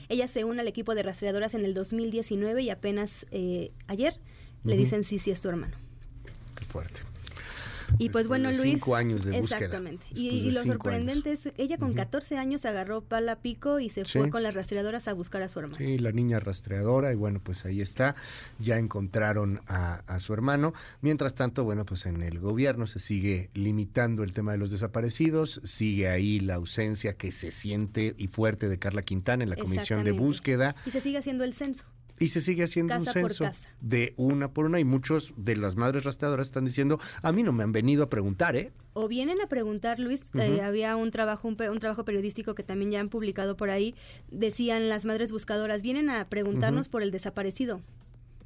[0.09, 4.15] ella se une al equipo de rastreadoras en el 2019 y apenas eh, ayer
[4.65, 5.77] le dicen sí, sí es tu hermano.
[6.57, 7.10] Qué fuerte.
[7.99, 8.75] Y pues bueno, Luis.
[8.75, 9.59] Cinco años de búsqueda.
[9.59, 10.07] Exactamente.
[10.15, 14.43] Y, lo sorprendente es, ella con 14 años agarró pala pico y se fue con
[14.43, 15.78] las rastreadoras a buscar a su hermano.
[15.78, 18.15] Sí, la niña rastreadora, y bueno, pues ahí está.
[18.59, 20.73] Ya encontraron a, a su hermano.
[21.01, 25.60] Mientras tanto, bueno, pues en el gobierno se sigue limitando el tema de los desaparecidos.
[25.65, 30.05] Sigue ahí la ausencia que se siente y fuerte de Carla Quintana en la comisión
[30.05, 30.77] de búsqueda.
[30.86, 31.85] Y se sigue haciendo el censo.
[32.21, 33.51] Y se sigue haciendo un censo
[33.81, 37.51] de una por una y muchos de las madres rastreadoras están diciendo, a mí no
[37.51, 38.73] me han venido a preguntar, ¿eh?
[38.93, 43.01] O vienen a preguntar, Luis, eh, había un trabajo un, trabajo periodístico que también ya
[43.01, 43.95] han publicado por ahí,
[44.31, 47.81] decían las madres buscadoras, vienen a preguntarnos por el desaparecido.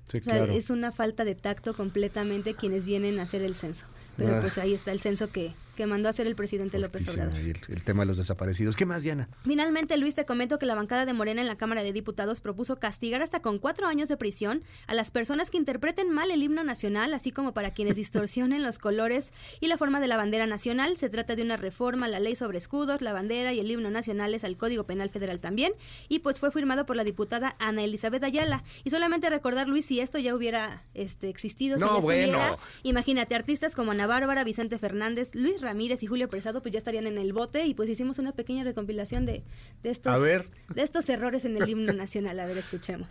[0.09, 0.53] Sí, claro.
[0.53, 3.87] es una falta de tacto completamente quienes vienen a hacer el censo.
[4.17, 4.41] Pero ah.
[4.41, 7.37] pues ahí está el censo que que mandó a hacer el presidente López Obrador.
[7.37, 8.77] El, el, tema de los desaparecidos.
[8.77, 9.29] ¿Qué más, Diana?
[9.45, 12.79] Finalmente, Luis, te comento que la bancada de Morena en la Cámara de Diputados propuso
[12.79, 16.65] castigar hasta con cuatro años de prisión a las personas que interpreten mal el himno
[16.65, 20.97] nacional, así como para quienes distorsionen los colores y la forma de la bandera nacional.
[20.97, 23.91] Se trata de una reforma a la ley sobre escudos, la bandera y el himno
[23.91, 25.73] nacionales al Código Penal Federal también.
[26.09, 28.65] Y pues fue firmado por la diputada Ana Elizabeth Ayala.
[28.85, 32.59] Y solamente recordar, Luis, si esto ya hubiera este, existido, no, si ya bueno.
[32.83, 37.07] imagínate, artistas como Ana Bárbara, Vicente Fernández, Luis Ramírez y Julio Presado, pues ya estarían
[37.07, 39.43] en el bote y pues hicimos una pequeña recompilación de,
[39.83, 40.43] de estos, de
[40.77, 42.39] estos errores en el himno nacional.
[42.39, 43.09] A ver, escuchemos.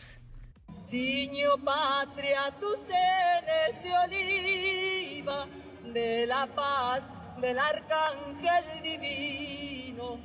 [0.88, 5.48] Siño patria, tus seres de oliva,
[5.93, 7.09] de la paz
[7.40, 10.19] del arcángel divino.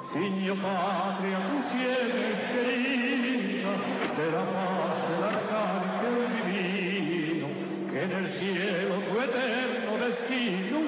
[0.00, 3.72] Siño patria, tus sienes querida,
[4.16, 7.46] de la paz del arcángel divino,
[7.90, 10.78] que en el cielo tu eterno destino,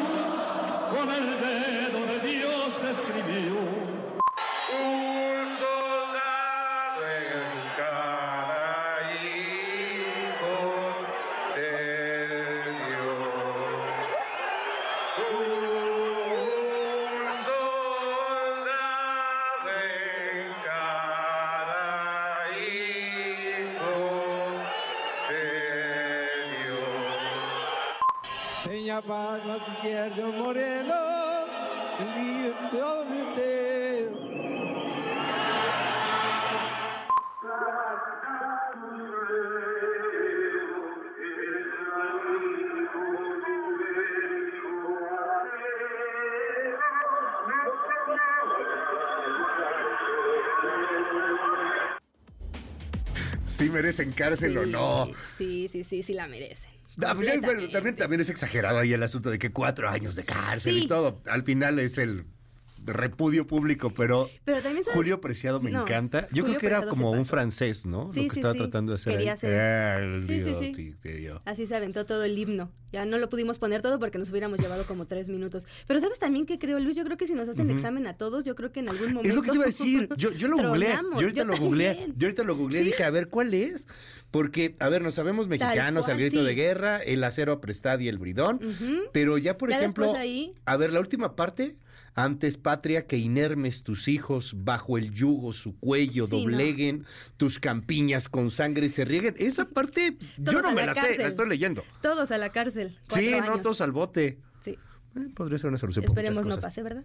[0.97, 3.15] con el dedo de Dios escribió.
[28.59, 30.94] Seña Pagmas izquierdo moreno,
[31.99, 32.83] de
[53.47, 55.09] ¿Sí merecen cárcel o no?
[55.36, 56.75] Sí, sí, sí, sí la merecen.
[56.97, 60.75] Pues bueno, también, también es exagerado ahí el asunto de que cuatro años de cárcel
[60.75, 60.84] Sí.
[60.84, 61.20] y todo.
[61.26, 62.25] Al final es el
[62.86, 66.26] repudio público, pero, Pero también sabes- Julio Preciado me No, encanta.
[66.32, 68.10] Yo Julio creo que era Preciado como un francés, ¿no?
[68.12, 68.58] Sí, Lo que sí, estaba sí.
[68.60, 69.12] tratando de hacer.
[69.16, 69.39] Quería ahí.
[69.39, 71.40] ser- Ah, el Sí, que yo.
[71.44, 72.70] Así se aventó todo el himno.
[72.92, 75.66] Ya no lo pudimos poner todo porque nos hubiéramos llevado como tres minutos.
[75.86, 76.97] Pero ¿sabes también qué creo, Luis?
[76.97, 77.74] Yo creo que si nos hacen Ujú.
[77.76, 79.28] examen a todos, yo creo que en algún momento...
[79.28, 80.08] Es lo que te iba a decir.
[80.16, 80.92] Yo, yo lo googleé.
[80.94, 82.06] Yo ahorita Yo lo googleé.
[82.16, 83.84] Yo ahorita lo googleé y dije, a ver, ¿cuál es?
[84.31, 88.18] Porque, a ver, nos sabemos mexicanos, al grito de guerra, el acero aprestad y el
[88.18, 88.60] bridón.
[89.12, 91.76] Pero ya, por Ya ejemplo, ahí- a ver, la última parte.
[92.18, 96.38] Antes, patria, que inermes tus hijos bajo el yugo, su cuello, Sí, no.
[96.40, 97.04] dobleguen,
[97.36, 99.34] tus campiñas con sangre se rieguen.
[99.38, 101.84] Esa parte yo no me la la sé, la estoy leyendo.
[102.00, 102.98] Todos a la cárcel.
[103.08, 104.38] Sí, no todos al bote.
[104.60, 104.70] Sí.
[105.14, 107.04] Eh, podría ser una solución Esperemos no pase, ¿verdad?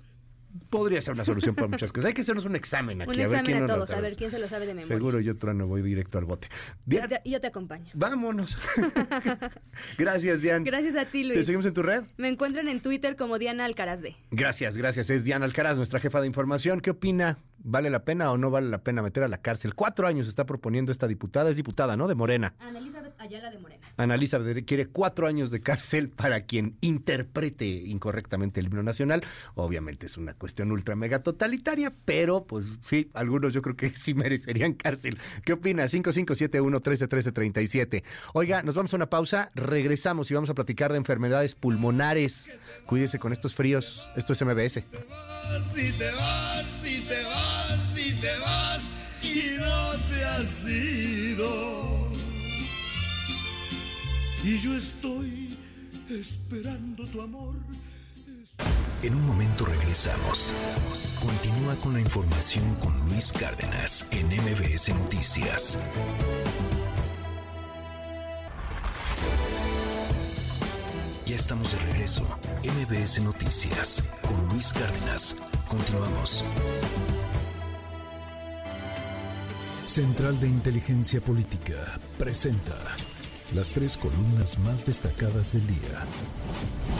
[0.69, 2.07] Podría ser una solución para muchas cosas.
[2.09, 3.09] Hay que hacernos un examen aquí.
[3.09, 4.73] Un a ver examen quién a no todos, a ver quién se lo sabe de
[4.73, 4.95] memoria.
[4.95, 6.47] Seguro yo no voy directo al bote.
[6.85, 7.85] Yo Dian, te, yo te acompaño.
[7.93, 8.57] vámonos.
[9.97, 10.63] gracias, Dian.
[10.63, 11.45] Gracias a ti, ¿Te Luis.
[11.45, 12.03] seguimos en tu red?
[12.17, 14.15] Me encuentran en Twitter como Diana Alcaraz de.
[14.31, 15.09] Gracias, gracias.
[15.09, 16.81] Es Diana Alcaraz, nuestra jefa de información.
[16.81, 17.37] ¿Qué opina?
[17.63, 19.75] ¿Vale la pena o no vale la pena meter a la cárcel?
[19.75, 21.49] Cuatro años está proponiendo esta diputada.
[21.49, 22.07] Es diputada, ¿no?
[22.07, 22.53] De Morena.
[22.59, 23.87] Ana Elizabeth Ayala de Morena.
[23.97, 29.23] Analiza quiere cuatro años de cárcel para quien interprete incorrectamente el himno nacional.
[29.55, 34.13] Obviamente es una cuestión ultra mega totalitaria, pero pues sí, algunos yo creo que sí
[34.13, 35.17] merecerían cárcel.
[35.45, 35.85] ¿Qué opina?
[35.85, 38.03] 5571-131337.
[38.33, 42.49] Oiga, nos vamos a una pausa, regresamos y vamos a platicar de enfermedades pulmonares.
[42.85, 44.07] Cuídese con estos fríos.
[44.15, 44.73] Esto es MBS.
[44.73, 47.50] Si te vas, si te vas, si te vas
[49.23, 52.07] y no te has ido.
[54.43, 55.57] Y yo estoy
[56.09, 57.55] esperando tu amor.
[59.01, 60.51] En un momento regresamos.
[61.19, 65.79] Continúa con la información con Luis Cárdenas en MBS Noticias.
[71.25, 72.23] Ya estamos de regreso.
[72.63, 75.35] MBS Noticias con Luis Cárdenas.
[75.67, 76.43] Continuamos.
[79.85, 82.77] Central de Inteligencia Política presenta
[83.53, 86.05] las tres columnas más destacadas del día.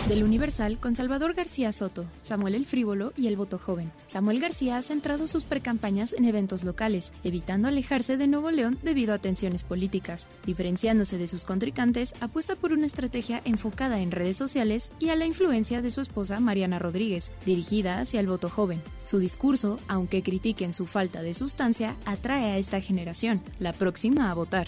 [0.10, 3.92] Del Universal con Salvador García Soto, Samuel el Frívolo y el Voto Joven.
[4.06, 9.14] Samuel García ha centrado sus precampañas en eventos locales, evitando alejarse de Nuevo León debido
[9.14, 10.30] a tensiones políticas.
[10.46, 15.26] Diferenciándose de sus contrincantes, apuesta por una estrategia enfocada en redes sociales y a la
[15.26, 18.82] influencia de su esposa Mariana Rodríguez, dirigida hacia el voto joven.
[19.04, 24.34] Su discurso, aunque critiquen su falta de sustancia, atrae a esta generación, la próxima a
[24.34, 24.68] votar.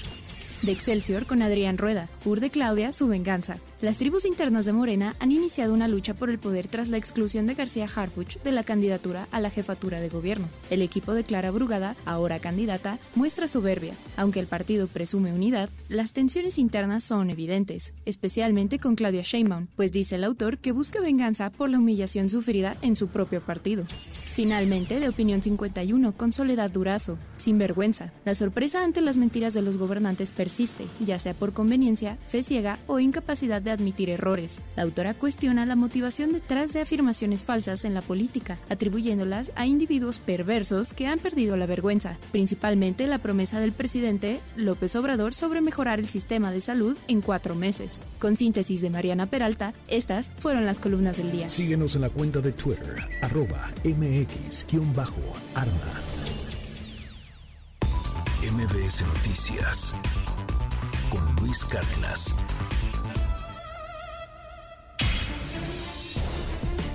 [0.64, 3.58] De Excelsior con Adrián Rueda, Ur de Claudia, su venganza.
[3.84, 7.48] Las tribus internas de Morena han iniciado una lucha por el poder tras la exclusión
[7.48, 10.48] de García Harfuch de la candidatura a la jefatura de gobierno.
[10.70, 13.94] El equipo de Clara Brugada, ahora candidata, muestra soberbia.
[14.16, 19.92] Aunque el partido presume unidad, las tensiones internas son evidentes, especialmente con Claudia Sheinbaum, pues
[19.92, 23.86] dice el autor que busca venganza por la humillación sufrida en su propio partido.
[24.34, 28.14] Finalmente, de opinión 51, con Soledad Durazo, sin vergüenza.
[28.26, 32.80] La sorpresa ante las mentiras de los gobernantes persiste, ya sea por conveniencia, fe ciega
[32.88, 34.61] o incapacidad de admitir errores.
[34.76, 40.19] La autora cuestiona la motivación detrás de afirmaciones falsas en la política, atribuyéndolas a individuos
[40.19, 46.00] perversos que han perdido la vergüenza, principalmente la promesa del presidente López Obrador sobre mejorar
[46.00, 48.02] el sistema de salud en cuatro meses.
[48.19, 51.50] Con síntesis de Mariana Peralta, estas fueron las columnas del día.
[51.50, 55.14] Síguenos en la cuenta de Twitter, arroba mx-arma.
[58.43, 59.95] MBS Noticias
[61.10, 62.35] con Luis Cárdenas.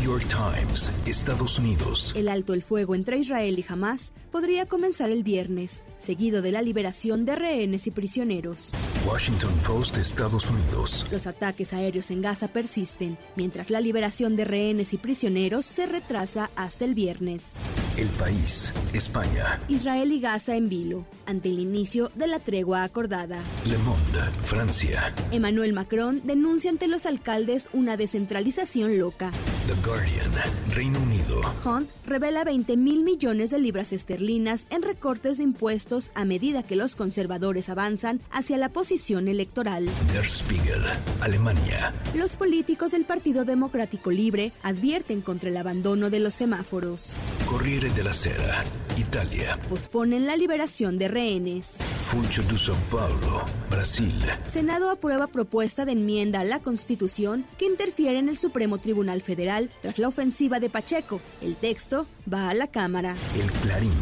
[0.00, 2.14] New York Times, Estados Unidos.
[2.16, 6.62] El alto el fuego entre Israel y Hamas podría comenzar el viernes, seguido de la
[6.62, 8.72] liberación de rehenes y prisioneros.
[9.06, 11.06] Washington Post, Estados Unidos.
[11.10, 16.50] Los ataques aéreos en Gaza persisten, mientras la liberación de rehenes y prisioneros se retrasa
[16.56, 17.56] hasta el viernes.
[17.98, 19.60] El país, España.
[19.68, 23.42] Israel y Gaza en vilo, ante el inicio de la tregua acordada.
[23.66, 25.14] Le Monde, Francia.
[25.30, 29.32] Emmanuel Macron denuncia ante los alcaldes una descentralización loca.
[29.66, 30.30] The Guardian,
[30.72, 31.40] Reino Unido.
[31.64, 36.76] Hunt revela 20 mil millones de libras esterlinas en recortes de impuestos a medida que
[36.76, 39.88] los conservadores avanzan hacia la posición electoral.
[40.12, 40.80] Der Spiegel,
[41.20, 41.92] Alemania.
[42.14, 47.14] Los políticos del Partido Democrático Libre advierten contra el abandono de los semáforos.
[47.46, 48.64] Corriere della Sera,
[48.96, 49.58] Italia.
[49.68, 51.78] Posponen la liberación de rehenes.
[52.00, 54.14] Funcho de São Paulo, Brasil.
[54.46, 59.68] Senado aprueba propuesta de enmienda a la Constitución que interfiere en el Supremo Tribunal Federal
[59.80, 61.20] tras la ofensiva de Pacheco.
[61.40, 63.16] El texto va a la Cámara.
[63.34, 63.92] El Clarín,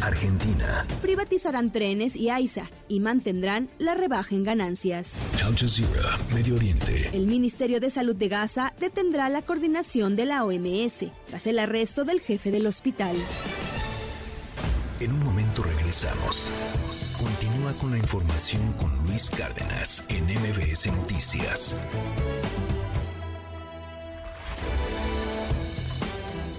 [0.00, 0.86] Argentina.
[1.02, 5.18] Privatizarán trenes y AISA y mantendrán la rebaja en ganancias.
[5.44, 7.10] Al Jazeera, Medio Oriente.
[7.12, 12.04] El Ministerio de Salud de Gaza detendrá la coordinación de la OMS tras el arresto
[12.04, 13.16] del jefe del hospital.
[15.00, 16.50] En un momento regresamos.
[17.16, 21.76] Continúa con la información con Luis Cárdenas en MBS Noticias.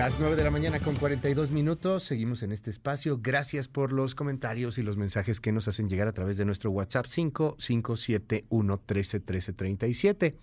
[0.00, 3.18] Las 9 de la mañana con 42 minutos, seguimos en este espacio.
[3.20, 6.70] Gracias por los comentarios y los mensajes que nos hacen llegar a través de nuestro
[6.70, 10.36] WhatsApp 5571 13 13 37.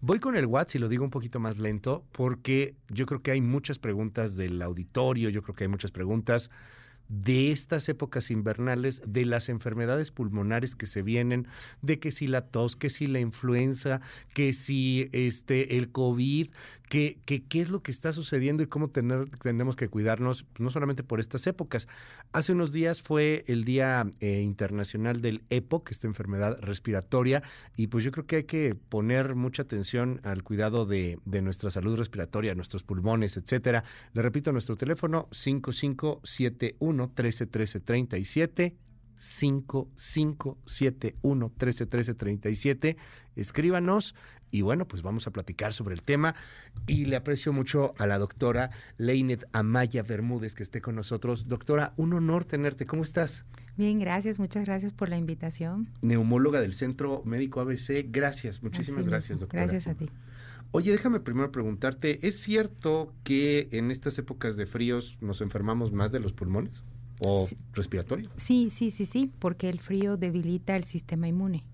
[0.00, 3.32] Voy con el WhatsApp y lo digo un poquito más lento porque yo creo que
[3.32, 6.48] hay muchas preguntas del auditorio, yo creo que hay muchas preguntas
[7.08, 11.46] de estas épocas invernales, de las enfermedades pulmonares que se vienen,
[11.82, 14.00] de que si la tos, que si la influenza,
[14.34, 16.50] que si este el COVID,
[16.88, 20.60] que, que qué es lo que está sucediendo y cómo tener, tenemos que cuidarnos, pues,
[20.60, 21.88] no solamente por estas épocas.
[22.32, 27.42] Hace unos días fue el Día eh, Internacional del EPOC, esta enfermedad respiratoria,
[27.76, 31.70] y pues yo creo que hay que poner mucha atención al cuidado de, de nuestra
[31.70, 33.84] salud respiratoria, nuestros pulmones, etcétera.
[34.12, 38.76] Le repito, nuestro teléfono 5571 13 13 37
[39.16, 42.96] 5571 13 13 37
[43.34, 44.14] escríbanos
[44.50, 46.34] y bueno pues vamos a platicar sobre el tema
[46.86, 51.94] y le aprecio mucho a la doctora Leinet Amaya Bermúdez que esté con nosotros doctora
[51.96, 53.46] un honor tenerte ¿cómo estás?
[53.76, 55.90] Bien, gracias, muchas gracias por la invitación.
[56.00, 59.64] Neumóloga del Centro Médico ABC, gracias, muchísimas gracias, doctora.
[59.64, 60.08] Gracias a ti.
[60.76, 66.12] Oye, déjame primero preguntarte, ¿es cierto que en estas épocas de fríos nos enfermamos más
[66.12, 66.84] de los pulmones
[67.20, 68.28] o respiratorio?
[68.36, 71.64] Sí, sí, sí, sí, porque el frío debilita el sistema inmune.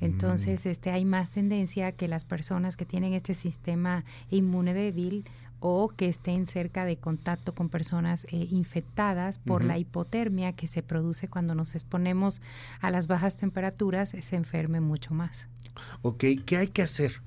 [0.00, 5.24] Entonces, este, hay más tendencia a que las personas que tienen este sistema inmune débil
[5.60, 10.82] o que estén cerca de contacto con personas eh, infectadas por la hipotermia que se
[10.82, 12.42] produce cuando nos exponemos
[12.82, 15.48] a las bajas temperaturas, se enferme mucho más.
[16.02, 17.22] Ok, ¿qué hay que hacer?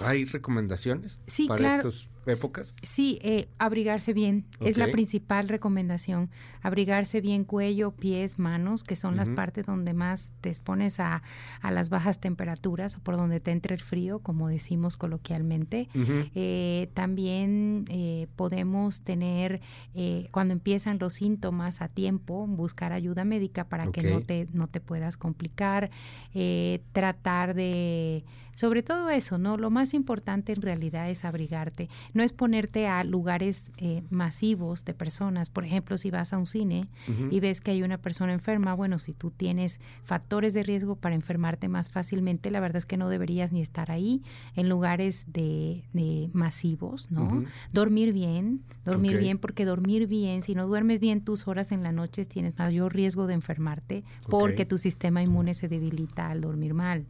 [0.00, 1.88] ¿Hay recomendaciones Sí, para claro.
[1.88, 2.72] estos épocas?
[2.82, 6.30] Sí, eh, abrigarse bien es la principal recomendación.
[6.62, 11.22] Abrigarse bien cuello, pies, manos, que son las partes donde más te expones a,
[11.60, 15.88] a las bajas temperaturas o por donde te entra el frío, como decimos coloquialmente.
[16.36, 19.60] Eh, también eh, podemos tener,
[19.94, 24.68] eh, cuando empiezan los síntomas a tiempo, buscar ayuda médica para que no te, no
[24.68, 25.90] te puedas complicar,
[26.34, 28.24] eh, tratar de,
[28.54, 29.56] sobre todo eso, ¿no?
[29.56, 34.94] Lo más importante en realidad es abrigarte, no es ponerte a lugares eh, masivos de
[34.94, 36.86] personas, por ejemplo, si vas a un cine
[37.30, 41.14] y ves que hay una persona enferma, bueno, si tú tienes factores de riesgo para
[41.14, 44.22] enfermarte más fácilmente, la verdad es que no deberías ni estar ahí
[44.54, 47.44] en lugares de, de masivos, ¿no?
[47.72, 51.92] Dormir bien, dormir bien, porque dormir bien, si no duermes bien tus horas en la
[51.92, 57.06] noche, tienes mayor riesgo de enfermarte porque tu sistema inmune se debilita al dormir mal.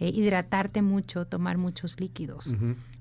[0.00, 2.54] Eh, hidratarte mucho, tomar muchos líquidos.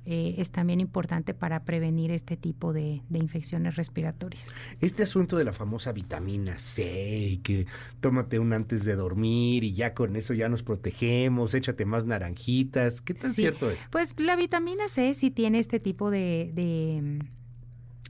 [0.09, 4.43] Eh, es también importante para prevenir este tipo de, de infecciones respiratorias.
[4.79, 7.67] Este asunto de la famosa vitamina C y que
[7.99, 13.01] tómate un antes de dormir y ya con eso ya nos protegemos, échate más naranjitas.
[13.01, 13.77] ¿Qué tan Sí, cierto es?
[13.91, 17.19] Pues la vitamina C sí tiene este tipo de, de,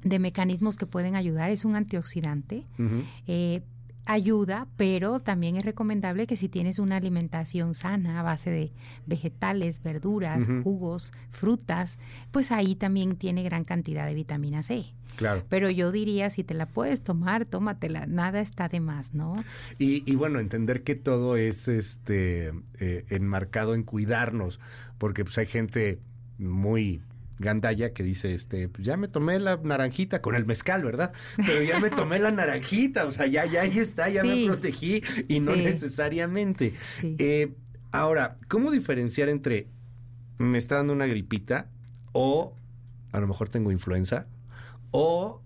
[0.03, 1.49] de mecanismos que pueden ayudar.
[1.49, 2.63] Es un antioxidante.
[3.25, 3.63] Eh,
[4.07, 8.71] ayuda, pero también es recomendable que si tienes una alimentación sana a base de
[9.05, 11.99] vegetales, verduras, jugos, frutas,
[12.31, 14.85] pues ahí también tiene gran cantidad de vitamina C.
[15.17, 15.43] Claro.
[15.49, 19.43] Pero yo diría, si te la puedes tomar, tómatela, nada está de más, ¿no?
[19.79, 24.59] Y, y bueno, entender que todo es este eh, enmarcado en cuidarnos,
[24.99, 25.99] porque pues hay gente
[26.37, 27.01] muy
[27.39, 31.11] gandalla que dice, este, pues ya me tomé la naranjita con el mezcal, ¿verdad?
[31.45, 35.01] Pero ya me tomé la naranjita, o sea, ya, ya ahí está, ya me protegí
[35.27, 35.63] y no Sí.
[35.63, 36.73] necesariamente.
[37.03, 37.53] Eh,
[37.91, 39.67] ahora, ¿cómo diferenciar entre
[40.39, 41.69] me está dando una gripita
[42.11, 42.53] o
[43.11, 44.27] a lo mejor tengo influenza
[44.91, 45.41] o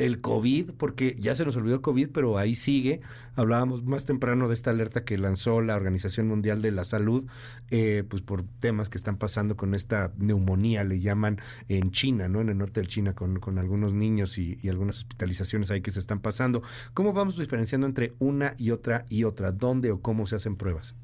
[0.00, 3.02] el COVID, porque ya se nos olvidó COVID, pero ahí sigue.
[3.36, 7.26] Hablábamos más temprano de esta alerta que lanzó la Organización Mundial de la Salud,
[7.70, 11.38] eh, pues por temas que están pasando con esta neumonía, le llaman
[11.68, 12.40] en China, ¿no?
[12.40, 15.90] En el norte de China, con, con algunos niños y, y algunas hospitalizaciones ahí que
[15.90, 16.62] se están pasando.
[16.94, 19.52] ¿Cómo vamos diferenciando entre una y otra y otra?
[19.52, 20.94] ¿Dónde o cómo se hacen pruebas?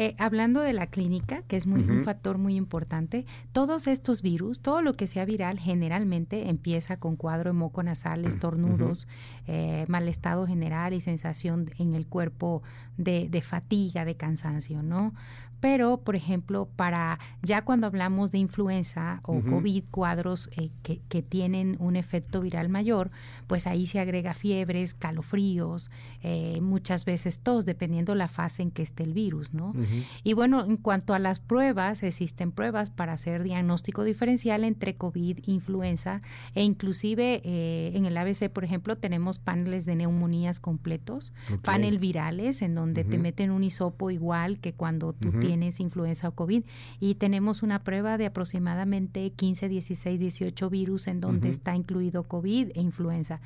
[0.00, 4.60] Eh, hablando de la clínica, que es muy, un factor muy importante, todos estos virus,
[4.60, 9.08] todo lo que sea viral, generalmente empieza con cuadro de moco nasal, estornudos,
[9.48, 12.62] eh, mal estado general y sensación en el cuerpo
[12.96, 15.14] de, de fatiga, de cansancio, ¿no?
[15.60, 19.38] Pero, por ejemplo, para ya cuando hablamos de influenza o.
[19.48, 23.10] COVID, cuadros eh, que, que tienen un efecto viral mayor,
[23.46, 25.90] pues ahí se agrega fiebres, calofríos,
[26.22, 29.74] eh, muchas veces tos, dependiendo la fase en que esté el virus, ¿no?
[30.22, 35.38] Y bueno, en cuanto a las pruebas, existen pruebas para hacer diagnóstico diferencial entre COVID,
[35.46, 36.22] influenza
[36.54, 42.62] e inclusive eh, en el ABC, por ejemplo, tenemos paneles de neumonías completos, panel virales
[42.62, 43.22] en donde te Ujú.
[43.22, 45.40] meten un hisopo igual que cuando tú Ujú.
[45.48, 46.62] Tienes influenza o COVID
[47.00, 52.70] y tenemos una prueba de aproximadamente 15, 16, 18 virus en donde está incluido COVID
[52.74, 53.40] e influenza.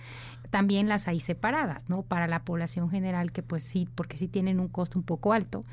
[0.51, 2.03] También las hay separadas, ¿no?
[2.03, 5.65] Para la población general que pues sí, porque sí tienen un costo un poco alto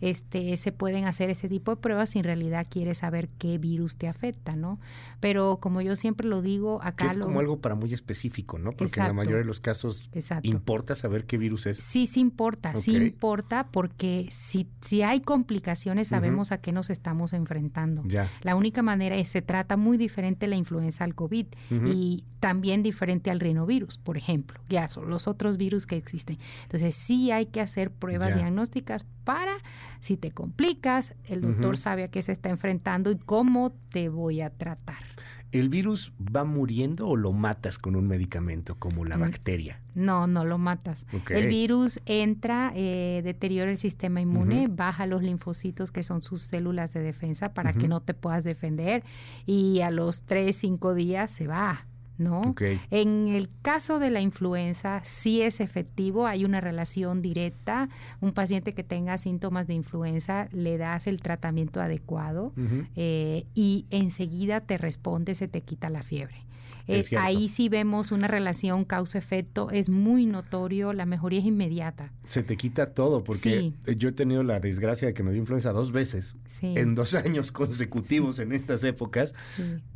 [0.00, 3.96] este, se pueden hacer ese tipo de pruebas si en realidad quieres saber qué virus
[3.96, 4.78] te afecta, ¿no?
[5.20, 8.58] Pero como yo siempre lo digo, Que acá es lo- como algo para muy específico,
[8.58, 8.72] ¿no?
[8.72, 10.48] Porque en la mayoría de los casos Exacto.
[10.48, 11.78] importa saber qué virus es.
[11.78, 17.32] Sí, sí importa, sí importa porque si, si hay complicaciones sabemos a qué nos estamos
[17.32, 18.02] enfrentando.
[18.06, 18.28] Ya.
[18.42, 21.46] La única manera es, se trata muy diferente la influenza al COVID
[21.86, 26.38] y también diferente al rinovirus, por ejemplo, ya son los otros virus que existen.
[26.64, 28.36] Entonces sí hay que hacer pruebas Ya.
[28.36, 29.52] diagnósticas para,
[30.00, 34.40] si te complicas, el doctor sabe a qué se está enfrentando y cómo te voy
[34.40, 35.02] a tratar.
[35.50, 39.20] ¿El virus va muriendo o lo matas con un medicamento como la Mm.
[39.20, 39.80] bacteria?
[39.94, 41.06] No, no lo matas.
[41.30, 46.92] El virus entra, eh, deteriora el sistema inmune, baja los linfocitos, que son sus células
[46.92, 49.02] de defensa, para que no te puedas defender,
[49.46, 51.86] y a los 3, 5 días se va.
[52.18, 52.54] ¿No?
[52.90, 57.88] En el caso de la influenza, sí es efectivo, hay una relación directa.
[58.20, 62.52] Un paciente que tenga síntomas de influenza, le das el tratamiento adecuado
[62.96, 66.47] eh, y enseguida te responde, se te quita la fiebre.
[66.88, 72.12] Es ahí sí vemos una relación causa-efecto, es muy notorio, la mejoría es inmediata.
[72.26, 73.94] Se te quita todo, porque Sí.
[73.96, 76.74] yo he tenido la desgracia de que me dio influenza dos veces Sí.
[76.76, 79.34] en dos años consecutivos en estas épocas.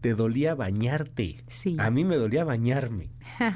[0.00, 1.44] Te dolía bañarte.
[1.78, 3.10] A mí me dolía bañarme.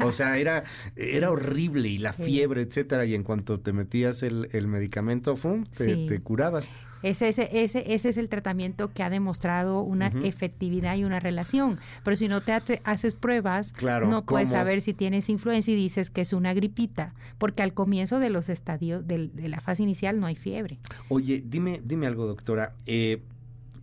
[0.04, 0.64] O sea, era,
[0.96, 3.04] era horrible y la fiebre, etcétera.
[3.04, 5.64] Y en cuanto te metías el, el medicamento, ¡fum!
[5.64, 6.66] Te, te curabas.
[7.08, 11.78] Ese, ese, ese, ese es el tratamiento que ha demostrado una efectividad y una relación.
[12.02, 12.52] Pero si no te
[12.84, 13.72] haces pruebas,
[14.06, 18.18] no puedes saber si tienes influenza y dices que es una gripita, porque al comienzo
[18.18, 20.78] de los estadios de, la fase inicial no hay fiebre.
[21.08, 22.74] Oye, dime, dime algo, doctora.
[22.86, 23.22] Eh,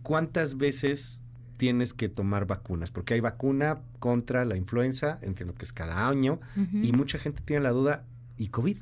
[0.02, 1.20] ¿Cuántas veces
[1.56, 6.40] tienes que tomar vacunas, porque hay vacuna contra la influenza, entiendo que es cada año,
[6.56, 8.04] y mucha gente tiene la duda,
[8.36, 8.78] ¿y COVID?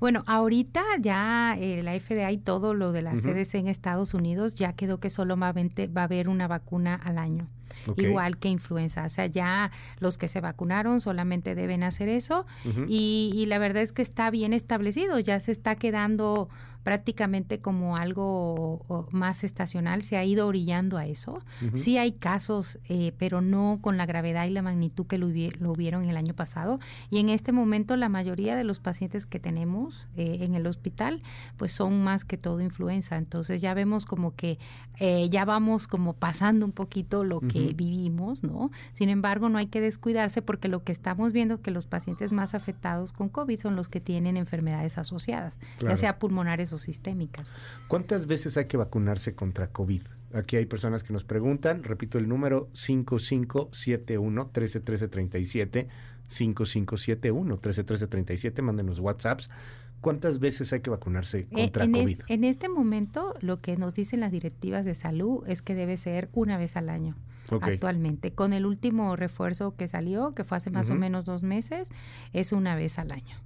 [0.00, 4.54] Bueno, ahorita ya eh, la FDA y todo lo de la CDC en Estados Unidos
[4.54, 7.48] ya quedó que solamente va a haber una vacuna al año.
[7.96, 12.46] Igual que influenza, o sea, ya los que se vacunaron solamente deben hacer eso.
[12.88, 16.48] Y, y la verdad es que está bien establecido, ya se está quedando
[16.84, 21.42] prácticamente como algo más estacional, se ha ido orillando a eso.
[21.74, 26.04] Sí hay casos, eh, pero no con la gravedad y la magnitud que lo, hubieron
[26.04, 26.78] el año pasado.
[27.10, 31.22] Y en este momento la mayoría de los pacientes que tenemos eh, en el hospital,
[31.56, 33.16] pues son más que todo influenza.
[33.16, 34.58] Entonces ya vemos como que
[34.98, 38.70] eh, ya vamos como pasando un poquito lo que vivimos, ¿no?
[38.94, 42.32] Sin embargo, no hay que descuidarse porque lo que estamos viendo es que los pacientes
[42.32, 47.54] más afectados con COVID son los que tienen enfermedades asociadas, ya sea pulmonares sistémicas.
[47.88, 50.02] ¿Cuántas veces hay que vacunarse contra COVID?
[50.32, 55.88] Aquí hay personas que nos preguntan, repito el número 5571 131337
[56.26, 59.50] 5571 131337, mándenos WhatsApps.
[60.00, 62.20] ¿Cuántas veces hay que vacunarse eh, contra COVID?
[62.28, 66.28] en este momento, lo que nos dicen las directivas de salud es que debe ser
[66.32, 67.16] una vez al año.
[67.60, 71.90] Actualmente, con el último refuerzo que salió, que fue hace más o menos dos meses,
[72.32, 73.36] es una vez al año.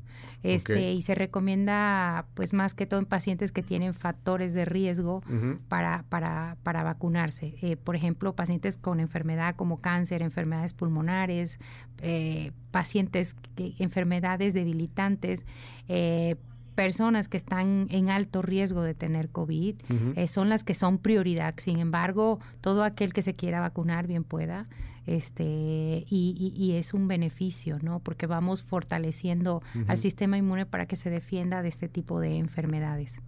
[0.43, 5.23] Este, Y se recomienda, pues más que todo en pacientes que tienen factores de riesgo
[5.69, 7.57] para, para, para vacunarse.
[7.61, 11.59] Eh, por ejemplo, pacientes con enfermedad como cáncer, enfermedades pulmonares,
[12.03, 15.45] eh, pacientes, que, enfermedades debilitantes,
[15.89, 16.37] eh,
[16.79, 19.75] personas que están en alto riesgo de tener COVID
[20.15, 21.55] eh, son las que son prioridad.
[21.57, 24.69] Sin embargo, todo aquel que se quiera vacunar bien pueda.
[25.09, 27.99] Este, y, es un beneficio, ¿no?
[28.01, 33.19] Porque vamos fortaleciendo al sistema inmune para que se defienda de este tipo de enfermedades.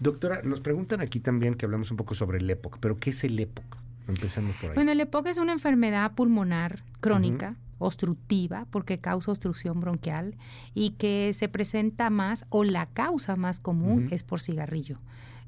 [0.00, 3.22] Doctora, nos preguntan aquí también que hablamos un poco sobre el EPOC, pero ¿qué es
[3.22, 3.64] el EPOC?
[4.08, 4.74] Empezando por ahí.
[4.74, 10.34] Bueno, el EPOC es una enfermedad pulmonar crónica obstructiva porque causa obstrucción bronquial
[10.74, 14.98] y que se presenta más o la causa más común es por cigarrillo.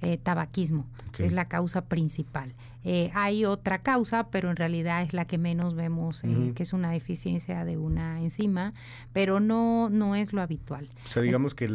[0.02, 0.86] Eh, tabaquismo
[1.18, 2.54] es la causa principal.
[2.84, 6.72] Eh, hay otra causa, pero en realidad es la que menos vemos, eh, que es
[6.72, 8.72] una deficiencia de una enzima,
[9.12, 10.88] pero no, no es lo habitual.
[11.04, 11.68] O sea, digamos que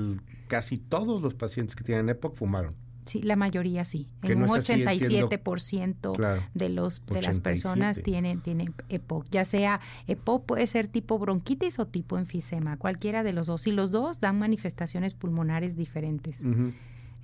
[0.48, 2.74] casi todos los pacientes que tienen EPOC fumaron.
[3.06, 4.08] Sí, la mayoría sí.
[4.24, 9.28] En un 87% de los de las personas tienen, tienen EPOC.
[9.30, 13.68] Ya sea EPOC puede ser tipo bronquitis o tipo enfisema, cualquiera de los dos.
[13.68, 16.42] Y los dos dan manifestaciones pulmonares diferentes.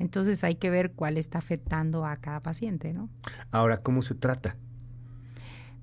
[0.02, 3.10] Entonces hay que ver cuál está afectando a cada paciente, ¿no?
[3.52, 4.56] Ahora, ¿cómo se trata?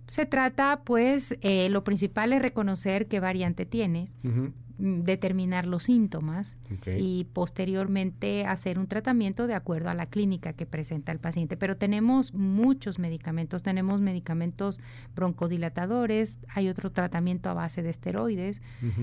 [0.09, 4.09] Se trata, pues, eh, lo principal es reconocer qué variante tiene.
[4.25, 4.49] Mm,
[4.79, 11.11] determinar los síntomas y posteriormente hacer un tratamiento de acuerdo a la clínica que presenta
[11.11, 11.57] el paciente.
[11.57, 14.81] Pero tenemos muchos medicamentos, tenemos medicamentos
[15.17, 18.61] broncodilatadores, hay otro tratamiento a base de esteroides,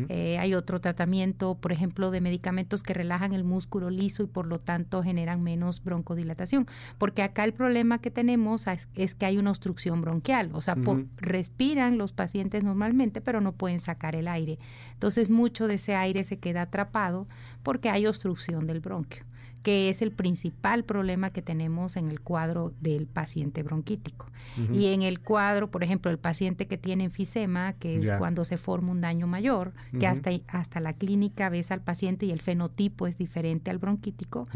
[0.09, 4.47] eh, hay otro tratamiento, por ejemplo, de medicamentos que relajan el músculo liso y por
[4.47, 6.67] lo tanto generan menos broncodilatación.
[6.97, 10.75] Porque acá el problema que tenemos es, que hay una obstrucción bronquial, o sea,
[11.17, 14.57] respiran los pacientes normalmente, pero no pueden sacar el aire.
[14.93, 15.29] Entonces,
[15.65, 17.27] mucho de ese aire se queda atrapado
[17.63, 19.25] porque hay obstrucción del bronquio
[19.65, 24.27] que es el principal problema que tenemos en el cuadro del paciente bronquítico.
[24.71, 28.57] Y en el cuadro, por ejemplo, el paciente que tiene enfisema, que es cuando se
[28.57, 33.07] forma un daño mayor, que hasta, hasta la clínica ves al paciente y el fenotipo
[33.07, 34.47] es diferente al bronquítico,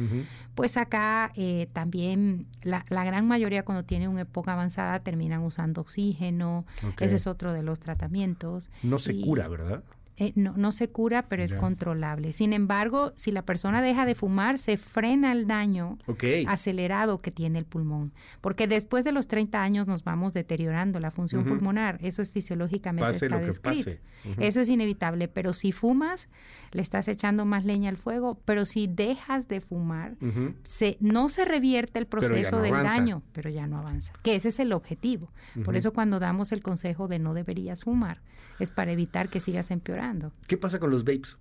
[0.53, 6.67] pues acá eh, también la, gran mayoría cuando tiene una época avanzada terminan usando oxígeno,
[6.99, 8.69] ese es otro de los tratamientos.
[8.83, 9.83] No se cura, ¿verdad?
[10.19, 12.33] Eh, no, no, se cura, pero es controlable.
[12.33, 15.97] Sin embargo, si la persona deja de fumar, se frena el daño
[16.45, 18.11] acelerado que tiene el pulmón.
[18.41, 21.99] Porque después de los 30 años nos vamos deteriorando la función pulmonar.
[22.01, 23.91] Eso es fisiológicamente está descrito.
[24.39, 25.29] Eso es inevitable.
[25.29, 26.27] Pero si fumas,
[26.73, 28.41] le estás echando más leña al fuego.
[28.43, 30.17] Pero si dejas de fumar,
[30.63, 34.11] se, no se revierte el proceso del daño, pero ya no avanza.
[34.21, 35.31] Que ese es el objetivo.
[35.63, 38.21] Por eso cuando damos el consejo de no deberías fumar,
[38.59, 40.08] es para evitar que sigas empeorando.
[40.47, 41.37] ¿Qué pasa con los vapes?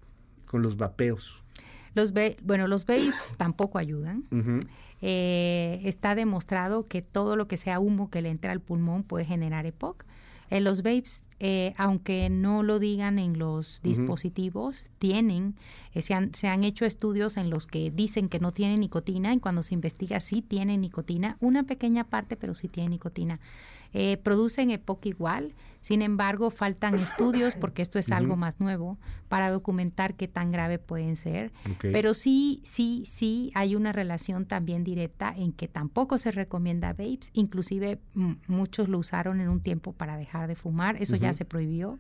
[0.47, 1.43] Con los vapeos.
[1.95, 4.25] Los bueno, los vapes tampoco ayudan.
[5.01, 9.25] Eh, está demostrado que todo lo que sea humo que le entra al pulmón puede
[9.25, 10.05] generar EPOC.
[10.51, 15.55] Eh, los vapes eh, aunque no lo digan en los dispositivos, tienen,
[15.95, 19.33] eh, se, han, se han hecho estudios en los que dicen que no tienen nicotina
[19.33, 23.39] y cuando se investiga sí tienen nicotina, una pequeña parte, pero sí tiene nicotina.
[23.95, 29.51] Eh, producen EPOC igual, sin embargo, faltan estudios, porque esto es algo más nuevo, para
[29.51, 31.51] documentar qué tan grave pueden ser.
[31.81, 37.31] Pero sí, sí, sí hay una relación también directa en que tampoco se recomienda vapes,
[37.33, 37.99] inclusive
[38.47, 41.99] muchos lo usaron en un tiempo para dejar de fumar, eso ya se prohibió.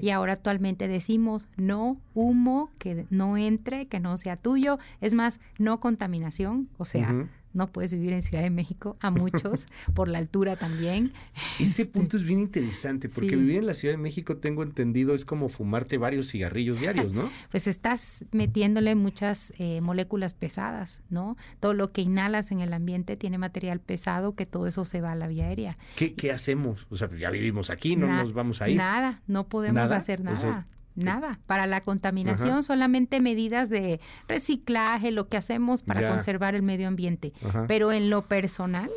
[0.00, 5.38] Y ahora actualmente decimos no humo, que no entre, que no sea tuyo, es más,
[5.58, 10.18] no contaminación, o sea, no puedes vivir en Ciudad de México, a muchos, por la
[10.18, 11.12] altura también.
[11.58, 15.14] Ese este, punto es bien interesante, porque vivir en la Ciudad de México, tengo entendido,
[15.14, 17.30] es como fumarte varios cigarrillos diarios, ¿no?
[17.50, 21.36] pues estás metiéndole muchas eh, moléculas pesadas, ¿no?
[21.60, 25.12] Todo lo que inhalas en el ambiente tiene material pesado, que todo eso se va
[25.12, 25.78] a la vía aérea.
[25.96, 26.86] ¿Qué, qué hacemos?
[26.90, 28.76] O sea, pues ya vivimos aquí, no nos vamos a ir.
[28.76, 30.66] Nada, no podemos hacer nada.
[31.04, 36.88] Nada, para la contaminación solamente medidas de reciclaje, lo que hacemos para conservar el medio
[36.88, 37.32] ambiente.
[37.66, 38.90] Pero en lo personal,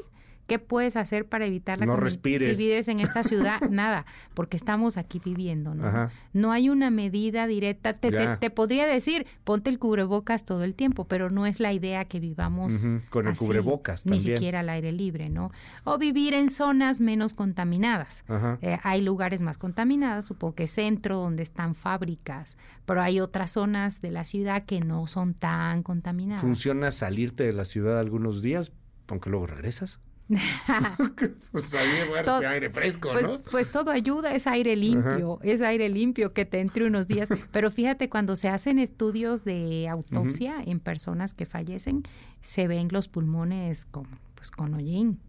[0.48, 2.58] ¿Qué puedes hacer para evitar la no respires.
[2.58, 6.10] Si vives en esta ciudad, nada, porque estamos aquí viviendo, ¿no?
[6.34, 7.94] No hay una medida directa.
[7.94, 12.20] Te, podría decir, ponte el cubrebocas todo el tiempo, pero no es la idea que
[12.20, 12.74] vivamos
[13.10, 15.52] con el cubrebocas Ni siquiera al aire libre, ¿no?
[15.84, 18.24] O vivir en zonas menos contaminadas.
[18.62, 24.02] Eh, hay lugares más contaminados, supongo que centro, donde están fábricas, pero hay otras zonas
[24.02, 26.42] de la ciudad que no son tan contaminadas.
[26.42, 28.72] ¿Funciona salirte de la ciudad algunos días,
[29.08, 30.00] aunque luego regresas?
[31.52, 33.42] pues aire fresco, pues, ¿no?
[33.42, 37.30] Pues todo ayuda, es aire limpio, es aire limpio que te entre unos días.
[37.52, 42.04] Pero fíjate, cuando se hacen estudios de autopsia en personas que fallecen,
[42.42, 45.20] se ven los pulmones con, pues, con hollín.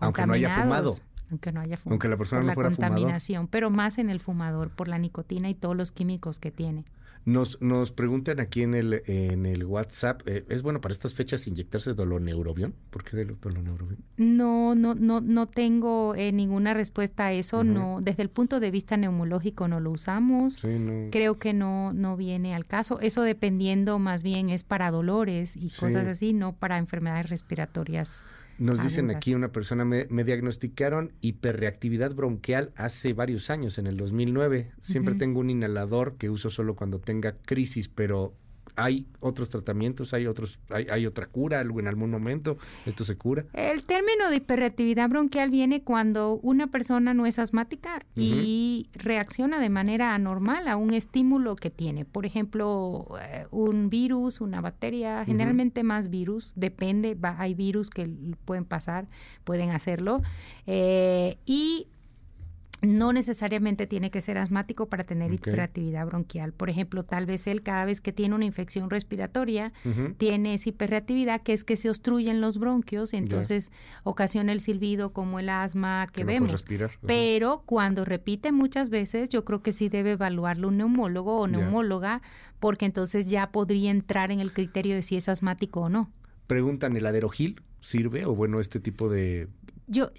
[0.00, 0.96] Aunque no haya fumado.
[1.30, 1.94] Aunque no haya fumado.
[1.94, 4.98] Aunque la persona por no fuera la contaminación, pero más en el fumador por la
[4.98, 6.84] nicotina y todos los químicos que tiene.
[7.26, 11.46] Nos, nos preguntan aquí en el, en el WhatsApp, eh, ¿es bueno para estas fechas
[11.46, 12.74] inyectarse doloneurobión?
[12.90, 13.98] ¿Por qué doloneurobión?
[14.18, 17.64] No, no, no, no tengo eh, ninguna respuesta a eso.
[17.64, 20.58] No, desde el punto de vista neumológico no lo usamos.
[21.10, 23.00] Creo que no, no viene al caso.
[23.00, 28.22] Eso dependiendo más bien es para dolores y cosas así, no para enfermedades respiratorias.
[28.58, 34.72] Nos dicen aquí una persona, me, diagnosticaron hiperreactividad bronquial hace varios años, en el 2009.
[34.80, 38.34] Siempre tengo un inhalador que uso solo cuando tenga crisis, pero
[38.76, 43.44] hay otros tratamientos, hay otros, hay, hay otra cura en algún momento, esto se cura.
[43.52, 49.68] El término de hiperreactividad bronquial viene cuando una persona no es asmática y reacciona de
[49.68, 52.04] manera anormal a un estímulo que tiene.
[52.04, 58.10] Por ejemplo, eh, un virus, una bacteria, generalmente más virus, depende, hay virus que
[58.44, 59.06] pueden pasar,
[59.44, 60.22] pueden hacerlo.
[60.66, 61.88] Eh, y
[62.86, 66.52] no necesariamente tiene que ser asmático para tener hiperreactividad bronquial.
[66.52, 69.72] Por ejemplo, tal vez él cada vez que tiene una infección respiratoria
[70.18, 73.70] tiene esa hiperreactividad que es que se obstruyen los bronquios y entonces
[74.02, 76.64] ocasiona el silbido como el asma que, vemos.
[77.06, 82.22] Pero cuando repite muchas veces, yo creo que sí debe evaluarlo un neumólogo o neumóloga
[82.60, 86.10] porque entonces ya podría entrar en el criterio de si es asmático o no.
[86.46, 89.48] Preguntan, ¿el aderogil sirve o bueno este tipo de
[89.86, 90.10] yo,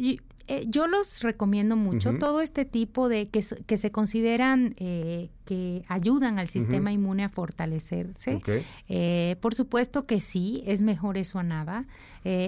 [0.47, 5.83] eh, yo los recomiendo mucho, todo este tipo de que, que se consideran eh, que
[5.87, 8.41] ayudan al sistema inmune a fortalecerse.
[8.87, 11.87] Eh, por supuesto que sí, es mejor eso a nada.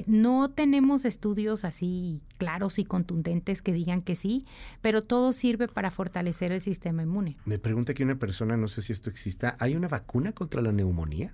[0.06, 4.46] no tenemos estudios así claros y contundentes que digan que sí,
[4.82, 7.38] pero todo sirve para fortalecer el sistema inmune.
[7.46, 10.72] Me pregunta aquí una persona, no sé si esto exista, ¿hay una vacuna contra la
[10.72, 11.34] neumonía?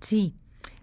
[0.00, 0.34] Sí,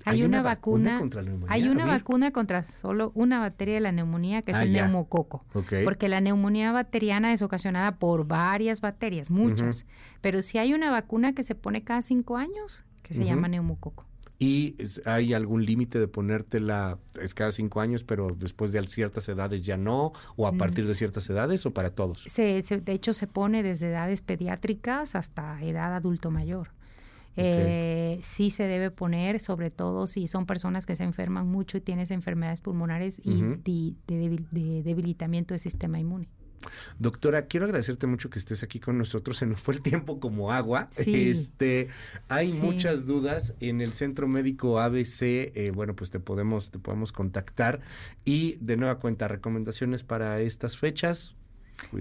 [0.06, 1.54] hay, una, vacuna, contra la neumonía.
[1.54, 5.46] Hay una vacuna contra solo una bacteria de la neumonía que es ah, el neumococo.
[5.84, 9.86] Porque la neumonía bacteriana es ocasionada por varias bacterias, muchas.
[10.22, 14.06] Pero si hay una vacuna que se pone cada cinco años, que se llama neumococo.
[14.40, 14.76] ¿Y
[15.06, 19.78] hay algún límite de ponértela, es cada cinco años, pero después de ciertas edades ya
[19.78, 22.24] no, o a partir de ciertas edades, o para todos?
[22.28, 26.70] Se, de hecho, se pone desde edades pediátricas hasta edad adulto mayor.
[27.38, 31.82] Eh, sí se debe poner, sobre todo si son personas que se enferman mucho y
[31.82, 36.28] tienes enfermedades pulmonares y de, debilitamiento del sistema inmune.
[36.98, 39.38] Doctora, quiero agradecerte mucho que estés aquí con nosotros.
[39.38, 40.90] Se nos fue el tiempo como agua.
[40.98, 41.90] Este,
[42.28, 45.22] hay muchas dudas en el Centro Médico ABC.
[45.22, 47.82] Eh, bueno, pues te podemos, te podemos contactar
[48.26, 51.36] y de nueva cuenta recomendaciones para estas fechas.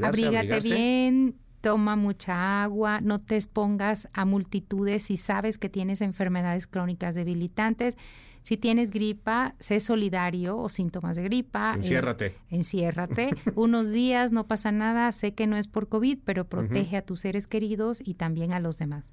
[0.02, 6.68] Abrígate bien, toma mucha agua, no te expongas a multitudes si sabes que tienes enfermedades
[6.68, 7.96] crónicas debilitantes.
[8.44, 11.72] Si tienes gripa, sé solidario o síntomas de gripa.
[11.72, 12.36] eh, Enciérrate.
[12.50, 13.30] enciérrate.
[13.56, 15.10] Unos días, no pasa nada.
[15.10, 18.60] Sé que no es por COVID, pero protege a tus seres queridos y también a
[18.60, 19.10] los demás.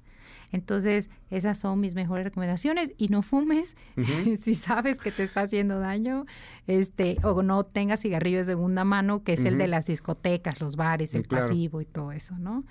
[0.52, 2.92] Entonces, esas son mis mejores recomendaciones.
[2.96, 3.76] Y no fumes
[4.42, 6.26] si sabes que te está haciendo daño,
[6.66, 10.76] este, o no tengas cigarrillos de segunda mano, que es el de las discotecas, los
[10.76, 11.46] bares, el Claro.
[11.48, 12.64] pasivo y todo eso, ¿no?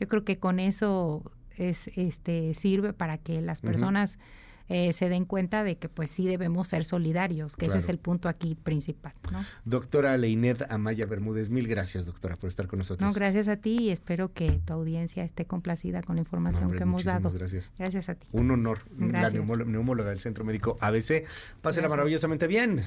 [0.00, 4.18] Yo creo que con eso es, este, sirve para que las personas
[4.68, 7.98] eh, se den cuenta de que pues sí debemos ser solidarios, que ese es el
[7.98, 9.44] punto aquí principal, ¿no?
[9.64, 13.06] Doctora Leinet Amaya Bermúdez, mil gracias, doctora, por estar con nosotros.
[13.06, 16.78] No, gracias a ti y espero que tu audiencia esté complacida con la información Hombre,
[16.78, 17.30] que hemos dado.
[17.30, 17.70] gracias.
[17.78, 18.26] Gracias a ti.
[18.32, 19.34] Un honor, la Gracias.
[19.34, 21.24] neumóloga, neumóloga del Centro Médico ABC.
[21.60, 22.84] Pásela maravillosamente bien.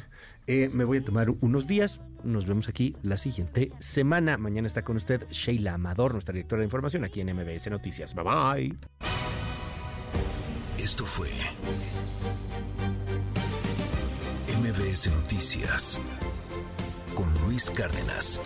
[0.48, 2.02] Eh, me voy a tomar unos días.
[2.24, 4.38] Nos vemos aquí la siguiente semana.
[4.38, 8.16] Mañana está con usted Sheila Amador, nuestra directora de información aquí en MBS Noticias.
[8.16, 9.37] Bye bye.
[10.78, 11.30] Esto fue
[14.60, 16.00] MBS Noticias
[17.14, 18.40] con Luis Cárdenas.